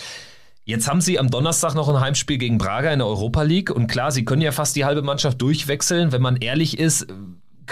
Jetzt 0.65 0.87
haben 0.87 1.01
sie 1.01 1.17
am 1.17 1.31
Donnerstag 1.31 1.73
noch 1.73 1.89
ein 1.89 1.99
Heimspiel 1.99 2.37
gegen 2.37 2.59
Braga 2.59 2.93
in 2.93 2.99
der 2.99 3.07
Europa 3.07 3.41
League 3.41 3.71
und 3.71 3.87
klar, 3.87 4.11
sie 4.11 4.23
können 4.23 4.43
ja 4.43 4.51
fast 4.51 4.75
die 4.75 4.85
halbe 4.85 5.01
Mannschaft 5.01 5.41
durchwechseln. 5.41 6.11
Wenn 6.11 6.21
man 6.21 6.35
ehrlich 6.35 6.77
ist, 6.77 7.07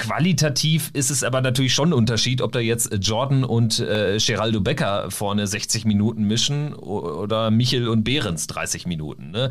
Qualitativ 0.01 0.89
ist 0.93 1.11
es 1.11 1.23
aber 1.23 1.41
natürlich 1.41 1.75
schon 1.75 1.89
ein 1.89 1.93
Unterschied, 1.93 2.41
ob 2.41 2.51
da 2.53 2.59
jetzt 2.59 2.91
Jordan 3.01 3.43
und 3.43 3.79
äh, 3.79 4.17
Geraldo 4.17 4.59
Becker 4.59 5.11
vorne 5.11 5.45
60 5.45 5.85
Minuten 5.85 6.23
mischen 6.23 6.73
oder 6.73 7.51
Michel 7.51 7.87
und 7.87 8.03
Behrens 8.03 8.47
30 8.47 8.87
Minuten. 8.87 9.29
Ne? 9.29 9.49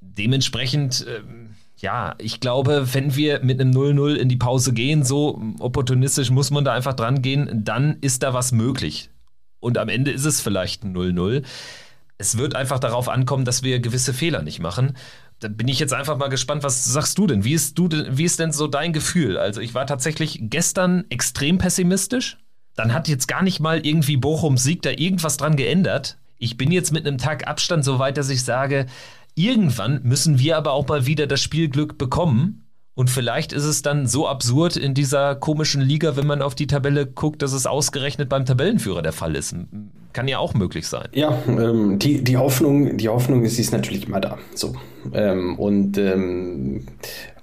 Dementsprechend, 0.00 1.06
äh, 1.06 1.20
ja, 1.76 2.14
ich 2.16 2.40
glaube, 2.40 2.94
wenn 2.94 3.16
wir 3.16 3.40
mit 3.44 3.60
einem 3.60 3.72
0-0 3.72 4.14
in 4.14 4.30
die 4.30 4.38
Pause 4.38 4.72
gehen, 4.72 5.04
so 5.04 5.42
opportunistisch 5.58 6.30
muss 6.30 6.50
man 6.50 6.64
da 6.64 6.72
einfach 6.72 6.94
dran 6.94 7.20
gehen, 7.20 7.62
dann 7.62 7.98
ist 8.00 8.22
da 8.22 8.32
was 8.32 8.52
möglich. 8.52 9.10
Und 9.60 9.76
am 9.76 9.90
Ende 9.90 10.10
ist 10.10 10.24
es 10.24 10.40
vielleicht 10.40 10.84
ein 10.84 10.96
0-0. 10.96 11.44
Es 12.16 12.38
wird 12.38 12.56
einfach 12.56 12.78
darauf 12.78 13.10
ankommen, 13.10 13.44
dass 13.44 13.62
wir 13.62 13.78
gewisse 13.80 14.14
Fehler 14.14 14.40
nicht 14.40 14.58
machen. 14.58 14.96
Da 15.40 15.48
bin 15.48 15.68
ich 15.68 15.78
jetzt 15.78 15.92
einfach 15.92 16.16
mal 16.16 16.28
gespannt, 16.28 16.62
was 16.62 16.84
sagst 16.84 17.18
du 17.18 17.26
denn? 17.26 17.44
Wie 17.44 17.52
ist, 17.52 17.76
du 17.78 17.88
denn, 17.88 18.16
wie 18.16 18.24
ist 18.24 18.40
denn 18.40 18.52
so 18.52 18.66
dein 18.66 18.92
Gefühl? 18.92 19.36
Also 19.36 19.60
ich 19.60 19.74
war 19.74 19.86
tatsächlich 19.86 20.38
gestern 20.42 21.04
extrem 21.10 21.58
pessimistisch. 21.58 22.38
Dann 22.74 22.92
hat 22.92 23.08
jetzt 23.08 23.28
gar 23.28 23.42
nicht 23.42 23.60
mal 23.60 23.84
irgendwie 23.84 24.16
Bochums 24.16 24.62
Sieg 24.62 24.82
da 24.82 24.90
irgendwas 24.90 25.36
dran 25.36 25.56
geändert. 25.56 26.18
Ich 26.38 26.56
bin 26.56 26.70
jetzt 26.70 26.92
mit 26.92 27.06
einem 27.06 27.18
Tag 27.18 27.46
Abstand 27.48 27.84
so 27.84 27.98
weit, 27.98 28.16
dass 28.16 28.30
ich 28.30 28.44
sage, 28.44 28.86
irgendwann 29.34 30.02
müssen 30.02 30.38
wir 30.38 30.56
aber 30.56 30.72
auch 30.72 30.88
mal 30.88 31.06
wieder 31.06 31.26
das 31.26 31.42
Spielglück 31.42 31.98
bekommen. 31.98 32.66
Und 32.94 33.10
vielleicht 33.10 33.52
ist 33.52 33.64
es 33.64 33.82
dann 33.82 34.06
so 34.06 34.26
absurd 34.26 34.76
in 34.76 34.94
dieser 34.94 35.36
komischen 35.36 35.82
Liga, 35.82 36.16
wenn 36.16 36.26
man 36.26 36.40
auf 36.40 36.54
die 36.54 36.66
Tabelle 36.66 37.06
guckt, 37.06 37.42
dass 37.42 37.52
es 37.52 37.66
ausgerechnet 37.66 38.30
beim 38.30 38.46
Tabellenführer 38.46 39.02
der 39.02 39.12
Fall 39.12 39.36
ist 39.36 39.54
Kann 40.16 40.28
ja 40.28 40.38
auch 40.38 40.54
möglich 40.54 40.86
sein. 40.86 41.08
Ja, 41.12 41.36
ähm, 41.46 41.98
die, 41.98 42.24
die 42.24 42.38
Hoffnung, 42.38 42.96
die 42.96 43.10
Hoffnung 43.10 43.44
ist, 43.44 43.58
ist 43.58 43.70
natürlich 43.70 44.06
immer 44.06 44.18
da. 44.18 44.38
So. 44.54 44.74
Ähm, 45.12 45.58
und 45.58 45.98
ähm, 45.98 46.86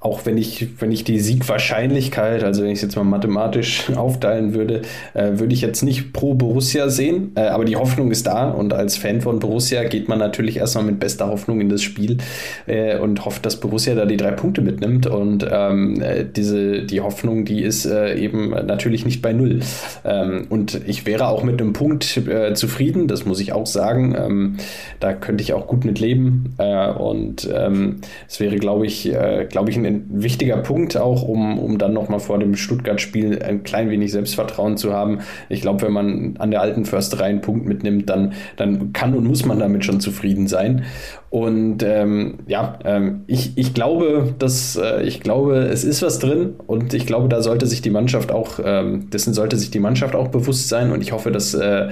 auch 0.03 0.25
wenn 0.25 0.37
ich, 0.37 0.67
wenn 0.81 0.91
ich 0.91 1.05
die 1.05 1.19
Siegwahrscheinlichkeit, 1.19 2.43
also 2.43 2.63
wenn 2.63 2.71
ich 2.71 2.79
es 2.79 2.81
jetzt 2.81 2.97
mal 2.97 3.05
mathematisch 3.05 3.89
aufteilen 3.95 4.53
würde, 4.53 4.81
äh, 5.13 5.39
würde 5.39 5.53
ich 5.53 5.61
jetzt 5.61 5.81
nicht 5.81 6.11
pro 6.11 6.33
Borussia 6.33 6.89
sehen, 6.89 7.31
äh, 7.35 7.43
aber 7.43 7.63
die 7.63 7.77
Hoffnung 7.77 8.11
ist 8.11 8.27
da 8.27 8.49
und 8.49 8.73
als 8.73 8.97
Fan 8.97 9.21
von 9.21 9.39
Borussia 9.39 9.85
geht 9.85 10.09
man 10.09 10.19
natürlich 10.19 10.57
erstmal 10.57 10.83
mit 10.83 10.99
bester 10.99 11.27
Hoffnung 11.27 11.61
in 11.61 11.69
das 11.69 11.81
Spiel 11.81 12.17
äh, 12.65 12.97
und 12.97 13.23
hofft, 13.23 13.45
dass 13.45 13.61
Borussia 13.61 13.95
da 13.95 14.05
die 14.05 14.17
drei 14.17 14.31
Punkte 14.31 14.61
mitnimmt 14.61 15.07
und 15.07 15.47
ähm, 15.49 16.01
äh, 16.01 16.25
diese, 16.25 16.83
die 16.83 16.99
Hoffnung, 16.99 17.45
die 17.45 17.61
ist 17.61 17.85
äh, 17.85 18.15
eben 18.15 18.49
natürlich 18.49 19.05
nicht 19.05 19.21
bei 19.21 19.31
Null. 19.31 19.61
Ähm, 20.03 20.47
und 20.49 20.81
ich 20.85 21.05
wäre 21.05 21.27
auch 21.27 21.43
mit 21.43 21.61
einem 21.61 21.71
Punkt 21.71 22.17
äh, 22.27 22.53
zufrieden, 22.63 23.07
das 23.07 23.25
muss 23.25 23.41
ich 23.41 23.51
auch 23.51 23.65
sagen. 23.65 24.15
Ähm, 24.17 24.57
da 24.99 25.11
könnte 25.13 25.43
ich 25.43 25.53
auch 25.53 25.67
gut 25.67 25.83
mit 25.83 25.99
leben 25.99 26.55
und 26.57 27.49
ähm, 27.53 27.97
es 28.27 28.39
wäre, 28.39 28.55
glaube 28.55 28.85
ich, 28.85 29.11
glaube 29.49 29.69
ich, 29.69 29.77
ein 29.77 30.05
wichtiger 30.09 30.57
Punkt 30.57 30.95
auch, 30.97 31.23
um, 31.23 31.59
um 31.59 31.77
dann 31.77 31.93
nochmal 31.93 32.19
vor 32.19 32.39
dem 32.39 32.55
Stuttgart-Spiel 32.55 33.41
ein 33.43 33.63
klein 33.63 33.89
wenig 33.89 34.11
Selbstvertrauen 34.11 34.77
zu 34.77 34.93
haben. 34.93 35.19
Ich 35.49 35.61
glaube, 35.61 35.81
wenn 35.85 35.93
man 35.93 36.35
an 36.39 36.51
der 36.51 36.61
alten 36.61 36.85
Försterei 36.85 37.25
einen 37.25 37.41
Punkt 37.41 37.65
mitnimmt, 37.65 38.09
dann, 38.09 38.33
dann 38.55 38.93
kann 38.93 39.13
und 39.13 39.25
muss 39.25 39.45
man 39.45 39.59
damit 39.59 39.83
schon 39.83 39.99
zufrieden 39.99 40.47
sein. 40.47 40.85
Und 41.33 41.81
ähm, 41.81 42.41
ja, 42.45 42.77
ähm, 42.85 43.23
ich, 43.25 43.57
ich 43.57 43.73
glaube, 43.73 44.35
dass 44.37 44.75
äh, 44.75 45.01
ich 45.01 45.19
glaube, 45.19 45.61
es 45.61 45.83
ist 45.83 46.03
was 46.03 46.19
drin 46.19 46.53
und 46.67 46.93
ich 46.93 47.07
glaube, 47.07 47.27
da 47.27 47.41
sollte 47.41 47.65
sich 47.65 47.81
die 47.81 47.89
Mannschaft 47.89 48.31
auch, 48.31 48.59
ähm, 48.63 49.09
dessen 49.09 49.33
sollte 49.33 49.57
sich 49.57 49.71
die 49.71 49.79
Mannschaft 49.79 50.13
auch 50.13 50.27
bewusst 50.27 50.69
sein 50.69 50.91
und 50.91 51.01
ich 51.01 51.11
hoffe, 51.11 51.31
dass 51.31 51.55
äh, 51.55 51.89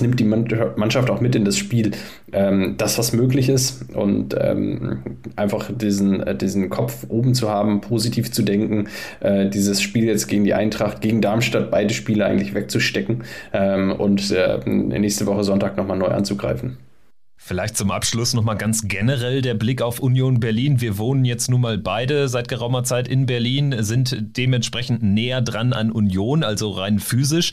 nimmt 0.00 0.20
die 0.20 0.24
Mannschaft 0.24 1.10
auch 1.10 1.20
mit 1.20 1.34
in 1.34 1.44
das 1.44 1.56
Spiel, 1.56 1.92
ähm, 2.32 2.74
das 2.78 2.98
was 2.98 3.12
möglich 3.12 3.48
ist 3.48 3.94
und 3.94 4.34
ähm, 4.38 5.02
einfach 5.36 5.70
diesen, 5.72 6.20
äh, 6.20 6.36
diesen 6.36 6.70
Kopf 6.70 7.06
oben 7.08 7.34
zu 7.34 7.48
haben, 7.48 7.80
positiv 7.80 8.32
zu 8.32 8.42
denken, 8.42 8.88
äh, 9.20 9.48
dieses 9.48 9.80
Spiel 9.82 10.04
jetzt 10.04 10.28
gegen 10.28 10.44
die 10.44 10.54
Eintracht, 10.54 11.00
gegen 11.00 11.20
Darmstadt, 11.20 11.70
beide 11.70 11.94
Spiele 11.94 12.24
eigentlich 12.24 12.54
wegzustecken 12.54 13.24
ähm, 13.52 13.92
und 13.92 14.30
äh, 14.30 14.58
nächste 14.66 15.26
Woche 15.26 15.44
Sonntag 15.44 15.76
nochmal 15.76 15.98
neu 15.98 16.08
anzugreifen. 16.08 16.78
Vielleicht 17.42 17.78
zum 17.78 17.90
Abschluss 17.90 18.34
nochmal 18.34 18.58
ganz 18.58 18.86
generell 18.86 19.40
der 19.40 19.54
Blick 19.54 19.80
auf 19.80 19.98
Union 19.98 20.40
Berlin. 20.40 20.82
Wir 20.82 20.98
wohnen 20.98 21.24
jetzt 21.24 21.48
nun 21.48 21.62
mal 21.62 21.78
beide 21.78 22.28
seit 22.28 22.48
geraumer 22.48 22.84
Zeit 22.84 23.08
in 23.08 23.24
Berlin, 23.24 23.74
sind 23.78 24.36
dementsprechend 24.36 25.02
näher 25.02 25.40
dran 25.40 25.72
an 25.72 25.90
Union, 25.90 26.44
also 26.44 26.70
rein 26.70 26.98
physisch 26.98 27.52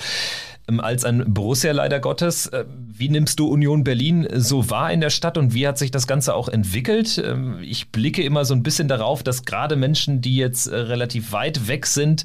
als 0.79 1.05
an 1.05 1.23
Borussia 1.27 1.71
leider 1.71 1.99
Gottes. 1.99 2.47
Äh, 2.47 2.65
wie 2.67 3.09
nimmst 3.09 3.39
du 3.39 3.47
Union 3.47 3.83
Berlin 3.83 4.27
so 4.33 4.69
wahr 4.69 4.91
in 4.91 5.01
der 5.01 5.09
Stadt 5.09 5.37
und 5.37 5.53
wie 5.53 5.67
hat 5.67 5.77
sich 5.77 5.91
das 5.91 6.07
Ganze 6.07 6.35
auch 6.35 6.49
entwickelt? 6.49 7.21
Ähm, 7.23 7.59
ich 7.61 7.89
blicke 7.89 8.23
immer 8.23 8.45
so 8.45 8.53
ein 8.53 8.63
bisschen 8.63 8.87
darauf, 8.87 9.23
dass 9.23 9.45
gerade 9.45 9.75
Menschen, 9.75 10.21
die 10.21 10.35
jetzt 10.35 10.67
äh, 10.67 10.75
relativ 10.75 11.31
weit 11.31 11.67
weg 11.67 11.85
sind, 11.85 12.23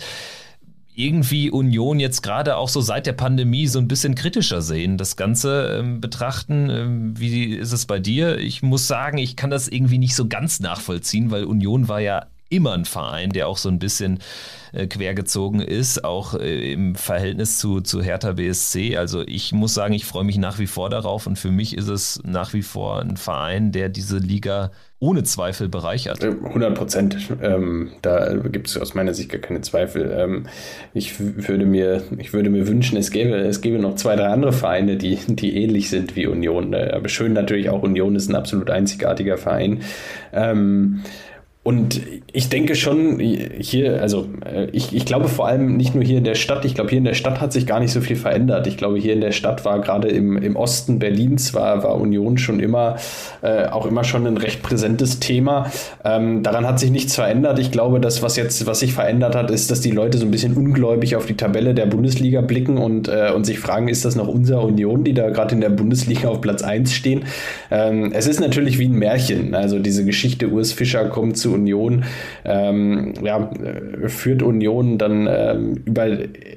irgendwie 0.94 1.50
Union 1.50 2.00
jetzt 2.00 2.22
gerade 2.22 2.56
auch 2.56 2.68
so 2.68 2.80
seit 2.80 3.06
der 3.06 3.14
Pandemie 3.14 3.66
so 3.66 3.78
ein 3.78 3.88
bisschen 3.88 4.14
kritischer 4.14 4.60
sehen, 4.60 4.98
das 4.98 5.16
Ganze 5.16 5.78
ähm, 5.78 6.00
betrachten. 6.00 6.68
Ähm, 6.68 7.18
wie 7.18 7.54
ist 7.54 7.72
es 7.72 7.86
bei 7.86 7.98
dir? 7.98 8.38
Ich 8.38 8.62
muss 8.62 8.86
sagen, 8.86 9.18
ich 9.18 9.36
kann 9.36 9.50
das 9.50 9.68
irgendwie 9.68 9.98
nicht 9.98 10.14
so 10.14 10.28
ganz 10.28 10.60
nachvollziehen, 10.60 11.30
weil 11.30 11.44
Union 11.44 11.88
war 11.88 12.00
ja 12.00 12.26
immer 12.52 12.72
ein 12.72 12.84
Verein, 12.84 13.30
der 13.30 13.48
auch 13.48 13.56
so 13.56 13.68
ein 13.68 13.78
bisschen 13.78 14.18
äh, 14.72 14.86
quergezogen 14.86 15.60
ist, 15.60 16.04
auch 16.04 16.34
äh, 16.34 16.72
im 16.72 16.94
Verhältnis 16.94 17.58
zu, 17.58 17.80
zu 17.80 18.02
Hertha 18.02 18.32
BSC. 18.32 18.96
Also 18.96 19.22
ich 19.26 19.52
muss 19.52 19.74
sagen, 19.74 19.94
ich 19.94 20.04
freue 20.04 20.24
mich 20.24 20.38
nach 20.38 20.58
wie 20.58 20.66
vor 20.66 20.90
darauf 20.90 21.26
und 21.26 21.38
für 21.38 21.50
mich 21.50 21.76
ist 21.76 21.88
es 21.88 22.20
nach 22.24 22.52
wie 22.54 22.62
vor 22.62 23.00
ein 23.00 23.16
Verein, 23.16 23.72
der 23.72 23.88
diese 23.88 24.18
Liga 24.18 24.70
ohne 24.98 25.24
Zweifel 25.24 25.68
bereichert. 25.68 26.22
100 26.22 26.70
äh, 26.70 26.74
Prozent. 26.74 27.16
Ähm, 27.42 27.90
da 28.02 28.34
gibt 28.34 28.68
es 28.68 28.78
aus 28.78 28.94
meiner 28.94 29.14
Sicht 29.14 29.30
gar 29.30 29.40
keine 29.40 29.60
Zweifel. 29.60 30.14
Ähm, 30.16 30.46
ich, 30.94 31.18
würde 31.18 31.66
mir, 31.66 32.04
ich 32.18 32.32
würde 32.32 32.50
mir 32.50 32.68
wünschen, 32.68 32.96
es 32.96 33.10
gäbe, 33.10 33.34
es 33.34 33.62
gäbe 33.62 33.78
noch 33.80 33.96
zwei, 33.96 34.14
drei 34.14 34.28
andere 34.28 34.52
Vereine, 34.52 34.96
die, 34.96 35.18
die 35.26 35.56
ähnlich 35.56 35.90
sind 35.90 36.14
wie 36.14 36.26
Union. 36.28 36.72
Aber 36.74 37.08
schön 37.08 37.32
natürlich 37.32 37.68
auch, 37.68 37.82
Union 37.82 38.14
ist 38.14 38.30
ein 38.30 38.36
absolut 38.36 38.70
einzigartiger 38.70 39.38
Verein. 39.38 39.80
Ähm, 40.32 41.02
und 41.64 42.00
ich 42.32 42.48
denke 42.48 42.74
schon 42.74 43.20
hier, 43.20 44.02
also 44.02 44.26
äh, 44.44 44.66
ich, 44.72 44.92
ich 44.96 45.04
glaube 45.04 45.28
vor 45.28 45.46
allem 45.46 45.76
nicht 45.76 45.94
nur 45.94 46.02
hier 46.02 46.18
in 46.18 46.24
der 46.24 46.34
Stadt, 46.34 46.64
ich 46.64 46.74
glaube 46.74 46.90
hier 46.90 46.98
in 46.98 47.04
der 47.04 47.14
Stadt 47.14 47.40
hat 47.40 47.52
sich 47.52 47.66
gar 47.66 47.78
nicht 47.78 47.92
so 47.92 48.00
viel 48.00 48.16
verändert. 48.16 48.66
Ich 48.66 48.76
glaube 48.76 48.98
hier 48.98 49.12
in 49.12 49.20
der 49.20 49.30
Stadt 49.30 49.64
war 49.64 49.80
gerade 49.80 50.08
im, 50.08 50.36
im 50.36 50.56
Osten 50.56 50.98
Berlins 50.98 51.54
war, 51.54 51.84
war 51.84 52.00
Union 52.00 52.36
schon 52.36 52.58
immer, 52.58 52.96
äh, 53.42 53.66
auch 53.66 53.86
immer 53.86 54.02
schon 54.02 54.26
ein 54.26 54.38
recht 54.38 54.60
präsentes 54.60 55.20
Thema. 55.20 55.70
Ähm, 56.04 56.42
daran 56.42 56.66
hat 56.66 56.80
sich 56.80 56.90
nichts 56.90 57.14
verändert. 57.14 57.60
Ich 57.60 57.70
glaube, 57.70 58.00
das, 58.00 58.22
was 58.22 58.34
jetzt, 58.34 58.66
was 58.66 58.80
sich 58.80 58.92
verändert 58.92 59.36
hat, 59.36 59.48
ist, 59.52 59.70
dass 59.70 59.80
die 59.80 59.92
Leute 59.92 60.18
so 60.18 60.24
ein 60.24 60.32
bisschen 60.32 60.54
ungläubig 60.54 61.14
auf 61.14 61.26
die 61.26 61.36
Tabelle 61.36 61.74
der 61.74 61.86
Bundesliga 61.86 62.40
blicken 62.40 62.76
und, 62.76 63.06
äh, 63.06 63.30
und 63.32 63.44
sich 63.44 63.60
fragen, 63.60 63.86
ist 63.86 64.04
das 64.04 64.16
noch 64.16 64.26
unser 64.26 64.64
Union, 64.64 65.04
die 65.04 65.14
da 65.14 65.30
gerade 65.30 65.54
in 65.54 65.60
der 65.60 65.70
Bundesliga 65.70 66.28
auf 66.28 66.40
Platz 66.40 66.62
1 66.62 66.92
stehen? 66.92 67.24
Ähm, 67.70 68.10
es 68.12 68.26
ist 68.26 68.40
natürlich 68.40 68.80
wie 68.80 68.86
ein 68.86 68.94
Märchen. 68.94 69.54
Also 69.54 69.78
diese 69.78 70.04
Geschichte, 70.04 70.48
Urs 70.48 70.72
Fischer 70.72 71.04
kommt 71.04 71.36
zu 71.36 71.51
Union, 71.52 72.04
ähm, 72.44 73.14
ja, 73.22 73.50
führt 74.06 74.42
Union 74.42 74.98
dann 74.98 75.28
ähm, 75.30 75.82
über 75.84 76.06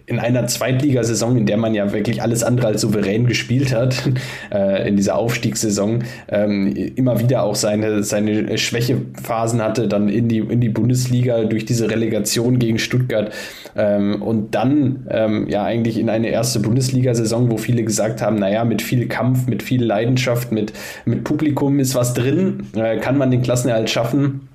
in 0.07 0.19
einer 0.19 0.47
Zweitligasaison, 0.47 1.37
in 1.37 1.45
der 1.45 1.57
man 1.57 1.73
ja 1.73 1.91
wirklich 1.93 2.21
alles 2.21 2.43
andere 2.43 2.67
als 2.67 2.81
souverän 2.81 3.27
gespielt 3.27 3.73
hat, 3.73 4.09
äh, 4.53 4.87
in 4.87 4.95
dieser 4.95 5.17
Aufstiegssaison, 5.17 6.03
ähm, 6.29 6.73
immer 6.95 7.19
wieder 7.19 7.43
auch 7.43 7.55
seine, 7.55 8.03
seine 8.03 8.57
Schwächephasen 8.57 9.61
hatte, 9.61 9.87
dann 9.87 10.09
in 10.09 10.27
die, 10.27 10.39
in 10.39 10.61
die 10.61 10.69
Bundesliga 10.69 11.43
durch 11.43 11.65
diese 11.65 11.89
Relegation 11.89 12.59
gegen 12.59 12.79
Stuttgart 12.79 13.31
ähm, 13.75 14.21
und 14.21 14.55
dann 14.55 15.07
ähm, 15.09 15.47
ja 15.47 15.63
eigentlich 15.63 15.97
in 15.99 16.09
eine 16.09 16.29
erste 16.29 16.59
Bundesliga-Saison, 16.59 17.51
wo 17.51 17.57
viele 17.57 17.83
gesagt 17.83 18.21
haben, 18.21 18.37
naja, 18.37 18.63
mit 18.63 18.81
viel 18.81 19.07
Kampf, 19.07 19.47
mit 19.47 19.63
viel 19.63 19.83
Leidenschaft, 19.83 20.51
mit, 20.51 20.73
mit 21.05 21.23
Publikum 21.23 21.79
ist 21.79 21.95
was 21.95 22.13
drin, 22.13 22.67
äh, 22.75 22.97
kann 22.97 23.17
man 23.17 23.31
den 23.31 23.41
Klassenerhalt 23.41 23.89
schaffen. 23.89 24.49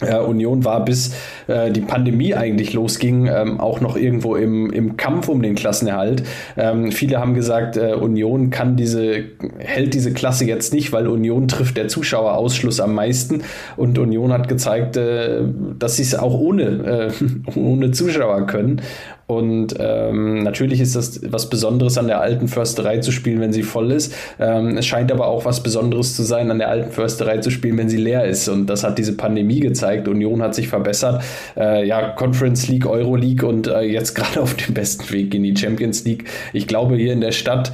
Äh, 0.00 0.16
Union 0.18 0.64
war 0.64 0.84
bis 0.84 1.14
äh, 1.46 1.70
die 1.70 1.80
Pandemie 1.80 2.34
eigentlich 2.34 2.72
losging, 2.72 3.26
ähm, 3.26 3.60
auch 3.60 3.80
noch 3.80 3.96
irgendwo 3.96 4.36
im, 4.36 4.70
im 4.70 4.96
Kampf 4.96 5.28
um 5.28 5.42
den 5.42 5.54
Klassenerhalt. 5.54 6.22
Ähm, 6.56 6.92
viele 6.92 7.18
haben 7.18 7.34
gesagt, 7.34 7.76
äh, 7.76 7.94
Union 7.94 8.50
kann 8.50 8.76
diese, 8.76 9.24
hält 9.58 9.94
diese 9.94 10.12
Klasse 10.12 10.44
jetzt 10.44 10.74
nicht, 10.74 10.92
weil 10.92 11.06
Union 11.06 11.48
trifft 11.48 11.76
der 11.76 11.88
Zuschauerausschluss 11.88 12.80
am 12.80 12.94
meisten 12.94 13.42
und 13.76 13.98
Union 13.98 14.32
hat 14.32 14.48
gezeigt, 14.48 14.96
äh, 14.96 15.42
dass 15.78 15.96
sie 15.96 16.02
es 16.02 16.14
auch 16.14 16.34
ohne, 16.38 16.62
äh, 16.62 17.10
ohne 17.58 17.90
Zuschauer 17.90 18.46
können. 18.46 18.82
Und 19.26 19.74
ähm, 19.80 20.44
natürlich 20.44 20.80
ist 20.80 20.94
das 20.94 21.20
was 21.30 21.50
Besonderes 21.50 21.98
an 21.98 22.06
der 22.06 22.20
alten 22.20 22.46
Försterei 22.46 22.98
zu 22.98 23.10
spielen, 23.10 23.40
wenn 23.40 23.52
sie 23.52 23.64
voll 23.64 23.90
ist. 23.90 24.14
Ähm, 24.38 24.76
es 24.78 24.86
scheint 24.86 25.10
aber 25.10 25.26
auch 25.26 25.44
was 25.44 25.62
Besonderes 25.62 26.14
zu 26.14 26.22
sein, 26.22 26.50
an 26.50 26.58
der 26.58 26.68
alten 26.68 26.92
Försterei 26.92 27.38
zu 27.38 27.50
spielen, 27.50 27.76
wenn 27.76 27.88
sie 27.88 27.96
leer 27.96 28.24
ist. 28.24 28.48
Und 28.48 28.66
das 28.66 28.84
hat 28.84 28.98
diese 28.98 29.16
Pandemie 29.16 29.58
gezeigt. 29.58 30.06
Union 30.06 30.42
hat 30.42 30.54
sich 30.54 30.68
verbessert. 30.68 31.24
Äh, 31.56 31.86
ja, 31.88 32.10
Conference 32.10 32.68
League, 32.68 32.86
Euro 32.86 33.16
League 33.16 33.42
und 33.42 33.66
äh, 33.66 33.80
jetzt 33.80 34.14
gerade 34.14 34.40
auf 34.40 34.54
dem 34.54 34.74
besten 34.74 35.10
Weg 35.12 35.34
in 35.34 35.42
die 35.42 35.56
Champions 35.56 36.04
League. 36.04 36.24
Ich 36.52 36.68
glaube, 36.68 36.94
hier 36.96 37.12
in 37.12 37.20
der 37.20 37.32
Stadt 37.32 37.72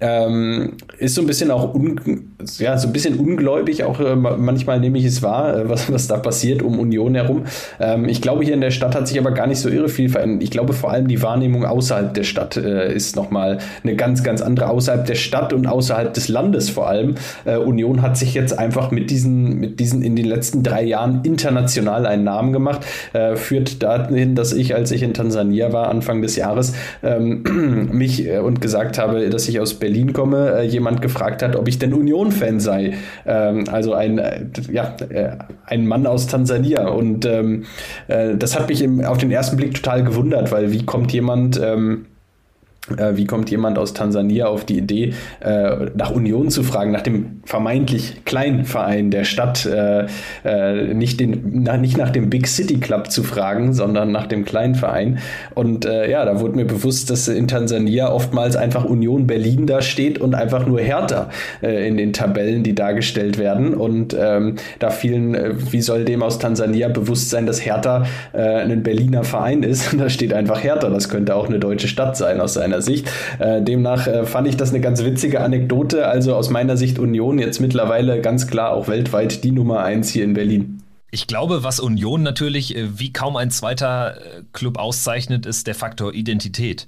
ähm, 0.00 0.74
ist 0.98 1.16
so 1.16 1.22
ein 1.22 1.26
bisschen 1.26 1.50
auch 1.50 1.74
un, 1.74 2.00
ja, 2.58 2.78
so 2.78 2.86
ein 2.86 2.92
bisschen 2.92 3.18
ungläubig, 3.18 3.82
auch 3.82 3.98
äh, 3.98 4.14
manchmal 4.14 4.78
nehme 4.78 4.98
ich 4.98 5.04
es 5.04 5.22
wahr, 5.22 5.56
äh, 5.56 5.68
was, 5.68 5.92
was 5.92 6.06
da 6.06 6.18
passiert 6.18 6.62
um 6.62 6.78
Union 6.78 7.16
herum. 7.16 7.44
Ähm, 7.80 8.08
ich 8.08 8.22
glaube, 8.22 8.44
hier 8.44 8.54
in 8.54 8.60
der 8.60 8.70
Stadt 8.70 8.94
hat 8.94 9.08
sich 9.08 9.18
aber 9.18 9.32
gar 9.32 9.48
nicht 9.48 9.58
so 9.58 9.68
irre 9.68 9.88
viel 9.88 10.08
verändert. 10.08 10.42
Ich 10.44 10.50
glaube, 10.50 10.72
vor 10.72 10.87
allem 10.92 11.08
die 11.08 11.22
Wahrnehmung 11.22 11.64
außerhalb 11.64 12.14
der 12.14 12.24
Stadt 12.24 12.56
äh, 12.56 12.92
ist 12.92 13.16
nochmal 13.16 13.58
eine 13.82 13.96
ganz, 13.96 14.22
ganz 14.22 14.40
andere, 14.40 14.70
außerhalb 14.70 15.06
der 15.06 15.14
Stadt 15.14 15.52
und 15.52 15.66
außerhalb 15.66 16.12
des 16.14 16.28
Landes 16.28 16.70
vor 16.70 16.88
allem. 16.88 17.16
Äh, 17.44 17.56
Union 17.56 18.02
hat 18.02 18.16
sich 18.16 18.34
jetzt 18.34 18.58
einfach 18.58 18.90
mit 18.90 19.10
diesen, 19.10 19.58
mit 19.58 19.80
diesen 19.80 20.02
in 20.02 20.16
den 20.16 20.26
letzten 20.26 20.62
drei 20.62 20.82
Jahren 20.82 21.20
international 21.24 22.06
einen 22.06 22.24
Namen 22.24 22.52
gemacht, 22.52 22.86
äh, 23.12 23.36
führt 23.36 23.82
dahin, 23.82 24.34
dass 24.34 24.52
ich, 24.52 24.74
als 24.74 24.90
ich 24.90 25.02
in 25.02 25.14
Tansania 25.14 25.72
war, 25.72 25.88
Anfang 25.88 26.22
des 26.22 26.36
Jahres, 26.36 26.74
ähm, 27.02 27.88
mich 27.92 28.26
äh, 28.26 28.38
und 28.38 28.60
gesagt 28.60 28.98
habe, 28.98 29.30
dass 29.30 29.48
ich 29.48 29.60
aus 29.60 29.74
Berlin 29.74 30.12
komme, 30.12 30.58
äh, 30.58 30.66
jemand 30.66 31.02
gefragt 31.02 31.42
hat, 31.42 31.56
ob 31.56 31.68
ich 31.68 31.78
denn 31.78 31.92
Union-Fan 31.92 32.60
sei. 32.60 32.94
Ähm, 33.26 33.64
also 33.70 33.94
ein, 33.94 34.18
äh, 34.18 34.46
ja, 34.72 34.96
äh, 35.08 35.36
ein 35.66 35.86
Mann 35.86 36.06
aus 36.06 36.26
Tansania. 36.26 36.88
Und 36.88 37.26
ähm, 37.26 37.64
äh, 38.08 38.36
das 38.36 38.58
hat 38.58 38.68
mich 38.68 38.82
im, 38.82 39.04
auf 39.04 39.18
den 39.18 39.30
ersten 39.30 39.56
Blick 39.56 39.74
total 39.74 40.04
gewundert, 40.04 40.52
weil 40.52 40.72
wie 40.78 40.86
kommt 40.86 41.12
jemand. 41.12 41.60
Ähm, 41.62 42.06
Äh, 42.06 42.07
wie 43.16 43.26
kommt 43.26 43.50
jemand 43.50 43.78
aus 43.78 43.94
Tansania 43.94 44.46
auf 44.46 44.64
die 44.64 44.78
Idee, 44.78 45.12
äh, 45.40 45.86
nach 45.94 46.10
Union 46.10 46.50
zu 46.50 46.62
fragen, 46.62 46.90
nach 46.90 47.02
dem 47.02 47.40
vermeintlich 47.44 48.24
kleinen 48.24 48.64
Verein 48.64 49.10
der 49.10 49.24
Stadt, 49.24 49.66
äh, 49.66 50.06
äh, 50.44 50.94
nicht, 50.94 51.20
den, 51.20 51.66
nicht 51.80 51.96
nach 51.96 52.10
dem 52.10 52.30
Big 52.30 52.46
City 52.46 52.78
Club 52.78 53.10
zu 53.10 53.22
fragen, 53.22 53.72
sondern 53.72 54.12
nach 54.12 54.26
dem 54.26 54.44
kleinen 54.44 54.74
Verein. 54.74 55.18
Und 55.54 55.84
äh, 55.84 56.10
ja, 56.10 56.24
da 56.24 56.40
wurde 56.40 56.56
mir 56.56 56.64
bewusst, 56.64 57.10
dass 57.10 57.28
in 57.28 57.48
Tansania 57.48 58.10
oftmals 58.10 58.56
einfach 58.56 58.84
Union 58.84 59.26
Berlin 59.26 59.66
da 59.66 59.82
steht 59.82 60.18
und 60.18 60.34
einfach 60.34 60.66
nur 60.66 60.80
äh, 60.80 61.88
in 61.88 61.96
den 61.96 62.12
Tabellen, 62.12 62.62
die 62.62 62.74
dargestellt 62.74 63.38
werden. 63.38 63.74
Und 63.74 64.16
ähm, 64.18 64.56
da 64.78 64.90
vielen, 64.90 65.36
wie 65.72 65.80
soll 65.80 66.04
dem 66.04 66.22
aus 66.22 66.38
Tansania 66.38 66.88
bewusst 66.88 67.30
sein, 67.30 67.46
dass 67.46 67.64
Hertha 67.64 68.04
ein 68.32 68.82
Berliner 68.82 69.24
Verein 69.24 69.62
ist? 69.62 69.94
da 69.98 70.08
steht 70.08 70.32
einfach 70.32 70.62
Hertha. 70.62 70.88
Das 70.88 71.08
könnte 71.08 71.34
auch 71.34 71.48
eine 71.48 71.58
deutsche 71.58 71.88
Stadt 71.88 72.16
sein 72.16 72.40
aus 72.40 72.54
seiner 72.54 72.77
meiner 72.78 72.82
Sicht. 72.82 73.10
Äh, 73.38 73.62
demnach 73.62 74.06
äh, 74.06 74.24
fand 74.24 74.48
ich 74.48 74.56
das 74.56 74.70
eine 74.70 74.80
ganz 74.80 75.02
witzige 75.04 75.40
Anekdote. 75.40 76.06
Also 76.06 76.34
aus 76.34 76.50
meiner 76.50 76.76
Sicht 76.76 76.98
Union 76.98 77.38
jetzt 77.38 77.60
mittlerweile 77.60 78.20
ganz 78.20 78.46
klar 78.46 78.72
auch 78.72 78.88
weltweit 78.88 79.44
die 79.44 79.50
Nummer 79.50 79.80
eins 79.80 80.10
hier 80.10 80.24
in 80.24 80.34
Berlin. 80.34 80.82
Ich 81.10 81.26
glaube, 81.26 81.64
was 81.64 81.80
Union 81.80 82.22
natürlich 82.22 82.76
äh, 82.76 82.98
wie 82.98 83.12
kaum 83.12 83.36
ein 83.36 83.50
zweiter 83.50 84.16
äh, 84.16 84.42
Club 84.52 84.78
auszeichnet, 84.78 85.46
ist 85.46 85.66
der 85.66 85.74
Faktor 85.74 86.14
Identität. 86.14 86.86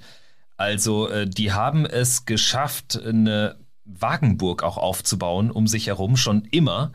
Also 0.57 1.09
äh, 1.09 1.27
die 1.27 1.51
haben 1.51 1.85
es 1.85 2.25
geschafft, 2.25 3.01
eine 3.03 3.55
Wagenburg 3.85 4.63
auch 4.63 4.77
aufzubauen 4.77 5.51
um 5.51 5.67
sich 5.67 5.87
herum 5.87 6.15
schon 6.15 6.43
immer 6.51 6.91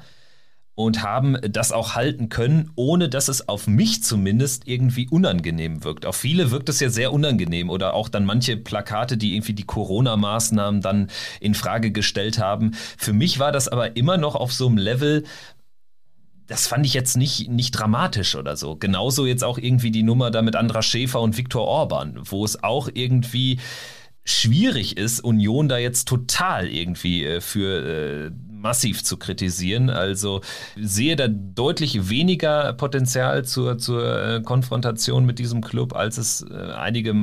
und 0.76 1.02
haben 1.02 1.38
das 1.40 1.72
auch 1.72 1.94
halten 1.94 2.28
können, 2.28 2.70
ohne 2.76 3.08
dass 3.08 3.28
es 3.28 3.48
auf 3.48 3.66
mich 3.66 4.04
zumindest 4.04 4.68
irgendwie 4.68 5.08
unangenehm 5.08 5.82
wirkt. 5.82 6.04
Auf 6.04 6.16
viele 6.16 6.50
wirkt 6.50 6.68
es 6.68 6.80
ja 6.80 6.90
sehr 6.90 7.14
unangenehm 7.14 7.70
oder 7.70 7.94
auch 7.94 8.10
dann 8.10 8.26
manche 8.26 8.58
Plakate, 8.58 9.16
die 9.16 9.34
irgendwie 9.34 9.54
die 9.54 9.64
Corona-Maßnahmen 9.64 10.82
dann 10.82 11.08
in 11.40 11.54
Frage 11.54 11.92
gestellt 11.92 12.38
haben. 12.38 12.72
Für 12.98 13.14
mich 13.14 13.38
war 13.38 13.52
das 13.52 13.68
aber 13.68 13.96
immer 13.96 14.18
noch 14.18 14.34
auf 14.34 14.52
so 14.52 14.66
einem 14.66 14.76
Level, 14.76 15.24
das 16.46 16.66
fand 16.66 16.84
ich 16.84 16.92
jetzt 16.92 17.16
nicht, 17.16 17.48
nicht 17.48 17.72
dramatisch 17.72 18.36
oder 18.36 18.56
so. 18.56 18.76
Genauso 18.76 19.24
jetzt 19.26 19.44
auch 19.44 19.56
irgendwie 19.56 19.90
die 19.90 20.02
Nummer 20.02 20.30
da 20.30 20.42
mit 20.42 20.56
Andra 20.56 20.82
Schäfer 20.82 21.22
und 21.22 21.38
Viktor 21.38 21.66
Orban, 21.66 22.20
wo 22.22 22.44
es 22.44 22.62
auch 22.62 22.90
irgendwie 22.92 23.58
schwierig 24.26 24.96
ist, 24.96 25.20
Union 25.20 25.68
da 25.68 25.78
jetzt 25.78 26.06
total 26.06 26.68
irgendwie 26.68 27.24
äh, 27.24 27.40
für 27.40 28.26
äh, 28.26 28.30
massiv 28.60 29.04
zu 29.04 29.16
kritisieren. 29.16 29.90
Also 29.90 30.40
sehe 30.76 31.16
da 31.16 31.28
deutlich 31.28 32.08
weniger 32.08 32.72
Potenzial 32.72 33.44
zur, 33.44 33.78
zur 33.78 34.22
äh, 34.22 34.42
Konfrontation 34.42 35.24
mit 35.24 35.38
diesem 35.38 35.60
Club, 35.60 35.94
als 35.94 36.18
es 36.18 36.42
äh, 36.42 36.72
einige 36.72 37.14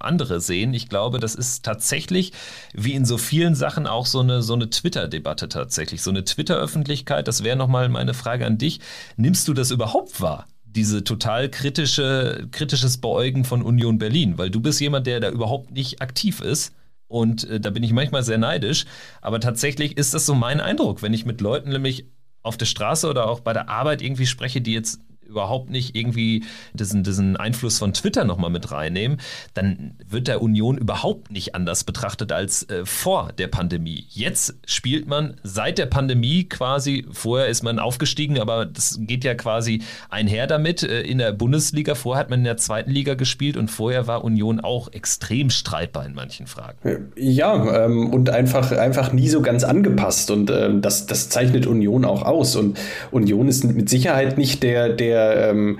andere 0.00 0.40
sehen. 0.40 0.74
Ich 0.74 0.88
glaube, 0.88 1.18
das 1.18 1.34
ist 1.34 1.64
tatsächlich, 1.64 2.32
wie 2.72 2.92
in 2.92 3.04
so 3.04 3.18
vielen 3.18 3.54
Sachen, 3.54 3.86
auch 3.86 4.06
so 4.06 4.20
eine, 4.20 4.42
so 4.42 4.54
eine 4.54 4.70
Twitter-Debatte 4.70 5.48
tatsächlich. 5.48 6.02
So 6.02 6.10
eine 6.10 6.24
Twitter-Öffentlichkeit, 6.24 7.28
das 7.28 7.44
wäre 7.44 7.56
nochmal 7.56 7.88
meine 7.88 8.14
Frage 8.14 8.46
an 8.46 8.58
dich. 8.58 8.80
Nimmst 9.16 9.48
du 9.48 9.54
das 9.54 9.70
überhaupt 9.70 10.20
wahr? 10.20 10.46
diese 10.74 11.04
total 11.04 11.48
kritische, 11.48 12.48
kritisches 12.50 12.98
Beäugen 12.98 13.44
von 13.44 13.62
Union 13.62 13.98
Berlin, 13.98 14.38
weil 14.38 14.50
du 14.50 14.60
bist 14.60 14.80
jemand, 14.80 15.06
der 15.06 15.20
da 15.20 15.30
überhaupt 15.30 15.70
nicht 15.70 16.02
aktiv 16.02 16.40
ist. 16.40 16.72
Und 17.08 17.48
äh, 17.48 17.60
da 17.60 17.70
bin 17.70 17.82
ich 17.82 17.92
manchmal 17.92 18.22
sehr 18.22 18.38
neidisch. 18.38 18.86
Aber 19.20 19.40
tatsächlich 19.40 19.96
ist 19.96 20.14
das 20.14 20.26
so 20.26 20.34
mein 20.34 20.60
Eindruck, 20.60 21.02
wenn 21.02 21.14
ich 21.14 21.26
mit 21.26 21.40
Leuten 21.40 21.70
nämlich 21.70 22.06
auf 22.42 22.56
der 22.56 22.66
Straße 22.66 23.08
oder 23.08 23.28
auch 23.28 23.40
bei 23.40 23.52
der 23.52 23.68
Arbeit 23.68 24.02
irgendwie 24.02 24.26
spreche, 24.26 24.60
die 24.60 24.74
jetzt 24.74 25.00
überhaupt 25.26 25.70
nicht 25.70 25.96
irgendwie 25.96 26.44
diesen, 26.72 27.02
diesen 27.02 27.36
Einfluss 27.36 27.78
von 27.78 27.92
Twitter 27.92 28.24
nochmal 28.24 28.50
mit 28.50 28.70
reinnehmen, 28.70 29.18
dann 29.54 29.94
wird 30.08 30.28
der 30.28 30.42
Union 30.42 30.78
überhaupt 30.78 31.30
nicht 31.30 31.54
anders 31.54 31.84
betrachtet 31.84 32.32
als 32.32 32.68
äh, 32.68 32.84
vor 32.84 33.32
der 33.38 33.48
Pandemie. 33.48 34.06
Jetzt 34.10 34.54
spielt 34.66 35.06
man 35.06 35.34
seit 35.42 35.78
der 35.78 35.86
Pandemie 35.86 36.44
quasi, 36.44 37.06
vorher 37.10 37.48
ist 37.48 37.62
man 37.62 37.78
aufgestiegen, 37.78 38.38
aber 38.38 38.66
das 38.66 38.98
geht 39.00 39.24
ja 39.24 39.34
quasi 39.34 39.82
einher 40.10 40.46
damit. 40.46 40.82
Äh, 40.82 41.02
in 41.02 41.18
der 41.18 41.32
Bundesliga, 41.32 41.94
vorher 41.94 42.20
hat 42.20 42.30
man 42.30 42.40
in 42.40 42.44
der 42.44 42.56
zweiten 42.56 42.90
Liga 42.90 43.14
gespielt 43.14 43.56
und 43.56 43.70
vorher 43.70 44.06
war 44.06 44.24
Union 44.24 44.60
auch 44.60 44.92
extrem 44.92 45.50
streitbar 45.50 46.06
in 46.06 46.14
manchen 46.14 46.46
Fragen. 46.46 46.78
Ja, 47.16 47.84
ähm, 47.84 48.12
und 48.12 48.30
einfach, 48.30 48.72
einfach 48.72 49.12
nie 49.12 49.28
so 49.28 49.42
ganz 49.42 49.64
angepasst 49.64 50.30
und 50.30 50.50
ähm, 50.50 50.82
das, 50.82 51.06
das 51.06 51.28
zeichnet 51.28 51.66
Union 51.66 52.04
auch 52.04 52.22
aus 52.22 52.56
und 52.56 52.78
Union 53.10 53.48
ist 53.48 53.64
mit 53.64 53.88
Sicherheit 53.88 54.38
nicht 54.38 54.62
der, 54.62 54.90
der 54.90 55.13
der, 55.14 55.50
ähm, 55.50 55.78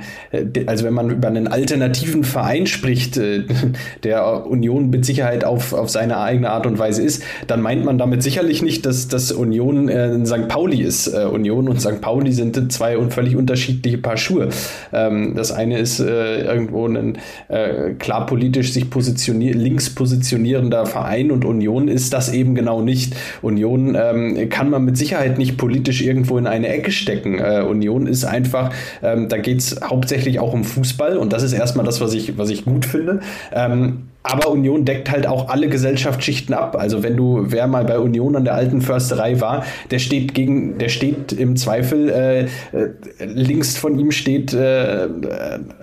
also 0.66 0.85
wenn 0.85 0.95
man 0.95 1.11
über 1.11 1.28
einen 1.28 1.49
alternativen 1.49 2.24
Verein 2.24 2.66
spricht, 2.66 3.16
äh, 3.16 3.43
der 4.05 4.47
Union 4.47 4.91
mit 4.91 5.05
Sicherheit 5.05 5.45
auf, 5.45 5.72
auf 5.72 5.91
seine 5.91 6.18
eigene 6.18 6.51
Art 6.51 6.66
und 6.66 6.78
Weise 6.78 7.03
ist, 7.03 7.22
dann 7.47 7.61
meint 7.61 7.85
man 7.85 7.99
damit 7.99 8.22
sicherlich 8.22 8.62
nicht, 8.62 8.87
dass, 8.87 9.09
dass 9.09 9.32
Union 9.32 9.89
äh, 9.89 10.24
St. 10.24 10.49
Pauli 10.49 10.82
ist. 10.82 11.09
Äh, 11.09 11.24
Union 11.24 11.68
und 11.68 11.80
St. 11.80 12.01
Pauli 12.01 12.32
sind 12.32 12.72
zwei 12.72 12.97
und 12.97 13.12
völlig 13.12 13.37
unterschiedliche 13.37 13.99
Paar 13.99 14.16
Schuhe. 14.16 14.49
Ähm, 14.93 15.35
das 15.35 15.51
eine 15.53 15.78
ist 15.78 16.01
äh, 16.01 16.45
irgendwo 16.45 16.87
ein 16.87 17.18
äh, 17.49 17.91
klar 17.99 18.26
politisch 18.26 18.72
sich 18.72 18.91
positionier 18.91 19.55
links 19.55 19.91
positionierender 19.91 20.87
Verein 20.87 21.30
und 21.30 21.45
Union 21.45 21.89
ist 21.89 22.12
das 22.12 22.32
eben 22.32 22.55
genau 22.55 22.82
nicht. 22.82 23.14
Union 23.43 23.97
ähm, 23.99 24.49
kann 24.49 24.70
man 24.70 24.85
mit 24.85 24.97
Sicherheit 24.97 25.39
nicht 25.39 25.57
politisch 25.57 26.03
irgendwo 26.03 26.39
in 26.39 26.47
eine 26.47 26.68
Ecke 26.68 26.93
stecken. 26.93 27.39
Äh, 27.39 27.62
Union 27.62 28.07
ist 28.07 28.24
einfach 28.24 28.70
ähm, 29.03 29.23
da 29.28 29.38
geht 29.38 29.58
es 29.58 29.80
hauptsächlich 29.82 30.38
auch 30.40 30.52
um 30.52 30.64
Fußball 30.64 31.16
und 31.16 31.32
das 31.32 31.42
ist 31.42 31.52
erstmal 31.52 31.84
das, 31.84 32.00
was 32.00 32.14
ich, 32.14 32.36
was 32.38 32.50
ich 32.50 32.64
gut 32.64 32.84
finde. 32.84 33.20
Ähm, 33.52 34.08
aber 34.26 34.50
Union 34.50 34.86
deckt 34.86 35.10
halt 35.10 35.26
auch 35.26 35.50
alle 35.50 35.68
Gesellschaftsschichten 35.68 36.54
ab. 36.54 36.76
Also 36.76 37.02
wenn 37.02 37.14
du, 37.14 37.44
wer 37.48 37.66
mal 37.66 37.84
bei 37.84 37.98
Union 37.98 38.34
an 38.36 38.44
der 38.44 38.54
alten 38.54 38.80
Försterei 38.80 39.38
war, 39.40 39.66
der 39.90 39.98
steht 39.98 40.32
gegen, 40.32 40.78
der 40.78 40.88
steht 40.88 41.34
im 41.34 41.56
Zweifel, 41.56 42.08
äh, 42.08 42.40
äh 42.44 42.48
links 43.20 43.76
von 43.76 43.98
ihm 43.98 44.10
steht 44.10 44.54
äh, 44.54 45.08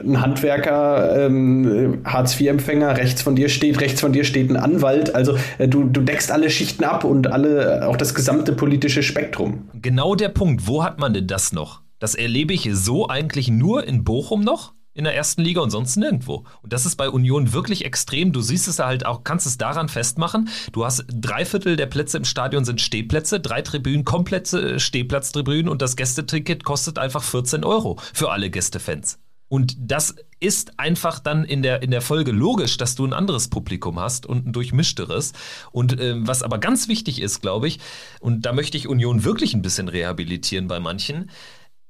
ein 0.03 0.19
Handwerker, 0.19 1.25
ähm, 1.25 1.99
Hartz-IV-Empfänger, 2.03 2.97
rechts 2.97 3.21
von 3.21 3.35
dir 3.35 3.47
steht, 3.47 3.79
rechts 3.79 4.01
von 4.01 4.11
dir 4.11 4.23
steht 4.23 4.49
ein 4.49 4.57
Anwalt. 4.57 5.13
Also 5.13 5.35
äh, 5.59 5.67
du, 5.67 5.83
du 5.83 6.01
deckst 6.01 6.31
alle 6.31 6.49
Schichten 6.49 6.83
ab 6.83 7.03
und 7.03 7.31
alle, 7.31 7.87
auch 7.87 7.95
das 7.95 8.15
gesamte 8.15 8.53
politische 8.53 9.03
Spektrum. 9.03 9.69
Genau 9.79 10.15
der 10.15 10.29
Punkt. 10.29 10.65
Wo 10.65 10.83
hat 10.83 10.99
man 10.99 11.13
denn 11.13 11.27
das 11.27 11.53
noch? 11.53 11.81
Das 12.01 12.15
erlebe 12.15 12.51
ich 12.51 12.67
so 12.73 13.09
eigentlich 13.09 13.47
nur 13.47 13.85
in 13.85 14.03
Bochum 14.03 14.41
noch 14.41 14.73
in 14.95 15.03
der 15.03 15.15
ersten 15.15 15.43
Liga 15.43 15.61
und 15.61 15.69
sonst 15.69 15.97
nirgendwo. 15.97 16.45
Und 16.63 16.73
das 16.73 16.87
ist 16.87 16.95
bei 16.95 17.07
Union 17.07 17.53
wirklich 17.53 17.85
extrem. 17.85 18.33
Du 18.33 18.41
siehst 18.41 18.67
es 18.67 18.79
halt 18.79 19.05
auch, 19.05 19.23
kannst 19.23 19.45
es 19.45 19.59
daran 19.59 19.87
festmachen. 19.87 20.49
Du 20.71 20.83
hast 20.83 21.05
drei 21.13 21.45
Viertel 21.45 21.75
der 21.75 21.85
Plätze 21.85 22.17
im 22.17 22.25
Stadion 22.25 22.65
sind 22.65 22.81
Stehplätze, 22.81 23.39
drei 23.39 23.61
Tribünen, 23.61 24.03
komplette 24.03 24.79
Stehplatztribünen 24.79 25.69
und 25.69 25.83
das 25.83 25.95
Gästeticket 25.95 26.63
kostet 26.63 26.97
einfach 26.97 27.21
14 27.21 27.63
Euro 27.63 27.99
für 28.15 28.31
alle 28.31 28.49
Gästefans. 28.49 29.19
Und 29.47 29.75
das 29.77 30.15
ist 30.39 30.79
einfach 30.79 31.19
dann 31.19 31.43
in 31.43 31.61
der, 31.61 31.83
in 31.83 31.91
der 31.91 32.01
Folge 32.01 32.31
logisch, 32.31 32.77
dass 32.77 32.95
du 32.95 33.05
ein 33.05 33.13
anderes 33.13 33.49
Publikum 33.49 33.99
hast 33.99 34.25
und 34.25 34.47
ein 34.47 34.53
durchmischteres. 34.53 35.33
Und 35.71 35.99
äh, 35.99 36.15
was 36.17 36.41
aber 36.41 36.57
ganz 36.57 36.87
wichtig 36.87 37.21
ist, 37.21 37.41
glaube 37.41 37.67
ich, 37.67 37.79
und 38.21 38.45
da 38.45 38.53
möchte 38.53 38.77
ich 38.77 38.87
Union 38.87 39.23
wirklich 39.23 39.53
ein 39.53 39.61
bisschen 39.61 39.87
rehabilitieren 39.87 40.67
bei 40.67 40.79
manchen, 40.79 41.29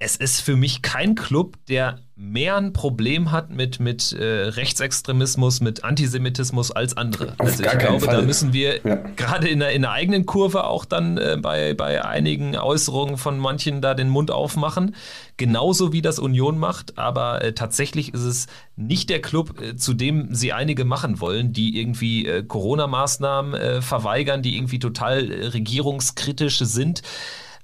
es 0.02 0.16
ist 0.16 0.42
für 0.42 0.56
mich 0.56 0.82
kein 0.82 1.14
Club, 1.14 1.58
der 1.70 2.00
mehr 2.16 2.58
ein 2.58 2.74
Problem 2.74 3.32
hat 3.32 3.52
mit, 3.52 3.80
mit 3.80 4.14
äh, 4.14 4.24
Rechtsextremismus, 4.24 5.62
mit 5.62 5.84
Antisemitismus 5.84 6.72
als 6.72 6.98
andere. 6.98 7.34
Auf 7.38 7.48
also 7.48 7.64
ich 7.64 7.78
glaube, 7.78 8.06
Fall. 8.06 8.16
da 8.16 8.22
müssen 8.24 8.52
wir 8.52 8.80
ja. 8.84 8.96
gerade 9.16 9.48
in 9.48 9.60
der, 9.60 9.72
in 9.72 9.84
der 9.84 9.92
eigenen 9.92 10.26
Kurve 10.26 10.64
auch 10.64 10.86
dann 10.86 11.18
äh, 11.18 11.38
bei, 11.40 11.76
bei 11.76 12.04
einigen 12.04 12.56
Äußerungen 12.58 13.18
von 13.18 13.38
manchen 13.38 13.82
da 13.82 13.94
den 13.94 14.10
Mund 14.10 14.32
aufmachen. 14.32 14.96
Genauso 15.38 15.94
wie 15.94 16.02
das 16.02 16.18
Union 16.18 16.58
macht, 16.58 16.98
aber 16.98 17.44
äh, 17.44 17.54
tatsächlich 17.54 18.14
ist 18.14 18.24
es 18.24 18.48
nicht 18.76 19.10
der 19.12 19.22
Club, 19.22 19.62
äh, 19.62 19.76
zu 19.76 19.94
dem 19.94 20.34
sie 20.34 20.52
einige 20.52 20.84
machen 20.84 21.20
wollen, 21.20 21.54
die 21.54 21.80
irgendwie 21.80 22.26
äh, 22.26 22.44
Corona-Maßnahmen 22.44 23.54
äh, 23.54 23.82
verweigern, 23.82 24.42
die 24.42 24.58
irgendwie 24.58 24.80
total 24.80 25.20
regierungskritisch 25.20 26.58
sind. 26.60 27.04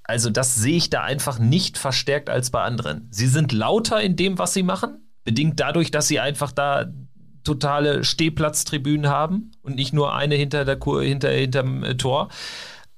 Also 0.07 0.29
das 0.29 0.55
sehe 0.55 0.77
ich 0.77 0.89
da 0.89 1.03
einfach 1.03 1.37
nicht 1.37 1.77
verstärkt 1.77 2.29
als 2.29 2.49
bei 2.49 2.63
anderen. 2.63 3.09
Sie 3.11 3.27
sind 3.27 3.51
lauter 3.51 4.01
in 4.01 4.15
dem, 4.15 4.37
was 4.39 4.53
sie 4.53 4.63
machen, 4.63 5.09
bedingt 5.25 5.59
dadurch, 5.59 5.91
dass 5.91 6.07
sie 6.07 6.21
einfach 6.21 6.53
da 6.53 6.85
totale 7.43 8.03
Stehplatztribünen 8.03 9.09
haben 9.09 9.51
und 9.61 9.75
nicht 9.75 9.93
nur 9.93 10.15
eine 10.15 10.35
hinter 10.35 10.65
der 10.65 10.77
Kur, 10.77 11.03
hinter 11.03 11.29
hinterm 11.29 11.83
äh, 11.83 11.95
Tor. 11.95 12.29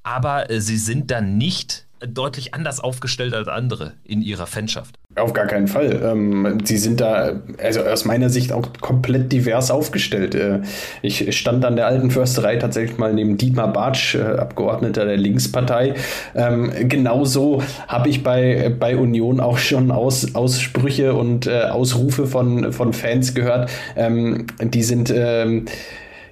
Aber 0.03 0.49
äh, 0.49 0.61
sie 0.61 0.77
sind 0.77 1.11
dann 1.11 1.37
nicht 1.37 1.87
deutlich 2.05 2.53
anders 2.53 2.79
aufgestellt 2.79 3.33
als 3.33 3.47
andere 3.47 3.93
in 4.03 4.21
ihrer 4.21 4.47
Fanschaft. 4.47 4.95
Auf 5.15 5.33
gar 5.33 5.47
keinen 5.47 5.67
Fall. 5.67 6.01
Ähm, 6.03 6.59
sie 6.63 6.77
sind 6.77 7.01
da, 7.01 7.41
also 7.61 7.81
aus 7.81 8.05
meiner 8.05 8.29
Sicht 8.29 8.51
auch 8.51 8.69
komplett 8.79 9.31
divers 9.31 9.71
aufgestellt. 9.71 10.35
Äh, 10.35 10.61
ich 11.01 11.37
stand 11.37 11.65
an 11.65 11.75
der 11.75 11.87
alten 11.87 12.11
Försterei 12.11 12.57
tatsächlich 12.57 12.97
mal 12.97 13.13
neben 13.13 13.37
Dietmar 13.37 13.73
Bartsch, 13.73 14.15
äh, 14.15 14.21
Abgeordneter 14.21 15.05
der 15.05 15.17
Linkspartei. 15.17 15.95
Ähm, 16.35 16.71
genauso 16.87 17.63
habe 17.87 18.09
ich 18.09 18.23
bei, 18.23 18.73
bei 18.79 18.95
Union 18.95 19.39
auch 19.39 19.57
schon 19.57 19.91
Aus, 19.91 20.35
Aussprüche 20.35 21.13
und 21.15 21.47
äh, 21.47 21.63
Ausrufe 21.63 22.27
von, 22.27 22.71
von 22.71 22.93
Fans 22.93 23.33
gehört. 23.33 23.69
Ähm, 23.95 24.47
die 24.61 24.83
sind 24.83 25.11
ähm, 25.15 25.65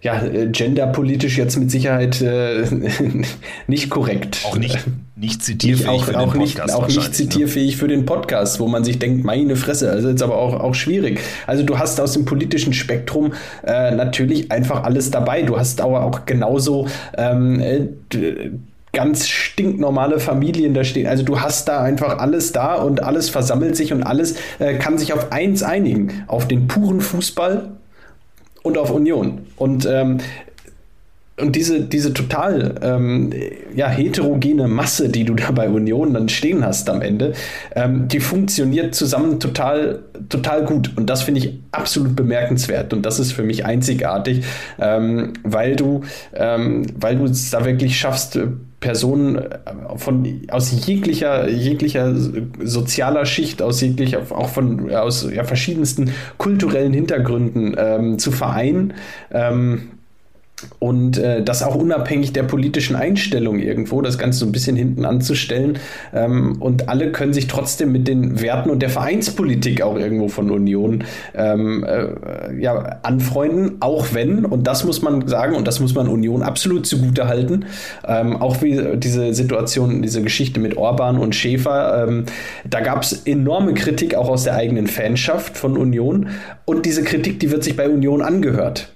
ja, 0.08 0.24
äh, 0.24 0.48
genderpolitisch 0.48 1.38
jetzt 1.38 1.58
mit 1.58 1.70
Sicherheit 1.70 2.22
äh, 2.22 2.66
nicht 3.68 3.90
korrekt. 3.90 4.40
Auch 4.46 4.56
nicht, 4.56 4.80
nicht 5.18 5.44
zitierfähig 5.44 5.90
auch, 5.90 6.06
für 6.06 6.18
auch 6.18 6.32
den 6.32 6.40
Podcast. 6.40 6.68
Nicht, 6.68 6.76
auch 6.76 6.88
nicht 6.88 7.08
ne? 7.08 7.12
zitierfähig 7.12 7.72
ne? 7.72 7.78
für 7.78 7.88
den 7.90 8.06
Podcast, 8.06 8.62
wo 8.62 8.68
man 8.68 8.86
sich 8.86 9.00
denkt, 9.00 9.26
meine 9.26 9.58
Fresse, 9.58 9.92
also 9.92 10.08
jetzt 10.08 10.24
aber 10.24 10.38
auch, 10.38 10.54
auch 10.62 10.74
schwierig. 10.74 11.20
Also 11.46 11.64
du 11.64 11.78
hast 11.78 12.00
aus 12.00 12.14
dem 12.14 12.24
politischen 12.24 12.72
Spektrum 12.72 13.34
äh, 13.66 13.92
natürlich 13.92 14.50
einfach 14.50 14.84
alles 14.84 15.12
dabei. 15.12 15.42
Du 15.42 15.60
hast 15.60 15.82
aber 15.82 16.06
auch 16.06 16.26
genauso 16.26 16.88
ähm, 17.18 17.60
äh, 17.60 17.88
ganz 18.94 19.28
stinknormale 19.28 20.22
Familien 20.22 20.74
da 20.74 20.86
stehen. 20.86 21.08
Also 21.08 21.24
du 21.24 21.42
hast 21.42 21.68
da 21.68 21.84
einfach 21.84 22.20
alles 22.20 22.54
da 22.54 22.76
und 22.76 23.04
alles 23.04 23.30
versammelt 23.30 23.76
sich 23.76 23.92
und 23.92 24.04
alles 24.04 24.36
äh, 24.60 24.76
kann 24.76 24.98
sich 24.98 25.12
auf 25.12 25.34
eins 25.34 25.64
einigen, 25.64 26.24
auf 26.28 26.48
den 26.48 26.68
puren 26.68 27.02
Fußball 27.02 27.72
und 28.68 28.78
auf 28.78 28.92
Union. 28.92 29.40
Und 29.58 29.86
ähm, 29.86 30.20
und 31.40 31.56
diese, 31.56 31.82
diese 31.82 32.14
total 32.14 32.76
ähm, 32.82 33.32
ja, 33.76 33.88
heterogene 33.90 34.68
Masse, 34.68 35.10
die 35.10 35.24
du 35.24 35.36
da 35.36 35.52
bei 35.52 35.70
Union 35.70 36.16
dann 36.16 36.30
stehen 36.30 36.66
hast 36.66 36.90
am 36.90 37.02
Ende, 37.02 37.34
ähm, 37.76 38.08
die 38.08 38.20
funktioniert 38.20 38.96
zusammen 38.96 39.40
total, 39.40 40.00
total 40.30 40.66
gut. 40.66 40.98
Und 40.98 41.12
das 41.12 41.22
finde 41.22 41.42
ich 41.42 41.60
absolut 41.72 42.16
bemerkenswert. 42.16 42.92
Und 42.92 43.06
das 43.06 43.20
ist 43.20 43.34
für 43.34 43.44
mich 43.44 43.66
einzigartig, 43.66 44.46
ähm, 44.80 45.34
weil 45.44 45.76
du, 45.76 46.02
ähm, 46.34 46.88
weil 47.00 47.18
du 47.18 47.26
es 47.26 47.52
da 47.52 47.64
wirklich 47.66 48.00
schaffst, 48.00 48.40
Personen 48.80 49.38
äh, 49.38 49.48
von 49.96 50.42
aus 50.50 50.86
jeglicher 50.86 51.50
jeglicher 51.50 52.14
sozialer 52.64 53.26
Schicht, 53.26 53.62
aus 53.62 53.82
jeglicher 53.82 54.20
auch 54.30 54.50
von 54.50 54.94
aus 54.94 55.28
ja, 55.32 55.44
verschiedensten 55.44 56.12
kulturellen 56.38 56.94
Hintergründen 56.94 57.76
ähm, 57.78 58.20
zu 58.20 58.32
vereinen. 58.32 58.94
Ähm, 59.32 59.90
und 60.80 61.20
äh, 61.20 61.44
das 61.44 61.62
auch 61.62 61.76
unabhängig 61.76 62.34
der 62.34 62.44
politischen 62.44 62.96
Einstellung 62.96 63.60
irgendwo, 63.60 64.02
das 64.02 64.18
Ganze 64.18 64.40
so 64.40 64.46
ein 64.48 64.52
bisschen 64.52 64.76
hinten 64.76 65.06
anzustellen. 65.06 65.78
Ähm, 66.14 66.56
und 66.60 66.90
alle 66.90 67.12
können 67.12 67.34
sich 67.34 67.48
trotzdem 67.48 67.92
mit 67.92 68.08
den 68.08 68.42
Werten 68.42 68.72
und 68.72 68.82
der 68.82 68.90
Vereinspolitik 68.90 69.84
auch 69.84 69.98
irgendwo 69.98 70.30
von 70.30 70.50
Union 70.50 71.04
ähm, 71.36 71.84
äh, 71.84 72.60
ja, 72.60 73.00
anfreunden, 73.04 73.78
auch 73.82 74.08
wenn, 74.14 74.46
und 74.46 74.66
das 74.66 74.84
muss 74.84 75.04
man 75.04 75.28
sagen, 75.28 75.56
und 75.56 75.68
das 75.68 75.80
muss 75.80 75.94
man 75.94 76.08
Union 76.08 76.42
absolut 76.42 76.88
zugute 76.88 77.28
halten, 77.28 77.66
ähm, 78.08 78.36
auch 78.38 78.62
wie 78.64 78.98
diese 78.98 79.36
Situation, 79.36 80.02
diese 80.02 80.24
Geschichte 80.24 80.60
mit 80.60 80.76
Orban 80.76 81.20
und 81.20 81.36
Schäfer, 81.36 82.08
ähm, 82.08 82.26
da 82.68 82.80
gab 82.80 83.04
es 83.04 83.14
enorme 83.26 83.76
Kritik 83.76 84.16
auch 84.16 84.30
aus 84.30 84.44
der 84.44 84.56
eigenen 84.56 84.88
Fanschaft 84.88 85.58
von 85.58 85.78
Union. 85.78 86.30
Und 86.66 86.86
diese 86.86 87.04
Kritik, 87.04 87.40
die 87.40 87.52
wird 87.52 87.64
sich 87.64 87.76
bei 87.76 87.88
Union 87.88 88.22
angehört. 88.22 88.92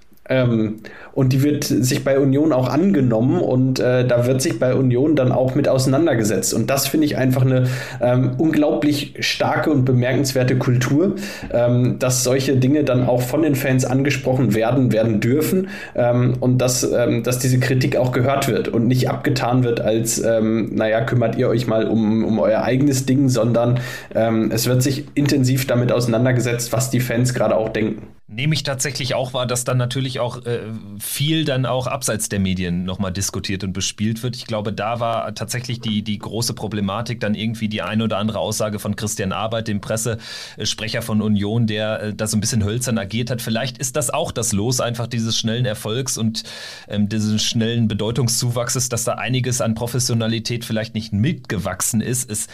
Ähm, 1.11 1.21
und 1.21 1.33
die 1.33 1.43
wird 1.43 1.63
sich 1.63 2.03
bei 2.03 2.19
Union 2.19 2.53
auch 2.53 2.69
angenommen 2.69 3.41
und 3.41 3.79
äh, 3.79 4.05
da 4.05 4.25
wird 4.25 4.41
sich 4.41 4.59
bei 4.59 4.73
Union 4.73 5.15
dann 5.15 5.31
auch 5.31 5.55
mit 5.55 5.67
auseinandergesetzt. 5.67 6.53
Und 6.53 6.69
das 6.69 6.87
finde 6.87 7.05
ich 7.05 7.17
einfach 7.17 7.43
eine 7.43 7.65
ähm, 8.01 8.31
unglaublich 8.37 9.15
starke 9.19 9.71
und 9.71 9.85
bemerkenswerte 9.85 10.57
Kultur, 10.57 11.15
ähm, 11.51 11.99
dass 11.99 12.23
solche 12.23 12.55
Dinge 12.57 12.83
dann 12.83 13.07
auch 13.07 13.21
von 13.21 13.43
den 13.43 13.55
Fans 13.55 13.85
angesprochen 13.85 14.55
werden, 14.55 14.91
werden 14.91 15.19
dürfen 15.19 15.69
ähm, 15.95 16.33
und 16.39 16.59
dass, 16.59 16.83
ähm, 16.83 17.23
dass 17.23 17.39
diese 17.39 17.59
Kritik 17.59 17.95
auch 17.95 18.11
gehört 18.11 18.47
wird 18.47 18.67
und 18.67 18.87
nicht 18.87 19.09
abgetan 19.09 19.63
wird 19.63 19.81
als, 19.81 20.23
ähm, 20.23 20.73
naja, 20.73 21.01
kümmert 21.01 21.37
ihr 21.37 21.49
euch 21.49 21.67
mal 21.67 21.87
um, 21.87 22.23
um 22.23 22.39
euer 22.39 22.63
eigenes 22.63 23.05
Ding, 23.05 23.29
sondern 23.29 23.79
es 24.13 24.67
wird 24.67 24.83
sich 24.83 25.05
intensiv 25.15 25.67
damit 25.67 25.91
auseinandergesetzt, 25.91 26.73
was 26.73 26.89
die 26.89 26.99
Fans 26.99 27.33
gerade 27.33 27.55
auch 27.55 27.69
denken. 27.69 28.07
Nehme 28.33 28.53
ich 28.53 28.63
tatsächlich 28.63 29.13
auch 29.13 29.33
wahr, 29.33 29.45
dass 29.45 29.65
dann 29.65 29.75
natürlich 29.75 30.21
auch 30.21 30.45
äh, 30.45 30.61
viel 30.99 31.43
dann 31.43 31.65
auch 31.65 31.85
abseits 31.85 32.29
der 32.29 32.39
Medien 32.39 32.85
nochmal 32.85 33.11
diskutiert 33.11 33.65
und 33.65 33.73
bespielt 33.73 34.23
wird. 34.23 34.37
Ich 34.37 34.45
glaube, 34.45 34.71
da 34.71 35.01
war 35.01 35.35
tatsächlich 35.35 35.81
die, 35.81 36.01
die 36.01 36.17
große 36.17 36.53
Problematik 36.53 37.19
dann 37.19 37.35
irgendwie 37.35 37.67
die 37.67 37.81
eine 37.81 38.05
oder 38.05 38.19
andere 38.19 38.39
Aussage 38.39 38.79
von 38.79 38.95
Christian 38.95 39.33
Arbeit, 39.33 39.67
dem 39.67 39.81
Pressesprecher 39.81 41.01
von 41.01 41.21
Union, 41.21 41.67
der 41.67 42.01
äh, 42.01 42.13
da 42.13 42.25
so 42.25 42.37
ein 42.37 42.39
bisschen 42.39 42.63
hölzern 42.63 42.97
agiert 42.97 43.29
hat. 43.29 43.41
Vielleicht 43.41 43.77
ist 43.79 43.97
das 43.97 44.09
auch 44.09 44.31
das 44.31 44.53
Los 44.53 44.79
einfach 44.79 45.07
dieses 45.07 45.37
schnellen 45.37 45.65
Erfolgs 45.65 46.17
und 46.17 46.43
ähm, 46.87 47.09
dieses 47.09 47.43
schnellen 47.43 47.89
Bedeutungszuwachses, 47.89 48.87
dass 48.87 49.03
da 49.03 49.15
einiges 49.15 49.59
an 49.59 49.75
Professionalität 49.75 50.63
vielleicht 50.63 50.95
nicht 50.95 51.11
mitgewachsen 51.11 51.99
ist. 51.99 52.31
Es 52.31 52.47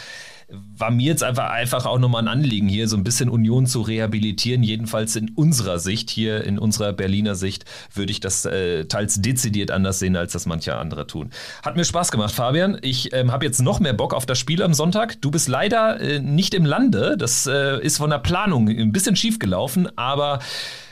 war 0.50 0.90
mir 0.90 1.06
jetzt 1.06 1.22
einfach, 1.22 1.50
einfach 1.50 1.84
auch 1.84 1.98
nochmal 1.98 2.22
ein 2.22 2.28
Anliegen, 2.28 2.68
hier 2.68 2.88
so 2.88 2.96
ein 2.96 3.04
bisschen 3.04 3.28
Union 3.28 3.66
zu 3.66 3.82
rehabilitieren. 3.82 4.62
Jedenfalls 4.62 5.14
in 5.14 5.30
unserer 5.30 5.78
Sicht, 5.78 6.08
hier 6.08 6.44
in 6.44 6.58
unserer 6.58 6.94
Berliner 6.94 7.34
Sicht, 7.34 7.66
würde 7.92 8.12
ich 8.12 8.20
das 8.20 8.46
äh, 8.46 8.86
teils 8.86 9.20
dezidiert 9.20 9.70
anders 9.70 9.98
sehen, 9.98 10.16
als 10.16 10.32
das 10.32 10.46
manche 10.46 10.76
andere 10.76 11.06
tun. 11.06 11.30
Hat 11.62 11.76
mir 11.76 11.84
Spaß 11.84 12.10
gemacht, 12.10 12.32
Fabian. 12.32 12.78
Ich 12.80 13.12
ähm, 13.12 13.30
habe 13.30 13.44
jetzt 13.44 13.60
noch 13.60 13.78
mehr 13.78 13.92
Bock 13.92 14.14
auf 14.14 14.24
das 14.24 14.38
Spiel 14.38 14.62
am 14.62 14.72
Sonntag. 14.72 15.20
Du 15.20 15.30
bist 15.30 15.48
leider 15.48 16.00
äh, 16.00 16.20
nicht 16.20 16.54
im 16.54 16.64
Lande. 16.64 17.16
Das 17.18 17.46
äh, 17.46 17.82
ist 17.82 17.98
von 17.98 18.08
der 18.08 18.18
Planung 18.18 18.68
ein 18.68 18.92
bisschen 18.92 19.16
schief 19.16 19.38
gelaufen, 19.38 19.88
aber 19.96 20.38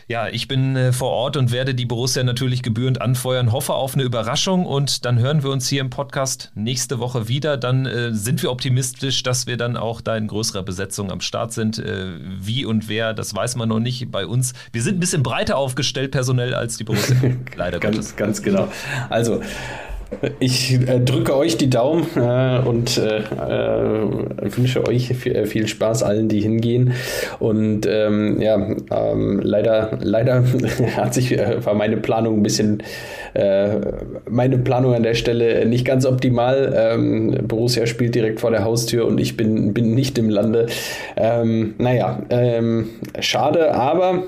ja, 0.09 0.28
ich 0.28 0.46
bin 0.46 0.76
äh, 0.76 0.92
vor 0.92 1.11
Ort 1.11 1.36
und 1.36 1.50
werde 1.50 1.74
die 1.74 1.84
Borussia 1.84 2.22
natürlich 2.22 2.62
gebührend 2.62 3.00
anfeuern, 3.00 3.50
hoffe 3.50 3.74
auf 3.74 3.94
eine 3.94 4.04
Überraschung 4.04 4.64
und 4.64 5.04
dann 5.04 5.18
hören 5.18 5.42
wir 5.42 5.50
uns 5.50 5.68
hier 5.68 5.80
im 5.80 5.90
Podcast 5.90 6.52
nächste 6.54 7.00
Woche 7.00 7.26
wieder. 7.26 7.57
Dann 7.57 7.86
äh, 7.86 8.14
sind 8.14 8.40
wir 8.42 8.52
optimistisch, 8.52 9.24
dass 9.24 9.48
wir 9.48 9.57
dann 9.57 9.76
auch 9.76 10.00
da 10.00 10.16
in 10.16 10.28
größerer 10.28 10.62
Besetzung 10.62 11.11
am 11.11 11.20
Start 11.20 11.52
sind. 11.52 11.78
Äh, 11.78 12.20
wie 12.38 12.64
und 12.64 12.88
wer, 12.88 13.14
das 13.14 13.34
weiß 13.34 13.57
man 13.57 13.68
noch 13.68 13.80
nicht 13.80 14.09
bei 14.12 14.26
uns. 14.26 14.52
Wir 14.70 14.82
sind 14.82 14.98
ein 14.98 15.00
bisschen 15.00 15.24
breiter 15.24 15.57
aufgestellt 15.57 16.12
personell 16.12 16.54
als 16.54 16.76
die 16.76 16.84
Borussia. 16.84 17.16
Leider 17.57 17.80
ganz, 17.80 17.96
Gottes. 17.96 18.16
Ganz 18.16 18.42
genau. 18.42 18.68
Also, 19.11 19.42
ich 20.38 20.74
äh, 20.74 21.00
drücke 21.00 21.36
euch 21.36 21.56
die 21.56 21.70
Daumen 21.70 22.06
äh, 22.16 22.60
und 22.64 22.98
äh, 22.98 23.18
äh 23.18 24.56
wünsche 24.56 24.86
euch 24.86 25.08
viel, 25.08 25.34
äh, 25.34 25.46
viel, 25.46 25.66
Spaß 25.66 26.02
allen, 26.02 26.28
die 26.28 26.40
hingehen. 26.40 26.92
Und 27.38 27.86
ähm, 27.86 28.40
ja, 28.40 28.54
ähm, 28.54 29.40
leider, 29.42 29.98
leider 30.00 30.44
hat 30.96 31.14
sich 31.14 31.32
äh, 31.32 31.64
war 31.64 31.74
meine 31.74 31.96
Planung 31.96 32.38
ein 32.38 32.42
bisschen 32.42 32.82
meine 34.30 34.56
Planung 34.56 34.94
an 34.94 35.02
der 35.02 35.12
Stelle 35.12 35.66
nicht 35.66 35.84
ganz 35.84 36.06
optimal. 36.06 36.74
Ähm, 36.74 37.36
Borussia 37.46 37.84
spielt 37.84 38.14
direkt 38.14 38.40
vor 38.40 38.50
der 38.50 38.64
Haustür 38.64 39.06
und 39.06 39.18
ich 39.18 39.36
bin, 39.36 39.74
bin 39.74 39.94
nicht 39.94 40.16
im 40.16 40.30
Lande. 40.30 40.68
Ähm, 41.16 41.74
naja, 41.76 42.22
ähm, 42.30 42.88
schade, 43.20 43.74
aber 43.74 44.22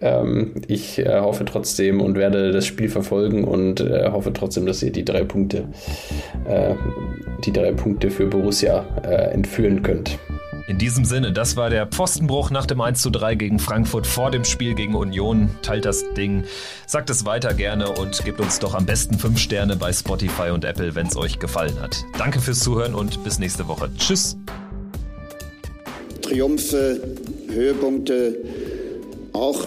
ähm, 0.00 0.54
ich 0.66 0.98
äh, 0.98 1.20
hoffe 1.20 1.44
trotzdem 1.44 2.00
und 2.00 2.16
werde 2.16 2.52
das 2.52 2.66
Spiel 2.66 2.88
verfolgen 2.88 3.44
und 3.44 3.80
äh, 3.80 4.10
hoffe 4.10 4.32
trotzdem, 4.32 4.66
dass 4.66 4.82
ihr 4.82 4.92
die 4.92 5.04
drei 5.04 5.24
Punkte, 5.24 5.68
äh, 6.46 6.74
die 7.44 7.52
drei 7.52 7.72
Punkte 7.72 8.10
für 8.10 8.26
Borussia 8.26 8.84
äh, 9.02 9.32
entführen 9.32 9.82
könnt. 9.82 10.18
In 10.68 10.76
diesem 10.76 11.06
Sinne, 11.06 11.32
das 11.32 11.56
war 11.56 11.70
der 11.70 11.86
Pfostenbruch 11.86 12.50
nach 12.50 12.66
dem 12.66 12.82
1 12.82 13.00
zu 13.00 13.08
3 13.08 13.36
gegen 13.36 13.58
Frankfurt 13.58 14.06
vor 14.06 14.30
dem 14.30 14.44
Spiel 14.44 14.74
gegen 14.74 14.94
Union. 14.94 15.48
Teilt 15.62 15.86
das 15.86 16.04
Ding, 16.12 16.44
sagt 16.86 17.08
es 17.08 17.24
weiter 17.24 17.54
gerne 17.54 17.90
und 17.90 18.22
gebt 18.22 18.38
uns 18.38 18.58
doch 18.58 18.74
am 18.74 18.84
besten 18.84 19.18
5 19.18 19.38
Sterne 19.38 19.76
bei 19.76 19.90
Spotify 19.94 20.50
und 20.50 20.66
Apple, 20.66 20.94
wenn 20.94 21.06
es 21.06 21.16
euch 21.16 21.38
gefallen 21.38 21.80
hat. 21.80 22.04
Danke 22.18 22.38
fürs 22.38 22.60
Zuhören 22.60 22.94
und 22.94 23.24
bis 23.24 23.38
nächste 23.38 23.66
Woche. 23.66 23.88
Tschüss. 23.96 24.36
Triumphe, 26.20 27.00
Höhepunkte, 27.48 28.36
auch 29.32 29.66